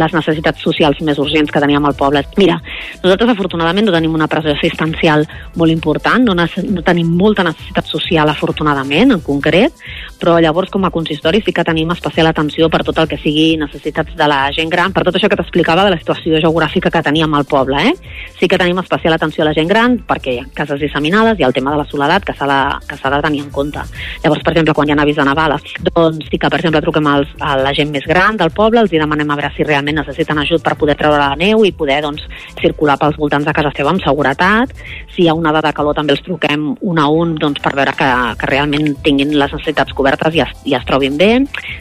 les 0.00 0.14
necessitats 0.16 0.64
socials 0.64 1.02
més 1.04 1.20
urgents 1.20 1.52
que 1.52 1.60
teníem 1.60 1.84
al 1.84 1.96
poble, 1.98 2.24
mira, 2.40 2.56
nosaltres 3.02 3.34
afortunadament 3.34 3.84
no 3.84 3.92
tenim 3.92 4.16
una 4.16 4.30
pressió 4.32 4.56
assistencial 4.56 5.26
molt 5.60 5.74
important, 5.74 6.24
no, 6.24 6.32
no 6.36 6.86
tenim 6.86 7.12
molta 7.20 7.44
necessitat 7.44 7.92
social 7.92 8.32
afortunadament, 8.32 9.12
en 9.12 9.20
concret, 9.20 9.76
però 10.16 10.38
llavors 10.40 10.72
com 10.72 10.88
a 10.88 10.92
consistori 10.94 11.42
sí 11.44 11.52
que 11.52 11.66
tenim 11.66 11.92
especial 11.92 12.32
atenció 12.32 12.70
per 12.72 12.80
tot 12.86 13.04
el 13.04 13.12
que 13.12 13.20
sigui 13.20 13.58
necessitats 14.06 14.16
de 14.16 14.28
la 14.28 14.50
gent 14.52 14.70
gran, 14.70 14.92
per 14.92 15.04
tot 15.04 15.14
això 15.16 15.28
que 15.28 15.36
t'explicava 15.36 15.84
de 15.84 15.90
la 15.90 15.98
situació 15.98 16.38
geogràfica 16.40 16.90
que 16.90 17.02
teníem 17.02 17.32
al 17.34 17.44
poble, 17.44 17.76
eh? 17.76 17.94
Sí 18.38 18.48
que 18.48 18.58
tenim 18.58 18.78
especial 18.78 19.14
atenció 19.14 19.42
a 19.42 19.48
la 19.48 19.54
gent 19.54 19.68
gran 19.68 19.98
perquè 20.06 20.34
hi 20.34 20.38
ha 20.40 20.46
cases 20.54 20.80
disseminades 20.80 21.38
i 21.38 21.44
el 21.44 21.52
tema 21.52 21.72
de 21.72 21.78
la 21.78 21.86
soledat 21.86 22.24
que 22.24 22.34
s'ha 22.34 22.46
de, 22.46 23.22
tenir 23.22 23.42
en 23.42 23.50
compte. 23.50 23.80
Llavors, 24.22 24.42
per 24.42 24.52
exemple, 24.52 24.74
quan 24.74 24.88
hi 24.88 24.92
ha 24.92 25.00
avis 25.02 25.16
de 25.16 25.24
Navala, 25.24 25.58
doncs 25.94 26.28
sí 26.30 26.38
que, 26.38 26.48
per 26.48 26.58
exemple, 26.58 26.82
truquem 26.82 27.06
als, 27.06 27.28
a 27.40 27.56
la 27.56 27.72
gent 27.74 27.90
més 27.90 28.06
gran 28.06 28.36
del 28.36 28.50
poble, 28.50 28.80
els 28.80 28.92
hi 28.92 29.00
demanem 29.00 29.30
a 29.30 29.36
veure 29.36 29.52
si 29.56 29.64
realment 29.64 30.00
necessiten 30.00 30.38
ajut 30.38 30.62
per 30.62 30.76
poder 30.76 30.96
treure 30.96 31.18
la 31.18 31.36
neu 31.36 31.64
i 31.64 31.72
poder 31.72 32.02
doncs, 32.04 32.26
circular 32.60 32.98
pels 33.00 33.16
voltants 33.16 33.46
de 33.46 33.54
casa 33.56 33.72
seva 33.76 33.92
amb 33.92 34.04
seguretat. 34.04 34.72
Si 35.14 35.24
hi 35.24 35.28
ha 35.28 35.34
una 35.34 35.52
dada 35.52 35.70
de 35.70 35.76
calor 35.76 35.96
també 35.96 36.14
els 36.14 36.24
truquem 36.24 36.74
un 36.80 37.00
a 37.00 37.08
un 37.08 37.34
doncs, 37.40 37.60
per 37.62 37.74
veure 37.76 37.94
que, 37.96 38.10
que 38.40 38.50
realment 38.50 38.94
tinguin 39.04 39.34
les 39.36 39.52
necessitats 39.52 39.94
cobertes 39.96 40.36
i 40.36 40.44
es, 40.44 40.52
i 40.64 40.76
es 40.76 40.84
trobin 40.86 41.16
bé. 41.16 41.32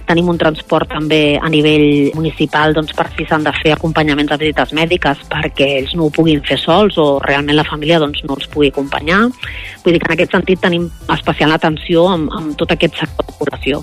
Tenim 0.08 0.30
un 0.32 0.40
transport 0.40 0.90
també 0.96 1.38
a 1.42 1.50
nivell 1.52 2.15
municipal 2.16 2.74
doncs, 2.74 2.94
per 2.96 3.10
si 3.14 3.26
s'han 3.28 3.46
de 3.46 3.54
fer 3.60 3.76
acompanyaments 3.76 4.34
a 4.34 4.40
visites 4.42 4.74
mèdiques 4.78 5.22
perquè 5.32 5.68
ells 5.82 5.96
no 6.00 6.08
ho 6.08 6.14
puguin 6.14 6.42
fer 6.48 6.58
sols 6.62 6.98
o 7.02 7.08
realment 7.24 7.60
la 7.60 7.68
família 7.68 8.00
doncs, 8.02 8.24
no 8.26 8.38
els 8.40 8.48
pugui 8.52 8.72
acompanyar. 8.72 9.26
Vull 9.84 9.94
dir 9.94 10.02
que 10.02 10.10
en 10.10 10.16
aquest 10.16 10.36
sentit 10.36 10.62
tenim 10.64 10.88
especial 11.14 11.54
atenció 11.56 12.08
amb, 12.10 12.32
amb 12.34 12.56
tot 12.60 12.72
aquest 12.74 12.98
sector 13.02 13.28
de 13.28 13.38
població. 13.40 13.82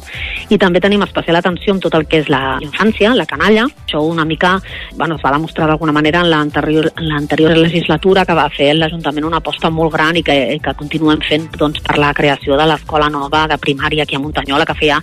I 0.51 0.59
també 0.59 0.81
tenim 0.83 1.05
especial 1.07 1.39
atenció 1.39 1.77
amb 1.77 1.85
tot 1.85 1.95
el 1.99 2.09
que 2.09 2.23
és 2.25 2.33
la 2.33 2.59
infància, 2.65 3.15
la 3.15 3.29
canalla. 3.29 3.69
Això 3.87 4.03
una 4.03 4.25
mica 4.25 4.57
bueno, 4.97 5.17
es 5.17 5.25
va 5.25 5.35
demostrar 5.37 5.69
d'alguna 5.69 5.93
manera 5.93 6.25
en 6.25 6.31
l'anterior 6.33 7.57
legislatura 7.57 8.25
que 8.27 8.37
va 8.37 8.49
fer 8.51 8.73
l'Ajuntament 8.77 9.29
una 9.29 9.43
aposta 9.43 9.71
molt 9.71 9.93
gran 9.95 10.17
i 10.17 10.25
que, 10.27 10.39
que 10.63 10.75
continuem 10.79 11.23
fent 11.29 11.49
doncs, 11.59 11.83
per 11.85 11.99
la 12.01 12.13
creació 12.17 12.57
de 12.59 12.67
l'escola 12.69 13.11
nova 13.13 13.47
de 13.51 13.59
primària 13.61 14.07
aquí 14.07 14.17
a 14.17 14.23
Muntanyola 14.23 14.67
que 14.67 14.79
feia 14.79 15.01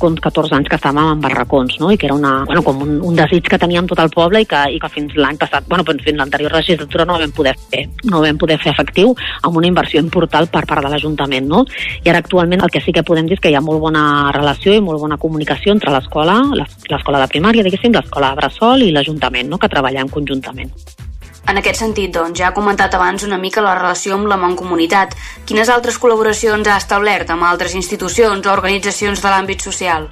com 0.00 0.16
14 0.16 0.56
anys 0.56 0.70
que 0.70 0.78
estàvem 0.78 1.12
en 1.12 1.20
barracons, 1.20 1.76
no? 1.78 1.90
i 1.92 1.98
que 2.00 2.08
era 2.08 2.16
una, 2.16 2.46
bueno, 2.48 2.64
com 2.70 2.80
un, 2.86 2.96
un 3.10 3.18
desig 3.18 3.44
que 3.50 3.58
teníem 3.58 3.86
tot 3.90 3.98
el 4.02 4.10
poble 4.14 4.44
i 4.44 4.46
que, 4.48 4.62
i 4.76 4.78
que 4.80 4.88
fins 4.94 5.16
l'any 5.18 5.36
passat, 5.40 5.66
bueno, 5.68 5.82
fins 5.84 6.16
l'anterior 6.16 6.54
legislatura 6.54 7.04
no 7.08 7.18
vam 7.18 7.34
poder 7.34 7.56
fer, 7.70 7.84
no 8.06 8.22
vam 8.22 8.38
poder 8.38 8.60
fer 8.62 8.70
efectiu 8.72 9.12
amb 9.42 9.58
una 9.58 9.66
inversió 9.66 10.00
important 10.00 10.46
per 10.54 10.62
part 10.70 10.86
de 10.86 10.92
l'Ajuntament. 10.94 11.48
No? 11.50 11.64
I 12.04 12.08
ara 12.12 12.22
actualment 12.22 12.62
el 12.62 12.70
que 12.70 12.80
sí 12.84 12.94
que 12.94 13.02
podem 13.06 13.26
dir 13.26 13.36
és 13.40 13.42
que 13.42 13.50
hi 13.50 13.58
ha 13.58 13.64
molt 13.64 13.82
bona 13.82 14.30
relació 14.36 14.72
i 14.76 14.80
molt 14.84 15.02
bona 15.02 15.18
comunicació 15.18 15.74
entre 15.74 15.90
l'escola, 15.94 16.38
l'es- 16.54 16.88
l'escola 16.90 17.20
de 17.20 17.28
primària, 17.32 17.62
diguéssim, 17.66 17.92
l'escola 17.92 18.30
de 18.30 18.40
Bressol 18.42 18.86
i 18.86 18.92
l'Ajuntament, 18.94 19.48
no? 19.50 19.58
que 19.58 19.68
treballem 19.68 20.08
conjuntament. 20.08 20.70
En 21.50 21.56
aquest 21.58 21.80
sentit, 21.80 22.12
doncs, 22.14 22.36
ja 22.38 22.50
ha 22.50 22.54
comentat 22.54 22.94
abans 22.94 23.24
una 23.26 23.38
mica 23.40 23.62
la 23.64 23.74
relació 23.74 24.14
amb 24.14 24.28
la 24.30 24.36
Mancomunitat. 24.38 25.16
Quines 25.48 25.70
altres 25.72 25.96
col·laboracions 25.98 26.68
ha 26.68 26.76
establert 26.78 27.30
amb 27.32 27.42
altres 27.48 27.74
institucions 27.74 28.46
o 28.46 28.52
organitzacions 28.52 29.22
de 29.24 29.32
l'àmbit 29.32 29.64
social? 29.64 30.06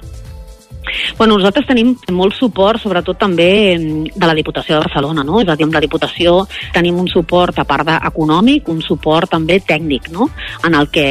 Bueno, 1.17 1.37
nosaltres 1.37 1.67
tenim 1.69 1.95
molt 2.15 2.35
suport, 2.37 2.81
sobretot 2.81 3.19
també 3.19 3.49
de 3.79 4.25
la 4.25 4.35
Diputació 4.37 4.77
de 4.77 4.83
Barcelona, 4.85 5.23
no? 5.23 5.41
És 5.41 5.49
a 5.49 5.55
dir, 5.55 5.67
amb 5.67 5.75
la 5.75 5.83
Diputació 5.83 6.43
tenim 6.75 6.99
un 6.99 7.09
suport, 7.11 7.59
a 7.59 7.67
part 7.69 7.87
d'econòmic, 7.87 8.69
un 8.69 8.81
suport 8.85 9.31
també 9.31 9.59
tècnic, 9.65 10.09
no? 10.13 10.29
En 10.65 10.75
el 10.75 10.89
que 10.93 11.07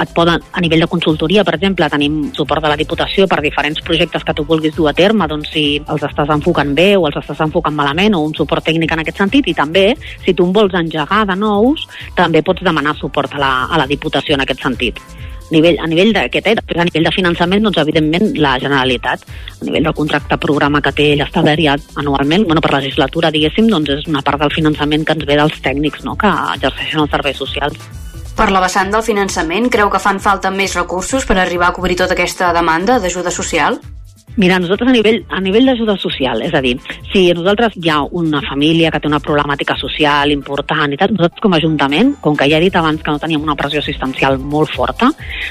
et 0.00 0.12
poden, 0.14 0.40
a 0.52 0.60
nivell 0.62 0.84
de 0.84 0.88
consultoria, 0.90 1.44
per 1.44 1.56
exemple, 1.56 1.88
tenim 1.90 2.20
suport 2.36 2.62
de 2.62 2.70
la 2.70 2.78
Diputació 2.78 3.26
per 3.28 3.40
diferents 3.42 3.82
projectes 3.84 4.24
que 4.24 4.34
tu 4.34 4.44
vulguis 4.48 4.74
dur 4.76 4.88
a 4.90 4.94
terme, 4.96 5.26
doncs 5.28 5.50
si 5.54 5.64
els 5.80 6.04
estàs 6.06 6.30
enfocant 6.36 6.74
bé 6.76 6.94
o 6.96 7.06
els 7.08 7.18
estàs 7.20 7.42
enfocant 7.46 7.74
malament, 7.76 8.14
o 8.14 8.22
un 8.24 8.34
suport 8.36 8.64
tècnic 8.64 8.92
en 8.94 9.04
aquest 9.04 9.20
sentit, 9.20 9.50
i 9.50 9.56
també, 9.56 9.90
si 10.24 10.34
tu 10.34 10.46
en 10.46 10.54
vols 10.56 10.76
engegar 10.78 11.24
de 11.26 11.36
nous, 11.36 11.86
també 12.14 12.44
pots 12.46 12.64
demanar 12.64 12.96
suport 13.00 13.34
a 13.34 13.42
la, 13.42 13.52
a 13.66 13.82
la 13.82 13.90
Diputació 13.90 14.38
en 14.38 14.46
aquest 14.46 14.62
sentit 14.68 15.02
nivell, 15.50 15.78
a 15.80 15.86
nivell 15.90 16.12
d'aquest, 16.16 16.46
eh? 16.46 16.54
Després, 16.58 16.80
a 16.80 16.86
nivell 16.88 17.08
de 17.08 17.14
finançament, 17.14 17.62
doncs, 17.66 17.80
evidentment, 17.82 18.32
la 18.38 18.56
Generalitat, 18.62 19.24
a 19.60 19.64
nivell 19.68 19.88
del 19.88 19.96
contracte 19.96 20.38
programa 20.38 20.80
que 20.80 20.92
té 20.92 21.12
ell 21.12 21.24
ja 21.60 21.76
anualment, 21.96 22.44
bueno, 22.46 22.60
per 22.60 22.72
legislatura, 22.74 23.30
diguéssim, 23.30 23.68
doncs 23.68 23.90
és 23.90 24.06
una 24.06 24.22
part 24.22 24.40
del 24.40 24.52
finançament 24.54 25.04
que 25.04 25.12
ens 25.12 25.26
ve 25.26 25.36
dels 25.36 25.60
tècnics, 25.60 26.04
no?, 26.04 26.16
que 26.16 26.30
exerceixen 26.54 27.00
els 27.00 27.10
serveis 27.10 27.36
socials. 27.36 27.78
Per 28.36 28.50
la 28.50 28.60
vessant 28.62 28.90
del 28.90 29.02
finançament, 29.02 29.68
creu 29.68 29.90
que 29.90 29.98
fan 30.00 30.20
falta 30.20 30.50
més 30.50 30.74
recursos 30.78 31.26
per 31.26 31.36
arribar 31.38 31.68
a 31.68 31.74
cobrir 31.76 31.96
tota 31.96 32.14
aquesta 32.14 32.52
demanda 32.56 32.98
d'ajuda 32.98 33.30
social? 33.30 33.80
Mira, 34.36 34.58
nosaltres 34.58 34.88
a 34.88 34.92
nivell, 34.94 35.24
a 35.28 35.40
nivell 35.42 35.66
d'ajuda 35.66 35.96
social, 35.98 36.42
és 36.46 36.54
a 36.54 36.60
dir, 36.62 36.76
si 37.10 37.24
nosaltres 37.34 37.74
hi 37.76 37.90
ha 37.90 37.98
una 38.04 38.40
família 38.46 38.90
que 38.90 39.00
té 39.02 39.10
una 39.10 39.20
problemàtica 39.20 39.76
social 39.80 40.30
important 40.30 40.94
i 40.94 41.00
tal, 41.00 41.16
nosaltres 41.16 41.42
com 41.42 41.56
a 41.56 41.58
Ajuntament, 41.60 42.14
com 42.22 42.36
que 42.38 42.48
ja 42.48 42.60
he 42.60 42.64
dit 42.64 42.76
abans 42.78 43.02
que 43.02 43.10
no 43.10 43.20
teníem 43.20 43.42
una 43.42 43.58
pressió 43.58 43.82
assistencial 43.82 44.38
molt 44.38 44.70
forta, 44.76 45.10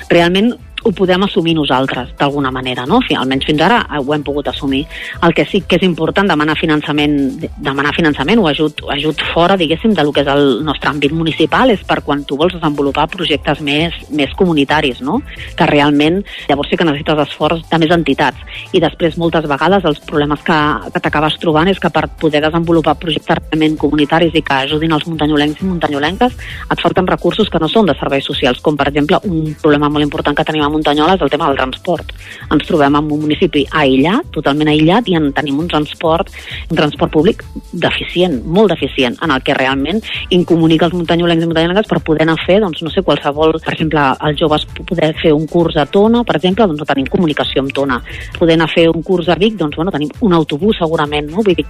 realment 0.10 0.54
ho 0.84 0.92
podem 0.96 1.24
assumir 1.24 1.54
nosaltres, 1.56 2.14
d'alguna 2.18 2.52
manera, 2.52 2.86
no? 2.88 3.00
Almenys 3.20 3.46
fins 3.50 3.62
ara 3.66 3.80
ho 4.00 4.14
hem 4.14 4.24
pogut 4.24 4.48
assumir. 4.48 4.86
El 5.26 5.34
que 5.34 5.46
sí 5.46 5.62
que 5.68 5.78
és 5.80 5.84
important 5.84 6.28
demanar 6.30 6.56
finançament, 6.60 7.16
demanar 7.58 7.94
finançament 7.96 8.40
o 8.40 8.48
ajut, 8.48 8.84
ajut 8.96 9.24
fora, 9.34 9.58
diguéssim, 9.58 9.94
de 9.94 10.04
lo 10.04 10.14
que 10.16 10.24
és 10.24 10.32
el 10.32 10.64
nostre 10.64 10.92
àmbit 10.92 11.14
municipal 11.16 11.74
és 11.74 11.84
per 11.88 12.00
quan 12.06 12.24
tu 12.24 12.38
vols 12.40 12.56
desenvolupar 12.56 13.10
projectes 13.12 13.62
més, 13.66 13.96
més 14.16 14.32
comunitaris, 14.40 15.02
no? 15.02 15.20
Que 15.58 15.68
realment 15.68 16.22
llavors 16.48 16.72
sí 16.72 16.80
que 16.80 16.88
necessites 16.88 17.24
esforç 17.28 17.66
de 17.70 17.82
més 17.82 17.92
entitats. 17.96 18.62
I 18.74 18.84
després 18.84 19.18
moltes 19.20 19.48
vegades 19.50 19.86
els 19.86 20.00
problemes 20.08 20.44
que, 20.46 20.60
que 20.94 21.04
t'acabes 21.04 21.40
trobant 21.42 21.68
és 21.68 21.80
que 21.80 21.92
per 21.92 22.08
poder 22.22 22.44
desenvolupar 22.46 22.96
projectes 23.02 23.42
realment 23.42 23.78
comunitaris 23.80 24.36
i 24.36 24.44
que 24.46 24.62
ajudin 24.66 24.96
els 24.96 25.08
muntanyolencs 25.10 25.62
i 25.62 25.68
muntanyolenques 25.68 26.40
et 26.72 26.82
falten 26.82 27.08
recursos 27.10 27.50
que 27.50 27.60
no 27.60 27.68
són 27.72 27.90
de 27.90 27.98
serveis 28.00 28.26
socials, 28.26 28.62
com 28.64 28.78
per 28.80 28.90
exemple 28.92 29.20
un 29.28 29.54
problema 29.62 29.90
molt 29.90 30.06
important 30.06 30.38
que 30.38 30.46
tenim 30.48 30.69
a 30.70 30.74
Muntanyola 30.74 31.18
és 31.18 31.26
el 31.26 31.32
tema 31.34 31.50
del 31.50 31.60
transport. 31.60 32.14
Ens 32.54 32.66
trobem 32.68 32.96
en 32.96 33.10
un 33.10 33.24
municipi 33.26 33.66
aïllat, 33.82 34.30
totalment 34.36 34.70
aïllat, 34.72 35.10
i 35.10 35.18
en 35.20 35.30
tenim 35.36 35.60
un 35.60 35.68
transport, 35.72 36.32
un 36.70 36.78
transport 36.78 37.14
públic 37.14 37.44
deficient, 37.74 38.40
molt 38.46 38.74
deficient, 38.74 39.18
en 39.26 39.34
el 39.36 39.44
que 39.46 39.58
realment 39.58 40.02
incomunica 40.36 40.88
els 40.88 40.96
muntanyolencs 40.98 41.46
i 41.46 41.50
muntanyolenques 41.50 41.90
per 41.90 42.02
poder 42.06 42.26
anar 42.28 42.38
a 42.40 42.46
fer, 42.46 42.60
doncs, 42.64 42.84
no 42.86 42.94
sé, 42.94 43.04
qualsevol, 43.06 43.58
per 43.64 43.76
exemple, 43.76 44.06
els 44.30 44.40
joves 44.40 44.66
poder 44.80 45.12
fer 45.20 45.34
un 45.36 45.48
curs 45.50 45.78
a 45.80 45.88
Tona, 45.90 46.24
per 46.28 46.38
exemple, 46.40 46.68
doncs 46.70 46.84
no 46.84 46.90
tenim 46.90 47.10
comunicació 47.12 47.64
amb 47.66 47.74
Tona. 47.76 48.00
Poder 48.38 48.58
anar 48.58 48.70
a 48.70 48.74
fer 48.74 48.88
un 48.92 49.04
curs 49.04 49.30
a 49.30 49.38
Vic, 49.40 49.58
doncs, 49.60 49.78
bueno, 49.80 49.94
tenim 49.96 50.12
un 50.26 50.38
autobús 50.38 50.80
segurament, 50.80 51.30
no? 51.32 51.44
Vull 51.46 51.58
dir, 51.58 51.66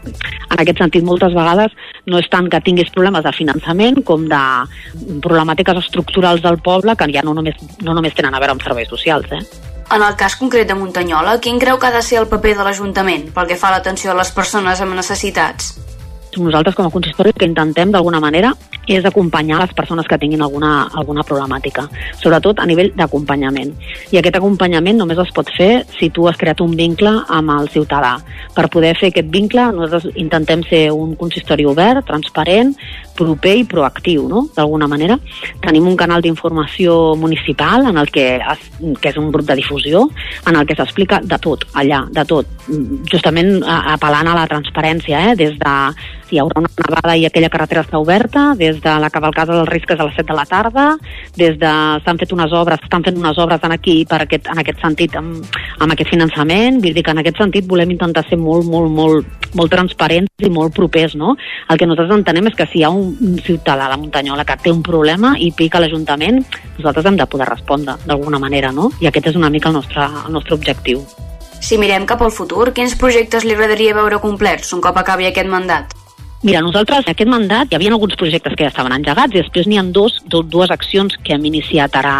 en 0.50 0.58
aquest 0.58 0.84
sentit, 0.84 1.06
moltes 1.06 1.34
vegades 1.36 1.76
no 2.10 2.20
és 2.20 2.30
tant 2.32 2.50
que 2.52 2.62
tinguis 2.66 2.92
problemes 2.94 3.24
de 3.26 3.34
finançament 3.36 4.02
com 4.06 4.26
de 4.30 4.42
problemàtiques 5.24 5.82
estructurals 5.84 6.44
del 6.44 6.60
poble 6.66 6.96
que 7.00 7.10
ja 7.14 7.24
no 7.26 7.36
només, 7.38 7.58
no 7.86 7.96
només 7.96 8.16
tenen 8.18 8.36
a 8.36 8.42
veure 8.42 8.56
amb 8.56 8.66
serveis 8.66 8.89
socials, 8.90 9.32
eh? 9.32 9.44
En 9.90 10.04
el 10.06 10.16
cas 10.16 10.36
concret 10.38 10.68
de 10.70 10.78
Muntanyola, 10.78 11.40
quin 11.42 11.58
creu 11.62 11.80
que 11.82 11.90
ha 11.90 11.96
de 11.96 12.04
ser 12.06 12.20
el 12.22 12.28
paper 12.30 12.58
de 12.60 12.66
l'Ajuntament 12.68 13.30
pel 13.34 13.48
que 13.50 13.58
fa 13.58 13.72
a 13.72 13.78
l'atenció 13.78 14.12
a 14.14 14.20
les 14.20 14.30
persones 14.36 14.82
amb 14.86 14.94
necessitats? 14.98 15.74
Nosaltres 16.38 16.76
com 16.76 16.86
a 16.86 16.94
consistori 16.94 17.34
que 17.34 17.48
intentem 17.48 17.92
d'alguna 17.92 18.20
manera 18.22 18.54
és 18.90 19.06
acompanyar 19.06 19.60
les 19.62 19.74
persones 19.78 20.08
que 20.10 20.18
tinguin 20.18 20.42
alguna, 20.42 20.90
alguna 20.98 21.24
problemàtica, 21.24 21.86
sobretot 22.18 22.60
a 22.60 22.66
nivell 22.66 22.90
d'acompanyament. 22.98 23.76
I 24.12 24.18
aquest 24.20 24.40
acompanyament 24.40 24.98
només 24.98 25.20
es 25.22 25.30
pot 25.36 25.50
fer 25.56 25.86
si 26.00 26.10
tu 26.10 26.26
has 26.28 26.38
creat 26.42 26.62
un 26.66 26.74
vincle 26.78 27.12
amb 27.30 27.54
el 27.54 27.70
ciutadà. 27.70 28.16
Per 28.56 28.66
poder 28.74 28.96
fer 28.98 29.12
aquest 29.14 29.30
vincle, 29.30 29.68
nosaltres 29.76 30.18
intentem 30.18 30.64
ser 30.70 30.88
un 30.96 31.14
consistori 31.20 31.68
obert, 31.70 32.08
transparent, 32.10 32.74
proper 33.20 33.56
i 33.60 33.66
proactiu, 33.70 34.28
no? 34.32 34.48
d'alguna 34.56 34.88
manera. 34.90 35.20
Tenim 35.62 35.88
un 35.88 35.98
canal 36.00 36.24
d'informació 36.26 37.16
municipal 37.20 37.86
en 37.92 38.00
el 38.02 38.10
que, 38.10 38.28
es, 38.40 38.70
que 39.02 39.12
és 39.12 39.20
un 39.22 39.30
grup 39.32 39.46
de 39.46 39.60
difusió 39.60 40.08
en 40.48 40.56
el 40.56 40.66
que 40.66 40.78
s'explica 40.80 41.22
de 41.22 41.38
tot, 41.42 41.68
allà, 41.78 42.06
de 42.10 42.26
tot. 42.26 42.48
Justament 43.12 43.60
apel·lant 43.68 44.32
a 44.32 44.38
la 44.40 44.48
transparència, 44.50 45.30
eh? 45.30 45.36
des 45.38 45.60
de 45.60 45.76
hi 46.32 46.40
haurà 46.42 46.62
una 46.62 46.72
nevada 46.78 47.16
i 47.18 47.26
aquella 47.28 47.50
carretera 47.52 47.84
està 47.86 48.00
oberta, 48.02 48.54
des 48.60 48.80
de 48.84 48.96
la 49.02 49.10
cavalcada 49.14 49.56
dels 49.58 49.70
risques 49.70 50.00
a 50.00 50.08
les 50.08 50.16
7 50.18 50.28
de 50.32 50.38
la 50.38 50.46
tarda, 50.50 50.86
des 51.38 51.58
de 51.60 51.74
s'han 52.06 52.20
fet 52.22 52.34
unes 52.36 52.54
obres, 52.54 52.82
estan 52.84 53.06
fent 53.06 53.20
unes 53.20 53.38
obres 53.38 53.64
en 53.64 53.76
aquí 53.76 54.04
per 54.10 54.22
aquest, 54.24 54.50
en 54.52 54.62
aquest 54.64 54.82
sentit, 54.84 55.16
amb, 55.20 55.46
amb 55.80 55.96
aquest 55.96 56.12
finançament, 56.14 56.82
vull 56.84 56.96
dir 56.96 57.04
que 57.06 57.16
en 57.16 57.22
aquest 57.24 57.40
sentit 57.42 57.68
volem 57.70 57.96
intentar 57.96 58.26
ser 58.28 58.40
molt, 58.42 58.68
molt, 58.70 58.92
molt, 58.92 59.40
molt 59.56 59.74
transparents 59.74 60.46
i 60.46 60.52
molt 60.54 60.76
propers, 60.76 61.16
no? 61.16 61.36
El 61.70 61.80
que 61.80 61.88
nosaltres 61.90 62.20
entenem 62.20 62.52
és 62.52 62.58
que 62.58 62.68
si 62.70 62.82
hi 62.82 62.86
ha 62.86 62.92
un, 62.94 63.16
un 63.22 63.40
ciutadà 63.46 63.88
a 63.88 63.94
la 63.94 64.02
Muntanyola 64.02 64.46
que 64.46 64.58
té 64.64 64.74
un 64.74 64.84
problema 64.86 65.36
i 65.40 65.52
pica 65.56 65.82
l'Ajuntament, 65.82 66.44
nosaltres 66.78 67.10
hem 67.10 67.18
de 67.20 67.28
poder 67.30 67.50
respondre 67.50 67.98
d'alguna 68.06 68.40
manera, 68.42 68.72
no? 68.76 68.92
I 69.02 69.10
aquest 69.10 69.34
és 69.34 69.40
una 69.40 69.50
mica 69.50 69.70
el 69.70 69.80
nostre, 69.80 70.06
el 70.26 70.34
nostre 70.34 70.56
objectiu. 70.56 71.04
Si 71.60 71.78
mirem 71.78 72.06
cap 72.08 72.22
al 72.24 72.32
futur, 72.32 72.70
quins 72.76 72.96
projectes 72.96 73.44
li 73.44 73.56
agradaria 73.56 73.96
veure 73.98 74.22
complerts 74.24 74.72
un 74.76 74.84
cop 74.84 74.98
acabi 75.02 75.28
aquest 75.28 75.50
mandat? 75.52 75.92
Mira, 76.42 76.62
nosaltres 76.64 77.04
en 77.04 77.12
aquest 77.12 77.28
mandat 77.28 77.68
hi 77.72 77.76
havia 77.76 77.92
alguns 77.92 78.16
projectes 78.16 78.54
que 78.56 78.64
ja 78.64 78.72
estaven 78.72 78.94
engegats 78.96 79.36
i 79.36 79.42
després 79.42 79.68
n'hi 79.68 79.80
ha 79.80 79.84
dos, 79.84 80.22
dues 80.24 80.72
accions 80.72 81.18
que 81.20 81.34
hem 81.36 81.48
iniciat 81.50 81.98
ara 82.00 82.14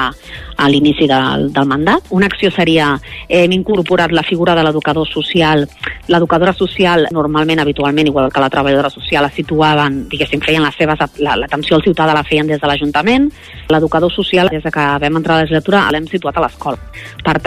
a 0.60 0.68
l'inici 0.68 1.08
del, 1.08 1.48
del 1.56 1.66
mandat. 1.66 2.10
Una 2.16 2.28
acció 2.28 2.52
seria, 2.52 2.92
hem 3.28 3.54
incorporat 3.56 4.12
la 4.12 4.26
figura 4.28 4.56
de 4.58 4.66
l'educador 4.66 5.08
social. 5.08 5.66
L'educadora 6.12 6.54
social, 6.54 7.08
normalment, 7.16 7.62
habitualment, 7.64 8.10
igual 8.12 8.32
que 8.34 8.44
la 8.44 8.50
treballadora 8.52 8.90
social, 8.92 9.24
la 9.24 9.32
situaven, 9.32 10.02
diguéssim, 10.12 10.42
feien 10.44 10.66
les 10.66 10.76
seves, 10.76 11.00
l'atenció 11.24 11.78
al 11.78 11.86
ciutadà 11.86 12.16
la 12.18 12.26
feien 12.28 12.48
des 12.48 12.60
de 12.60 12.68
l'Ajuntament. 12.68 13.30
L'educador 13.70 14.12
social, 14.12 14.50
des 14.52 14.64
de 14.64 14.72
que 14.74 14.88
vam 15.06 15.20
entrar 15.22 15.38
a 15.38 15.40
la 15.40 15.48
legislatura, 15.48 15.86
l'hem 15.94 16.10
situat 16.12 16.38
a 16.38 16.46
l'escola. 16.46 16.78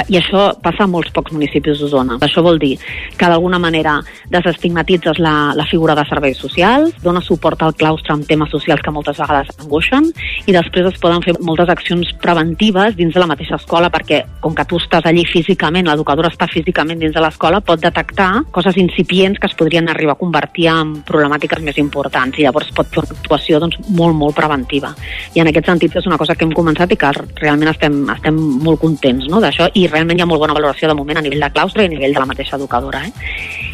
I 0.09 0.19
això 0.19 0.49
passa 0.63 0.87
a 0.87 0.91
molts 0.91 1.13
pocs 1.13 1.35
municipis 1.35 1.83
d'Osona. 1.83 2.17
Això 2.23 2.43
vol 2.45 2.59
dir 2.63 2.77
que 3.19 3.29
d'alguna 3.29 3.59
manera 3.61 3.99
desestigmatitzes 4.33 5.21
la, 5.21 5.53
la 5.59 5.67
figura 5.69 5.97
de 5.99 6.07
serveis 6.09 6.41
socials, 6.41 6.95
dona 7.03 7.21
suport 7.21 7.61
al 7.63 7.75
claustre 7.77 8.15
amb 8.15 8.27
temes 8.29 8.51
socials 8.55 8.83
que 8.83 8.95
moltes 8.95 9.19
vegades 9.21 9.53
angoixen 9.59 10.09
i 10.47 10.55
després 10.55 10.89
es 10.89 11.01
poden 11.03 11.23
fer 11.25 11.35
moltes 11.41 11.71
accions 11.73 12.13
preventives 12.23 12.97
dins 13.03 13.15
de 13.15 13.23
la 13.23 13.29
mateixa 13.31 13.59
escola 13.59 13.91
perquè 13.93 14.23
com 14.43 14.55
que 14.55 14.65
tu 14.69 14.79
estàs 14.81 15.07
allí 15.09 15.25
físicament, 15.29 15.89
l'educadora 15.89 16.31
està 16.33 16.49
físicament 16.51 17.03
dins 17.03 17.15
de 17.15 17.23
l'escola, 17.23 17.61
pot 17.61 17.83
detectar 17.83 18.31
coses 18.55 18.79
incipients 18.81 19.41
que 19.43 19.51
es 19.51 19.57
podrien 19.59 19.91
arribar 19.91 20.17
a 20.17 20.21
convertir 20.21 20.69
en 20.73 20.95
problemàtiques 21.09 21.63
més 21.67 21.79
importants 21.83 22.39
i 22.39 22.47
llavors 22.47 22.71
pot 22.77 22.89
fer 22.93 23.03
una 23.03 23.19
actuació 23.19 23.61
doncs, 23.63 23.79
molt, 23.91 24.17
molt 24.19 24.37
preventiva. 24.39 24.93
I 25.35 25.43
en 25.43 25.51
aquest 25.51 25.69
sentit 25.71 25.97
és 25.99 26.09
una 26.09 26.19
cosa 26.21 26.37
que 26.37 26.47
hem 26.47 26.55
començat 26.57 26.95
i 26.95 27.01
que 27.01 27.13
realment 27.43 27.73
estem, 27.73 28.03
estem 28.15 28.39
molt 28.63 28.81
contents 28.83 29.29
no, 29.31 29.43
d'això 29.43 29.69
i 29.75 29.87
realment 29.89 30.21
hi 30.21 30.25
ha 30.25 30.31
molt 30.31 30.45
bona 30.45 30.57
valoració 30.57 30.91
de 30.91 30.99
moment 30.99 31.19
a 31.19 31.27
nivell 31.27 31.43
de 31.43 31.53
claustre 31.55 31.85
i 31.85 31.91
a 31.91 31.93
nivell 31.93 32.15
de 32.15 32.23
la 32.23 32.29
mateixa 32.31 32.59
educadora. 32.61 33.03
Eh? 33.07 33.13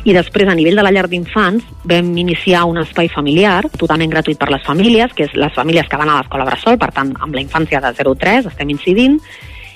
I 0.07 0.15
després, 0.15 0.49
a 0.49 0.55
nivell 0.55 0.79
de 0.79 0.85
la 0.85 0.93
llar 0.95 1.09
d'infants, 1.11 1.65
vam 1.91 2.13
iniciar 2.21 2.65
un 2.71 2.79
espai 2.79 3.11
familiar 3.11 3.65
totalment 3.81 4.13
gratuït 4.13 4.39
per 4.39 4.51
les 4.53 4.63
famílies, 4.65 5.13
que 5.15 5.27
és 5.27 5.35
les 5.35 5.55
famílies 5.55 5.89
que 5.91 5.99
van 5.99 6.13
a 6.13 6.21
l'escola 6.21 6.47
Bressol, 6.47 6.79
per 6.79 6.93
tant, 6.95 7.15
amb 7.19 7.35
la 7.35 7.43
infància 7.43 7.83
de 7.83 7.93
0-3 7.99 8.47
estem 8.53 8.71
incidint, 8.75 9.19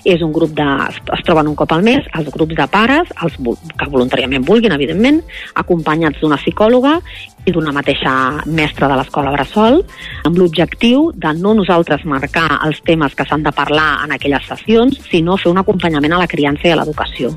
és 0.05 0.23
un 0.23 0.33
grup 0.33 0.55
de... 0.57 0.67
es 1.15 1.23
troben 1.27 1.49
un 1.51 1.57
cop 1.59 1.73
al 1.73 1.85
mes, 1.87 2.07
els 2.19 2.31
grups 2.35 2.57
de 2.59 2.67
pares, 2.71 3.11
els 3.23 3.37
que 3.39 3.89
voluntàriament 3.91 4.45
vulguin, 4.47 4.75
evidentment, 4.75 5.21
acompanyats 5.63 6.23
d'una 6.23 6.39
psicòloga 6.41 6.99
i 7.47 7.55
d'una 7.55 7.75
mateixa 7.75 8.13
mestra 8.47 8.89
de 8.91 8.99
l'escola 8.99 9.33
Bressol, 9.35 9.81
amb 10.27 10.39
l'objectiu 10.39 11.11
de 11.15 11.33
no 11.39 11.55
nosaltres 11.59 12.05
marcar 12.07 12.49
els 12.67 12.83
temes 12.87 13.15
que 13.19 13.27
s'han 13.27 13.47
de 13.47 13.55
parlar 13.55 14.05
en 14.05 14.15
aquelles 14.15 14.47
sessions, 14.47 14.99
sinó 15.11 15.39
fer 15.39 15.51
un 15.51 15.63
acompanyament 15.63 16.15
a 16.15 16.23
la 16.23 16.31
criança 16.31 16.69
i 16.69 16.75
a 16.75 16.81
l'educació, 16.81 17.33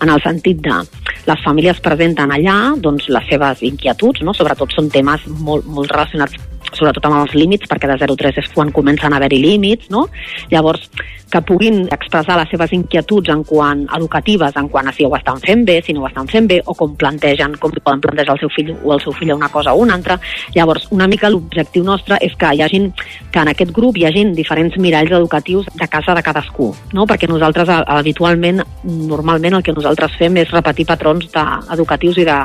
en 0.00 0.12
el 0.12 0.22
sentit 0.24 0.62
de 0.64 0.80
les 1.28 1.42
famílies 1.44 1.82
presenten 1.84 2.32
allà 2.32 2.76
doncs, 2.80 3.10
les 3.12 3.28
seves 3.28 3.64
inquietuds, 3.68 4.24
no? 4.24 4.36
sobretot 4.36 4.72
són 4.76 4.88
temes 4.92 5.26
molt, 5.44 5.68
molt 5.68 5.92
relacionats 5.92 6.38
sobretot 6.70 7.06
amb 7.08 7.20
els 7.22 7.34
límits, 7.34 7.66
perquè 7.70 7.88
de 7.90 7.96
0-3 7.98 8.40
és 8.42 8.50
quan 8.54 8.70
comencen 8.74 9.12
a 9.12 9.18
haver-hi 9.18 9.40
límits, 9.42 9.88
no? 9.90 10.06
Llavors, 10.52 10.86
que 11.30 11.40
puguin 11.46 11.84
expressar 11.92 12.36
les 12.40 12.50
seves 12.50 12.72
inquietuds 12.74 13.30
en 13.32 13.44
quant 13.46 13.86
educatives, 13.96 14.56
en 14.56 14.68
quant 14.68 14.88
a 14.90 14.92
si 14.92 15.06
ho 15.06 15.14
estan 15.16 15.40
fent 15.40 15.64
bé, 15.66 15.80
si 15.86 15.94
no 15.94 16.02
ho 16.02 16.08
estan 16.08 16.28
fent 16.28 16.48
bé, 16.50 16.60
o 16.66 16.74
com 16.74 16.96
plantegen, 16.98 17.54
com 17.60 17.72
poden 17.76 18.02
plantejar 18.02 18.36
el 18.36 18.42
seu 18.42 18.52
fill 18.52 18.72
o 18.82 18.94
el 18.94 19.02
seu 19.04 19.14
fill 19.16 19.32
una 19.34 19.48
cosa 19.48 19.74
o 19.74 19.84
una 19.84 19.94
altra. 19.94 20.18
Llavors, 20.54 20.88
una 20.90 21.06
mica 21.08 21.30
l'objectiu 21.30 21.84
nostre 21.86 22.18
és 22.20 22.34
que 22.38 22.52
hi 22.54 22.62
hagin, 22.66 22.90
que 23.30 23.42
en 23.42 23.52
aquest 23.52 23.72
grup 23.76 23.96
hi 23.96 24.06
hagin 24.08 24.34
diferents 24.34 24.76
miralls 24.78 25.14
educatius 25.20 25.70
de 25.74 25.88
casa 25.88 26.14
de 26.14 26.22
cadascú, 26.26 26.72
no? 26.92 27.06
Perquè 27.06 27.28
nosaltres 27.30 27.70
habitualment, 27.86 28.62
normalment 28.84 29.58
el 29.58 29.64
que 29.66 29.76
nosaltres 29.76 30.18
fem 30.18 30.40
és 30.42 30.50
repetir 30.50 30.88
patrons 30.88 31.30
de, 31.30 31.46
educatius 31.74 32.18
i, 32.18 32.26
de, 32.26 32.38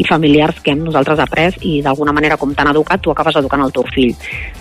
i 0.00 0.06
familiars 0.08 0.60
que 0.62 0.72
hem 0.72 0.82
nosaltres 0.84 1.20
après 1.22 1.58
i 1.68 1.80
d'alguna 1.84 2.14
manera 2.16 2.38
com 2.40 2.54
t'han 2.54 2.72
educat 2.72 3.02
tu 3.02 3.12
acabes 3.12 3.36
educant 3.40 3.64
el 3.64 3.72
teu 3.74 3.86
fill. 3.92 4.14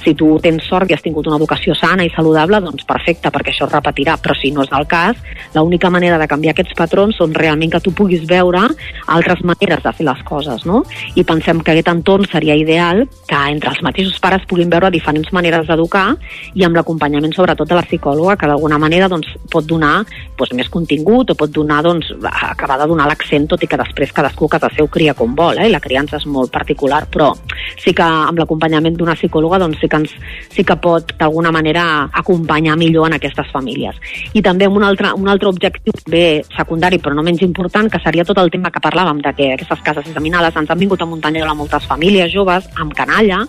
Si 0.03 0.13
tu 0.17 0.33
tens 0.43 0.65
sort 0.67 0.89
i 0.89 0.95
has 0.95 1.03
tingut 1.05 1.27
una 1.29 1.39
educació 1.39 1.75
sana 1.77 2.05
i 2.05 2.11
saludable, 2.15 2.61
doncs 2.63 2.87
perfecte, 2.89 3.31
perquè 3.31 3.53
això 3.53 3.60
es 3.67 3.73
repetirà, 3.73 4.17
però 4.21 4.35
si 4.37 4.51
no 4.51 4.65
és 4.65 4.71
el 4.77 4.87
cas, 4.89 5.17
l'única 5.55 5.89
manera 5.89 6.17
de 6.21 6.27
canviar 6.27 6.55
aquests 6.55 6.75
patrons 6.77 7.17
són 7.19 7.35
realment 7.35 7.71
que 7.73 7.81
tu 7.83 7.93
puguis 7.95 8.23
veure 8.29 8.63
altres 9.07 9.43
maneres 9.47 9.83
de 9.83 9.93
fer 9.97 10.07
les 10.07 10.23
coses, 10.27 10.65
no? 10.65 10.83
I 11.15 11.25
pensem 11.27 11.61
que 11.61 11.73
aquest 11.73 11.91
entorn 11.91 12.27
seria 12.31 12.55
ideal 12.57 13.05
que 13.27 13.41
entre 13.51 13.73
els 13.73 13.81
mateixos 13.85 14.19
pares 14.23 14.45
puguin 14.49 14.71
veure 14.71 14.91
diferents 14.93 15.31
maneres 15.35 15.67
d'educar 15.67 16.07
i 16.55 16.65
amb 16.67 16.77
l'acompanyament 16.77 17.33
sobretot 17.35 17.69
de 17.69 17.77
la 17.77 17.85
psicòloga, 17.87 18.37
que 18.37 18.49
d'alguna 18.49 18.79
manera 18.81 19.09
doncs, 19.11 19.29
pot 19.51 19.67
donar 19.67 20.01
doncs, 20.37 20.55
més 20.57 20.69
contingut 20.69 21.31
o 21.31 21.37
pot 21.37 21.51
donar, 21.53 21.81
doncs, 21.85 22.11
acabar 22.31 22.79
de 22.81 22.89
donar 22.91 23.07
l'accent, 23.09 23.47
tot 23.51 23.63
i 23.63 23.69
que 23.69 23.79
després 23.79 24.13
cadascú 24.15 24.49
a 24.51 24.69
seu 24.75 24.87
cria 24.87 25.13
com 25.13 25.35
vol, 25.35 25.57
eh? 25.57 25.69
la 25.69 25.79
criança 25.79 26.17
és 26.17 26.25
molt 26.25 26.51
particular, 26.51 27.05
però 27.11 27.31
sí 27.79 27.93
que 27.97 28.03
amb 28.03 28.39
l'acompanyament 28.39 28.97
d'una 28.97 29.15
psicòloga 29.17 29.59
doncs 29.61 29.79
sí 29.81 29.89
que, 29.89 30.01
ens, 30.01 30.13
sí 30.53 30.65
que 30.67 30.77
pot 30.81 31.13
d'alguna 31.19 31.51
manera 31.53 31.83
acompanyar 32.21 32.77
millor 32.79 33.09
en 33.09 33.17
aquestes 33.17 33.50
famílies. 33.51 33.97
I 34.33 34.41
també 34.41 34.67
un 34.67 34.83
altre, 34.83 35.13
un 35.13 35.27
altre 35.31 35.49
objectiu 35.49 35.93
bé 36.11 36.41
secundari 36.55 36.99
però 36.99 37.15
no 37.15 37.23
menys 37.25 37.43
important 37.45 37.89
que 37.91 37.99
seria 38.03 38.25
tot 38.27 38.39
el 38.41 38.51
tema 38.53 38.71
que 38.71 38.81
parlàvem 38.83 39.21
de 39.21 39.33
que 39.37 39.51
aquestes 39.53 39.83
cases 39.85 40.07
examinades 40.07 40.55
ens 40.55 40.69
han 40.69 40.79
vingut 40.79 41.01
a 41.01 41.09
Muntanyola 41.09 41.55
moltes 41.57 41.85
famílies 41.89 42.31
joves 42.33 42.67
amb 42.79 42.95
canalla 42.97 43.41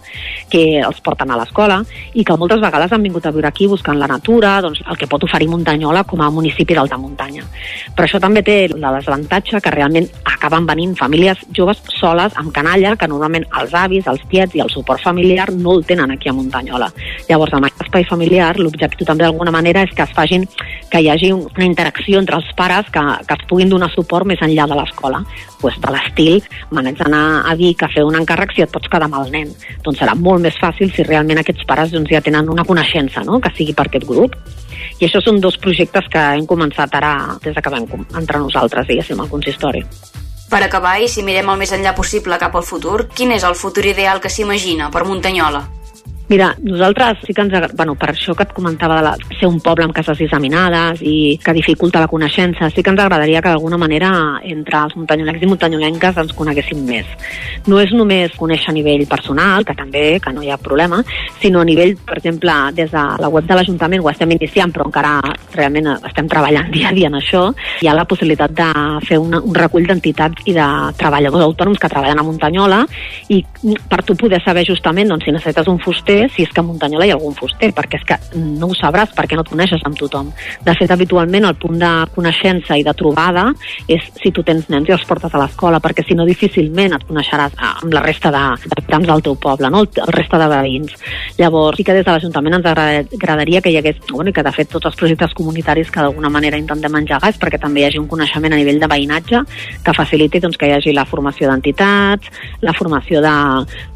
que 0.50 0.80
els 0.82 1.00
porten 1.00 1.30
a 1.30 1.38
l'escola 1.40 1.80
i 2.14 2.24
que 2.24 2.36
moltes 2.36 2.60
vegades 2.62 2.92
han 2.92 3.02
vingut 3.02 3.26
a 3.26 3.32
viure 3.32 3.48
aquí 3.48 3.66
buscant 3.70 3.98
la 3.98 4.10
natura, 4.10 4.58
doncs 4.64 4.82
el 4.88 4.98
que 4.98 5.08
pot 5.08 5.24
oferir 5.24 5.48
Muntanyola 5.48 6.04
com 6.08 6.20
a 6.20 6.30
municipi 6.30 6.74
d'alta 6.74 6.98
muntanya. 6.98 7.44
Però 7.96 8.06
això 8.06 8.20
també 8.20 8.42
té 8.42 8.56
la 8.72 8.92
desavantatge 8.96 9.60
que 9.62 9.74
realment 9.74 10.08
acaben 10.24 10.66
venint 10.66 10.96
famílies 10.98 11.40
joves 11.54 11.82
soles 11.98 12.36
amb 12.40 12.52
canalla, 12.54 12.96
que 12.96 13.08
normalment 13.08 13.46
els 13.60 13.74
avis, 13.78 14.06
els 14.10 14.22
tiets 14.30 14.56
i 14.56 14.62
el 14.64 14.70
suport 14.72 15.02
familiar 15.02 15.50
no 15.52 15.76
el 15.76 15.84
tenen 15.86 16.10
aquí 16.10 16.28
a 16.28 16.36
Muntanyola. 16.36 16.90
Llavors, 17.28 17.54
amb 17.54 17.68
aquest 17.68 17.86
espai 17.86 18.06
familiar, 18.08 18.52
l'objectiu 18.58 19.06
també 19.06 19.26
d'alguna 19.26 19.54
manera 19.54 19.84
és 19.86 19.91
que 19.96 20.04
es 20.06 20.14
facin, 20.16 20.46
que 20.90 21.00
hi 21.00 21.08
hagi 21.08 21.30
una 21.32 21.64
interacció 21.64 22.20
entre 22.20 22.36
els 22.36 22.48
pares 22.56 22.88
que, 22.92 23.02
que 23.28 23.36
es 23.38 23.44
puguin 23.48 23.70
donar 23.72 23.90
suport 23.92 24.28
més 24.28 24.42
enllà 24.44 24.66
de 24.68 24.78
l'escola. 24.78 25.22
Pues 25.60 25.78
de 25.80 25.92
l'estil, 25.94 26.40
me 26.70 26.82
n'haig 26.84 26.98
d'anar 27.00 27.24
a 27.48 27.54
Vic 27.58 27.84
a 27.84 27.90
fer 27.92 28.04
un 28.04 28.18
encàrrec 28.18 28.54
si 28.56 28.64
et 28.64 28.72
pots 28.72 28.90
quedar 28.92 29.08
amb 29.08 29.20
el 29.20 29.30
nen. 29.34 29.52
Doncs 29.84 30.02
serà 30.02 30.16
molt 30.18 30.42
més 30.44 30.58
fàcil 30.60 30.92
si 30.92 31.06
realment 31.08 31.42
aquests 31.42 31.66
pares 31.68 31.94
doncs, 31.94 32.10
ja 32.12 32.20
tenen 32.24 32.50
una 32.52 32.66
coneixença 32.68 33.24
no? 33.24 33.40
que 33.40 33.52
sigui 33.56 33.76
per 33.76 33.88
aquest 33.88 34.08
grup. 34.08 34.36
I 35.00 35.06
això 35.08 35.22
són 35.22 35.40
dos 35.40 35.56
projectes 35.58 36.08
que 36.12 36.24
hem 36.36 36.46
començat 36.46 36.94
ara 36.98 37.38
des 37.42 37.54
de 37.54 37.62
que 37.62 37.72
vam 37.72 37.86
entrar 38.18 38.42
nosaltres, 38.42 38.86
diguéssim, 38.88 39.20
al 39.20 39.30
consistori. 39.30 39.84
Per 40.52 40.60
acabar, 40.60 40.98
i 41.00 41.08
si 41.08 41.22
mirem 41.24 41.48
el 41.48 41.56
més 41.62 41.72
enllà 41.72 41.94
possible 41.96 42.36
cap 42.36 42.56
al 42.58 42.66
futur, 42.66 43.06
quin 43.16 43.32
és 43.32 43.46
el 43.48 43.56
futur 43.56 43.86
ideal 43.88 44.20
que 44.20 44.28
s'imagina 44.28 44.90
per 44.92 45.06
Muntanyola? 45.08 45.62
Mira, 46.32 46.56
nosaltres 46.62 47.18
sí 47.26 47.34
que 47.34 47.42
ens 47.42 47.52
agrada, 47.52 47.74
bueno, 47.76 47.92
per 47.94 48.06
això 48.08 48.32
que 48.32 48.46
et 48.46 48.52
comentava 48.56 48.94
de 48.96 49.02
la, 49.04 49.10
ser 49.36 49.50
un 49.50 49.58
poble 49.60 49.84
amb 49.84 49.92
cases 49.92 50.16
disseminades 50.16 51.02
i 51.04 51.36
que 51.44 51.52
dificulta 51.52 52.00
la 52.00 52.08
coneixença, 52.08 52.70
sí 52.72 52.80
que 52.80 52.88
ens 52.88 53.02
agradaria 53.04 53.42
que 53.44 53.50
d'alguna 53.52 53.76
manera 53.76 54.08
entre 54.40 54.78
els 54.80 54.96
muntanyolencs 54.96 55.44
i 55.44 55.50
muntanyolenques 55.50 56.20
ens 56.22 56.32
coneguéssim 56.32 56.80
més. 56.88 57.10
No 57.68 57.82
és 57.82 57.92
només 57.92 58.32
conèixer 58.38 58.70
a 58.72 58.72
nivell 58.72 59.04
personal, 59.10 59.66
que 59.68 59.74
també, 59.76 60.06
que 60.24 60.32
no 60.32 60.40
hi 60.40 60.48
ha 60.48 60.56
problema, 60.56 61.02
sinó 61.42 61.60
a 61.60 61.68
nivell, 61.68 61.98
per 62.00 62.16
exemple, 62.22 62.56
des 62.80 62.88
de 62.96 63.04
la 63.20 63.28
web 63.28 63.44
de 63.44 63.60
l'Ajuntament 63.60 64.00
ho 64.00 64.08
estem 64.14 64.32
iniciant, 64.32 64.72
però 64.72 64.88
encara 64.88 65.18
realment 65.52 65.90
estem 65.98 66.32
treballant 66.32 66.72
dia 66.72 66.88
a 66.88 66.96
dia 66.96 67.12
en 67.12 67.20
això, 67.20 67.44
hi 67.84 67.92
ha 67.92 67.96
la 67.98 68.06
possibilitat 68.08 68.56
de 68.56 68.70
fer 69.04 69.20
una, 69.20 69.42
un 69.44 69.52
recull 69.60 69.84
d'entitats 69.84 70.48
i 70.48 70.56
de 70.56 70.70
treballadors 70.96 71.44
autònoms 71.50 71.76
que 71.76 71.92
treballen 71.92 72.24
a 72.24 72.26
Muntanyola 72.30 72.80
i 73.28 73.44
per 73.84 74.00
tu 74.00 74.16
poder 74.16 74.40
saber 74.40 74.64
justament 74.64 75.12
doncs, 75.12 75.28
si 75.28 75.36
necessites 75.36 75.68
un 75.68 75.76
fuster 75.84 76.21
si 76.32 76.46
és 76.46 76.52
que 76.52 76.62
a 76.62 76.66
Muntanyola 76.66 77.06
hi 77.06 77.12
ha 77.12 77.18
algun 77.18 77.34
fuster, 77.34 77.72
perquè 77.74 78.00
és 78.00 78.06
que 78.08 78.18
no 78.38 78.70
ho 78.70 78.76
sabràs 78.78 79.12
perquè 79.16 79.36
no 79.38 79.44
et 79.46 79.50
coneixes 79.52 79.82
amb 79.86 79.98
tothom. 79.98 80.30
De 80.64 80.74
fet, 80.78 80.90
habitualment 80.90 81.48
el 81.48 81.58
punt 81.60 81.78
de 81.80 81.92
coneixença 82.14 82.78
i 82.78 82.84
de 82.86 82.94
trobada 82.98 83.48
és 83.88 84.04
si 84.20 84.32
tu 84.32 84.44
tens 84.46 84.68
nens 84.72 84.88
i 84.88 84.96
els 84.96 85.06
portes 85.08 85.34
a 85.34 85.42
l'escola, 85.42 85.80
perquè 85.82 86.04
si 86.06 86.16
no 86.18 86.26
difícilment 86.28 86.96
et 86.96 87.06
coneixeràs 87.08 87.56
amb 87.72 87.92
la 87.92 88.04
resta 88.04 88.32
de, 88.34 88.44
de 88.68 88.86
trams 88.86 89.08
del 89.08 89.24
teu 89.26 89.36
poble, 89.36 89.70
no? 89.70 89.82
el, 89.84 89.90
el 90.04 90.14
resta 90.14 90.40
de 90.40 90.48
veïns. 90.52 90.96
Llavors, 91.38 91.76
sí 91.78 91.86
que 91.86 91.96
des 91.96 92.06
de 92.06 92.12
l'Ajuntament 92.12 92.58
ens 92.58 92.68
agradaria 92.70 93.62
que 93.62 93.72
hi 93.72 93.78
hagués, 93.80 93.98
bueno, 94.10 94.30
i 94.30 94.36
que 94.36 94.44
de 94.44 94.52
fet 94.54 94.70
tots 94.72 94.90
els 94.90 94.98
projectes 94.98 95.34
comunitaris 95.34 95.90
que 95.90 96.02
d'alguna 96.04 96.30
manera 96.32 96.60
intentem 96.60 97.00
engegar 97.00 97.32
és 97.32 97.40
perquè 97.40 97.60
també 97.60 97.82
hi 97.82 97.88
hagi 97.88 98.00
un 98.00 98.08
coneixement 98.10 98.54
a 98.54 98.60
nivell 98.60 98.80
de 98.82 98.90
veïnatge 98.90 99.42
que 99.84 99.96
faciliti 99.96 100.40
doncs, 100.42 100.58
que 100.60 100.68
hi 100.68 100.76
hagi 100.76 100.94
la 100.94 101.06
formació 101.08 101.50
d'entitats, 101.50 102.30
la 102.62 102.74
formació 102.76 103.22
de 103.24 103.34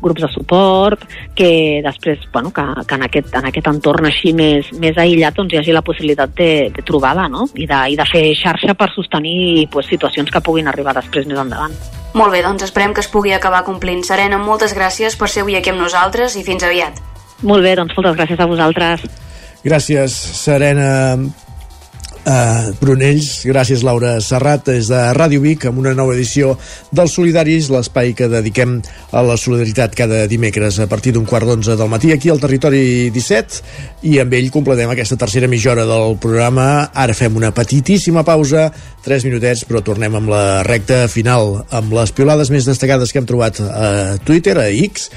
grups 0.03 0.25
de 0.25 0.31
suport, 0.33 1.05
que 1.37 1.83
després 1.85 2.16
és 2.17 2.27
bueno, 2.33 2.53
que, 2.55 2.65
que 2.89 2.99
en, 2.99 3.05
aquest, 3.07 3.35
en 3.39 3.49
aquest 3.51 3.71
entorn 3.71 4.09
així 4.09 4.33
més, 4.37 4.73
més 4.83 4.99
aïllat 4.99 5.37
doncs, 5.37 5.55
hi 5.55 5.61
hagi 5.61 5.77
la 5.77 5.85
possibilitat 5.87 6.35
de, 6.39 6.51
de 6.75 6.85
trobada 6.87 7.29
no? 7.33 7.47
I, 7.55 7.69
de, 7.69 7.81
i 7.93 7.99
de 7.99 8.09
fer 8.09 8.25
xarxa 8.39 8.75
per 8.75 8.91
sostenir 8.95 9.69
pues, 9.73 9.89
situacions 9.93 10.33
que 10.33 10.43
puguin 10.45 10.69
arribar 10.73 10.97
després 10.97 11.29
més 11.29 11.41
endavant. 11.41 11.77
Molt 12.17 12.33
bé, 12.33 12.43
doncs 12.45 12.65
esperem 12.65 12.95
que 12.97 13.05
es 13.05 13.11
pugui 13.13 13.35
acabar 13.37 13.63
complint. 13.67 14.03
Serena, 14.07 14.41
moltes 14.41 14.75
gràcies 14.77 15.19
per 15.21 15.29
ser 15.29 15.45
avui 15.45 15.59
aquí 15.59 15.73
amb 15.73 15.83
nosaltres 15.85 16.39
i 16.41 16.45
fins 16.47 16.65
aviat. 16.65 17.03
Molt 17.45 17.63
bé, 17.63 17.75
doncs 17.77 17.93
moltes 17.97 18.17
gràcies 18.17 18.41
a 18.41 18.49
vosaltres. 18.49 19.05
Gràcies, 19.67 20.15
Serena 20.39 20.89
uh, 22.27 22.73
Brunells. 22.81 23.47
Gràcies, 23.47 23.83
Laura 23.87 24.17
Serrat, 24.21 24.67
des 24.69 24.91
de 24.91 25.01
Ràdio 25.17 25.41
Vic, 25.43 25.67
amb 25.69 25.81
una 25.83 25.95
nova 25.97 26.17
edició 26.17 26.55
dels 26.95 27.15
Solidaris, 27.17 27.71
l'espai 27.73 28.13
que 28.19 28.29
dediquem 28.31 28.81
a 29.13 29.23
la 29.25 29.39
solidaritat 29.41 29.95
cada 29.97 30.25
dimecres 30.31 30.81
a 30.83 30.89
partir 30.91 31.15
d'un 31.15 31.27
quart 31.29 31.49
d'onze 31.49 31.77
del 31.79 31.91
matí 31.93 32.13
aquí 32.13 32.31
al 32.33 32.43
Territori 32.43 33.11
17 33.15 33.63
i 34.11 34.19
amb 34.23 34.35
ell 34.39 34.51
completem 34.55 34.91
aquesta 34.93 35.19
tercera 35.21 35.49
mitja 35.51 35.73
hora 35.73 35.87
del 35.89 36.19
programa. 36.23 36.91
Ara 36.95 37.17
fem 37.17 37.39
una 37.39 37.53
petitíssima 37.55 38.25
pausa, 38.27 38.69
3 39.07 39.27
minutets, 39.29 39.65
però 39.67 39.83
tornem 39.87 40.19
amb 40.19 40.31
la 40.33 40.63
recta 40.67 41.05
final, 41.11 41.63
amb 41.71 41.95
les 41.95 42.13
piolades 42.13 42.51
més 42.51 42.67
destacades 42.69 43.13
que 43.13 43.23
hem 43.23 43.29
trobat 43.29 43.63
a 43.63 43.91
Twitter, 44.27 44.59
a 44.59 44.69
X, 44.69 45.11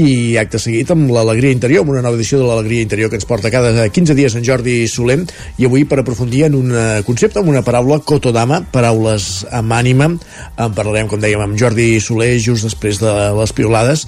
i 0.00 0.38
acte 0.40 0.56
seguit 0.62 0.88
amb 0.92 1.10
l'Alegria 1.12 1.52
Interior, 1.52 1.84
amb 1.84 1.92
una 1.92 2.02
nova 2.04 2.16
edició 2.16 2.40
de 2.40 2.46
l'Alegria 2.48 2.84
Interior 2.86 3.10
que 3.12 3.18
ens 3.20 3.28
porta 3.28 3.50
cada 3.52 3.88
15 3.88 4.16
dies 4.16 4.36
en 4.38 4.44
Jordi 4.46 4.86
Solem, 4.88 5.26
i 5.60 5.66
avui 5.68 5.84
per 5.84 6.00
aprofundir 6.00 6.46
en 6.48 6.56
un 6.56 6.72
concepte, 7.04 7.40
amb 7.40 7.52
una 7.52 7.64
paraula, 7.66 8.00
Kotodama, 8.00 8.62
paraules 8.72 9.46
amb 9.52 9.74
ànima, 9.76 10.08
en 10.08 10.78
parlarem, 10.78 11.10
com 11.10 11.20
dèiem, 11.20 11.42
amb 11.44 11.58
Jordi 11.60 11.98
Soler 12.00 12.38
just 12.40 12.64
després 12.64 13.02
de 13.02 13.12
les 13.36 13.52
piolades, 13.52 14.06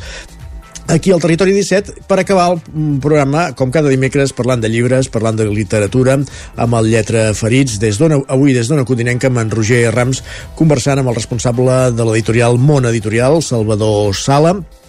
aquí 0.88 1.12
al 1.12 1.20
Territori 1.20 1.52
17 1.52 2.04
per 2.08 2.18
acabar 2.20 2.54
el 2.54 2.62
programa, 3.04 3.50
com 3.56 3.72
cada 3.72 3.92
dimecres, 3.92 4.32
parlant 4.36 4.62
de 4.64 4.70
llibres, 4.72 5.10
parlant 5.12 5.36
de 5.36 5.48
literatura, 5.48 6.16
amb 6.56 6.78
el 6.80 6.88
Lletra 6.92 7.26
Ferits, 7.36 7.76
des 7.80 8.00
avui 8.00 8.56
des 8.56 8.68
d'Ona 8.68 8.86
Codinenca, 8.88 9.28
amb 9.28 9.42
en 9.44 9.52
Roger 9.52 9.90
Rams, 9.92 10.22
conversant 10.56 11.00
amb 11.00 11.12
el 11.12 11.20
responsable 11.20 11.90
de 11.92 12.08
l'editorial 12.08 12.56
Món 12.56 12.88
Editorial, 12.88 13.42
Salvador 13.42 14.14
Sala, 14.16 14.56
eh, 14.60 14.83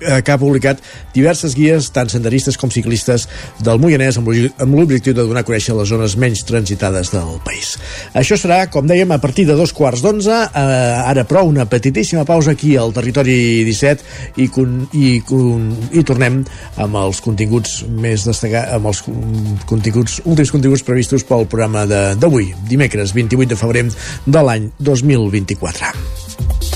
que 0.00 0.32
ha 0.32 0.38
publicat 0.40 0.82
diverses 1.14 1.54
guies, 1.56 1.88
tant 1.94 2.10
senderistes 2.12 2.58
com 2.60 2.70
ciclistes 2.72 3.26
del 3.64 3.80
Moianès, 3.80 4.18
amb 4.20 4.76
l'objectiu 4.76 5.14
de 5.16 5.24
donar 5.24 5.44
a 5.44 5.48
conèixer 5.48 5.76
les 5.76 5.88
zones 5.88 6.16
menys 6.20 6.44
transitades 6.48 7.12
del 7.14 7.38
país. 7.46 7.76
Això 8.16 8.38
serà, 8.40 8.66
com 8.72 8.86
dèiem, 8.88 9.12
a 9.12 9.20
partir 9.22 9.46
de 9.48 9.56
dos 9.58 9.72
quarts 9.76 10.04
d'onze, 10.04 10.36
eh, 10.46 11.10
ara 11.12 11.24
però 11.28 11.44
una 11.48 11.66
petitíssima 11.70 12.24
pausa 12.28 12.52
aquí 12.56 12.76
al 12.76 12.92
Territori 12.96 13.64
17 13.64 14.42
i, 14.42 14.48
con, 14.52 14.78
i, 14.92 15.20
con, 15.26 15.70
i 15.92 16.04
tornem 16.06 16.42
amb 16.82 17.00
els 17.02 17.22
continguts 17.24 17.82
més 17.88 18.26
destacats, 18.28 18.76
amb 18.76 18.90
els 18.92 19.02
continguts, 19.66 20.20
últims 20.24 20.52
continguts 20.54 20.84
previstos 20.86 21.26
pel 21.26 21.48
programa 21.50 21.86
d'avui, 21.86 22.52
dimecres 22.68 23.14
28 23.16 23.54
de 23.54 23.60
febrer 23.60 23.86
de 24.26 24.48
l'any 24.48 24.70
2024. 24.78 26.75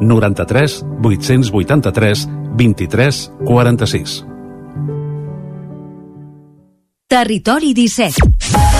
93 0.00 0.80
883 1.00 2.12
23 2.54 3.30
46. 3.44 4.26
Territori 7.08 7.72
17. 7.72 8.35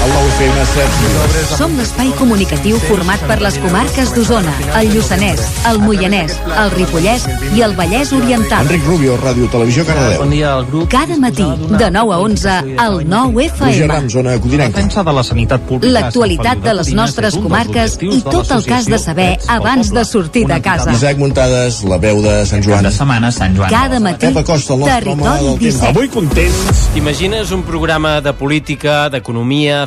El 0.06 0.12
nou 0.12 0.26
FM, 0.30 0.64
Sergi. 0.70 1.08
Som 1.56 1.72
l'espai 1.74 2.12
comunicatiu 2.14 2.76
format 2.84 3.18
per 3.26 3.40
les 3.42 3.56
comarques 3.58 4.12
d'Osona, 4.14 4.52
el 4.78 4.92
Lluçanès, 4.92 5.40
el 5.66 5.80
Moianès, 5.82 6.36
el 6.62 6.70
Ripollès 6.76 7.24
i 7.56 7.64
el 7.66 7.72
Vallès 7.74 8.12
Oriental. 8.14 8.68
Enric 8.68 8.84
Rubio, 8.86 9.16
Ràdio 9.18 9.48
Televisió, 9.50 9.82
Cardedeu. 9.88 10.20
Bon 10.22 10.30
dia 10.30 10.52
al 10.52 10.68
grup. 10.68 10.86
Cada 10.92 11.16
matí, 11.18 11.42
de 11.42 11.88
9 11.90 12.14
a 12.14 12.18
11, 12.22 12.54
al 12.84 13.00
9 13.02 13.48
Roger 13.58 13.88
FM. 13.90 14.36
Codinenca. 14.44 14.76
Defensa 14.76 15.02
de 15.02 15.14
la 15.16 15.24
sanitat 15.26 15.66
pública. 15.66 15.92
L'actualitat 15.96 16.62
de 16.62 16.76
les 16.78 16.92
nostres 16.94 17.34
comarques 17.34 17.98
i 18.06 18.20
tot 18.22 18.54
el 18.54 18.70
has 18.76 18.86
de 18.86 19.02
saber 19.02 19.28
abans 19.56 19.90
de 19.90 20.04
sortir 20.04 20.46
de 20.46 20.60
casa. 20.62 20.92
Isaac 20.94 21.18
Muntades, 21.18 21.80
la 21.82 21.98
veu 21.98 22.22
de 22.22 22.36
Sant 22.46 22.62
Joan. 22.62 22.86
de 22.86 22.92
setmana, 22.92 23.32
Sant 23.32 23.58
Joan. 23.58 23.74
Cada 23.74 23.98
matí, 23.98 24.26
Pep 24.28 24.38
Acosta, 24.44 24.74
el 24.74 24.86
nostre 24.86 25.10
home 25.10 25.22
Territori 25.24 25.44
del 25.46 25.58
temps. 25.58 25.82
17. 25.82 25.90
Avui 25.90 26.08
contents. 26.08 26.86
T'imagines 26.94 27.50
un 27.50 27.66
programa 27.66 28.20
de 28.20 28.32
política, 28.32 29.08
d'economia, 29.10 29.86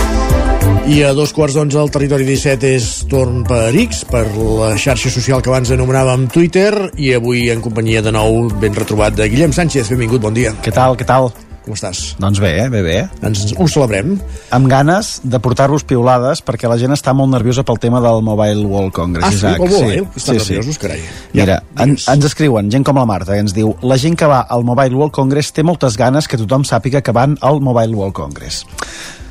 I 0.89 1.03
a 1.07 1.13
dos 1.15 1.31
quarts 1.31 1.53
d'onze 1.55 1.77
al 1.79 1.91
territori 1.93 2.25
17 2.27 2.67
és 2.75 2.85
torn 3.09 3.45
per 3.47 3.69
X, 3.85 4.01
per 4.09 4.25
la 4.35 4.73
xarxa 4.81 5.11
social 5.13 5.39
que 5.43 5.51
abans 5.51 5.69
anomenàvem 5.71 6.25
Twitter, 6.33 6.89
i 6.99 7.13
avui 7.15 7.45
en 7.53 7.61
companyia 7.63 8.01
de 8.03 8.11
nou 8.11 8.49
ben 8.59 8.75
retrobat 8.75 9.15
de 9.15 9.29
Guillem 9.31 9.53
Sánchez. 9.55 9.87
Benvingut, 9.93 10.19
bon 10.25 10.35
dia. 10.35 10.51
Què 10.65 10.73
tal, 10.75 10.97
què 10.99 11.07
tal? 11.07 11.29
Com 11.61 11.75
estàs? 11.77 12.17
Doncs 12.19 12.41
bé, 12.41 12.49
eh? 12.63 12.67
bé, 12.73 12.81
bé. 12.83 12.95
Ens 13.23 13.53
ho 13.53 13.67
celebrem. 13.69 14.17
Amb 14.51 14.67
ganes 14.67 15.19
de 15.23 15.39
portar-vos 15.39 15.85
piulades 15.87 16.41
perquè 16.43 16.67
la 16.67 16.79
gent 16.81 16.91
està 16.97 17.13
molt 17.15 17.29
nerviosa 17.31 17.63
pel 17.63 17.79
tema 17.79 18.01
del 18.03 18.19
Mobile 18.25 18.65
World 18.65 18.91
Congress, 18.97 19.29
Ah, 19.29 19.31
sí? 19.31 19.37
Isaac. 19.45 19.61
Mobile? 19.61 20.07
Estan 20.17 20.41
nerviosos, 20.41 20.81
carai. 20.81 20.99
Ja, 21.31 21.45
Mira, 21.45 21.59
en, 21.77 21.95
ens 21.95 22.25
escriuen, 22.33 22.73
gent 22.73 22.83
com 22.83 22.97
la 22.99 23.05
Marta, 23.07 23.37
que 23.37 23.45
ens 23.45 23.53
diu 23.55 23.75
la 23.85 23.99
gent 24.01 24.17
que 24.19 24.27
va 24.27 24.41
al 24.49 24.65
Mobile 24.67 24.97
World 24.97 25.13
Congress 25.15 25.53
té 25.53 25.63
moltes 25.63 25.95
ganes 26.01 26.27
que 26.27 26.41
tothom 26.41 26.65
sàpiga 26.67 27.05
que 27.05 27.13
van 27.15 27.37
al 27.39 27.61
Mobile 27.61 27.93
World 27.95 28.17
Congress. 28.17 28.65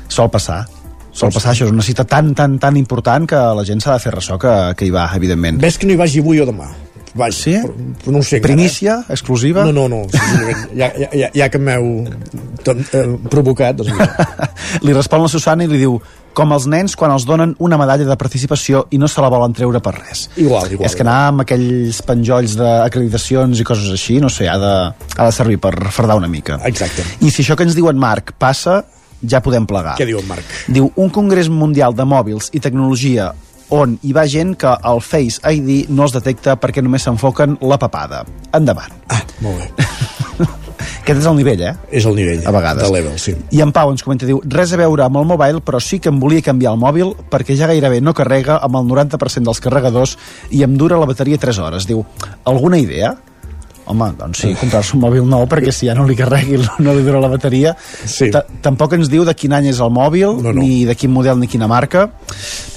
Sol 0.07 0.31
passar. 0.31 0.63
Sol 1.21 1.29
passar, 1.29 1.51
això 1.53 1.67
és 1.67 1.73
una 1.73 1.83
cita 1.85 2.01
tan, 2.09 2.31
tan, 2.33 2.55
tan 2.57 2.77
important 2.79 3.27
que 3.29 3.39
la 3.57 3.65
gent 3.67 3.83
s'ha 3.83 3.93
de 3.93 4.01
fer 4.01 4.15
ressò 4.15 4.39
que, 4.41 4.53
que 4.77 4.87
hi 4.87 4.93
va, 4.93 5.05
evidentment. 5.13 5.59
Ves 5.61 5.77
que 5.77 5.85
no 5.85 5.93
hi 5.93 5.99
vagi 5.99 6.23
avui 6.23 6.41
o 6.41 6.47
demà. 6.49 6.71
Vaig, 7.13 7.35
sí? 7.35 7.53
però, 7.59 8.13
no 8.15 8.21
ho 8.21 8.23
sé 8.23 8.39
encara. 8.39 8.55
Primícia, 8.55 8.95
exclusiva? 9.11 9.65
No, 9.67 9.73
no, 9.75 9.85
no. 9.91 9.99
Ja, 10.79 10.87
ja, 10.95 11.09
ja, 11.11 11.27
ja 11.35 11.49
que 11.51 11.59
m'heu 11.59 12.07
eh, 12.07 13.03
provocat, 13.29 13.77
doncs 13.81 13.91
mira. 13.91 14.47
li 14.85 14.95
respon 14.95 15.21
la 15.21 15.29
Susana 15.29 15.67
i 15.67 15.69
li 15.69 15.81
diu 15.81 15.97
com 16.33 16.55
els 16.55 16.65
nens 16.71 16.95
quan 16.97 17.11
els 17.11 17.27
donen 17.27 17.53
una 17.59 17.77
medalla 17.77 18.07
de 18.07 18.15
participació 18.17 18.85
i 18.95 18.99
no 19.01 19.09
se 19.11 19.21
la 19.21 19.29
volen 19.29 19.53
treure 19.53 19.81
per 19.83 19.93
res. 19.97 20.23
Igual, 20.39 20.71
igual. 20.77 20.87
És 20.87 20.95
que 20.95 21.03
anar 21.05 21.17
amb 21.33 21.43
aquells 21.43 21.99
penjolls 22.07 22.55
d'acreditacions 22.57 23.59
i 23.59 23.67
coses 23.67 23.91
així, 23.91 24.17
no 24.23 24.31
sé, 24.31 24.47
ha 24.49 24.57
de, 24.61 24.73
ha 24.95 25.27
de 25.27 25.35
servir 25.35 25.59
per 25.61 25.75
fardar 25.91 26.17
una 26.17 26.31
mica. 26.31 26.61
Exacte. 26.71 27.05
I 27.21 27.29
si 27.29 27.43
això 27.43 27.59
que 27.59 27.67
ens 27.67 27.77
diu 27.77 27.91
en 27.91 27.99
Marc 27.99 28.33
passa, 28.39 28.79
ja 29.21 29.41
podem 29.43 29.67
plegar. 29.69 29.95
Què 29.99 30.07
diu 30.09 30.19
en 30.21 30.27
Marc? 30.29 30.57
Diu, 30.67 30.91
un 30.95 31.09
congrés 31.13 31.49
mundial 31.51 31.95
de 31.97 32.05
mòbils 32.07 32.51
i 32.53 32.61
tecnologia 32.63 33.31
on 33.71 33.95
hi 34.03 34.11
va 34.15 34.25
gent 34.27 34.55
que 34.59 34.71
el 34.91 34.99
Face 35.05 35.39
ID 35.47 35.89
no 35.95 36.07
els 36.07 36.15
detecta 36.15 36.57
perquè 36.59 36.83
només 36.83 37.07
s'enfoquen 37.07 37.55
la 37.63 37.79
papada. 37.79 38.25
Endavant. 38.57 38.97
Ah, 39.09 39.23
molt 39.43 39.63
bé. 39.63 40.47
Aquest 41.01 41.21
és 41.21 41.27
el 41.29 41.37
nivell, 41.39 41.61
eh? 41.65 41.71
És 41.89 42.05
el 42.05 42.15
nivell. 42.17 42.43
A 42.45 42.53
vegades. 42.53 42.83
De 42.83 42.93
level, 42.93 43.17
sí. 43.21 43.33
I 43.55 43.63
en 43.63 43.71
Pau 43.73 43.89
ens 43.93 44.03
comenta, 44.05 44.27
diu, 44.29 44.41
res 44.53 44.73
a 44.75 44.79
veure 44.81 45.05
amb 45.07 45.17
el 45.21 45.25
mobile, 45.29 45.63
però 45.65 45.79
sí 45.81 46.01
que 46.03 46.11
em 46.11 46.19
volia 46.21 46.43
canviar 46.45 46.75
el 46.75 46.81
mòbil 46.81 47.15
perquè 47.31 47.55
ja 47.57 47.69
gairebé 47.71 48.01
no 48.03 48.13
carrega 48.17 48.59
amb 48.61 48.77
el 48.81 48.87
90% 48.91 49.47
dels 49.47 49.63
carregadors 49.63 50.17
i 50.51 50.61
em 50.67 50.77
dura 50.77 50.99
la 51.01 51.09
bateria 51.09 51.41
3 51.41 51.61
hores. 51.63 51.87
Diu, 51.89 52.03
alguna 52.45 52.79
idea? 52.81 53.15
Home, 53.91 54.07
doncs 54.15 54.39
sí, 54.45 54.53
comprar-se 54.55 54.95
un 54.95 55.01
mòbil 55.03 55.25
nou 55.27 55.43
perquè 55.51 55.71
si 55.75 55.89
ja 55.89 55.93
no 55.97 56.05
li 56.07 56.15
carregui, 56.15 56.55
no 56.79 56.93
li 56.95 57.03
dura 57.03 57.19
la 57.19 57.27
bateria. 57.31 57.73
Sí. 58.07 58.29
Ta- 58.31 58.45
Tampoc 58.63 58.93
ens 58.95 59.09
diu 59.11 59.25
de 59.27 59.33
quin 59.35 59.51
any 59.57 59.67
és 59.71 59.81
el 59.83 59.89
mòbil, 59.91 60.37
No, 60.41 60.53
no. 60.53 60.61
ni 60.61 60.85
de 60.87 60.95
quin 60.95 61.11
model 61.11 61.39
ni 61.41 61.49
quina 61.51 61.67
marca. 61.67 62.05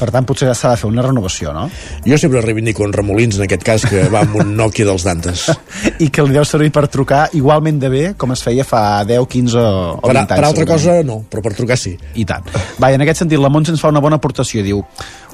Per 0.00 0.08
tant, 0.10 0.26
potser 0.26 0.48
s'ha 0.58 0.72
de 0.74 0.80
fer 0.80 0.88
una 0.90 1.04
renovació, 1.06 1.52
no? 1.54 1.68
Jo 2.04 2.18
sempre 2.18 2.40
reivindico 2.42 2.84
en 2.84 2.92
Remolins, 2.92 3.36
en 3.38 3.44
aquest 3.46 3.62
cas, 3.62 3.86
que 3.86 4.08
va 4.10 4.24
amb 4.26 4.34
un 4.42 4.54
Nokia 4.58 4.84
dels 4.88 5.04
Dantes. 5.06 5.46
I 6.04 6.08
que 6.10 6.24
li 6.26 6.34
deu 6.34 6.44
servir 6.44 6.72
per 6.74 6.88
trucar 6.90 7.28
igualment 7.38 7.78
de 7.78 7.88
bé 7.92 8.04
com 8.18 8.32
es 8.34 8.42
feia 8.42 8.64
fa 8.66 9.04
10, 9.06 9.28
15 9.30 9.56
o, 9.60 9.68
o 10.02 10.08
20 10.08 10.10
Per, 10.10 10.16
anys. 10.18 10.34
per 10.34 10.44
altra 10.50 10.66
cosa, 10.66 10.96
no, 11.06 11.20
però 11.30 11.44
per 11.46 11.54
trucar 11.54 11.78
sí. 11.78 11.94
I 12.18 12.24
tant. 12.26 12.50
Va, 12.82 12.90
en 12.92 13.06
aquest 13.06 13.22
sentit, 13.22 13.38
la 13.38 13.48
Montse 13.54 13.70
ens 13.76 13.80
fa 13.84 13.92
una 13.94 14.02
bona 14.02 14.18
aportació. 14.18 14.64
Diu, 14.66 14.82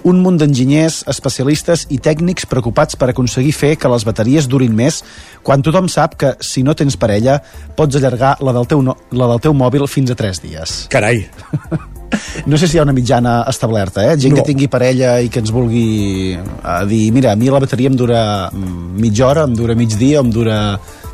un 0.04 0.20
munt 0.24 0.38
d'enginyers, 0.40 1.02
especialistes 1.12 1.86
i 1.92 1.98
tècnics 2.02 2.46
preocupats 2.48 2.96
per 2.96 3.10
aconseguir 3.12 3.52
fer 3.52 3.74
que 3.76 3.90
les 3.92 4.04
bateries 4.08 4.48
durin 4.48 4.74
més 4.76 5.02
quan 5.46 5.62
tothom 5.62 5.88
sap 5.92 6.16
que, 6.20 6.34
si 6.40 6.62
no 6.64 6.74
tens 6.74 6.96
parella, 6.96 7.40
pots 7.76 7.96
allargar 8.00 8.36
la 8.40 8.54
del 8.56 8.68
teu, 8.70 8.82
no, 8.82 8.96
la 9.12 9.28
del 9.32 9.40
teu 9.44 9.56
mòbil 9.56 9.86
fins 9.88 10.10
a 10.10 10.18
3 10.18 10.42
dies. 10.46 10.76
Carai. 10.92 11.26
No 12.50 12.58
sé 12.58 12.66
si 12.66 12.74
hi 12.74 12.80
ha 12.80 12.82
una 12.82 12.92
mitjana 12.92 13.44
establerta, 13.46 14.02
eh? 14.02 14.16
Gent 14.18 14.34
No. 14.34 14.40
que 14.40 14.48
tingui 14.48 14.66
parella 14.66 15.20
i 15.22 15.28
que 15.30 15.38
ens 15.38 15.52
vulgui 15.54 16.34
eh, 16.34 16.84
dir, 16.90 17.12
mira, 17.14 17.30
a 17.30 17.36
mi 17.38 17.46
la 17.46 17.60
bateria 17.62 17.86
em 17.86 17.94
dura 17.94 18.50
mm, 18.50 18.98
mitja 18.98 19.28
hora, 19.28 19.44
em 19.46 19.54
dura 19.54 19.76
mig 19.78 19.94
dia, 19.94 20.18
em 20.18 20.30
dura 20.34 20.56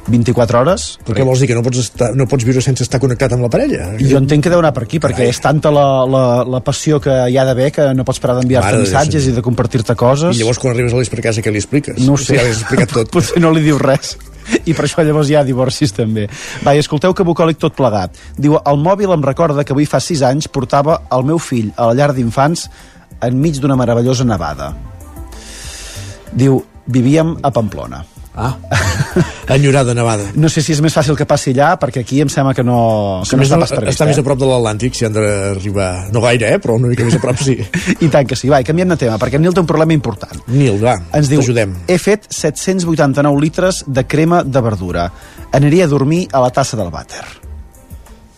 24 0.09 0.61
hores. 0.61 0.85
Però 1.07 1.17
què 1.19 1.27
vols 1.27 1.43
dir, 1.43 1.49
que 1.51 1.57
no 1.59 1.63
pots, 1.67 1.81
estar, 1.83 2.11
no 2.19 2.27
pots 2.31 2.47
viure 2.47 2.63
sense 2.65 2.85
estar 2.87 3.01
connectat 3.03 3.35
amb 3.37 3.47
la 3.47 3.51
parella? 3.53 3.89
Jo 4.01 4.21
entenc 4.21 4.47
que 4.47 4.53
deu 4.53 4.63
anar 4.63 4.73
per 4.77 4.85
aquí, 4.87 5.01
perquè 5.03 5.29
és 5.31 5.41
tanta 5.43 5.73
la, 5.75 5.87
la, 6.11 6.23
la 6.57 6.63
passió 6.65 7.01
que 7.03 7.15
hi 7.31 7.39
ha 7.39 7.47
d'haver 7.49 7.73
que 7.75 7.89
no 7.97 8.07
pots 8.07 8.23
parar 8.23 8.39
d'enviar-te 8.41 8.81
missatges 8.85 9.27
Déu, 9.27 9.35
i 9.35 9.37
de 9.41 9.45
compartir-te 9.45 9.99
coses. 9.99 10.37
I 10.37 10.43
llavors 10.43 10.63
quan 10.63 10.75
arribes 10.75 10.95
a 10.95 11.03
l'Esper 11.03 11.25
Casa 11.27 11.45
què 11.45 11.53
li 11.53 11.63
expliques? 11.63 12.01
No 12.07 12.15
ho 12.17 12.23
sé. 12.23 12.39
Ja 12.39 12.47
li 12.47 12.55
has 12.55 12.63
explicat 12.63 12.95
tot. 13.01 13.13
Potser 13.15 13.43
no 13.43 13.53
li 13.55 13.65
diu 13.67 13.81
res. 13.83 14.17
I 14.63 14.77
per 14.79 14.87
això 14.87 15.03
llavors 15.03 15.31
hi 15.31 15.35
ha 15.35 15.43
divorcis 15.47 15.95
també. 15.95 16.29
Va, 16.63 16.77
i 16.77 16.83
escolteu 16.83 17.15
que 17.17 17.27
bucòlic 17.27 17.59
tot 17.63 17.75
plegat. 17.75 18.15
Diu, 18.39 18.55
el 18.63 18.79
mòbil 18.79 19.11
em 19.17 19.25
recorda 19.27 19.65
que 19.67 19.75
avui 19.75 19.89
fa 19.91 19.99
6 20.03 20.23
anys 20.29 20.47
portava 20.53 21.01
el 21.17 21.27
meu 21.27 21.43
fill 21.43 21.73
a 21.75 21.91
la 21.91 21.99
llar 21.99 22.13
d'infants 22.15 22.69
enmig 23.27 23.59
d'una 23.59 23.79
meravellosa 23.81 24.27
nevada. 24.29 24.71
Diu, 26.37 26.61
vivíem 26.87 27.35
a 27.43 27.51
Pamplona. 27.51 28.05
Ah, 28.37 28.55
enyorada 29.49 29.95
nevada. 29.95 30.27
No 30.37 30.51
sé 30.53 30.61
si 30.63 30.75
és 30.75 30.81
més 30.85 30.93
fàcil 30.93 31.17
que 31.17 31.25
passi 31.29 31.55
allà, 31.55 31.71
perquè 31.81 32.03
aquí 32.05 32.21
em 32.21 32.29
sembla 32.33 32.53
que 32.55 32.65
no, 32.67 33.23
que 33.23 33.31
Sí, 33.31 33.37
no 33.37 33.41
més 33.43 33.49
està 33.51 33.61
pas 33.63 33.73
previst. 33.73 33.95
està 33.97 34.09
més 34.11 34.19
eh? 34.19 34.21
a 34.21 34.27
prop 34.27 34.41
de 34.43 34.51
l'Atlàntic, 34.51 34.99
si 34.99 35.07
han 35.09 35.17
d'arribar... 35.17 35.89
No 36.13 36.21
gaire, 36.25 36.53
eh? 36.57 36.61
però 36.61 36.77
una 36.77 36.91
mica 36.93 37.07
més 37.07 37.17
a 37.17 37.23
prop 37.23 37.41
sí. 37.41 37.57
I 38.05 38.11
tant 38.13 38.29
que 38.29 38.37
sí. 38.37 38.53
Va, 38.53 38.61
i 38.61 38.69
canviem 38.69 38.93
de 38.93 38.99
tema, 39.07 39.17
perquè 39.23 39.41
en 39.41 39.47
Nil 39.47 39.57
té 39.57 39.65
un 39.65 39.71
problema 39.71 39.97
important. 39.97 40.45
Nil, 40.53 40.77
va, 40.83 40.99
Ens 41.17 41.33
diu, 41.33 41.41
he 41.41 41.99
fet 42.03 42.29
789 42.29 43.41
litres 43.41 43.83
de 43.89 44.05
crema 44.05 44.43
de 44.45 44.61
verdura. 44.61 45.09
Aniria 45.57 45.89
a 45.89 45.95
dormir 45.97 46.27
a 46.33 46.45
la 46.45 46.53
tassa 46.53 46.77
del 46.77 46.93
vàter. 46.93 47.25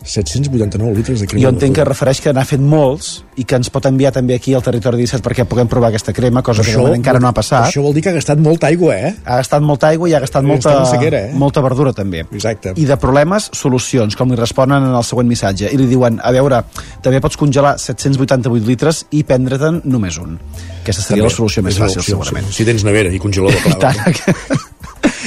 789 0.03 0.95
litres 0.95 1.19
de 1.19 1.27
crema. 1.27 1.43
Jo 1.43 1.51
entenc 1.53 1.75
que 1.75 1.85
refereix 1.87 2.21
que 2.23 2.33
n'ha 2.33 2.45
fet 2.47 2.61
molts 2.63 3.23
i 3.39 3.45
que 3.47 3.57
ens 3.59 3.69
pot 3.73 3.85
enviar 3.89 4.11
també 4.15 4.35
aquí 4.35 4.53
al 4.55 4.63
territori 4.63 5.01
17 5.01 5.23
perquè 5.25 5.45
puguem 5.49 5.67
provar 5.71 5.89
aquesta 5.91 6.13
crema, 6.15 6.41
cosa 6.45 6.63
que 6.63 6.71
de 6.71 6.79
moment 6.79 6.99
encara 6.99 7.19
no 7.19 7.29
ha 7.29 7.35
passat. 7.35 7.67
Això 7.69 7.83
vol 7.83 7.93
dir 7.95 8.03
que 8.05 8.13
ha 8.13 8.15
gastat 8.15 8.39
molta 8.39 8.69
aigua, 8.71 8.95
eh? 8.95 9.13
Ha 9.25 9.39
gastat 9.41 9.65
molta 9.65 9.91
aigua 9.91 10.09
i 10.09 10.15
ha 10.15 10.23
gastat 10.23 10.43
Ha 10.43 10.47
molta, 10.47 10.73
sequera, 10.89 11.21
eh? 11.29 11.35
molta 11.35 11.61
verdura 11.65 11.93
també. 11.93 12.25
Exacte. 12.31 12.73
I 12.79 12.87
de 12.87 12.97
problemes, 13.01 13.49
solucions, 13.53 14.15
com 14.15 14.31
li 14.31 14.39
responen 14.39 14.89
en 14.89 14.95
el 14.95 15.05
següent 15.07 15.27
missatge. 15.29 15.69
I 15.71 15.77
li 15.79 15.87
diuen, 15.91 16.19
a 16.23 16.33
veure, 16.35 16.63
també 17.03 17.21
pots 17.23 17.37
congelar 17.39 17.77
788 17.79 18.65
litres 18.67 19.05
i 19.11 19.23
prendre-te'n 19.27 19.83
només 19.85 20.17
un. 20.21 20.39
Aquesta 20.81 21.03
seria 21.03 21.23
També, 21.23 21.29
la 21.29 21.35
solució 21.35 21.63
més 21.63 21.79
fàcil, 21.79 22.03
opció, 22.03 22.17
segurament. 22.17 22.51
Si 22.55 22.67
tens 22.67 22.87
nevera 22.87 23.11
i 23.13 23.19
congelador, 23.21 23.61
clar. 23.67 23.95
Tant, 23.95 24.68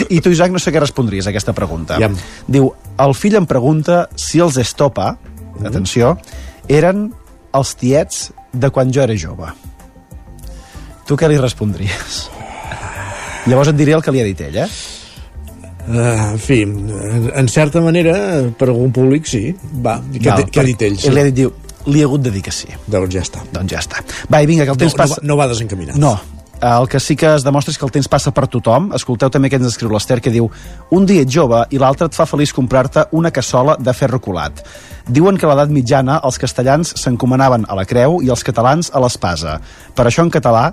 I 0.09 0.21
tu, 0.21 0.31
Isaac, 0.33 0.53
no 0.53 0.61
sé 0.63 0.73
què 0.73 0.81
respondries 0.81 1.27
a 1.27 1.31
aquesta 1.31 1.53
pregunta. 1.57 1.99
Iam. 2.01 2.17
Diu, 2.49 2.71
el 3.01 3.15
fill 3.19 3.37
em 3.41 3.47
pregunta 3.47 4.07
si 4.17 4.41
els 4.43 4.57
Estopa, 4.61 5.17
Mhm. 5.59 5.67
atenció, 5.67 6.17
eren 6.69 7.13
els 7.53 7.75
tiets 7.77 8.33
de 8.53 8.71
quan 8.71 8.93
jo 8.93 9.03
era 9.03 9.17
jove. 9.17 9.53
Tu 11.07 11.17
què 11.17 11.29
li 11.29 11.37
respondries? 11.37 12.31
Llavors 13.47 13.73
et 13.73 13.77
diré 13.77 13.93
el 13.93 14.03
que 14.03 14.13
li 14.15 14.21
ha 14.23 14.25
dit 14.25 14.41
ell, 14.41 14.57
eh? 14.57 14.69
Uh, 15.83 16.33
en 16.33 16.39
fi, 16.39 16.61
en, 16.63 17.49
certa 17.51 17.81
manera, 17.83 18.15
per 18.57 18.69
algun 18.71 18.93
públic, 18.95 19.27
sí. 19.27 19.49
Va, 19.83 19.97
què, 19.99 20.29
Val, 20.29 20.45
què 20.47 20.61
ha 20.63 20.67
dit 20.69 20.85
ell? 20.87 20.99
Ell 21.03 21.17
li 21.17 21.21
ha 21.21 21.25
dit, 21.27 21.35
diu, 21.41 21.51
li 21.91 22.05
ha 22.05 22.07
hagut 22.07 22.23
de 22.23 22.31
dir 22.31 22.43
que 22.47 22.53
sí. 22.55 22.69
Doncs 22.87 23.17
ja 23.17 23.25
està. 23.25 23.43
Doncs 23.53 23.75
ja 23.75 23.81
està. 23.83 24.05
Va, 24.31 24.43
i 24.45 24.47
vinga, 24.47 24.65
que 24.65 24.77
el 24.77 24.79
temps 24.79 24.95
no, 24.95 25.01
passa... 25.01 25.19
No, 25.19 25.23
va, 25.25 25.27
no 25.33 25.39
va 25.41 25.49
desencaminat. 25.51 25.99
No, 25.99 26.13
el 26.63 26.89
que 26.89 27.01
sí 27.01 27.17
que 27.17 27.27
es 27.35 27.43
demostra 27.43 27.73
és 27.73 27.79
que 27.79 27.85
el 27.85 27.91
temps 27.91 28.07
passa 28.07 28.31
per 28.31 28.47
tothom. 28.47 28.93
Escolteu 28.95 29.31
també 29.35 29.51
què 29.51 29.59
ens 29.59 29.67
escriu 29.67 29.91
l'Ester, 29.91 30.21
que 30.23 30.31
diu 30.31 30.47
un 30.95 31.07
dia 31.09 31.25
ets 31.27 31.35
jove 31.35 31.65
i 31.75 31.81
l'altre 31.83 32.07
et 32.07 32.15
fa 32.15 32.27
feliç 32.31 32.53
comprar-te 32.55 33.09
una 33.19 33.33
cassola 33.35 33.75
de 33.81 33.93
ferro 33.99 34.21
colat. 34.23 34.63
Diuen 35.09 35.37
que 35.37 35.49
a 35.49 35.51
l'edat 35.51 35.75
mitjana 35.75 36.21
els 36.23 36.39
castellans 36.39 36.95
s'encomanaven 37.03 37.67
a 37.67 37.75
la 37.75 37.85
creu 37.85 38.21
i 38.23 38.31
els 38.31 38.47
catalans 38.47 38.93
a 38.95 39.03
l'espasa. 39.03 39.57
Per 39.97 40.07
això 40.07 40.23
en 40.23 40.31
català, 40.31 40.69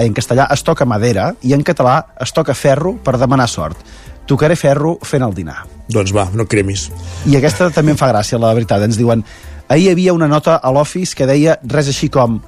en 0.00 0.16
castellà 0.16 0.48
es 0.54 0.64
toca 0.64 0.88
madera 0.88 1.34
i 1.42 1.52
en 1.52 1.62
català 1.62 2.00
es 2.24 2.32
toca 2.32 2.56
ferro 2.56 2.96
per 3.04 3.18
demanar 3.20 3.48
sort. 3.48 3.76
Tocaré 4.24 4.56
ferro 4.56 4.96
fent 5.04 5.22
el 5.26 5.36
dinar. 5.36 5.60
Doncs 5.92 6.14
va, 6.16 6.30
no 6.32 6.48
cremis. 6.48 6.88
I 7.28 7.36
aquesta 7.36 7.68
també 7.68 7.92
em 7.92 8.00
fa 8.00 8.08
gràcia, 8.08 8.40
la 8.40 8.54
veritat. 8.56 8.80
Ens 8.88 8.96
diuen, 8.96 9.20
ahir 9.68 9.90
hi 9.90 9.92
havia 9.92 10.16
una 10.16 10.28
nota 10.28 10.56
a 10.56 10.72
l'Office 10.72 11.12
que 11.12 11.28
deia 11.28 11.58
res 11.68 11.92
així 11.92 12.08
com 12.08 12.40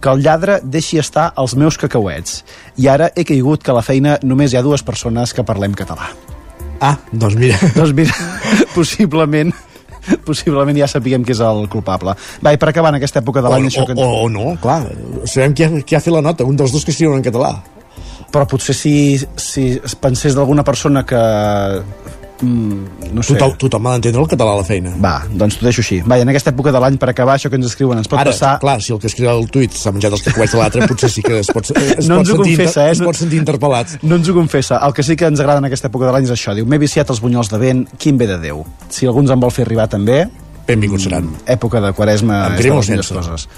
que 0.00 0.12
el 0.12 0.22
lladre 0.24 0.58
deixi 0.64 0.98
estar 1.00 1.30
els 1.40 1.54
meus 1.60 1.78
cacauets. 1.80 2.40
I 2.80 2.88
ara 2.88 3.10
he 3.14 3.24
caigut 3.28 3.62
que 3.62 3.72
a 3.72 3.76
la 3.76 3.84
feina 3.86 4.18
només 4.22 4.52
hi 4.52 4.60
ha 4.60 4.64
dues 4.66 4.84
persones 4.86 5.34
que 5.36 5.44
parlem 5.46 5.76
català. 5.76 6.10
Ah, 6.80 6.96
doncs 7.12 7.36
mira. 7.36 7.58
doncs 7.76 7.92
mira, 7.96 8.14
possiblement 8.74 9.52
possiblement 10.24 10.78
ja 10.78 10.88
sapiguem 10.88 11.24
qui 11.26 11.34
és 11.34 11.42
el 11.44 11.66
culpable. 11.72 12.14
Va, 12.44 12.54
i 12.54 12.60
per 12.60 12.70
acabar 12.70 12.94
en 12.94 13.00
aquesta 13.00 13.20
època 13.20 13.42
de 13.44 13.50
O, 13.50 13.52
l'any... 13.52 13.68
o, 13.68 13.84
o, 13.92 14.08
o 14.24 14.30
no, 14.32 14.54
clar. 14.62 14.82
Sabem 15.28 15.54
qui 15.54 15.66
ha, 15.66 15.70
qui 15.84 15.98
ha 15.98 16.00
fet 16.00 16.14
la 16.14 16.24
nota, 16.24 16.46
un 16.48 16.56
dels 16.56 16.72
dos 16.72 16.86
que 16.86 16.94
escriuen 16.94 17.20
en 17.20 17.26
català. 17.26 17.52
Però 18.30 18.46
potser 18.48 18.74
si, 18.76 18.94
si 19.36 19.66
es 19.76 19.96
pensés 20.00 20.36
d'alguna 20.38 20.64
persona 20.64 21.04
que... 21.06 21.20
Mm, 22.40 23.12
no 23.12 23.22
sé. 23.22 23.34
Tothom, 23.34 23.56
tothom 23.60 23.86
ha 23.86 23.92
d'entendre 23.96 24.22
el 24.22 24.28
català 24.30 24.54
a 24.54 24.60
la 24.60 24.64
feina. 24.64 24.92
Va, 25.02 25.12
doncs 25.28 25.58
t'ho 25.60 25.66
deixo 25.66 25.82
així. 25.84 25.98
Va, 26.08 26.16
en 26.22 26.30
aquesta 26.32 26.52
època 26.54 26.72
de 26.72 26.80
l'any, 26.80 26.96
per 27.00 27.10
acabar, 27.12 27.36
això 27.36 27.50
que 27.52 27.58
ens 27.60 27.68
escriuen, 27.68 28.00
ens 28.00 28.08
pot 28.08 28.20
Ara, 28.20 28.32
passar... 28.32 28.54
clar, 28.62 28.78
si 28.80 28.94
el 28.94 29.00
que 29.02 29.10
escriu 29.10 29.28
el 29.32 29.48
tuit 29.52 29.76
s'ha 29.76 29.92
menjat 29.92 30.16
els 30.16 30.24
cacauets 30.24 30.54
de 30.56 30.60
l'altre, 30.60 30.88
potser 30.88 31.10
sí 31.12 31.24
que 31.26 31.40
es 31.42 31.50
pot, 31.52 31.68
es 31.68 32.08
No 32.10 32.20
pot, 32.20 32.24
ens 32.24 32.32
ho 32.32 32.38
sentir, 32.38 32.56
confessa, 32.56 32.86
eh? 32.86 32.94
es 32.96 33.02
pot 33.04 33.20
sentir 33.20 33.42
interpel·lat. 33.42 33.98
No 34.02 34.20
ens 34.20 34.30
ho 34.30 34.36
confessa. 34.36 34.80
El 34.86 34.96
que 34.96 35.04
sí 35.04 35.18
que 35.20 35.28
ens 35.28 35.42
agrada 35.44 35.60
en 35.60 35.68
aquesta 35.68 35.90
època 35.92 36.08
de 36.08 36.16
l'any 36.16 36.30
és 36.30 36.34
això. 36.36 36.56
Diu, 36.56 36.68
m'he 36.68 36.80
viciat 36.80 37.12
els 37.12 37.20
bunyols 37.20 37.52
de 37.52 37.60
vent, 37.60 37.84
quin 38.00 38.20
ve 38.20 38.30
de 38.30 38.40
Déu. 38.40 38.64
Si 38.88 39.08
algú 39.10 39.24
ens 39.26 39.36
en 39.36 39.44
vol 39.44 39.52
fer 39.52 39.68
arribar 39.68 39.90
també... 39.92 40.24
Benvinguts 40.70 41.08
seran. 41.08 41.28
Època 41.50 41.80
de 41.82 41.92
quaresma 41.96 42.44
o 42.46 42.56
les 42.56 42.86
sense? 42.86 43.14
coses. 43.14 43.48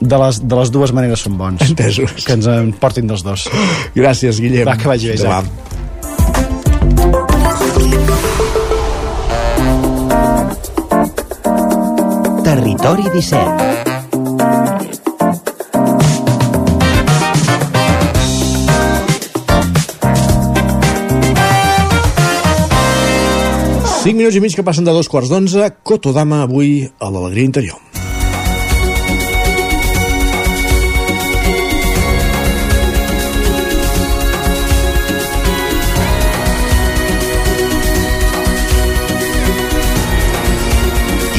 De 0.00 0.16
les, 0.16 0.40
de 0.48 0.56
les 0.56 0.70
dues 0.72 0.92
maneres 0.96 1.20
són 1.26 1.36
bons. 1.38 1.60
Entesos. 1.64 2.24
Que 2.24 2.38
ens 2.38 2.48
en 2.50 2.72
portin 2.80 3.08
dels 3.08 3.24
dos. 3.24 3.46
Gràcies, 3.96 4.40
Guillem. 4.40 4.66
Va, 4.68 4.78
que 4.80 4.88
vagi 4.88 5.12
bé, 5.12 5.20
Demà. 5.20 5.42
Isaac. 5.44 5.79
Territori 12.50 13.04
17 13.06 13.46
5 24.02 24.16
minuts 24.16 24.34
i 24.34 24.40
mig 24.42 24.56
que 24.56 24.64
passen 24.66 24.82
de 24.82 24.90
dos 24.90 25.06
quarts 25.06 25.30
d'onze. 25.30 25.70
Cotodama 25.86 26.42
avui 26.48 26.90
a 26.98 27.12
l'Alegria 27.14 27.46
Interior. 27.52 27.89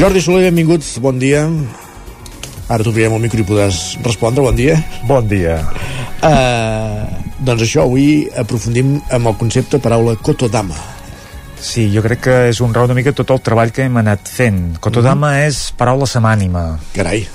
Jordi 0.01 0.17
Soler, 0.17 0.47
benvinguts, 0.49 0.95
bon 0.97 1.19
dia. 1.21 1.43
Ara 2.73 2.81
t'obrirem 2.81 3.13
el 3.13 3.19
micro 3.21 3.43
i 3.43 3.45
podràs 3.45 3.99
respondre, 4.01 4.41
bon 4.41 4.55
dia. 4.57 4.79
Bon 5.05 5.27
dia. 5.29 5.59
Uh, 6.25 7.05
doncs 7.45 7.67
això, 7.67 7.83
avui 7.85 8.23
aprofundim 8.33 8.95
amb 9.13 9.29
el 9.29 9.35
concepte 9.37 9.77
paraula 9.77 10.15
Kotodama. 10.17 10.73
Sí, 11.61 11.85
jo 11.93 12.01
crec 12.01 12.23
que 12.25 12.39
és 12.49 12.63
un 12.65 12.73
raó 12.73 12.89
una 12.89 12.97
mica 12.97 13.13
tot 13.13 13.29
el 13.29 13.43
treball 13.45 13.69
que 13.69 13.85
hem 13.85 14.01
anat 14.01 14.25
fent. 14.25 14.79
Kotodama 14.81 15.35
mm 15.35 15.37
-hmm. 15.37 15.47
és 15.53 15.61
paraula 15.77 16.09
samànima. 16.09 16.79
Carai. 16.97 17.27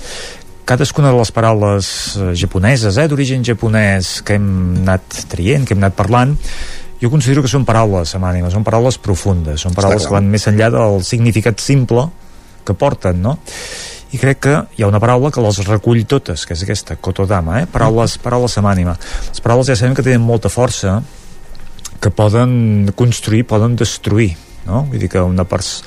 Cadascuna 0.64 1.12
de 1.12 1.18
les 1.18 1.30
paraules 1.30 2.16
eh, 2.16 2.34
japoneses, 2.34 2.96
eh, 2.96 3.06
d'origen 3.06 3.44
japonès, 3.44 4.22
que 4.24 4.34
hem 4.34 4.82
anat 4.82 5.02
traient, 5.28 5.64
que 5.64 5.74
hem 5.74 5.84
anat 5.84 5.94
parlant, 5.94 6.36
jo 7.00 7.10
considero 7.10 7.42
que 7.42 7.48
són 7.48 7.64
paraules 7.64 8.08
samànimes, 8.08 8.52
són 8.52 8.64
paraules 8.64 8.98
profundes, 8.98 9.60
són 9.60 9.72
paraules 9.72 10.04
que 10.04 10.12
van 10.12 10.26
més 10.26 10.48
enllà 10.48 10.68
del 10.70 11.04
significat 11.04 11.60
simple 11.60 12.10
que 12.66 12.76
porten, 12.78 13.22
no? 13.22 13.38
i 14.14 14.20
crec 14.22 14.42
que 14.46 14.54
hi 14.78 14.84
ha 14.84 14.88
una 14.88 15.00
paraula 15.02 15.32
que 15.34 15.42
les 15.42 15.58
recull 15.66 16.04
totes, 16.08 16.46
que 16.46 16.54
és 16.54 16.62
aquesta, 16.64 16.96
kotodama, 17.02 17.60
eh? 17.62 17.70
paraules, 17.70 18.16
paraules 18.22 18.54
samànima. 18.54 18.94
Les 19.28 19.42
paraules 19.44 19.68
ja 19.68 19.76
sabem 19.78 19.96
que 19.98 20.04
tenen 20.06 20.22
molta 20.24 20.52
força, 20.52 21.00
que 22.00 22.12
poden 22.14 22.92
construir, 22.96 23.44
poden 23.48 23.74
destruir, 23.76 24.36
no? 24.66 24.84
Vull 24.90 25.02
dir 25.02 25.10
que 25.10 25.22
una, 25.22 25.46
pers 25.48 25.80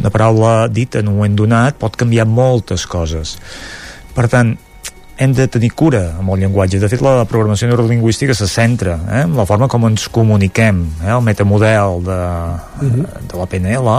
una 0.00 0.12
paraula 0.14 0.68
dita 0.68 1.00
en 1.00 1.10
un 1.10 1.18
moment 1.18 1.36
donat 1.38 1.78
pot 1.80 1.96
canviar 1.98 2.26
moltes 2.28 2.86
coses. 2.90 3.36
Per 4.14 4.28
tant, 4.32 4.54
hem 5.16 5.32
de 5.32 5.46
tenir 5.48 5.72
cura 5.72 6.02
amb 6.20 6.34
el 6.34 6.44
llenguatge. 6.44 6.80
De 6.80 6.90
fet, 6.92 7.02
la 7.04 7.24
programació 7.28 7.70
neurolingüística 7.70 8.36
se 8.36 8.48
centra 8.52 8.98
eh, 9.08 9.22
en 9.24 9.36
la 9.36 9.46
forma 9.48 9.68
com 9.72 9.88
ens 9.88 10.10
comuniquem. 10.12 10.82
Eh, 11.02 11.10
el 11.14 11.24
metamodel 11.24 12.02
de, 12.04 12.20
de 12.84 13.40
la 13.40 13.48
PNL 13.48 13.96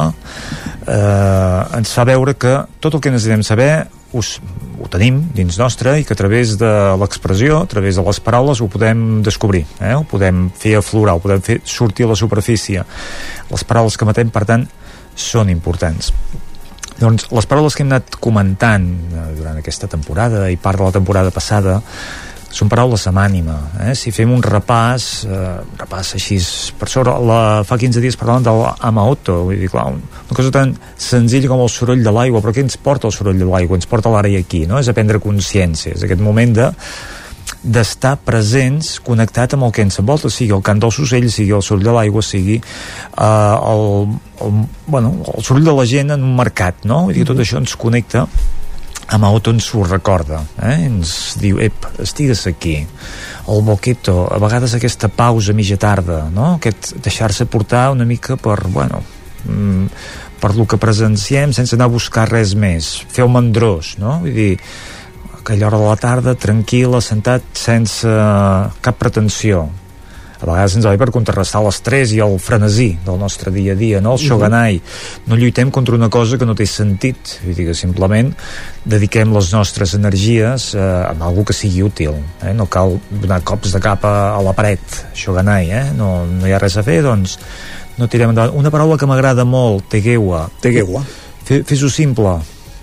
eh, 0.88 1.77
ens 1.77 1.93
fa 1.93 2.05
veure 2.07 2.34
que 2.39 2.55
tot 2.84 2.95
el 2.95 3.03
que 3.03 3.11
necessitem 3.14 3.43
saber 3.45 3.72
us, 4.18 4.38
ho 4.80 4.88
tenim 4.91 5.19
dins 5.35 5.59
nostre 5.59 5.97
i 5.99 6.05
que 6.07 6.15
a 6.15 6.19
través 6.19 6.55
de 6.59 6.72
l'expressió, 6.99 7.61
a 7.61 7.69
través 7.69 7.99
de 7.99 8.05
les 8.07 8.19
paraules 8.23 8.61
ho 8.64 8.69
podem 8.72 9.22
descobrir, 9.26 9.65
eh? 9.81 9.93
ho 9.97 10.05
podem 10.07 10.47
fer 10.55 10.77
aflorar, 10.80 11.18
ho 11.18 11.23
podem 11.23 11.43
fer 11.43 11.59
sortir 11.68 12.07
a 12.07 12.14
la 12.14 12.19
superfície. 12.19 12.84
Les 13.51 13.68
paraules 13.68 13.97
que 13.99 14.07
matem, 14.07 14.31
per 14.31 14.45
tant, 14.47 14.68
són 15.18 15.51
importants. 15.51 16.14
Doncs 16.97 17.27
les 17.30 17.45
paraules 17.45 17.76
que 17.77 17.84
hem 17.84 17.91
anat 17.91 18.15
comentant 18.22 18.88
eh, 18.88 19.27
durant 19.38 19.59
aquesta 19.59 19.89
temporada 19.91 20.47
i 20.49 20.57
part 20.57 20.80
de 20.80 20.88
la 20.88 20.95
temporada 20.95 21.34
passada 21.35 21.81
són 22.53 22.69
paraules 22.71 23.03
amb 23.09 23.19
ànima. 23.21 23.55
Eh? 23.83 23.93
Si 23.97 24.13
fem 24.15 24.31
un 24.31 24.43
repàs, 24.43 25.07
eh, 25.27 25.41
un 25.63 25.81
repàs 25.81 26.13
així 26.17 26.39
per 26.79 26.89
sobre, 26.91 27.13
la, 27.27 27.41
fa 27.67 27.77
15 27.79 28.03
dies 28.03 28.17
parlàvem 28.19 28.47
de 28.47 28.55
l'Amaoto, 28.55 29.41
vull 29.49 29.59
dir, 29.59 29.69
clar, 29.73 29.89
una 29.91 30.37
cosa 30.37 30.53
tan 30.53 30.73
senzilla 30.95 31.51
com 31.51 31.63
el 31.65 31.71
soroll 31.73 32.03
de 32.05 32.13
l'aigua, 32.13 32.41
però 32.43 32.55
què 32.55 32.63
ens 32.65 32.79
porta 32.79 33.09
el 33.09 33.15
soroll 33.15 33.39
de 33.39 33.47
l'aigua? 33.47 33.79
Ens 33.79 33.89
porta 33.89 34.11
l'ara 34.13 34.31
i 34.31 34.39
aquí, 34.39 34.65
no? 34.69 34.79
És 34.79 34.89
aprendre 34.91 35.23
consciència, 35.23 35.95
és 35.95 36.03
aquest 36.07 36.23
moment 36.23 36.55
de 36.57 36.71
d'estar 37.67 38.17
presents, 38.23 38.97
connectat 39.03 39.55
amb 39.55 39.65
el 39.67 39.71
que 39.75 39.83
ens 39.83 39.97
envolta, 39.99 40.29
sigui 40.31 40.53
el 40.55 40.63
cant 40.63 40.79
dels 40.83 40.99
ocells, 41.03 41.33
sigui 41.39 41.55
el 41.55 41.63
soroll 41.65 41.87
de 41.87 41.95
l'aigua, 41.95 42.23
sigui 42.23 42.59
eh, 42.59 43.23
el, 43.23 43.83
el, 44.45 44.61
bueno, 44.87 45.15
el 45.33 45.43
soroll 45.43 45.67
de 45.67 45.75
la 45.75 45.87
gent 45.89 46.13
en 46.15 46.23
un 46.23 46.35
mercat, 46.37 46.85
no? 46.87 47.05
Vull 47.07 47.17
dir, 47.17 47.25
tot 47.27 47.41
això 47.43 47.59
ens 47.59 47.75
connecta 47.79 48.27
amb 49.07 49.25
auto 49.25 49.53
ens 49.55 49.69
ho 49.73 49.84
recorda 49.85 50.41
eh? 50.59 50.75
ens 50.88 51.38
diu, 51.39 51.61
ep, 51.63 51.88
estigues 52.03 52.45
aquí 52.49 52.81
el 53.47 53.63
boqueto, 53.63 54.25
a 54.27 54.39
vegades 54.43 54.75
aquesta 54.75 55.07
pausa 55.07 55.55
mitja 55.55 55.77
tarda, 55.79 56.25
no? 56.34 56.57
aquest 56.57 56.97
deixar-se 57.03 57.47
portar 57.47 57.89
una 57.95 58.05
mica 58.05 58.35
per, 58.35 58.59
bueno 58.67 59.01
mm, 59.47 59.88
per 60.41 60.53
lo 60.57 60.67
que 60.67 60.79
presenciem 60.81 61.55
sense 61.55 61.75
anar 61.77 61.88
a 61.88 61.95
buscar 61.95 62.27
res 62.29 62.53
més 62.55 62.91
el 63.15 63.31
mandrós, 63.31 63.95
no? 64.01 64.19
vull 64.25 64.35
dir 64.35 64.53
aquella 65.39 65.69
hora 65.69 65.79
de 65.79 65.88
la 65.88 65.99
tarda, 66.01 66.35
tranquil·la, 66.35 66.99
sentat 67.01 67.45
sense 67.55 68.11
cap 68.84 68.99
pretensió 68.99 69.67
a 70.39 70.45
vegades 70.45 70.76
ens 70.77 70.85
va 70.85 70.91
bé 70.93 70.99
per 71.01 71.09
contrarrestar 71.11 71.61
l'estrès 71.65 72.11
i 72.14 72.19
el 72.22 72.38
frenesí 72.39 72.91
del 73.05 73.18
nostre 73.19 73.51
dia 73.51 73.73
a 73.73 73.76
dia, 73.76 74.01
no? 74.01 74.14
El 74.15 74.19
Mhm. 74.22 74.27
shoganai. 74.27 74.81
No 75.27 75.35
lluitem 75.35 75.72
contra 75.72 75.95
una 75.95 76.09
cosa 76.09 76.38
que 76.38 76.45
no 76.45 76.53
té 76.55 76.65
sentit, 76.65 77.18
vull 77.43 77.55
dir 77.55 77.65
que 77.68 77.73
simplement 77.73 78.34
dediquem 78.85 79.34
les 79.34 79.51
nostres 79.53 79.93
energies 79.93 80.73
eh, 80.76 80.80
a 80.80 81.15
algú 81.19 81.43
que 81.45 81.53
sigui 81.53 81.84
útil, 81.84 82.14
eh? 82.43 82.53
No 82.53 82.68
cal 82.68 82.99
donar 83.09 83.41
cops 83.43 83.72
de 83.73 83.80
cap 83.80 84.05
a, 84.05 84.35
a 84.38 84.41
la 84.41 84.53
paret, 84.53 84.80
shoganai, 85.14 85.72
eh? 85.72 85.85
No, 85.95 86.26
no 86.26 86.47
hi 86.47 86.51
ha 86.53 86.59
res 86.59 86.77
a 86.77 86.84
fer, 86.84 87.01
doncs 87.01 87.38
no 87.97 88.07
tirem 88.07 88.30
endavant. 88.30 88.55
Una 88.55 88.69
paraula 88.69 88.97
que 88.97 89.07
m'agrada 89.09 89.43
molt, 89.45 89.89
tegewa. 89.89 90.49
Tegewa. 90.61 91.03
Fes-ho 91.47 91.89
simple, 91.89 92.35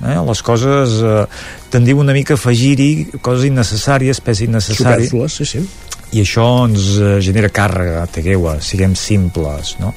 eh? 0.03 0.17
les 0.27 0.43
coses 0.43 1.01
eh, 1.03 1.27
tendim 1.71 1.99
una 1.99 2.13
mica 2.13 2.35
a 2.35 2.37
afegir-hi 2.41 3.21
coses 3.23 3.45
innecessàries, 3.51 4.21
pes 4.25 4.41
innecessari 4.41 5.07
Supèrflues, 5.07 5.37
sí, 5.37 5.45
sí. 5.45 5.69
I 6.15 6.23
això 6.23 6.47
ens 6.69 6.95
eh, 6.97 7.17
genera 7.25 7.51
càrrega, 7.53 8.05
tegewa, 8.15 8.59
siguem 8.63 8.95
simples, 8.99 9.75
no? 9.83 9.93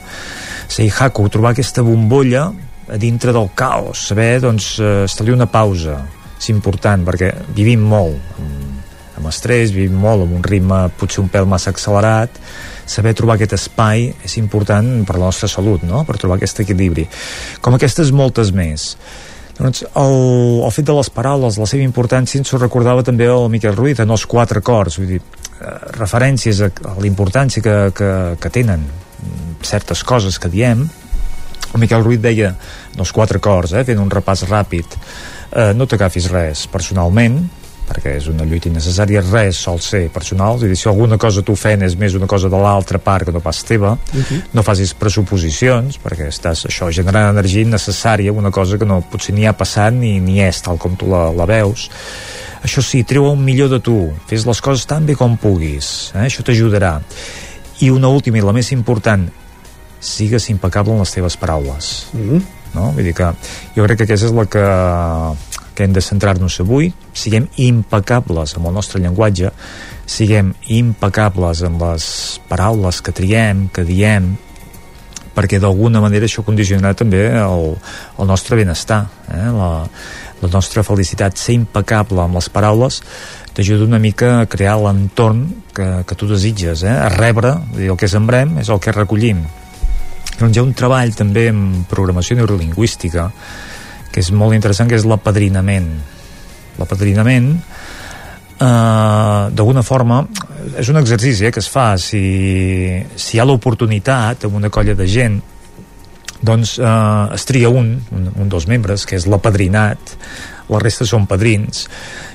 Seihaku, 0.68 1.28
trobar 1.32 1.54
aquesta 1.54 1.84
bombolla 1.86 2.48
a 2.88 2.98
dintre 3.00 3.34
del 3.36 3.52
caos, 3.56 4.08
saber, 4.10 4.40
doncs, 4.42 4.78
eh, 4.82 5.04
establir 5.06 5.36
una 5.36 5.50
pausa, 5.52 6.00
és 6.38 6.50
important, 6.54 7.06
perquè 7.06 7.32
vivim 7.56 7.84
molt 7.86 8.18
amb, 8.38 8.82
amb 9.18 9.30
estrès, 9.30 9.74
vivim 9.76 9.98
molt 9.98 10.26
amb 10.26 10.36
un 10.38 10.44
ritme 10.46 10.84
potser 10.98 11.24
un 11.24 11.32
pèl 11.34 11.48
massa 11.50 11.72
accelerat, 11.74 12.38
saber 12.88 13.14
trobar 13.18 13.36
aquest 13.36 13.58
espai 13.58 14.08
és 14.24 14.38
important 14.40 15.04
per 15.06 15.18
la 15.18 15.28
nostra 15.28 15.50
salut, 15.52 15.84
no? 15.84 16.04
per 16.08 16.18
trobar 16.18 16.38
aquest 16.38 16.64
equilibri. 16.64 17.08
Com 17.62 17.76
aquestes 17.76 18.14
moltes 18.16 18.54
més. 18.56 18.94
Doncs 19.58 19.84
el, 19.90 20.18
el 20.64 20.74
fet 20.74 20.86
de 20.86 20.94
les 20.94 21.10
paraules, 21.10 21.58
la 21.58 21.68
seva 21.70 21.86
importància, 21.86 22.40
ens 22.40 22.54
ho 22.54 22.62
recordava 22.62 23.04
també 23.04 23.26
el 23.34 23.50
Miquel 23.50 23.76
Ruiz 23.76 24.00
en 24.00 24.14
els 24.14 24.26
quatre 24.30 24.62
cors, 24.62 25.00
vull 25.02 25.18
dir, 25.18 25.22
referències 25.98 26.62
a, 26.62 26.70
a 26.70 26.96
la 27.00 27.08
importància 27.10 27.64
que, 27.64 27.76
que, 27.98 28.12
que 28.42 28.54
tenen 28.54 28.86
certes 29.66 30.04
coses 30.06 30.38
que 30.40 30.52
diem, 30.54 30.86
el 31.74 31.82
Miquel 31.82 32.04
Ruiz 32.06 32.22
deia 32.22 32.54
els 32.98 33.12
quatre 33.14 33.42
cors, 33.44 33.74
eh, 33.74 33.84
fent 33.88 34.00
un 34.02 34.12
repàs 34.14 34.46
ràpid, 34.48 34.98
eh, 35.52 35.72
no 35.76 35.88
t'agafis 35.90 36.30
res 36.32 36.68
personalment, 36.72 37.42
perquè 37.88 38.18
és 38.18 38.28
una 38.28 38.44
lluita 38.44 38.68
innecessària, 38.70 39.22
res 39.32 39.58
sol 39.64 39.80
ser 39.80 40.10
personal, 40.14 40.58
és 40.60 40.68
dir, 40.68 40.76
si 40.76 40.90
alguna 40.90 41.18
cosa 41.18 41.42
t'ofèn 41.42 41.86
és 41.88 41.96
més 41.96 42.14
una 42.20 42.28
cosa 42.28 42.50
de 42.52 42.60
l'altra 42.60 43.00
part 43.00 43.26
que 43.26 43.32
no 43.32 43.40
pas 43.40 43.64
teva, 43.64 43.98
Mhm. 44.14 44.42
no 44.54 44.64
facis 44.64 44.94
pressuposicions, 44.94 46.00
perquè 46.04 46.28
estàs 46.28 46.66
això 46.68 46.92
generant 46.92 47.30
energia 47.32 47.62
innecessària, 47.62 48.34
una 48.34 48.52
cosa 48.52 48.78
que 48.78 48.86
no, 48.86 49.02
potser 49.02 49.34
ni 49.34 49.46
ha 49.48 49.54
passat 49.54 49.94
ni, 49.94 50.20
ni 50.20 50.42
és 50.42 50.62
tal 50.62 50.78
com 50.78 50.96
tu 50.96 51.08
la, 51.08 51.32
la 51.32 51.46
veus. 51.46 51.90
Això 52.64 52.82
sí, 52.82 53.04
treu 53.04 53.24
un 53.32 53.44
millor 53.44 53.70
de 53.70 53.80
tu, 53.80 54.12
fes 54.28 54.46
les 54.46 54.62
coses 54.62 54.86
tan 54.86 55.06
bé 55.06 55.16
com 55.16 55.38
puguis, 55.38 56.12
eh? 56.16 56.26
això 56.26 56.44
t'ajudarà. 56.44 57.00
I 57.80 57.90
una 57.94 58.10
última 58.10 58.38
i 58.38 58.42
la 58.42 58.52
més 58.52 58.72
important, 58.72 59.30
sigues 60.00 60.50
impecable 60.50 60.94
en 60.94 61.00
les 61.00 61.12
teves 61.12 61.38
paraules. 61.38 62.08
Mm. 62.14 62.42
No? 62.76 62.92
Vull 62.94 63.08
dir 63.08 63.14
que 63.16 63.32
jo 63.76 63.86
crec 63.86 63.98
que 63.98 64.04
aquesta 64.04 64.28
és 64.28 64.34
la 64.36 64.46
que, 64.46 64.66
que 65.78 65.86
hem 65.86 65.94
de 65.94 66.02
centrar-nos 66.02 66.58
avui, 66.64 66.90
siguem 67.14 67.46
impecables 67.62 68.56
amb 68.58 68.72
el 68.72 68.74
nostre 68.80 69.02
llenguatge, 69.04 69.52
siguem 70.10 70.56
impecables 70.74 71.62
amb 71.68 71.84
les 71.86 72.08
paraules 72.50 73.04
que 73.06 73.14
triem, 73.14 73.68
que 73.70 73.86
diem, 73.86 74.32
perquè 75.38 75.60
d'alguna 75.62 76.02
manera 76.02 76.26
això 76.26 76.42
condicionarà 76.42 76.98
també 76.98 77.28
el, 77.30 77.76
el 78.18 78.26
nostre 78.26 78.58
benestar, 78.58 79.04
eh? 79.30 79.46
la, 79.54 79.70
la 80.42 80.50
nostra 80.50 80.82
felicitat. 80.82 81.38
Ser 81.38 81.60
impecable 81.60 82.26
amb 82.26 82.40
les 82.40 82.50
paraules 82.50 83.04
t'ajuda 83.54 83.86
una 83.86 84.02
mica 84.02 84.40
a 84.40 84.50
crear 84.50 84.80
l'entorn 84.82 85.46
que, 85.78 85.88
que 86.10 86.18
tu 86.18 86.30
desitges, 86.30 86.82
eh? 86.90 86.98
a 87.06 87.14
rebre, 87.14 87.54
dir, 87.78 87.92
el 87.94 88.02
que 88.02 88.10
sembrem 88.10 88.58
és 88.64 88.74
el 88.74 88.82
que 88.82 88.98
recollim. 88.98 89.46
Doncs 90.38 90.58
hi 90.58 90.62
ha 90.62 90.66
un 90.66 90.74
treball 90.78 91.14
també 91.18 91.48
en 91.54 91.62
programació 91.90 92.38
neurolingüística 92.42 93.30
que 94.18 94.24
és 94.26 94.32
molt 94.34 94.56
interessant, 94.58 94.90
que 94.90 94.98
és 94.98 95.06
l'apadrinament. 95.06 95.92
L'apadrinament 96.80 97.52
eh, 97.54 99.44
d'alguna 99.54 99.84
forma 99.86 100.24
és 100.74 100.90
un 100.90 100.98
exercici 100.98 101.46
eh, 101.46 101.52
que 101.54 101.62
es 101.62 101.70
fa. 101.70 101.92
Si, 102.02 102.24
si 103.14 103.38
hi 103.38 103.44
ha 103.44 103.46
l'oportunitat 103.46 104.48
amb 104.50 104.58
una 104.58 104.74
colla 104.74 104.98
de 104.98 105.06
gent 105.06 105.38
doncs 106.42 106.80
eh, 106.82 107.36
es 107.38 107.46
tria 107.46 107.70
un, 107.70 107.94
un, 108.10 108.26
un 108.42 108.50
dels 108.50 108.66
membres 108.66 109.06
que 109.06 109.22
és 109.22 109.30
l'apadrinat. 109.30 110.18
La 110.74 110.82
resta 110.82 111.06
són 111.06 111.30
padrins. 111.30 111.86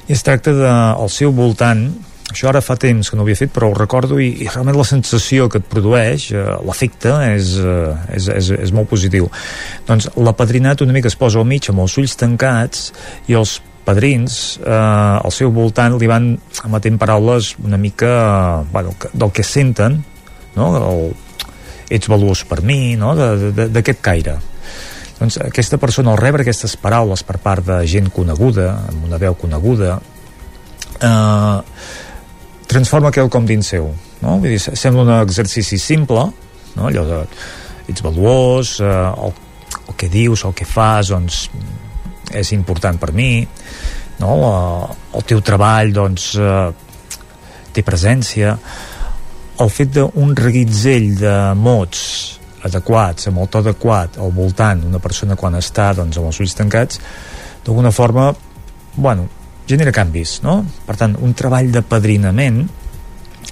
I 0.07 0.15
es 0.15 0.23
tracta 0.23 0.55
de, 0.55 0.71
al 0.71 1.11
seu 1.11 1.35
voltant 1.35 1.89
això 2.33 2.49
ara 2.51 2.63
fa 2.65 2.77
temps 2.81 3.11
que 3.11 3.17
no 3.17 3.23
ho 3.23 3.27
havia 3.27 3.39
fet 3.39 3.53
però 3.55 3.71
ho 3.71 3.77
recordo 3.77 4.19
i, 4.21 4.31
i 4.45 4.49
realment 4.49 4.79
la 4.79 4.89
sensació 4.89 5.49
que 5.53 5.61
et 5.63 5.69
produeix 5.69 6.31
eh, 6.35 6.45
l'efecte 6.67 7.13
és, 7.33 7.55
eh, 7.61 8.17
és, 8.19 8.29
és, 8.37 8.53
és 8.69 8.73
molt 8.75 8.91
positiu 8.91 9.29
doncs 9.89 10.11
l'apadrinat 10.17 10.85
una 10.85 10.97
mica 10.97 11.13
es 11.13 11.19
posa 11.19 11.41
al 11.43 11.49
mig 11.49 11.69
amb 11.71 11.85
els 11.85 11.99
ulls 12.01 12.17
tancats 12.19 12.91
i 13.31 13.39
els 13.39 13.59
padrins 13.85 14.39
eh, 14.63 14.71
al 14.73 15.35
seu 15.35 15.53
voltant 15.55 15.99
li 15.99 16.09
van 16.11 16.33
emetent 16.65 16.99
paraules 17.01 17.55
una 17.63 17.81
mica 17.81 18.13
eh, 18.13 18.71
bueno, 18.73 18.95
del 19.13 19.35
que 19.35 19.45
senten 19.47 20.01
no? 20.57 20.71
El, 20.79 21.13
ets 21.93 22.09
valuós 22.09 22.47
per 22.49 22.63
mi 22.65 22.95
no? 22.97 23.15
D'aquest 23.17 24.01
caire 24.05 24.39
doncs 25.19 25.39
aquesta 25.43 25.79
persona 25.79 26.13
al 26.13 26.21
rebre 26.21 26.47
aquestes 26.47 26.77
paraules 26.81 27.23
per 27.27 27.39
part 27.43 27.67
de 27.67 27.83
gent 27.87 28.11
coneguda 28.15 28.71
amb 28.89 29.07
una 29.11 29.21
veu 29.23 29.37
coneguda 29.39 29.99
eh, 31.03 31.59
transforma 32.73 33.13
quelcom 33.15 33.47
dins 33.49 33.73
seu 33.75 33.89
no? 34.23 34.39
Vull 34.39 34.53
dir, 34.55 34.61
se- 34.63 34.77
sembla 34.79 35.05
un 35.07 35.13
exercici 35.21 35.79
simple 35.79 36.27
no? 36.77 36.89
allò 36.89 37.05
de 37.09 37.21
ets 37.93 38.03
valuós 38.05 38.79
eh, 38.81 38.91
el, 39.27 39.33
el 39.89 39.97
que 39.99 40.09
dius, 40.13 40.45
el 40.49 40.55
que 40.57 40.67
fas 40.69 41.13
doncs 41.13 41.47
és 42.33 42.53
important 42.57 42.99
per 43.01 43.13
mi 43.17 43.43
no? 44.21 44.37
La, 44.41 44.55
el 45.19 45.25
teu 45.29 45.43
treball 45.45 45.93
doncs 45.97 46.33
eh, 46.39 46.71
té 47.73 47.83
presència 47.85 48.57
el 49.63 49.71
fet 49.71 49.93
d'un 49.97 50.33
reguitzell 50.37 51.13
de 51.21 51.35
mots 51.55 52.01
adequats, 52.67 53.27
amb 53.27 53.41
el 53.43 53.49
to 53.51 53.59
adequat 53.59 54.17
al 54.23 54.31
voltant 54.35 54.81
d'una 54.85 55.01
persona 55.03 55.35
quan 55.39 55.57
està 55.59 55.91
doncs, 55.99 56.17
amb 56.19 56.31
els 56.31 56.39
ulls 56.43 56.55
tancats 56.55 57.01
d'alguna 57.65 57.91
forma 57.95 58.29
bueno, 58.95 59.27
genera 59.69 59.93
canvis 59.95 60.41
no? 60.43 60.63
per 60.87 60.97
tant, 61.01 61.17
un 61.21 61.35
treball 61.35 61.71
de 61.73 61.83
padrinament 61.83 62.65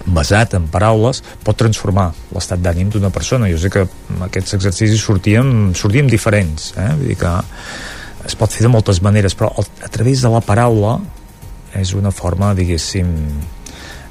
basat 0.07 0.55
en 0.57 0.67
paraules 0.73 1.21
pot 1.45 1.59
transformar 1.59 2.11
l'estat 2.35 2.61
d'ànim 2.63 2.91
d'una 2.93 3.11
persona 3.13 3.51
jo 3.51 3.59
sé 3.61 3.71
que 3.73 3.85
amb 3.85 4.27
aquests 4.29 4.57
exercicis 4.57 5.03
sortíem, 5.03 5.73
sortíem 5.77 6.09
diferents 6.09 6.73
eh? 6.77 6.91
vull 6.97 7.13
dir 7.13 7.19
que 7.21 7.33
es 8.27 8.37
pot 8.37 8.53
fer 8.53 8.67
de 8.67 8.73
moltes 8.73 9.03
maneres 9.05 9.37
però 9.37 9.53
a 9.59 9.89
través 9.93 10.25
de 10.25 10.33
la 10.33 10.43
paraula 10.45 10.99
és 11.77 11.93
una 11.95 12.11
forma, 12.11 12.55
diguéssim 12.55 13.11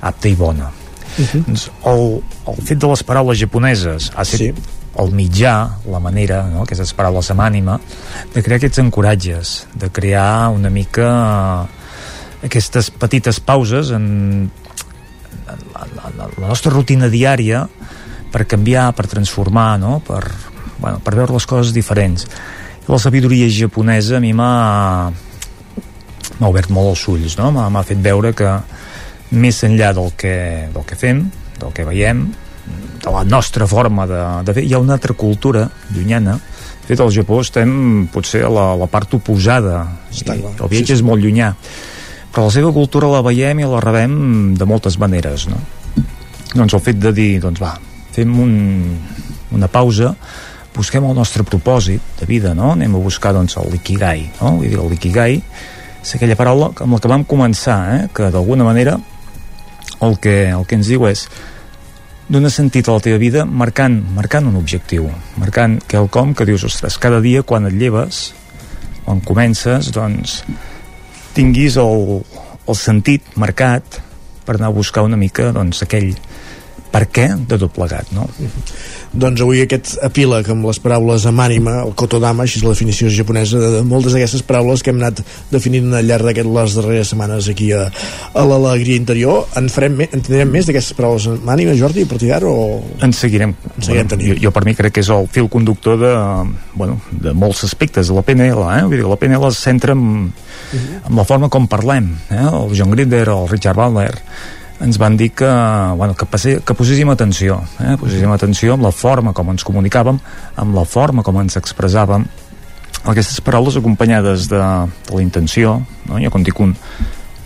apta 0.07 0.29
i 0.29 0.35
bona 0.35 0.69
uh 0.69 1.25
-huh. 1.25 1.43
doncs 1.45 1.69
el, 1.85 2.21
el 2.47 2.61
fet 2.65 2.77
de 2.77 2.87
les 2.87 3.03
paraules 3.03 3.39
japoneses 3.39 4.11
ha 4.15 4.23
set 4.23 4.55
sí. 4.55 4.63
el 4.99 5.11
mitjà, 5.11 5.69
la 5.85 5.99
manera, 5.99 6.43
no? 6.47 6.61
aquestes 6.61 6.93
paraules 6.93 7.31
amb 7.31 7.41
ànima, 7.41 7.79
de 8.33 8.41
crear 8.43 8.57
aquests 8.57 8.79
encoratges, 8.79 9.67
de 9.73 9.89
crear 9.89 10.49
una 10.49 10.69
mica 10.69 11.67
aquestes 12.45 12.91
petites 12.91 13.39
pauses 13.39 13.91
en, 13.95 14.05
en, 14.49 15.65
la, 15.73 15.87
la, 16.17 16.29
la 16.29 16.47
nostra 16.47 16.73
rutina 16.73 17.09
diària 17.11 17.65
per 18.31 18.45
canviar, 18.47 18.91
per 18.95 19.07
transformar, 19.09 19.79
no? 19.81 19.99
per, 20.05 20.23
bueno, 20.79 20.99
per 21.03 21.15
veure 21.17 21.35
les 21.35 21.47
coses 21.49 21.73
diferents. 21.75 22.27
I 22.85 22.91
la 22.91 22.99
sabidoria 23.01 23.49
japonesa 23.51 24.17
a 24.17 24.23
mi 24.23 24.33
m'ha 24.33 24.53
m'ha 26.39 26.47
obert 26.47 26.71
molt 26.71 26.93
els 26.93 27.07
ulls, 27.11 27.35
no? 27.39 27.51
m'ha 27.51 27.83
fet 27.83 27.99
veure 28.03 28.31
que 28.37 28.53
més 29.35 29.59
enllà 29.67 29.91
del 29.93 30.13
que, 30.17 30.35
del 30.73 30.85
que 30.87 30.97
fem, 30.97 31.25
del 31.59 31.73
que 31.75 31.85
veiem, 31.85 32.23
de 33.03 33.11
la 33.11 33.23
nostra 33.23 33.67
forma 33.67 34.05
de, 34.07 34.21
de 34.45 34.55
fer, 34.55 34.63
hi 34.65 34.73
ha 34.73 34.81
una 34.81 34.95
altra 34.97 35.15
cultura 35.17 35.67
llunyana. 35.95 36.37
De 36.39 36.89
fet, 36.89 37.01
al 37.03 37.11
Japó 37.13 37.41
estem 37.43 38.07
potser 38.11 38.43
a 38.47 38.51
la, 38.53 38.65
la 38.79 38.87
part 38.91 39.13
oposada. 39.17 39.83
Està 40.11 40.35
I 40.35 40.43
clar, 40.43 40.53
el 40.55 40.71
viatge 40.71 40.93
sí, 40.93 40.95
sí. 40.95 40.99
és 40.99 41.05
molt 41.05 41.23
llunyà. 41.23 41.53
Però 42.29 42.45
la 42.45 42.53
seva 42.53 42.71
cultura 42.75 43.09
la 43.09 43.23
veiem 43.25 43.61
i 43.61 43.67
la 43.67 43.81
rebem 43.83 44.53
de 44.57 44.67
moltes 44.69 44.99
maneres, 45.01 45.47
no? 45.49 45.59
Doncs 46.53 46.73
el 46.73 46.83
fet 46.85 47.01
de 47.01 47.11
dir, 47.13 47.31
doncs 47.41 47.61
va, 47.61 47.73
fem 48.13 48.31
un, 48.41 48.53
una 49.55 49.69
pausa, 49.69 50.13
busquem 50.75 51.05
el 51.05 51.17
nostre 51.17 51.43
propòsit 51.45 52.21
de 52.21 52.29
vida, 52.29 52.53
no? 52.57 52.73
Anem 52.75 52.95
a 52.95 53.03
buscar, 53.03 53.33
doncs, 53.35 53.57
l'ikigai, 53.69 54.29
no? 54.39 54.55
Vull 54.57 54.69
dir, 54.69 54.79
el 54.79 54.93
l'ikigai 54.93 55.41
és 55.99 56.15
aquella 56.15 56.37
paraula 56.39 56.71
amb 56.79 56.95
la 56.95 56.99
que 57.03 57.11
vam 57.11 57.25
començar, 57.27 57.79
eh? 57.95 58.03
que 58.15 58.29
d'alguna 58.31 58.63
manera 58.63 58.95
el 60.01 60.15
que, 60.23 60.49
el 60.53 60.63
que 60.65 60.77
ens 60.79 60.87
diu 60.87 61.03
és 61.09 61.25
donar 62.31 62.51
sentit 62.53 62.87
a 62.87 62.95
la 62.95 63.03
teva 63.03 63.19
vida 63.19 63.43
marcant, 63.45 63.97
marcant 64.15 64.47
un 64.47 64.55
objectiu, 64.59 65.09
marcant 65.41 65.79
quelcom 65.91 66.35
que 66.37 66.47
dius, 66.47 66.63
ostres, 66.69 66.97
cada 67.01 67.19
dia 67.25 67.43
quan 67.43 67.67
et 67.67 67.75
lleves, 67.75 68.29
quan 69.03 69.19
comences, 69.25 69.91
doncs 69.95 70.43
tinguis 71.35 71.77
el, 71.81 72.21
el 72.67 72.77
sentit 72.77 73.35
marcat 73.39 73.99
per 74.45 74.57
anar 74.57 74.71
a 74.71 74.75
buscar 74.75 75.05
una 75.05 75.19
mica 75.19 75.51
doncs, 75.55 75.83
aquell 75.85 76.13
per 76.89 77.05
què 77.13 77.27
de 77.49 77.57
tot 77.61 77.73
plegat, 77.75 78.09
no? 78.15 78.25
Doncs 79.09 79.41
avui 79.41 79.61
aquest 79.63 79.95
epíleg 80.05 80.47
amb 80.53 80.67
les 80.69 80.79
paraules 80.81 81.25
amb 81.29 81.41
ànima, 81.41 81.79
el 81.85 81.95
kotodama, 81.97 82.45
així 82.45 82.59
és 82.59 82.65
la 82.65 82.73
definició 82.75 83.09
japonesa 83.13 83.61
de 83.61 83.81
moltes 83.87 84.13
d'aquestes 84.13 84.43
paraules 84.45 84.83
que 84.85 84.93
hem 84.93 84.99
anat 85.01 85.21
definint 85.49 85.93
al 85.97 86.05
llarg 86.09 86.29
d'aquest 86.29 86.49
les 86.49 86.75
darreres 86.77 87.13
setmanes 87.13 87.49
aquí 87.49 87.71
a, 87.73 87.87
a 87.89 88.45
l'alegria 88.49 88.99
interior. 89.01 89.47
En, 89.57 89.69
farem, 89.73 89.97
en 90.05 90.25
tindrem 90.25 90.53
més 90.53 90.69
d'aquestes 90.69 90.97
paraules 90.97 91.29
amb 91.31 91.49
ànima, 91.53 91.77
Jordi, 91.79 92.05
a 92.05 92.11
partir 92.11 92.31
d'ara? 92.33 92.49
O... 92.49 92.81
En 93.05 93.13
seguirem, 93.17 93.55
En 93.75 93.87
seguirem 93.87 94.13
bueno, 94.13 94.29
jo, 94.29 94.37
jo 94.45 94.53
per 94.55 94.65
mi 94.67 94.75
crec 94.77 94.97
que 94.97 95.05
és 95.05 95.11
el 95.13 95.29
fil 95.33 95.49
conductor 95.49 95.97
de, 96.01 96.13
bueno, 96.75 96.99
de 97.09 97.33
molts 97.37 97.65
aspectes 97.69 98.09
de 98.09 98.17
la 98.17 98.25
PNL, 98.25 98.65
eh? 98.77 98.85
Vull 98.85 98.97
dir, 98.97 99.09
la 99.09 99.19
PNL 99.21 99.49
es 99.49 99.61
centra 99.65 99.97
en, 99.97 100.29
en 100.73 101.17
la 101.17 101.25
forma 101.25 101.49
com 101.53 101.69
parlem, 101.69 102.13
eh? 102.29 102.45
El 102.45 102.77
John 102.77 102.93
Grinder 102.93 103.27
o 103.33 103.43
el 103.43 103.53
Richard 103.53 103.77
Bandler 103.77 104.13
ens 104.79 104.97
van 104.97 105.17
dir 105.19 105.31
que, 105.35 105.49
bueno, 105.97 106.15
que, 106.15 106.25
passe, 106.25 106.59
que 106.63 106.75
poséssim 106.75 107.09
atenció, 107.11 107.59
eh? 107.83 107.95
poséssim 107.99 108.31
atenció 108.31 108.75
amb 108.77 108.87
la 108.87 108.93
forma 108.95 109.33
com 109.35 109.51
ens 109.51 109.65
comunicàvem, 109.67 110.19
amb 110.63 110.75
la 110.77 110.85
forma 110.87 111.23
com 111.23 111.39
ens 111.41 111.59
expressàvem, 111.59 112.25
aquestes 113.03 113.41
paraules 113.43 113.77
acompanyades 113.79 114.47
de, 114.51 114.59
de 114.59 115.15
la 115.15 115.23
intenció, 115.23 115.79
no? 116.07 116.19
jo 116.19 116.31
quan 116.31 116.47
dic 116.47 116.59
un 116.63 116.75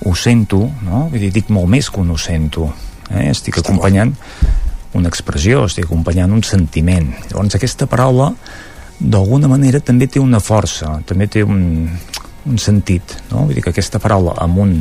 ho 0.03 0.14
sento, 0.19 0.60
no? 0.84 1.07
Vull 1.11 1.22
dir, 1.22 1.31
dic 1.31 1.49
molt 1.53 1.69
més 1.72 1.88
que 1.89 2.01
un 2.01 2.11
ho 2.11 2.18
sento, 2.19 2.68
eh? 3.10 3.30
estic 3.31 3.61
acompanyant 3.61 4.11
una 4.93 5.10
expressió, 5.10 5.64
estic 5.65 5.88
acompanyant 5.88 6.34
un 6.35 6.43
sentiment. 6.45 7.07
Llavors 7.30 7.55
aquesta 7.57 7.88
paraula 7.89 8.34
d'alguna 8.99 9.49
manera 9.49 9.81
també 9.81 10.10
té 10.11 10.22
una 10.22 10.41
força, 10.43 10.97
també 11.07 11.30
té 11.31 11.41
un, 11.43 11.88
un 12.45 12.60
sentit, 12.61 13.15
no? 13.31 13.47
Vull 13.47 13.57
dir 13.57 13.64
que 13.64 13.73
aquesta 13.73 14.01
paraula 14.03 14.35
amb 14.43 14.60
un 14.64 14.76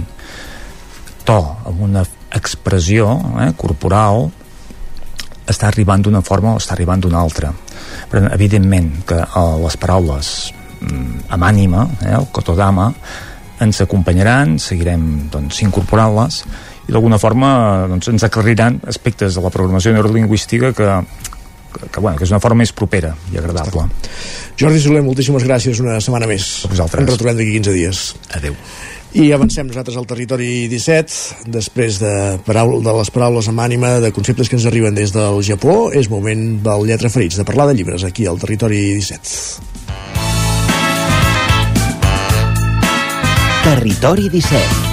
to, 1.24 1.38
amb 1.70 1.86
una 1.86 2.04
expressió 2.36 3.12
eh, 3.42 3.50
corporal 3.58 4.28
està 5.48 5.68
arribant 5.68 6.02
d'una 6.04 6.22
forma 6.24 6.54
o 6.54 6.60
està 6.62 6.76
arribant 6.76 7.02
d'una 7.02 7.20
altra. 7.20 7.52
Però 8.10 8.24
evidentment 8.32 8.92
que 9.08 9.18
eh, 9.22 9.44
les 9.64 9.78
paraules 9.80 10.32
mm, 10.80 11.28
amb 11.36 11.48
ànima, 11.48 11.86
eh, 12.02 12.14
el 12.18 12.28
kotodama, 12.34 12.90
ens 13.62 13.82
acompanyaran, 13.84 14.56
seguirem 14.58 15.28
doncs, 15.30 15.60
incorporant-les 15.62 16.42
i 16.88 16.94
d'alguna 16.94 17.18
forma 17.22 17.50
doncs, 17.90 18.08
ens 18.10 18.24
aclariran 18.26 18.80
aspectes 18.90 19.36
de 19.36 19.44
la 19.44 19.52
programació 19.54 19.92
neurolingüística 19.94 20.72
que, 20.74 20.88
que, 21.74 21.84
que, 21.86 22.00
bueno, 22.00 22.16
que 22.18 22.26
és 22.26 22.32
una 22.34 22.42
forma 22.42 22.64
més 22.64 22.74
propera 22.74 23.12
i 23.32 23.38
agradable. 23.38 23.86
Jordi 24.58 24.82
Soler, 24.82 25.04
moltíssimes 25.06 25.46
gràcies 25.46 25.82
una 25.84 26.00
setmana 26.02 26.26
més. 26.30 26.48
A 26.66 26.72
vosaltres. 26.72 27.04
Ens 27.04 27.14
retrobem 27.14 27.38
d'aquí 27.38 27.54
15 27.60 27.76
dies. 27.78 28.02
Adéu. 28.34 28.58
I 29.12 29.26
avancem 29.36 29.66
nosaltres 29.68 29.98
al 30.00 30.06
territori 30.08 30.68
17, 30.72 31.48
després 31.52 31.98
de, 32.00 32.12
paraula, 32.46 32.78
de 32.80 32.94
les 32.96 33.10
paraules 33.12 33.48
amb 33.50 33.60
ànima, 33.60 33.98
de 34.00 34.08
conceptes 34.16 34.48
que 34.48 34.56
ens 34.56 34.64
arriben 34.70 34.96
des 34.96 35.12
del 35.12 35.42
Japó, 35.44 35.90
és 35.92 36.08
moment 36.08 36.62
del 36.64 36.86
Lletra 36.88 37.12
Ferits, 37.12 37.36
de 37.36 37.44
parlar 37.44 37.68
de 37.68 37.76
llibres 37.76 38.06
aquí 38.08 38.24
al 38.24 38.40
territori 38.40 38.80
17. 38.96 39.20
Territori 43.62 44.32
17 44.32 44.91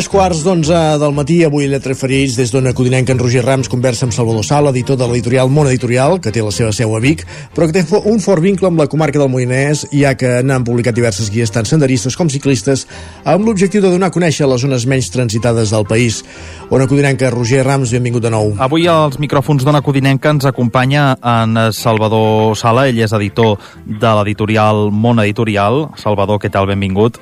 Tres 0.00 0.08
quarts 0.08 0.38
d'onze 0.40 0.78
del 0.96 1.12
matí, 1.12 1.34
avui 1.44 1.66
a 1.66 1.68
Lletra 1.68 1.92
Ferits, 1.92 2.32
des 2.38 2.48
d'on 2.48 2.64
acudinem 2.70 3.04
que 3.04 3.12
en 3.12 3.18
Roger 3.20 3.42
Rams 3.44 3.68
conversa 3.68 4.06
amb 4.06 4.14
Salvador 4.16 4.46
Sala, 4.48 4.70
editor 4.72 4.96
de 4.96 5.04
l'editorial 5.04 5.50
Món 5.52 5.68
Editorial, 5.68 6.14
que 6.24 6.30
té 6.32 6.40
la 6.40 6.54
seva 6.56 6.70
seu 6.72 6.94
a 6.96 7.00
Vic, 7.04 7.26
però 7.52 7.66
que 7.68 7.74
té 7.76 7.98
un 8.08 8.22
fort 8.24 8.40
vincle 8.40 8.70
amb 8.70 8.80
la 8.80 8.86
comarca 8.88 9.20
del 9.20 9.28
Moianès, 9.28 9.82
ja 9.92 10.14
que 10.16 10.38
n'han 10.40 10.64
publicat 10.64 10.96
diverses 10.96 11.28
guies 11.28 11.52
tant 11.52 11.68
senderistes 11.68 12.16
com 12.16 12.30
ciclistes, 12.32 12.86
amb 13.28 13.44
l'objectiu 13.44 13.84
de 13.84 13.90
donar 13.92 14.08
a 14.08 14.14
conèixer 14.14 14.48
les 14.48 14.64
zones 14.64 14.86
menys 14.88 15.10
transitades 15.12 15.68
del 15.76 15.84
país. 15.84 16.22
On 16.70 16.80
acudinem 16.80 17.20
que 17.20 17.28
Roger 17.28 17.60
Rams, 17.68 17.92
benvingut 17.92 18.24
de 18.24 18.32
nou. 18.32 18.54
Avui 18.56 18.88
als 18.88 19.20
micròfons 19.20 19.68
d'Ona 19.68 19.84
Codinenca 19.84 20.32
ens 20.32 20.48
acompanya 20.48 21.10
en 21.20 21.66
Salvador 21.76 22.56
Sala, 22.56 22.88
ell 22.88 23.04
és 23.04 23.12
editor 23.20 23.60
de 23.84 24.16
l'editorial 24.16 24.88
Món 24.88 25.20
Editorial. 25.20 25.90
Salvador, 26.00 26.40
què 26.40 26.48
tal? 26.48 26.72
Benvingut. 26.72 27.20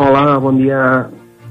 Hola, 0.00 0.40
bon 0.40 0.56
dia. 0.64 0.80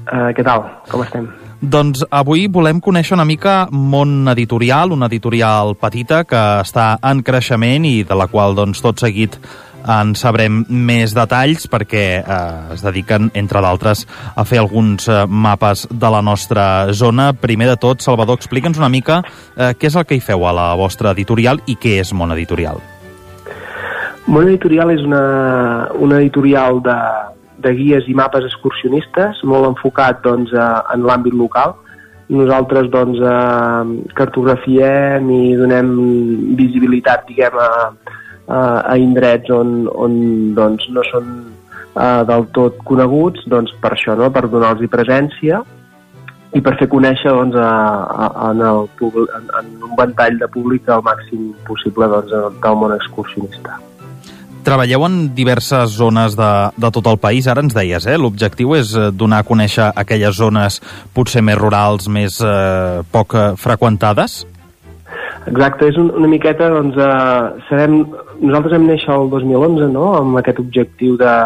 Uh, 0.06 0.30
què 0.36 0.44
tal? 0.46 0.66
Com 0.90 1.02
estem? 1.02 1.26
Doncs 1.56 2.04
avui 2.14 2.46
volem 2.52 2.82
conèixer 2.84 3.16
una 3.16 3.24
mica 3.26 3.66
Món 3.72 4.28
Editorial, 4.28 4.92
una 4.92 5.08
editorial 5.08 5.72
petita 5.80 6.20
que 6.28 6.42
està 6.60 6.98
en 7.02 7.22
creixement 7.26 7.86
i 7.88 8.02
de 8.06 8.18
la 8.18 8.28
qual 8.30 8.54
doncs, 8.54 8.82
tot 8.84 9.00
seguit 9.00 9.38
en 9.86 10.14
sabrem 10.18 10.64
més 10.68 11.14
detalls 11.14 11.68
perquè 11.70 12.04
eh, 12.18 12.38
es 12.74 12.82
dediquen, 12.84 13.30
entre 13.38 13.62
d'altres, 13.62 14.04
a 14.34 14.44
fer 14.44 14.60
alguns 14.60 15.08
eh, 15.08 15.22
mapes 15.26 15.86
de 15.90 16.10
la 16.10 16.22
nostra 16.22 16.92
zona. 16.92 17.30
Primer 17.32 17.70
de 17.70 17.78
tot, 17.80 18.02
Salvador, 18.04 18.38
explica'ns 18.38 18.80
una 18.82 18.90
mica 18.92 19.22
eh, 19.22 19.72
què 19.78 19.88
és 19.88 19.96
el 19.96 20.06
que 20.06 20.18
hi 20.18 20.24
feu 20.24 20.46
a 20.46 20.54
la 20.56 20.68
vostra 20.78 21.14
editorial 21.14 21.62
i 21.66 21.78
què 21.80 22.00
és 22.02 22.12
Món 22.12 22.34
Editorial. 22.34 22.82
Món 24.26 24.50
Editorial 24.50 24.90
és 24.96 25.06
una, 25.06 25.22
una 26.02 26.18
editorial 26.18 26.82
de, 26.82 26.98
de 27.66 27.74
guies 27.76 28.06
i 28.08 28.14
mapes 28.16 28.46
excursionistes, 28.48 29.42
molt 29.44 29.68
enfocat 29.72 30.22
doncs, 30.24 30.54
a, 30.54 30.86
en 30.94 31.04
l'àmbit 31.08 31.34
local. 31.36 31.74
Nosaltres 32.32 32.88
doncs, 32.90 33.20
eh, 33.22 34.12
cartografiem 34.18 35.28
i 35.30 35.42
donem 35.58 35.92
visibilitat 36.58 37.26
diguem, 37.28 37.58
a, 37.58 37.92
a, 38.46 38.58
a 38.82 38.96
indrets 38.98 39.52
on, 39.54 39.84
on 39.94 40.18
doncs, 40.58 40.88
no 40.94 41.04
són 41.10 41.30
eh, 41.94 42.22
del 42.30 42.46
tot 42.56 42.78
coneguts, 42.88 43.46
doncs, 43.50 43.74
per 43.82 43.94
això, 43.96 44.16
no? 44.18 44.30
per 44.34 44.46
donar-los 44.50 44.90
presència 44.92 45.62
i 46.56 46.62
per 46.64 46.76
fer 46.80 46.88
conèixer 46.92 47.32
doncs, 47.34 47.58
a, 47.60 47.72
a, 48.26 48.30
en, 48.50 48.62
el, 48.70 48.86
en, 49.26 49.50
en 49.60 49.74
un 49.90 49.98
ventall 49.98 50.38
de 50.40 50.48
públic 50.54 50.88
el 50.88 51.04
màxim 51.06 51.50
possible 51.68 52.08
doncs, 52.14 52.32
del 52.62 52.80
món 52.80 52.94
excursionista. 52.96 53.80
Treballeu 54.66 55.04
en 55.06 55.16
diverses 55.30 55.92
zones 55.94 56.34
de, 56.34 56.50
de 56.74 56.88
tot 56.90 57.06
el 57.06 57.20
país, 57.22 57.46
ara 57.46 57.62
ens 57.62 57.74
deies, 57.76 58.02
eh? 58.10 58.16
L'objectiu 58.18 58.72
és 58.74 58.96
eh, 58.98 59.12
donar 59.14 59.44
a 59.44 59.46
conèixer 59.46 59.92
aquelles 60.02 60.34
zones 60.34 60.80
potser 61.14 61.42
més 61.46 61.54
rurals, 61.60 62.08
més 62.10 62.40
eh, 62.42 63.04
poc 63.14 63.36
eh, 63.38 63.52
freqüentades? 63.62 64.40
Exacte, 65.46 65.86
és 65.86 66.00
un, 66.02 66.10
una 66.18 66.32
miqueta, 66.32 66.72
doncs, 66.74 66.98
eh, 66.98 67.62
serem, 67.68 68.00
nosaltres 68.40 68.74
hem 68.74 68.90
néixer 68.90 69.14
el 69.14 69.30
2011, 69.36 69.92
no?, 69.94 70.08
amb 70.18 70.42
aquest 70.42 70.58
objectiu 70.64 71.14
de, 71.22 71.36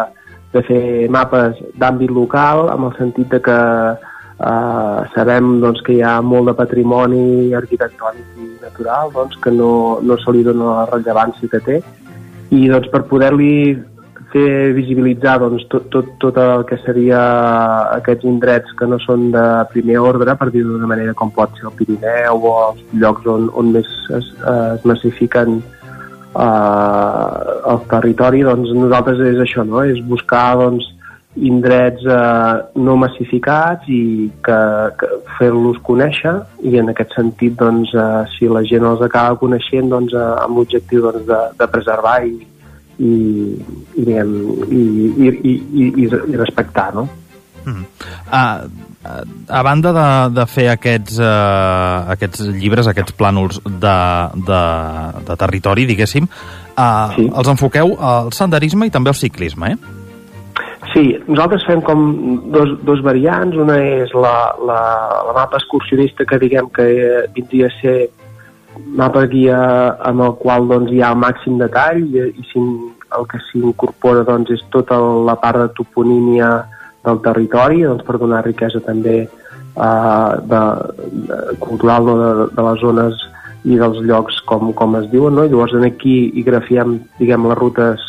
de 0.57 0.65
fer 0.65 0.83
mapes 1.13 1.61
d'àmbit 1.77 2.17
local, 2.17 2.71
amb 2.73 2.89
el 2.89 2.97
sentit 2.97 3.29
de 3.37 3.43
que 3.45 3.61
eh, 3.93 4.99
sabem 5.13 5.59
doncs, 5.61 5.85
que 5.85 5.99
hi 5.99 6.01
ha 6.01 6.17
molt 6.25 6.49
de 6.49 6.57
patrimoni 6.57 7.53
arquitectònic 7.53 8.41
i 8.41 8.51
natural, 8.65 9.13
doncs, 9.13 9.37
que 9.45 9.53
no, 9.53 9.73
no 10.01 10.17
se 10.25 10.33
li 10.33 10.41
dona 10.49 10.73
la 10.73 10.91
rellevància 10.95 11.53
que 11.53 11.67
té, 11.69 11.83
i 12.51 12.67
doncs, 12.67 12.89
per 12.91 13.05
poder-li 13.07 13.53
fer 14.31 14.71
visibilitzar 14.75 15.37
doncs, 15.43 15.65
tot, 15.71 15.89
tot, 15.91 16.07
tot 16.23 16.37
el 16.39 16.63
que 16.67 16.77
seria 16.85 17.19
aquests 17.97 18.27
indrets 18.27 18.71
que 18.79 18.87
no 18.87 18.99
són 19.03 19.29
de 19.33 19.43
primer 19.73 19.99
ordre, 19.99 20.35
per 20.39 20.49
dir-ho 20.53 20.71
d'una 20.75 20.89
manera 20.91 21.15
com 21.17 21.33
pot 21.35 21.51
ser 21.57 21.67
el 21.67 21.75
Pirineu 21.79 22.47
o 22.47 22.55
els 22.69 22.81
llocs 23.03 23.27
on, 23.27 23.49
on 23.59 23.73
més 23.75 23.89
es, 24.17 24.31
es 24.53 24.87
massifiquen 24.87 25.59
eh, 25.59 27.41
el 27.73 27.83
territori, 27.91 28.43
doncs 28.47 28.71
nosaltres 28.77 29.19
és 29.33 29.43
això, 29.43 29.67
no? 29.67 29.83
és 29.83 29.99
buscar 30.07 30.45
doncs, 30.63 30.87
indrets 31.35 32.03
eh, 32.03 32.55
no 32.75 32.97
massificats 32.99 33.87
i 33.87 34.27
que, 34.43 34.59
que 34.99 35.09
fer-los 35.37 35.79
conèixer 35.87 36.33
i 36.67 36.75
en 36.81 36.91
aquest 36.91 37.15
sentit 37.15 37.55
doncs, 37.59 37.93
eh, 37.95 38.23
si 38.33 38.51
la 38.51 38.63
gent 38.67 38.87
els 38.87 39.03
acaba 39.05 39.39
coneixent 39.39 39.91
doncs, 39.93 40.15
eh, 40.17 40.27
amb 40.43 40.59
l'objectiu 40.59 41.05
doncs, 41.07 41.23
de, 41.29 41.39
de 41.61 41.69
preservar 41.71 42.17
i, 42.27 42.35
i, 42.99 43.07
i, 43.07 44.03
diguem, 44.03 44.35
i, 44.67 44.83
i, 44.83 45.31
i, 45.31 45.55
i, 45.87 46.11
i 46.11 46.41
respectar, 46.41 46.91
no? 46.97 47.07
Mm. 47.63 47.85
A, 48.33 48.43
a, 49.05 49.15
a 49.47 49.63
banda 49.63 49.93
de, 49.95 50.07
de 50.35 50.45
fer 50.49 50.67
aquests, 50.73 51.19
uh, 51.21 52.09
aquests 52.15 52.43
llibres, 52.57 52.89
aquests 52.89 53.15
plànols 53.17 53.61
de, 53.63 53.95
de, 54.49 54.61
de 55.29 55.39
territori, 55.45 55.85
diguéssim, 55.89 56.27
uh, 56.27 57.13
sí. 57.15 57.29
els 57.29 57.51
enfoqueu 57.53 57.95
al 58.01 58.31
senderisme 58.35 58.89
i 58.89 58.93
també 58.93 59.13
al 59.13 59.19
ciclisme, 59.19 59.75
eh? 59.75 60.00
Sí, 60.91 61.15
nosaltres 61.27 61.63
fem 61.63 61.79
com 61.87 62.01
dos, 62.51 62.73
dos 62.83 63.03
variants. 63.05 63.55
Una 63.55 63.77
és 63.79 64.11
la, 64.15 64.33
la, 64.59 64.79
la 65.27 65.35
mapa 65.37 65.59
excursionista 65.61 66.27
que 66.27 66.39
diguem 66.41 66.67
que 66.75 66.87
eh, 66.99 67.21
vindria 67.35 67.69
a 67.69 67.75
ser 67.79 67.95
mapa 68.99 69.23
guia 69.31 69.59
amb 70.07 70.25
el 70.25 70.35
qual 70.41 70.67
doncs, 70.67 70.91
hi 70.91 71.01
ha 71.03 71.13
el 71.13 71.21
màxim 71.21 71.59
detall 71.59 72.01
i, 72.03 72.27
i 72.31 72.47
si, 72.49 72.63
el 73.17 73.27
que 73.31 73.39
s'incorpora 73.49 74.25
doncs, 74.27 74.51
és 74.55 74.63
tota 74.73 74.99
la 75.27 75.37
part 75.39 75.59
de 75.61 75.69
toponímia 75.79 76.51
del 77.05 77.21
territori 77.23 77.83
doncs, 77.83 78.03
per 78.07 78.19
donar 78.19 78.43
riquesa 78.45 78.83
també 78.85 79.17
uh, 79.25 80.39
de, 80.43 80.61
de, 81.27 81.41
cultural 81.63 82.07
de, 82.07 82.31
de 82.55 82.67
les 82.69 82.83
zones 82.83 83.27
i 83.63 83.77
dels 83.77 83.99
llocs 84.07 84.39
com, 84.49 84.71
com 84.73 84.95
es 84.99 85.07
diuen, 85.11 85.35
no? 85.37 85.45
Llavors 85.45 85.75
aquí 85.85 86.15
hi 86.33 86.43
grafiem, 86.47 86.97
diguem, 87.19 87.47
les 87.51 87.59
rutes 87.59 88.07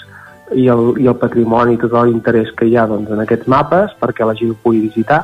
i 0.55 0.66
el, 0.73 0.83
i 1.03 1.09
el 1.11 1.16
patrimoni 1.20 1.77
i 1.77 1.81
tot 1.81 1.95
l'interès 1.95 2.51
que 2.59 2.69
hi 2.69 2.77
ha 2.77 2.87
doncs, 2.91 3.11
en 3.12 3.23
aquests 3.23 3.49
mapes 3.51 3.95
perquè 4.01 4.27
la 4.27 4.37
gent 4.39 4.53
ho 4.53 4.59
pugui 4.62 4.83
visitar. 4.89 5.23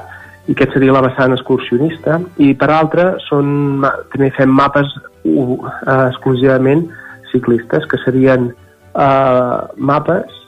I 0.48 0.54
aquest 0.56 0.72
seria 0.76 0.94
la 0.96 1.04
vessant 1.04 1.34
excursionista. 1.34 2.20
I 2.40 2.54
per 2.56 2.70
altra 2.72 3.10
són, 3.26 3.84
també 4.14 4.30
fem 4.36 4.54
mapes 4.54 4.94
uh, 5.28 5.68
exclusivament 6.08 6.86
ciclistes 7.32 7.84
que 7.90 8.00
serien 8.04 8.48
uh, 8.96 9.68
mapes 9.76 10.38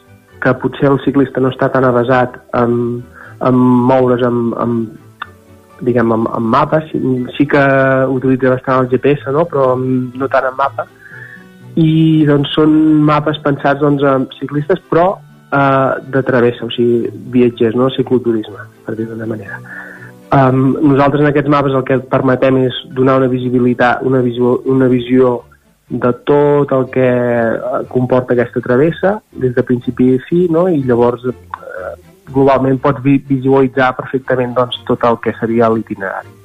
que 0.41 0.55
potser 0.63 0.89
el 0.89 1.01
ciclista 1.05 1.43
no 1.45 1.53
està 1.53 1.69
tan 1.73 1.85
avasat 1.85 2.39
en, 2.57 3.03
en 3.45 3.59
moure's 3.61 4.25
amb, 4.25 4.55
amb, 4.63 5.11
diguem, 5.85 6.13
amb, 6.17 6.31
amb 6.33 6.53
mapes, 6.55 6.89
sí, 6.91 7.01
sí 7.37 7.47
que 7.49 7.61
utilitza 8.09 8.55
bastant 8.55 8.85
el 8.85 8.91
GPS, 8.93 9.29
no? 9.37 9.45
però 9.49 9.75
no 9.77 10.29
tant 10.33 10.49
en 10.49 10.57
mapa, 10.57 10.87
i 11.79 12.25
doncs 12.29 12.55
són 12.57 12.73
mapes 13.07 13.39
pensats 13.45 13.83
doncs, 13.83 14.03
amb 14.07 14.33
ciclistes, 14.39 14.81
però 14.91 15.13
eh, 15.53 16.01
de 16.11 16.23
travessa, 16.27 16.67
o 16.67 16.73
sigui, 16.75 17.11
viatgers, 17.35 17.77
no? 17.79 17.91
cicloturisme, 17.95 18.67
per 18.87 18.97
dir 18.99 19.07
d'una 19.11 19.29
manera. 19.31 19.61
Um, 20.31 20.77
nosaltres 20.93 21.25
en 21.25 21.33
aquests 21.33 21.51
mapes 21.51 21.75
el 21.75 21.83
que 21.89 21.97
permetem 22.11 22.61
és 22.63 22.77
donar 22.95 23.17
una 23.19 23.31
visibilitat, 23.31 24.05
una 24.07 24.21
visió, 24.23 24.61
una 24.71 24.87
visió 24.87 25.41
de 25.91 26.13
tot 26.23 26.71
el 26.71 26.87
que 26.95 27.07
eh, 27.07 27.81
comporta 27.91 28.37
aquesta 28.37 28.63
travessa, 28.63 29.17
des 29.43 29.57
de 29.57 29.65
principi 29.67 30.13
a 30.15 30.21
fi, 30.29 30.45
no? 30.55 30.69
i 30.71 30.85
llavors 30.87 31.27
eh, 31.27 31.95
globalment 32.31 32.79
pots 32.79 33.03
visualitzar 33.03 33.91
perfectament 33.99 34.55
doncs, 34.55 34.79
tot 34.87 35.03
el 35.09 35.19
que 35.25 35.35
seria 35.41 35.71
l'itinerari. 35.75 36.40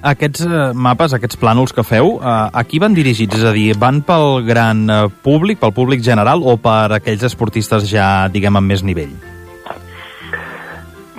Aquests 0.00 0.46
eh, 0.46 0.60
mapes, 0.72 1.12
aquests 1.12 1.36
plànols 1.36 1.74
que 1.76 1.84
feu, 1.84 2.14
eh, 2.16 2.36
a 2.56 2.62
qui 2.64 2.78
van 2.80 2.94
dirigits? 2.96 3.36
És 3.36 3.44
a 3.44 3.52
dir, 3.52 3.74
van 3.76 4.00
pel 4.06 4.40
gran 4.46 4.86
eh, 4.88 5.02
públic, 5.24 5.60
pel 5.60 5.74
públic 5.76 6.00
general, 6.04 6.40
o 6.40 6.56
per 6.56 6.96
aquells 6.96 7.26
esportistes 7.28 7.84
ja, 7.90 8.28
diguem, 8.32 8.56
amb 8.56 8.72
més 8.72 8.84
nivell? 8.86 9.12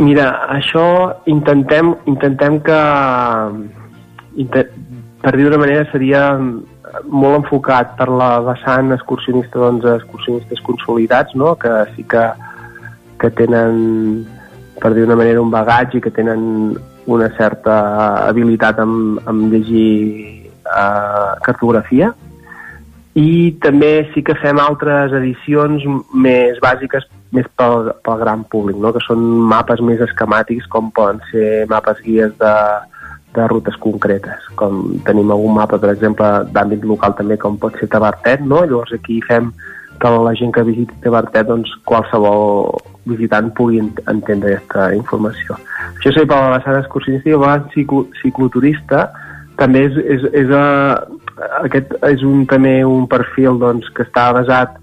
Mira, 0.02 0.32
això 0.50 0.86
intentem, 1.30 1.94
intentem 2.10 2.60
que... 2.66 2.82
Per 5.22 5.32
dir 5.36 5.44
d'una 5.46 5.60
manera, 5.62 5.86
seria 5.92 6.22
molt 6.42 7.44
enfocat 7.44 7.94
per 8.00 8.08
la 8.10 8.40
vessant 8.42 8.96
excursionista, 8.96 9.60
doncs, 9.62 9.86
excursionistes 10.02 10.64
consolidats, 10.66 11.36
no? 11.38 11.54
que 11.62 11.84
sí 11.94 12.08
que, 12.10 12.24
que 13.22 13.30
tenen, 13.38 14.24
per 14.82 14.96
dir 14.96 15.06
d'una 15.06 15.20
manera, 15.20 15.44
un 15.44 15.54
bagatge 15.54 16.00
i 16.00 16.02
que 16.02 16.14
tenen 16.16 16.42
una 17.06 17.30
certa 17.38 18.28
habilitat 18.28 18.80
en, 18.84 19.18
en 19.28 19.48
llegir 19.52 20.52
eh, 20.66 21.32
cartografia. 21.46 22.12
I 23.18 23.58
també 23.60 24.08
sí 24.14 24.24
que 24.24 24.38
fem 24.40 24.60
altres 24.62 25.12
edicions 25.18 25.84
més 26.14 26.62
bàsiques 26.64 27.08
més 27.36 27.48
pel, 27.60 27.92
pel 28.06 28.22
gran 28.22 28.46
públic, 28.52 28.78
no? 28.80 28.94
que 28.96 29.04
són 29.04 29.24
mapes 29.52 29.82
més 29.84 30.00
esquemàtics 30.04 30.68
com 30.72 30.92
poden 30.96 31.20
ser 31.32 31.66
mapes 31.72 32.00
guies 32.06 32.32
de, 32.40 32.56
de 33.36 33.48
rutes 33.48 33.76
concretes, 33.84 34.48
com 34.60 34.98
tenim 35.08 35.32
algun 35.32 35.56
mapa, 35.56 35.80
per 35.80 35.94
exemple, 35.94 36.28
d'àmbit 36.56 36.88
local 36.88 37.16
també, 37.20 37.40
com 37.40 37.60
pot 37.60 37.78
ser 37.80 37.88
Tabartet, 37.92 38.44
no? 38.44 38.64
Llavors 38.66 38.96
aquí 38.98 39.22
fem 39.28 39.52
que 40.02 40.12
la 40.12 40.34
gent 40.38 40.54
que 40.56 40.66
visiti 40.68 40.98
Tabartet, 41.04 41.48
doncs 41.48 41.72
qualsevol 41.88 42.72
visitant 43.10 43.52
pugui 43.58 43.82
entendre 43.82 44.56
aquesta 44.56 44.92
informació. 44.98 45.58
Això 45.94 46.12
seria 46.12 46.30
per 46.30 46.40
la 46.42 46.56
vessant 46.58 46.80
excursionista 46.80 47.30
i 47.30 47.40
la 47.40 47.56
ciclo, 47.74 48.06
cicloturista 48.22 49.08
també 49.62 49.86
és, 49.88 49.98
és, 50.16 50.28
és, 50.42 50.52
a, 50.58 50.64
aquest 51.62 51.94
és 52.10 52.24
un, 52.26 52.46
també 52.50 52.80
un 52.88 53.08
perfil 53.10 53.60
doncs, 53.62 53.90
que 53.96 54.06
està 54.08 54.32
basat 54.34 54.78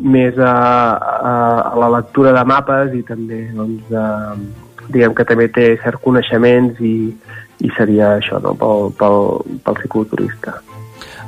més 0.00 0.38
a, 0.42 0.54
a, 0.98 1.34
a 1.70 1.74
la 1.78 1.90
lectura 2.00 2.34
de 2.34 2.42
mapes 2.50 2.94
i 2.98 3.04
també 3.06 3.44
doncs, 3.54 3.92
a, 3.94 4.34
diguem 4.90 5.14
que 5.16 5.26
també 5.28 5.48
té 5.54 5.68
cert 5.84 6.02
coneixements 6.02 6.80
i, 6.82 6.96
i 7.64 7.70
seria 7.78 8.16
això 8.18 8.40
no? 8.42 8.56
pel, 8.58 8.90
pel, 8.98 9.20
pel 9.64 9.82
cicloturista. 9.84 10.58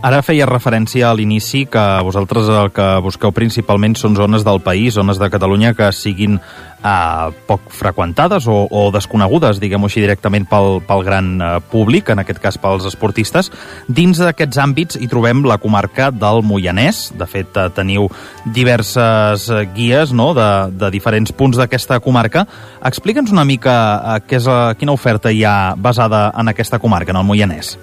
Ara 0.05 0.20
feia 0.23 0.44
referència 0.47 1.09
a 1.09 1.14
l'inici 1.16 1.64
que 1.73 1.82
vosaltres 2.05 2.51
el 2.52 2.68
que 2.74 2.85
busqueu 3.02 3.32
principalment 3.35 3.97
són 3.97 4.14
zones 4.14 4.44
del 4.44 4.60
país, 4.60 4.94
zones 4.94 5.18
de 5.18 5.28
Catalunya 5.32 5.73
que 5.74 5.89
siguin 5.97 6.36
eh, 6.36 7.31
poc 7.48 7.70
freqüentades 7.73 8.47
o, 8.47 8.59
o 8.68 8.82
desconegudes, 8.94 9.59
diguem-ho 9.62 9.89
així, 9.89 10.02
directament 10.05 10.44
pel, 10.51 10.82
pel 10.86 11.02
gran 11.06 11.32
eh, 11.40 11.48
públic, 11.73 12.12
en 12.12 12.20
aquest 12.23 12.43
cas 12.44 12.60
pels 12.60 12.86
esportistes. 12.93 13.51
Dins 13.89 14.20
d'aquests 14.20 14.60
àmbits 14.62 15.01
hi 15.01 15.09
trobem 15.10 15.43
la 15.48 15.59
comarca 15.62 16.12
del 16.12 16.44
Moianès. 16.44 17.09
De 17.16 17.27
fet, 17.31 17.56
eh, 17.56 17.66
teniu 17.74 18.10
diverses 18.44 19.48
eh, 19.48 19.64
guies 19.74 20.12
no?, 20.12 20.32
de, 20.36 20.51
de 20.77 20.93
diferents 20.94 21.32
punts 21.32 21.59
d'aquesta 21.59 21.98
comarca. 22.05 22.44
Explica'ns 22.85 23.35
una 23.35 23.48
mica 23.48 23.74
eh, 23.97 24.23
què 24.28 24.40
és, 24.43 24.47
eh, 24.47 24.62
quina 24.78 24.94
oferta 24.94 25.32
hi 25.32 25.43
ha 25.43 25.74
basada 25.74 26.28
en 26.36 26.52
aquesta 26.52 26.78
comarca, 26.82 27.16
en 27.16 27.24
el 27.24 27.28
Moianès. 27.32 27.77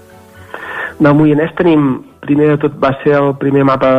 Del 1.00 1.16
Moianès 1.18 1.54
tenim, 1.58 2.04
primer 2.24 2.54
de 2.54 2.60
tot 2.66 2.76
va 2.82 2.94
ser 3.04 3.16
el 3.18 3.34
primer 3.42 3.64
mapa 3.68 3.94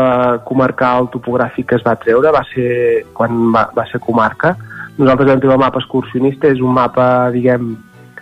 comarcal 0.49 1.11
topogràfic 1.13 1.71
que 1.71 1.79
es 1.81 1.85
va 1.87 1.97
treure, 2.01 2.33
va 2.33 2.45
ser 2.53 3.05
quan 3.17 3.51
va, 3.55 3.67
va 3.77 3.87
ser 3.91 4.01
comarca. 4.05 4.55
Nosaltres 4.97 5.33
vam 5.33 5.43
treure 5.43 5.59
el 5.59 5.65
mapa 5.65 5.83
excursionista, 5.83 6.49
és 6.49 6.63
un 6.63 6.73
mapa, 6.77 7.31
diguem, 7.35 7.75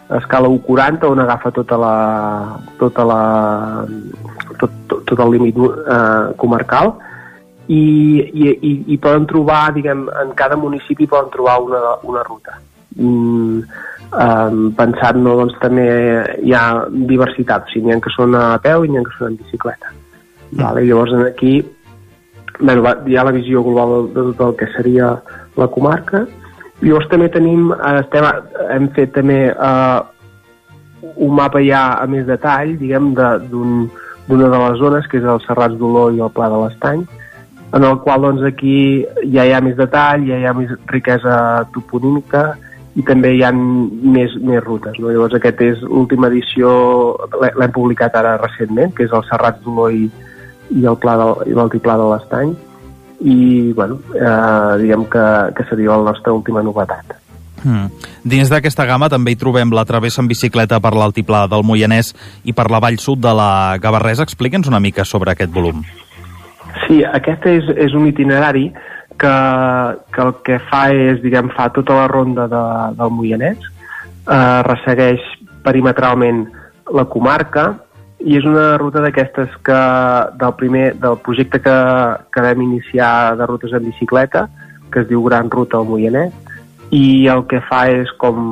a 0.09 0.19
escala 0.19 0.49
1,40 0.49 1.09
on 1.09 1.21
agafa 1.23 1.53
tota 1.55 1.79
la, 1.81 1.95
tota 2.81 3.05
la, 3.09 3.23
tot, 4.59 4.71
tot, 4.89 5.05
tot 5.09 5.23
el 5.25 5.33
límit 5.37 5.57
eh, 5.57 6.35
comarcal 6.41 6.93
i, 7.69 7.79
i, 7.79 8.51
i, 8.53 8.73
i 8.93 8.99
poden 9.01 9.29
trobar, 9.31 9.71
diguem, 9.77 10.05
en 10.23 10.35
cada 10.37 10.59
municipi 10.61 11.09
poden 11.09 11.31
trobar 11.33 11.61
una, 11.65 11.81
una 12.09 12.25
ruta. 12.27 12.59
Um, 12.99 13.63
pensat 14.77 15.17
no, 15.17 15.39
doncs, 15.39 15.55
també 15.63 15.87
hi 16.45 16.53
ha 16.53 16.85
diversitat, 17.09 17.65
o 17.65 17.73
sigui, 17.73 17.89
n'hi 17.89 17.97
ha 17.97 18.03
que 18.05 18.13
són 18.13 18.37
a 18.37 18.59
peu 18.61 18.85
i 18.85 18.91
n'hi 18.91 19.01
ha 19.01 19.05
que 19.07 19.15
són 19.17 19.31
en 19.31 19.39
bicicleta. 19.41 19.93
Mm. 20.51 20.59
Vale? 20.61 20.85
Llavors, 20.85 21.15
aquí 21.31 21.55
bueno, 22.61 22.85
hi 23.07 23.17
ha 23.17 23.25
la 23.25 23.33
visió 23.33 23.63
global 23.65 24.09
de 24.13 24.27
tot 24.33 24.41
el 24.47 24.57
que 24.61 24.69
seria 24.77 25.15
la 25.57 25.69
comarca. 25.69 26.27
Llavors 26.83 27.09
també 27.11 27.31
tenim, 27.33 27.71
eh, 27.73 27.95
estem, 28.03 28.27
hem 28.75 28.89
fet 28.97 29.13
també 29.15 29.39
uh, 29.53 30.03
un 31.17 31.35
mapa 31.39 31.63
ja 31.65 31.83
a 31.99 32.07
més 32.11 32.27
detall, 32.27 32.77
diguem, 32.81 33.13
d'una 33.15 33.89
de, 34.29 34.37
de 34.45 34.63
les 34.65 34.79
zones, 34.81 35.09
que 35.09 35.21
és 35.23 35.27
el 35.27 35.43
Serrats 35.47 35.79
d'Olor 35.79 36.15
i 36.15 36.23
el 36.23 36.33
Pla 36.35 36.51
de 36.53 36.61
l'Estany, 36.63 37.07
en 37.73 37.87
el 37.89 37.99
qual 38.05 38.27
doncs, 38.27 38.45
aquí 38.45 39.07
ja 39.33 39.47
hi 39.47 39.55
ha 39.55 39.63
més 39.65 39.79
detall, 39.79 40.27
ja 40.29 40.39
hi 40.39 40.47
ha 40.47 40.55
més 40.57 40.75
riquesa 40.91 41.37
toponímica, 41.75 42.53
i 42.95 43.03
també 43.09 43.33
hi 43.37 43.43
ha 43.45 43.53
més, 43.53 44.35
més 44.45 44.61
rutes. 44.65 44.99
No? 45.01 45.09
Llavors 45.13 45.37
aquest 45.39 45.63
és 45.65 45.81
l'última 45.87 46.29
edició, 46.29 46.73
l'hem 47.41 47.73
publicat 47.73 48.17
ara 48.21 48.37
recentment, 48.43 48.93
que 48.97 49.07
és 49.07 49.15
el 49.17 49.25
Serrat 49.31 49.63
d'Olor 49.65 49.97
i, 49.97 50.05
i 50.77 50.85
el 50.85 50.99
pla 51.01 51.17
del, 51.21 51.35
i 51.49 51.57
l'altiplà 51.57 51.97
de 52.01 52.11
l'Estany 52.11 52.53
i 53.23 53.73
bueno, 53.73 54.01
eh, 54.19 54.79
diguem 54.83 55.05
que, 55.07 55.27
que 55.57 55.67
seria 55.71 55.97
la 55.97 56.11
nostra 56.11 56.35
última 56.35 56.63
novetat. 56.63 57.17
Hmm. 57.63 57.87
Dins 58.27 58.51
d'aquesta 58.51 58.85
gamma 58.89 59.07
també 59.11 59.33
hi 59.33 59.39
trobem 59.39 59.71
la 59.71 59.85
travessa 59.87 60.21
en 60.23 60.29
bicicleta 60.29 60.81
per 60.83 60.93
l'altiplà 60.99 61.45
del 61.51 61.63
Moianès 61.63 62.11
i 62.45 62.53
per 62.53 62.67
la 62.75 62.81
vall 62.83 62.99
sud 62.99 63.23
de 63.23 63.33
la 63.39 63.79
Gavarresa. 63.83 64.27
Explica'ns 64.27 64.71
una 64.71 64.83
mica 64.83 65.07
sobre 65.07 65.33
aquest 65.33 65.55
volum. 65.55 65.85
Sí, 66.87 67.03
aquest 67.07 67.47
és, 67.47 67.69
és 67.87 67.95
un 67.95 68.09
itinerari 68.11 68.67
que, 69.23 69.37
que 70.15 70.25
el 70.27 70.35
que 70.47 70.59
fa 70.71 70.83
és, 70.91 71.23
diguem, 71.23 71.53
fa 71.55 71.69
tota 71.75 71.97
la 72.01 72.09
ronda 72.11 72.49
de, 72.51 72.65
del 72.99 73.15
Moianès, 73.15 73.71
eh, 74.27 74.61
ressegueix 74.67 75.23
perimetralment 75.63 76.45
la 76.93 77.07
comarca 77.11 77.71
i 78.23 78.37
és 78.39 78.47
una 78.47 78.77
ruta 78.79 79.03
d'aquestes 79.03 79.55
que 79.67 79.81
del 80.39 80.55
primer 80.59 80.93
del 81.03 81.19
projecte 81.27 81.59
que, 81.63 81.77
que 82.35 82.45
vam 82.45 82.63
iniciar 82.63 83.37
de 83.39 83.47
rutes 83.51 83.75
en 83.75 83.87
bicicleta, 83.89 84.47
que 84.93 85.03
es 85.03 85.09
diu 85.09 85.23
Gran 85.27 85.51
Ruta 85.51 85.79
al 85.79 85.89
Moianès, 85.89 86.35
i 86.93 87.27
el 87.33 87.47
que 87.51 87.63
fa 87.71 87.87
és 87.91 88.11
com 88.23 88.43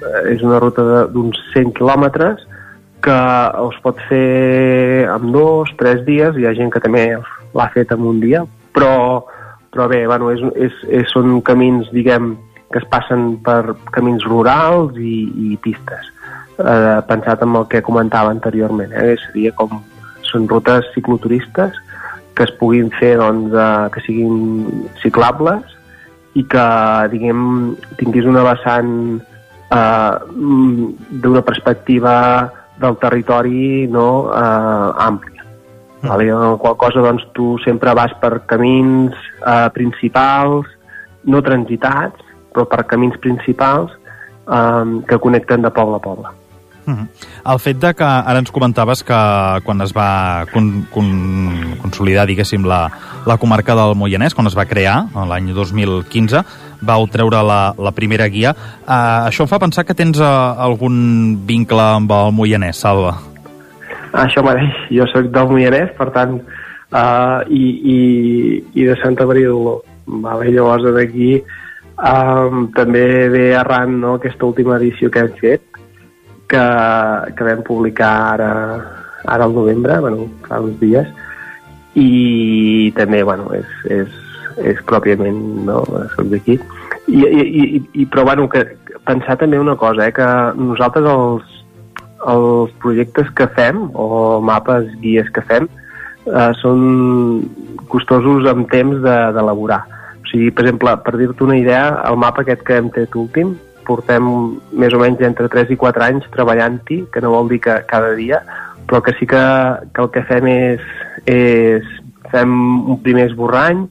eh, 0.00 0.34
és 0.34 0.44
una 0.44 0.60
ruta 0.62 1.06
d'uns 1.12 1.40
100 1.54 1.74
quilòmetres 1.76 2.44
que 3.04 3.16
es 3.68 3.80
pot 3.84 3.98
fer 4.08 5.06
en 5.12 5.32
dos, 5.34 5.70
tres 5.78 6.04
dies, 6.06 6.36
hi 6.36 6.46
ha 6.46 6.54
gent 6.58 6.72
que 6.74 6.82
també 6.82 7.08
l'ha 7.56 7.68
fet 7.74 7.92
en 7.94 8.06
un 8.08 8.20
dia, 8.22 8.42
però 8.74 9.24
però 9.76 9.88
bé, 9.92 10.06
bueno, 10.08 10.30
és, 10.32 10.40
és, 10.56 10.76
és, 10.88 11.10
són 11.12 11.42
camins, 11.44 11.90
diguem, 11.92 12.30
que 12.72 12.80
es 12.80 12.86
passen 12.88 13.34
per 13.44 13.76
camins 13.92 14.24
rurals 14.24 14.96
i, 14.96 15.26
i 15.28 15.58
pistes, 15.60 16.08
eh, 16.56 16.96
pensat 17.04 17.44
en 17.44 17.58
el 17.60 17.66
que 17.68 17.84
comentava 17.84 18.32
anteriorment, 18.32 18.94
eh? 18.96 19.18
seria 19.26 19.52
com, 19.58 19.82
són 20.24 20.48
rutes 20.48 20.88
cicloturistes 20.94 21.76
que 22.32 22.48
es 22.48 22.54
puguin 22.56 22.88
fer, 22.96 23.18
doncs, 23.20 23.52
eh, 23.52 23.92
que 23.92 24.04
siguin 24.08 24.88
ciclables 25.04 25.76
i 26.40 26.48
que, 26.48 26.66
diguem, 27.12 27.44
tinguis 28.00 28.32
una 28.32 28.48
vessant 28.48 28.92
eh, 29.20 30.12
d'una 31.20 31.44
perspectiva 31.44 32.16
del 32.80 32.96
territori 33.04 33.84
no, 33.92 34.08
eh, 34.32 34.92
àmplia 35.04 35.35
vale? 36.08 36.28
en 36.30 36.40
la 36.52 36.56
qual 36.62 36.76
cosa 36.76 37.04
doncs, 37.04 37.26
tu 37.34 37.56
sempre 37.64 37.94
vas 37.94 38.14
per 38.20 38.46
camins 38.46 39.14
eh, 39.42 39.68
principals, 39.74 40.66
no 41.24 41.42
transitats, 41.42 42.22
però 42.54 42.66
per 42.70 42.86
camins 42.86 43.18
principals 43.22 43.92
eh, 43.92 44.84
que 45.06 45.20
connecten 45.22 45.62
de 45.62 45.70
poble 45.70 46.00
a 46.00 46.04
poble. 46.04 46.34
Uh. 46.86 47.02
El 47.50 47.58
fet 47.58 47.80
de 47.82 47.90
que 47.98 48.06
ara 48.06 48.38
ens 48.38 48.52
comentaves 48.54 49.02
que 49.02 49.18
quan 49.66 49.82
es 49.82 49.92
va 49.94 50.46
con, 50.52 50.86
con, 50.92 51.08
consolidar, 51.82 52.28
diguéssim, 52.30 52.62
la, 52.62 52.86
la 53.26 53.36
comarca 53.42 53.74
del 53.74 53.96
Moianès, 53.98 54.36
quan 54.38 54.46
es 54.46 54.54
va 54.54 54.68
crear, 54.70 55.00
l'any 55.14 55.50
2015, 55.54 56.44
vau 56.86 57.06
treure 57.10 57.42
la, 57.42 57.60
la 57.74 57.92
primera 57.96 58.28
guia. 58.30 58.54
Uh, 58.84 59.26
això 59.26 59.46
em 59.46 59.50
fa 59.50 59.62
pensar 59.62 59.86
que 59.86 59.98
tens 59.98 60.22
uh, 60.22 60.54
algun 60.62 61.40
vincle 61.48 61.82
amb 61.82 62.14
el 62.14 62.36
Moianès, 62.36 62.84
Salva. 62.86 63.16
Això 64.16 64.42
mateix, 64.44 64.72
jo 64.96 65.04
sóc 65.10 65.28
del 65.34 65.50
Moianès, 65.50 65.92
per 65.98 66.08
tant, 66.14 66.38
uh, 66.94 67.40
i, 67.52 67.64
i, 67.94 67.98
i 68.80 68.86
de 68.88 68.96
Santa 69.02 69.26
Maria 69.28 69.52
d'Oló. 69.52 69.78
Vale? 70.06 70.52
Llavors, 70.54 70.86
d'aquí 70.94 71.32
um, 71.98 72.68
també 72.76 73.04
ve 73.32 73.46
arran 73.58 73.98
no, 74.00 74.14
aquesta 74.16 74.46
última 74.46 74.76
edició 74.78 75.10
que 75.10 75.24
hem 75.24 75.32
fet, 75.40 75.64
que, 76.46 76.64
que 77.36 77.48
vam 77.48 77.64
publicar 77.66 78.12
ara, 78.36 78.50
ara 79.26 79.48
al 79.48 79.54
novembre, 79.54 79.98
bueno, 80.04 80.28
fa 80.46 80.62
uns 80.62 80.78
dies, 80.80 81.10
i 81.98 82.92
també, 82.96 83.22
bueno, 83.26 83.50
és, 83.56 83.76
és, 83.90 84.16
és 84.72 84.82
pròpiament, 84.88 85.42
no, 85.66 85.82
soc 86.14 86.30
d'aquí. 86.32 86.58
I, 87.06 87.22
i, 87.22 87.66
i, 88.02 88.06
però, 88.06 88.26
bueno, 88.28 88.48
que, 88.52 88.64
pensar 89.06 89.36
també 89.40 89.58
una 89.58 89.76
cosa, 89.78 90.06
eh, 90.06 90.14
que 90.14 90.26
nosaltres 90.58 91.06
els, 91.10 91.55
els 92.24 92.72
projectes 92.82 93.28
que 93.36 93.48
fem, 93.56 93.90
o 93.94 94.40
mapes, 94.40 94.88
guies 95.02 95.28
que 95.34 95.44
fem, 95.44 95.68
eh, 96.26 96.52
són 96.62 97.44
costosos 97.92 98.48
en 98.50 98.64
temps 98.72 99.02
d'elaborar. 99.04 99.82
O 100.22 100.28
sigui, 100.30 100.50
per 100.50 100.64
exemple, 100.66 100.96
per 101.04 101.16
dir-te 101.20 101.44
una 101.44 101.58
idea, 101.58 101.88
el 102.08 102.16
mapa 102.18 102.42
aquest 102.42 102.64
que 102.66 102.80
hem 102.80 102.90
tret 102.94 103.14
últim, 103.14 103.54
portem 103.86 104.26
més 104.74 104.94
o 104.94 104.98
menys 104.98 105.22
entre 105.22 105.48
3 105.52 105.70
i 105.70 105.76
4 105.78 106.06
anys 106.08 106.30
treballant-hi, 106.34 107.04
que 107.12 107.22
no 107.22 107.34
vol 107.36 107.52
dir 107.52 107.60
que 107.62 107.76
cada 107.86 108.14
dia, 108.18 108.40
però 108.86 109.02
que 109.02 109.14
sí 109.18 109.26
que, 109.26 109.42
que 109.94 110.02
el 110.02 110.10
que 110.14 110.24
fem 110.26 110.48
és, 110.50 110.82
és 111.30 111.86
fem 112.32 112.50
un 112.90 112.98
primer 113.04 113.28
esborrany, 113.30 113.86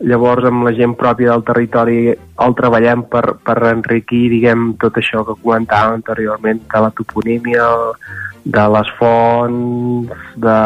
llavors 0.00 0.46
amb 0.48 0.64
la 0.64 0.72
gent 0.76 0.94
pròpia 0.96 1.34
del 1.34 1.44
territori 1.44 1.98
el 2.10 2.56
treballem 2.56 3.04
per, 3.12 3.36
per 3.44 3.58
enriquir 3.70 4.28
diguem, 4.32 4.74
tot 4.80 4.96
això 4.96 5.24
que 5.26 5.36
comentàvem 5.42 5.98
anteriorment 5.98 6.62
de 6.72 6.82
la 6.86 6.90
toponímia, 6.96 7.66
de 8.44 8.64
les 8.74 8.90
fonts, 8.96 10.12
de, 10.36 10.58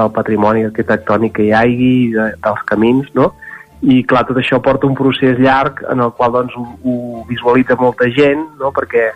del 0.00 0.12
patrimoni 0.12 0.66
arquitectònic 0.68 1.38
que 1.38 1.46
hi 1.48 1.52
hagi, 1.56 1.94
de, 2.12 2.30
dels 2.44 2.64
camins, 2.68 3.08
no? 3.16 3.32
i 3.80 4.02
clar, 4.08 4.24
tot 4.28 4.40
això 4.40 4.60
porta 4.64 4.88
un 4.88 4.96
procés 4.96 5.38
llarg 5.40 5.82
en 5.92 6.00
el 6.04 6.12
qual 6.16 6.32
doncs, 6.32 6.54
ho, 6.56 6.64
ho 6.84 7.24
visualitza 7.28 7.76
molta 7.80 8.08
gent 8.12 8.46
no? 8.60 8.72
perquè 8.72 9.10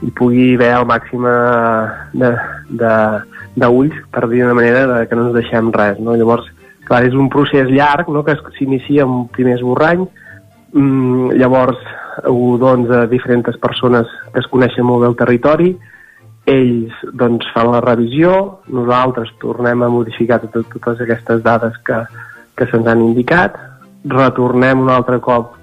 hi 0.00 0.10
pugui 0.16 0.54
haver 0.54 0.72
el 0.78 0.86
màxim 0.88 1.26
d'ulls, 3.60 3.98
per 4.10 4.24
dir 4.30 4.40
d'una 4.42 4.56
manera, 4.56 4.86
de 4.88 5.06
que 5.06 5.18
no 5.18 5.28
ens 5.28 5.36
deixem 5.36 5.68
res. 5.74 6.00
No? 6.00 6.16
Llavors, 6.16 6.48
clar, 6.90 7.04
és 7.06 7.14
un 7.14 7.30
procés 7.30 7.70
llarg 7.70 8.10
no? 8.10 8.24
que 8.26 8.34
s'inicia 8.58 9.06
amb 9.06 9.22
un 9.22 9.28
primer 9.34 9.56
esborrany, 9.60 10.02
mm, 10.74 11.38
llavors 11.38 11.78
ho 12.26 12.56
doncs, 12.58 12.90
a 12.90 13.06
diferents 13.06 13.56
persones 13.62 14.10
que 14.32 14.42
es 14.42 14.50
coneixen 14.50 14.84
molt 14.84 15.04
bé 15.04 15.10
el 15.12 15.18
territori, 15.20 15.70
ells 16.50 16.96
doncs, 17.14 17.46
fan 17.54 17.70
la 17.70 17.82
revisió, 17.84 18.32
nosaltres 18.74 19.30
tornem 19.42 19.84
a 19.84 19.92
modificar 19.92 20.40
totes, 20.42 20.66
totes 20.74 21.04
aquestes 21.06 21.42
dades 21.46 21.78
que, 21.86 22.02
que 22.58 22.68
se'ns 22.72 22.90
han 22.90 23.04
indicat, 23.06 23.56
retornem 24.10 24.82
un 24.82 24.90
altre 24.90 25.20
cop 25.22 25.54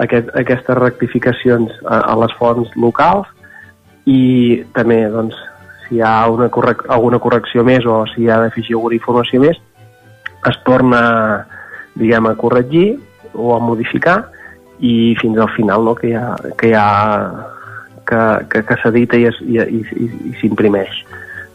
aquest, 0.00 0.30
aquestes 0.38 0.78
rectificacions 0.78 1.72
a, 1.84 2.00
a 2.12 2.16
les 2.22 2.34
fonts 2.38 2.72
locals. 2.78 3.28
I 4.08 4.62
també 4.72 5.02
doncs, 5.12 5.36
si 5.84 5.98
hi 5.98 6.04
ha 6.06 6.24
una 6.30 6.48
correc 6.48 6.86
alguna 6.88 7.18
correcció 7.20 7.66
més 7.66 7.84
o 7.84 8.04
si 8.14 8.24
hi 8.24 8.30
ha 8.30 8.38
d'afegir 8.40 8.78
alguna 8.78 8.96
informació 8.96 9.42
més 9.42 9.58
es 10.48 10.58
torna 10.64 11.00
diguem, 11.94 12.26
a 12.30 12.36
corregir 12.38 12.98
o 13.34 13.54
a 13.54 13.60
modificar 13.60 14.30
i 14.80 15.14
fins 15.20 15.38
al 15.38 15.50
final 15.56 15.84
no, 15.84 15.94
que 15.94 16.14
ha, 16.16 16.34
que, 16.58 16.72
ha, 16.74 17.46
que, 18.08 18.20
que, 18.48 18.62
que 18.64 18.78
s'edita 18.82 19.18
i, 19.20 19.26
es, 19.28 19.40
i, 19.44 19.58
i, 19.60 19.82
i, 19.96 20.10
i 20.30 20.36
s'imprimeix. 20.40 21.02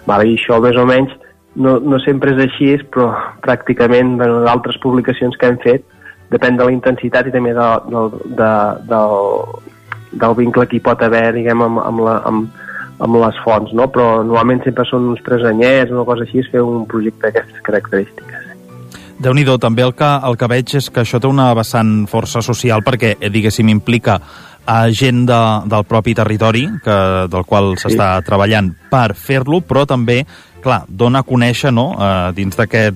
Vale? 0.05 0.29
I 0.29 0.37
això 0.37 0.59
més 0.61 0.77
o 0.77 0.85
menys 0.85 1.15
no, 1.55 1.79
no 1.79 1.99
sempre 2.03 2.35
és 2.35 2.43
així, 2.45 2.75
però 2.91 3.09
pràcticament 3.45 4.17
bueno, 4.19 4.43
d'altres 4.45 4.77
publicacions 4.83 5.37
que 5.39 5.49
hem 5.49 5.59
fet 5.63 5.85
depèn 6.33 6.57
de 6.59 6.67
la 6.67 6.73
intensitat 6.73 7.29
i 7.29 7.33
també 7.33 7.53
de, 7.55 7.67
de, 7.89 8.03
de, 8.37 8.51
del, 8.91 9.17
del 10.21 10.37
vincle 10.37 10.65
que 10.69 10.79
hi 10.79 10.85
pot 10.85 11.01
haver 11.05 11.27
diguem, 11.37 11.61
amb, 11.65 11.81
amb, 11.81 12.01
la, 12.05 12.15
amb, 12.29 12.63
amb 13.05 13.19
les 13.21 13.37
fonts, 13.45 13.73
no? 13.77 13.87
però 13.91 14.23
normalment 14.23 14.63
sempre 14.65 14.87
són 14.89 15.11
uns 15.13 15.23
tres 15.25 15.45
anyers 15.47 15.93
una 15.93 16.05
cosa 16.07 16.25
així, 16.25 16.41
és 16.43 16.51
fer 16.51 16.63
un 16.65 16.85
projecte 16.89 17.27
d'aquestes 17.27 17.65
característiques. 17.65 18.44
Déu 19.19 19.33
nhi 19.33 19.45
també 19.59 19.83
el 19.85 19.93
que, 19.95 20.09
el 20.27 20.35
que 20.37 20.49
veig 20.51 20.75
és 20.75 20.89
que 20.89 21.03
això 21.03 21.19
té 21.19 21.27
una 21.27 21.53
vessant 21.53 22.05
força 22.07 22.41
social 22.41 22.83
perquè, 22.83 23.15
eh, 23.19 23.29
diguéssim, 23.29 23.69
implica 23.69 24.19
a 24.65 24.89
gent 24.89 25.25
de, 25.29 25.41
del 25.69 25.85
propi 25.85 26.15
territori 26.17 26.65
que, 26.83 26.97
del 27.29 27.45
qual 27.45 27.75
s'està 27.77 28.17
sí. 28.17 28.25
treballant 28.25 28.73
per 28.89 29.13
fer-lo, 29.13 29.61
però 29.61 29.85
també 29.85 30.23
clar, 30.65 30.81
dona 30.89 31.21
a 31.21 31.27
conèixer, 31.27 31.71
no?, 31.73 31.91
eh, 32.01 32.31
dins 32.33 32.57
eh, 32.57 32.87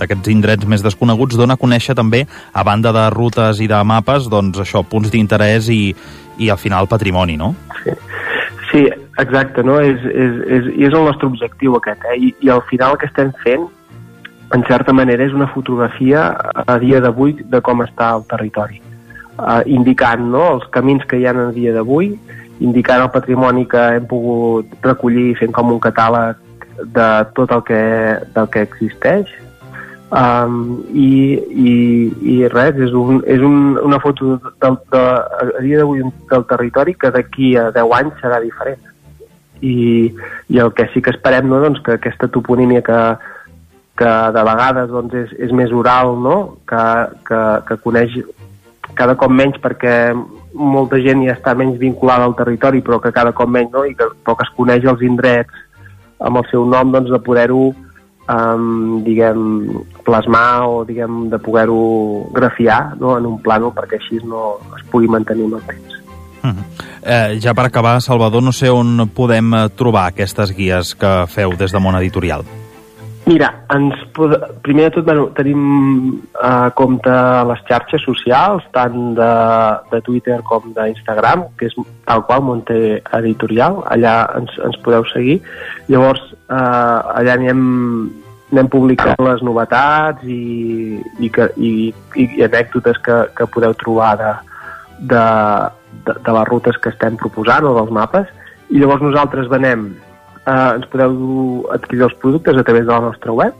d'aquests 0.00 0.32
indrets 0.32 0.66
més 0.66 0.82
desconeguts, 0.82 1.38
dona 1.38 1.54
a 1.54 1.60
conèixer 1.60 1.94
també, 1.94 2.24
a 2.52 2.64
banda 2.66 2.92
de 2.92 3.06
rutes 3.14 3.62
i 3.62 3.68
de 3.70 3.78
mapes, 3.86 4.26
doncs 4.32 4.58
això, 4.64 4.82
punts 4.82 5.12
d'interès 5.12 5.70
i, 5.70 5.94
i 6.42 6.50
al 6.50 6.58
final 6.58 6.90
patrimoni, 6.90 7.38
no? 7.38 7.54
Sí, 7.84 7.94
sí 8.72 8.82
exacte, 9.22 9.62
no? 9.62 9.78
És, 9.80 10.02
és, 10.10 10.42
és, 10.58 10.72
és 10.88 10.90
el 10.90 11.06
nostre 11.06 11.30
objectiu 11.30 11.78
aquest, 11.78 12.02
eh? 12.10 12.18
I, 12.18 12.34
I 12.48 12.52
al 12.56 12.64
final 12.70 12.96
el 12.96 13.02
que 13.04 13.10
estem 13.12 13.30
fent, 13.44 13.68
en 14.52 14.64
certa 14.68 14.92
manera, 14.92 15.24
és 15.24 15.32
una 15.32 15.48
fotografia 15.48 16.28
a 16.66 16.78
dia 16.78 17.00
d'avui 17.00 17.38
de 17.40 17.60
com 17.64 17.80
està 17.84 18.12
el 18.18 18.26
territori, 18.28 18.82
uh, 19.38 19.62
indicant 19.64 20.26
no, 20.28 20.44
els 20.58 20.66
camins 20.74 21.04
que 21.08 21.20
hi 21.20 21.26
ha 21.26 21.32
a 21.32 21.50
dia 21.56 21.72
d'avui, 21.72 22.12
indicant 22.60 23.02
el 23.02 23.12
patrimoni 23.14 23.64
que 23.66 23.82
hem 23.96 24.06
pogut 24.10 24.76
recollir 24.84 25.32
fent 25.40 25.54
com 25.56 25.72
un 25.72 25.80
catàleg 25.82 26.36
de 26.94 27.08
tot 27.36 27.52
el 27.56 27.64
que, 27.64 27.80
del 28.34 28.52
que 28.52 28.66
existeix. 28.68 29.32
Um, 30.12 30.82
i, 30.92 31.40
i, 31.40 31.74
i 32.34 32.48
res, 32.52 32.76
és, 32.84 32.92
un, 32.92 33.22
és 33.24 33.40
un, 33.40 33.78
una 33.80 33.96
foto 34.02 34.34
del, 34.60 34.74
de, 34.92 35.04
a 35.56 35.62
dia 35.64 35.80
d'avui 35.80 36.02
del 36.28 36.44
territori 36.50 36.92
que 37.00 37.08
d'aquí 37.14 37.54
a 37.56 37.70
10 37.72 37.94
anys 37.96 38.18
serà 38.20 38.42
diferent. 38.44 38.90
I, 39.62 40.10
i 40.52 40.58
el 40.60 40.72
que 40.76 40.90
sí 40.92 41.00
que 41.00 41.14
esperem 41.14 41.48
no, 41.48 41.62
doncs, 41.62 41.80
que 41.86 41.96
aquesta 41.96 42.28
toponímia 42.28 42.82
que, 42.84 42.98
que 43.98 44.12
de 44.34 44.44
vegades 44.48 44.88
doncs, 44.90 45.14
és, 45.14 45.34
és 45.48 45.52
més 45.52 45.72
oral, 45.72 46.16
no? 46.20 46.36
que, 46.68 46.84
que, 47.28 47.42
que 47.68 47.78
coneix 47.84 48.16
cada 48.96 49.16
cop 49.16 49.32
menys 49.32 49.58
perquè 49.62 50.12
molta 50.52 50.98
gent 51.00 51.22
ja 51.24 51.36
està 51.36 51.54
menys 51.56 51.78
vinculada 51.80 52.26
al 52.28 52.36
territori 52.36 52.82
però 52.84 52.98
que 53.00 53.12
cada 53.12 53.32
cop 53.36 53.48
menys 53.48 53.72
no? 53.72 53.84
i 53.88 53.94
que, 53.96 54.08
que 54.26 54.36
es 54.44 54.52
coneix 54.56 54.84
els 54.88 55.04
indrets 55.06 55.62
amb 56.22 56.38
el 56.40 56.48
seu 56.50 56.66
nom 56.68 56.92
doncs, 56.92 57.10
de 57.10 57.20
poder-ho 57.24 57.72
um, 57.72 59.00
diguem, 59.04 59.42
plasmar 60.06 60.68
o 60.68 60.82
diguem, 60.88 61.26
de 61.32 61.40
poder-ho 61.42 62.30
grafiar 62.34 62.94
no? 63.00 63.16
en 63.18 63.26
un 63.26 63.40
plano 63.42 63.72
perquè 63.74 63.98
així 64.00 64.22
no 64.24 64.56
es 64.76 64.86
pugui 64.92 65.10
mantenir 65.10 65.48
amb 65.50 65.60
el 65.60 65.66
temps. 65.68 65.98
Uh 66.42 66.50
-huh. 66.50 66.64
eh, 67.02 67.38
ja 67.40 67.54
per 67.54 67.66
acabar, 67.66 68.00
Salvador, 68.00 68.42
no 68.42 68.52
sé 68.52 68.70
on 68.70 69.08
podem 69.14 69.54
eh, 69.54 69.68
trobar 69.76 70.06
aquestes 70.06 70.50
guies 70.56 70.94
que 70.94 71.26
feu 71.28 71.52
des 71.56 71.72
de 71.72 71.78
Món 71.78 71.96
Editorial. 71.96 72.42
Mira, 73.24 73.48
ens 73.70 73.94
pod... 74.16 74.34
primer 74.66 74.88
de 74.88 74.96
tot 74.96 75.04
bueno, 75.06 75.28
tenim 75.36 75.60
a 76.34 76.66
uh, 76.66 76.70
compte 76.74 77.12
les 77.46 77.60
xarxes 77.68 78.02
socials, 78.02 78.64
tant 78.74 79.14
de, 79.14 79.28
de 79.92 80.00
Twitter 80.02 80.40
com 80.48 80.72
d'Instagram, 80.74 81.44
que 81.58 81.70
és 81.70 81.76
tal 82.08 82.24
qual 82.26 82.42
Monte 82.42 82.98
Editorial, 83.20 83.78
allà 83.94 84.16
ens, 84.40 84.56
ens 84.66 84.80
podeu 84.82 85.06
seguir. 85.12 85.38
Llavors, 85.86 86.24
uh, 86.50 87.14
allà 87.14 87.38
anem, 87.38 87.62
anem 88.50 88.74
publicant 88.74 89.22
les 89.22 89.46
novetats 89.46 90.26
i, 90.26 90.98
i, 91.22 91.30
que, 91.30 91.46
i, 91.62 91.72
i, 92.18 92.26
i 92.26 92.46
anècdotes 92.50 92.98
que, 93.06 93.22
que 93.38 93.50
podeu 93.54 93.78
trobar 93.78 94.16
de, 94.18 94.32
de, 94.98 95.26
de, 96.08 96.18
de 96.26 96.40
les 96.40 96.48
rutes 96.50 96.82
que 96.82 96.90
estem 96.90 97.22
proposant 97.22 97.70
o 97.70 97.76
dels 97.78 97.94
mapes. 97.94 98.26
I 98.74 98.82
llavors 98.82 99.04
nosaltres 99.04 99.46
venem 99.52 99.92
eh, 100.46 100.70
ens 100.76 100.88
podeu 100.92 101.68
adquirir 101.74 102.06
els 102.08 102.16
productes 102.22 102.58
a 102.58 102.64
través 102.64 102.86
de 102.86 102.92
la 102.92 103.04
nostra 103.08 103.32
web 103.32 103.54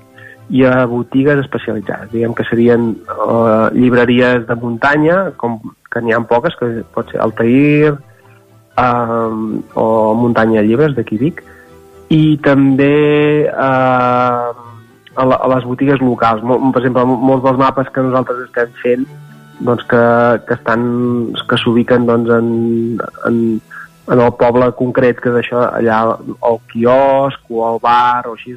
i 0.53 0.65
a 0.69 0.85
botigues 0.91 1.41
especialitzades, 1.41 2.11
diguem 2.13 2.35
que 2.37 2.45
serien 2.49 2.93
eh, 2.93 3.67
llibreries 3.77 4.47
de 4.49 4.57
muntanya, 4.59 5.31
com 5.41 5.61
que 5.93 6.03
n'hi 6.03 6.13
ha 6.13 6.21
poques, 6.29 6.57
que 6.59 6.83
pot 6.95 7.09
ser 7.13 7.23
Altair 7.25 7.95
eh, 7.95 9.31
o 9.75 9.87
Muntanya 10.19 10.65
Llibres 10.67 10.97
d'aquí 10.99 11.21
Vic, 11.21 11.43
i 12.13 12.37
també 12.45 12.93
eh, 13.49 14.53
a, 15.17 15.25
la, 15.25 15.37
a 15.37 15.49
les 15.55 15.65
botigues 15.65 16.01
locals. 16.05 16.45
Per 16.45 16.81
exemple, 16.83 17.05
molts 17.07 17.45
dels 17.47 17.61
mapes 17.61 17.93
que 17.93 18.05
nosaltres 18.05 18.47
estem 18.49 18.73
fent 18.83 19.07
doncs 19.63 19.85
que, 19.87 20.03
que 20.49 20.57
estan 20.59 20.83
que 21.49 21.59
s'ubiquen 21.61 22.07
doncs, 22.09 22.31
en, 22.35 22.49
en, 23.29 23.37
en 24.11 24.21
el 24.21 24.33
poble 24.39 24.73
concret 24.79 25.21
que 25.23 25.31
d'això 25.31 25.63
allà 25.69 26.03
al 26.11 26.61
quiosc 26.73 27.51
o 27.51 27.65
al 27.69 27.81
bar 27.83 28.27
o 28.27 28.35
així 28.35 28.57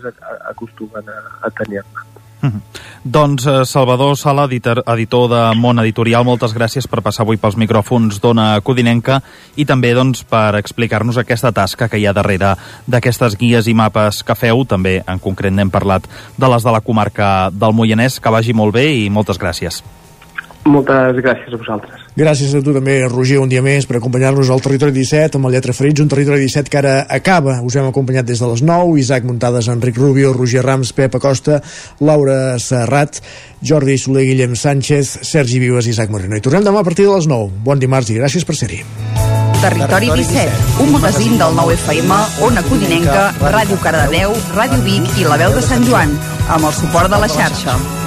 acostumen 0.50 1.10
a, 1.10 1.22
a 1.48 1.54
tenir-ne. 1.62 2.06
Mm 2.42 2.50
-hmm. 2.50 2.62
Doncs 3.04 3.46
eh, 3.46 3.66
Salvador 3.66 4.18
Sala, 4.18 4.46
editor, 4.46 4.84
editor 4.86 5.30
de 5.30 5.60
Món 5.60 5.80
Editorial, 5.80 6.24
moltes 6.24 6.56
gràcies 6.56 6.88
per 6.88 7.02
passar 7.02 7.24
avui 7.24 7.38
pels 7.38 7.58
micròfons 7.58 8.22
d'Ona 8.22 8.62
Codinenca 8.62 9.22
i 9.56 9.66
també 9.66 9.94
doncs, 9.94 10.24
per 10.24 10.56
explicar-nos 10.56 11.18
aquesta 11.18 11.52
tasca 11.52 11.88
que 11.88 11.98
hi 11.98 12.06
ha 12.06 12.14
darrere 12.14 12.56
d'aquestes 12.88 13.38
guies 13.38 13.68
i 13.68 13.74
mapes 13.74 14.24
que 14.24 14.36
feu. 14.36 14.66
També, 14.66 15.04
en 15.08 15.20
concret, 15.20 15.54
n'hem 15.54 15.70
parlat 15.70 16.04
de 16.38 16.48
les 16.48 16.64
de 16.64 16.72
la 16.72 16.82
comarca 16.82 17.50
del 17.52 17.74
Moianès. 17.74 18.20
Que 18.20 18.30
vagi 18.30 18.54
molt 18.54 18.74
bé 18.74 18.94
i 18.94 19.10
moltes 19.10 19.40
gràcies. 19.40 19.84
Moltes 20.66 21.16
gràcies 21.16 21.54
a 21.54 21.58
vosaltres. 21.58 22.05
Gràcies 22.16 22.54
a 22.56 22.62
tu 22.64 22.72
també, 22.72 22.94
Roger, 23.12 23.42
un 23.44 23.50
dia 23.52 23.60
més 23.60 23.84
per 23.84 23.98
acompanyar-nos 23.98 24.48
al 24.48 24.62
Territori 24.64 24.94
17 24.96 25.36
amb 25.36 25.50
el 25.50 25.58
Lletra 25.58 25.74
Ferits, 25.76 26.00
un 26.00 26.08
Territori 26.08 26.46
17 26.46 26.72
que 26.72 26.80
ara 26.80 26.94
acaba. 27.12 27.58
Us 27.60 27.76
hem 27.76 27.90
acompanyat 27.90 28.24
des 28.30 28.40
de 28.40 28.48
les 28.48 28.64
9, 28.64 28.94
Isaac 29.02 29.28
Muntades, 29.28 29.68
Enric 29.68 30.00
Rubio, 30.00 30.32
Roger 30.32 30.64
Rams, 30.64 30.94
Pep 30.96 31.18
Acosta, 31.20 31.60
Laura 32.00 32.56
Serrat, 32.64 33.20
Jordi 33.60 33.98
Soler, 34.00 34.24
Guillem 34.30 34.56
Sánchez, 34.56 35.12
Sergi 35.28 35.60
Vives 35.60 35.90
i 35.90 35.92
Isaac 35.92 36.10
Moreno. 36.16 36.40
I 36.40 36.46
tornem 36.46 36.64
demà 36.64 36.80
a 36.80 36.88
partir 36.88 37.04
de 37.04 37.18
les 37.18 37.28
9. 37.28 37.52
Bon 37.68 37.84
dimarts 37.84 38.14
i 38.16 38.18
gràcies 38.22 38.48
per 38.48 38.56
ser-hi. 38.56 38.80
Territori 39.60 40.08
17, 40.16 40.80
un 40.88 40.96
magazín 40.96 41.36
del 41.42 41.60
nou 41.60 41.76
FM, 41.76 42.22
Ona 42.48 42.64
Codinenca, 42.70 43.28
Ràdio 43.44 43.76
Cardedeu, 43.84 44.40
Ràdio 44.56 44.80
Vic 44.88 45.20
i 45.20 45.28
La 45.28 45.36
Veu 45.44 45.52
de 45.60 45.68
Sant 45.68 45.84
Joan, 45.84 46.16
amb 46.48 46.64
el 46.64 46.76
suport 46.80 47.12
de 47.12 47.24
la 47.26 47.28
xarxa. 47.28 48.05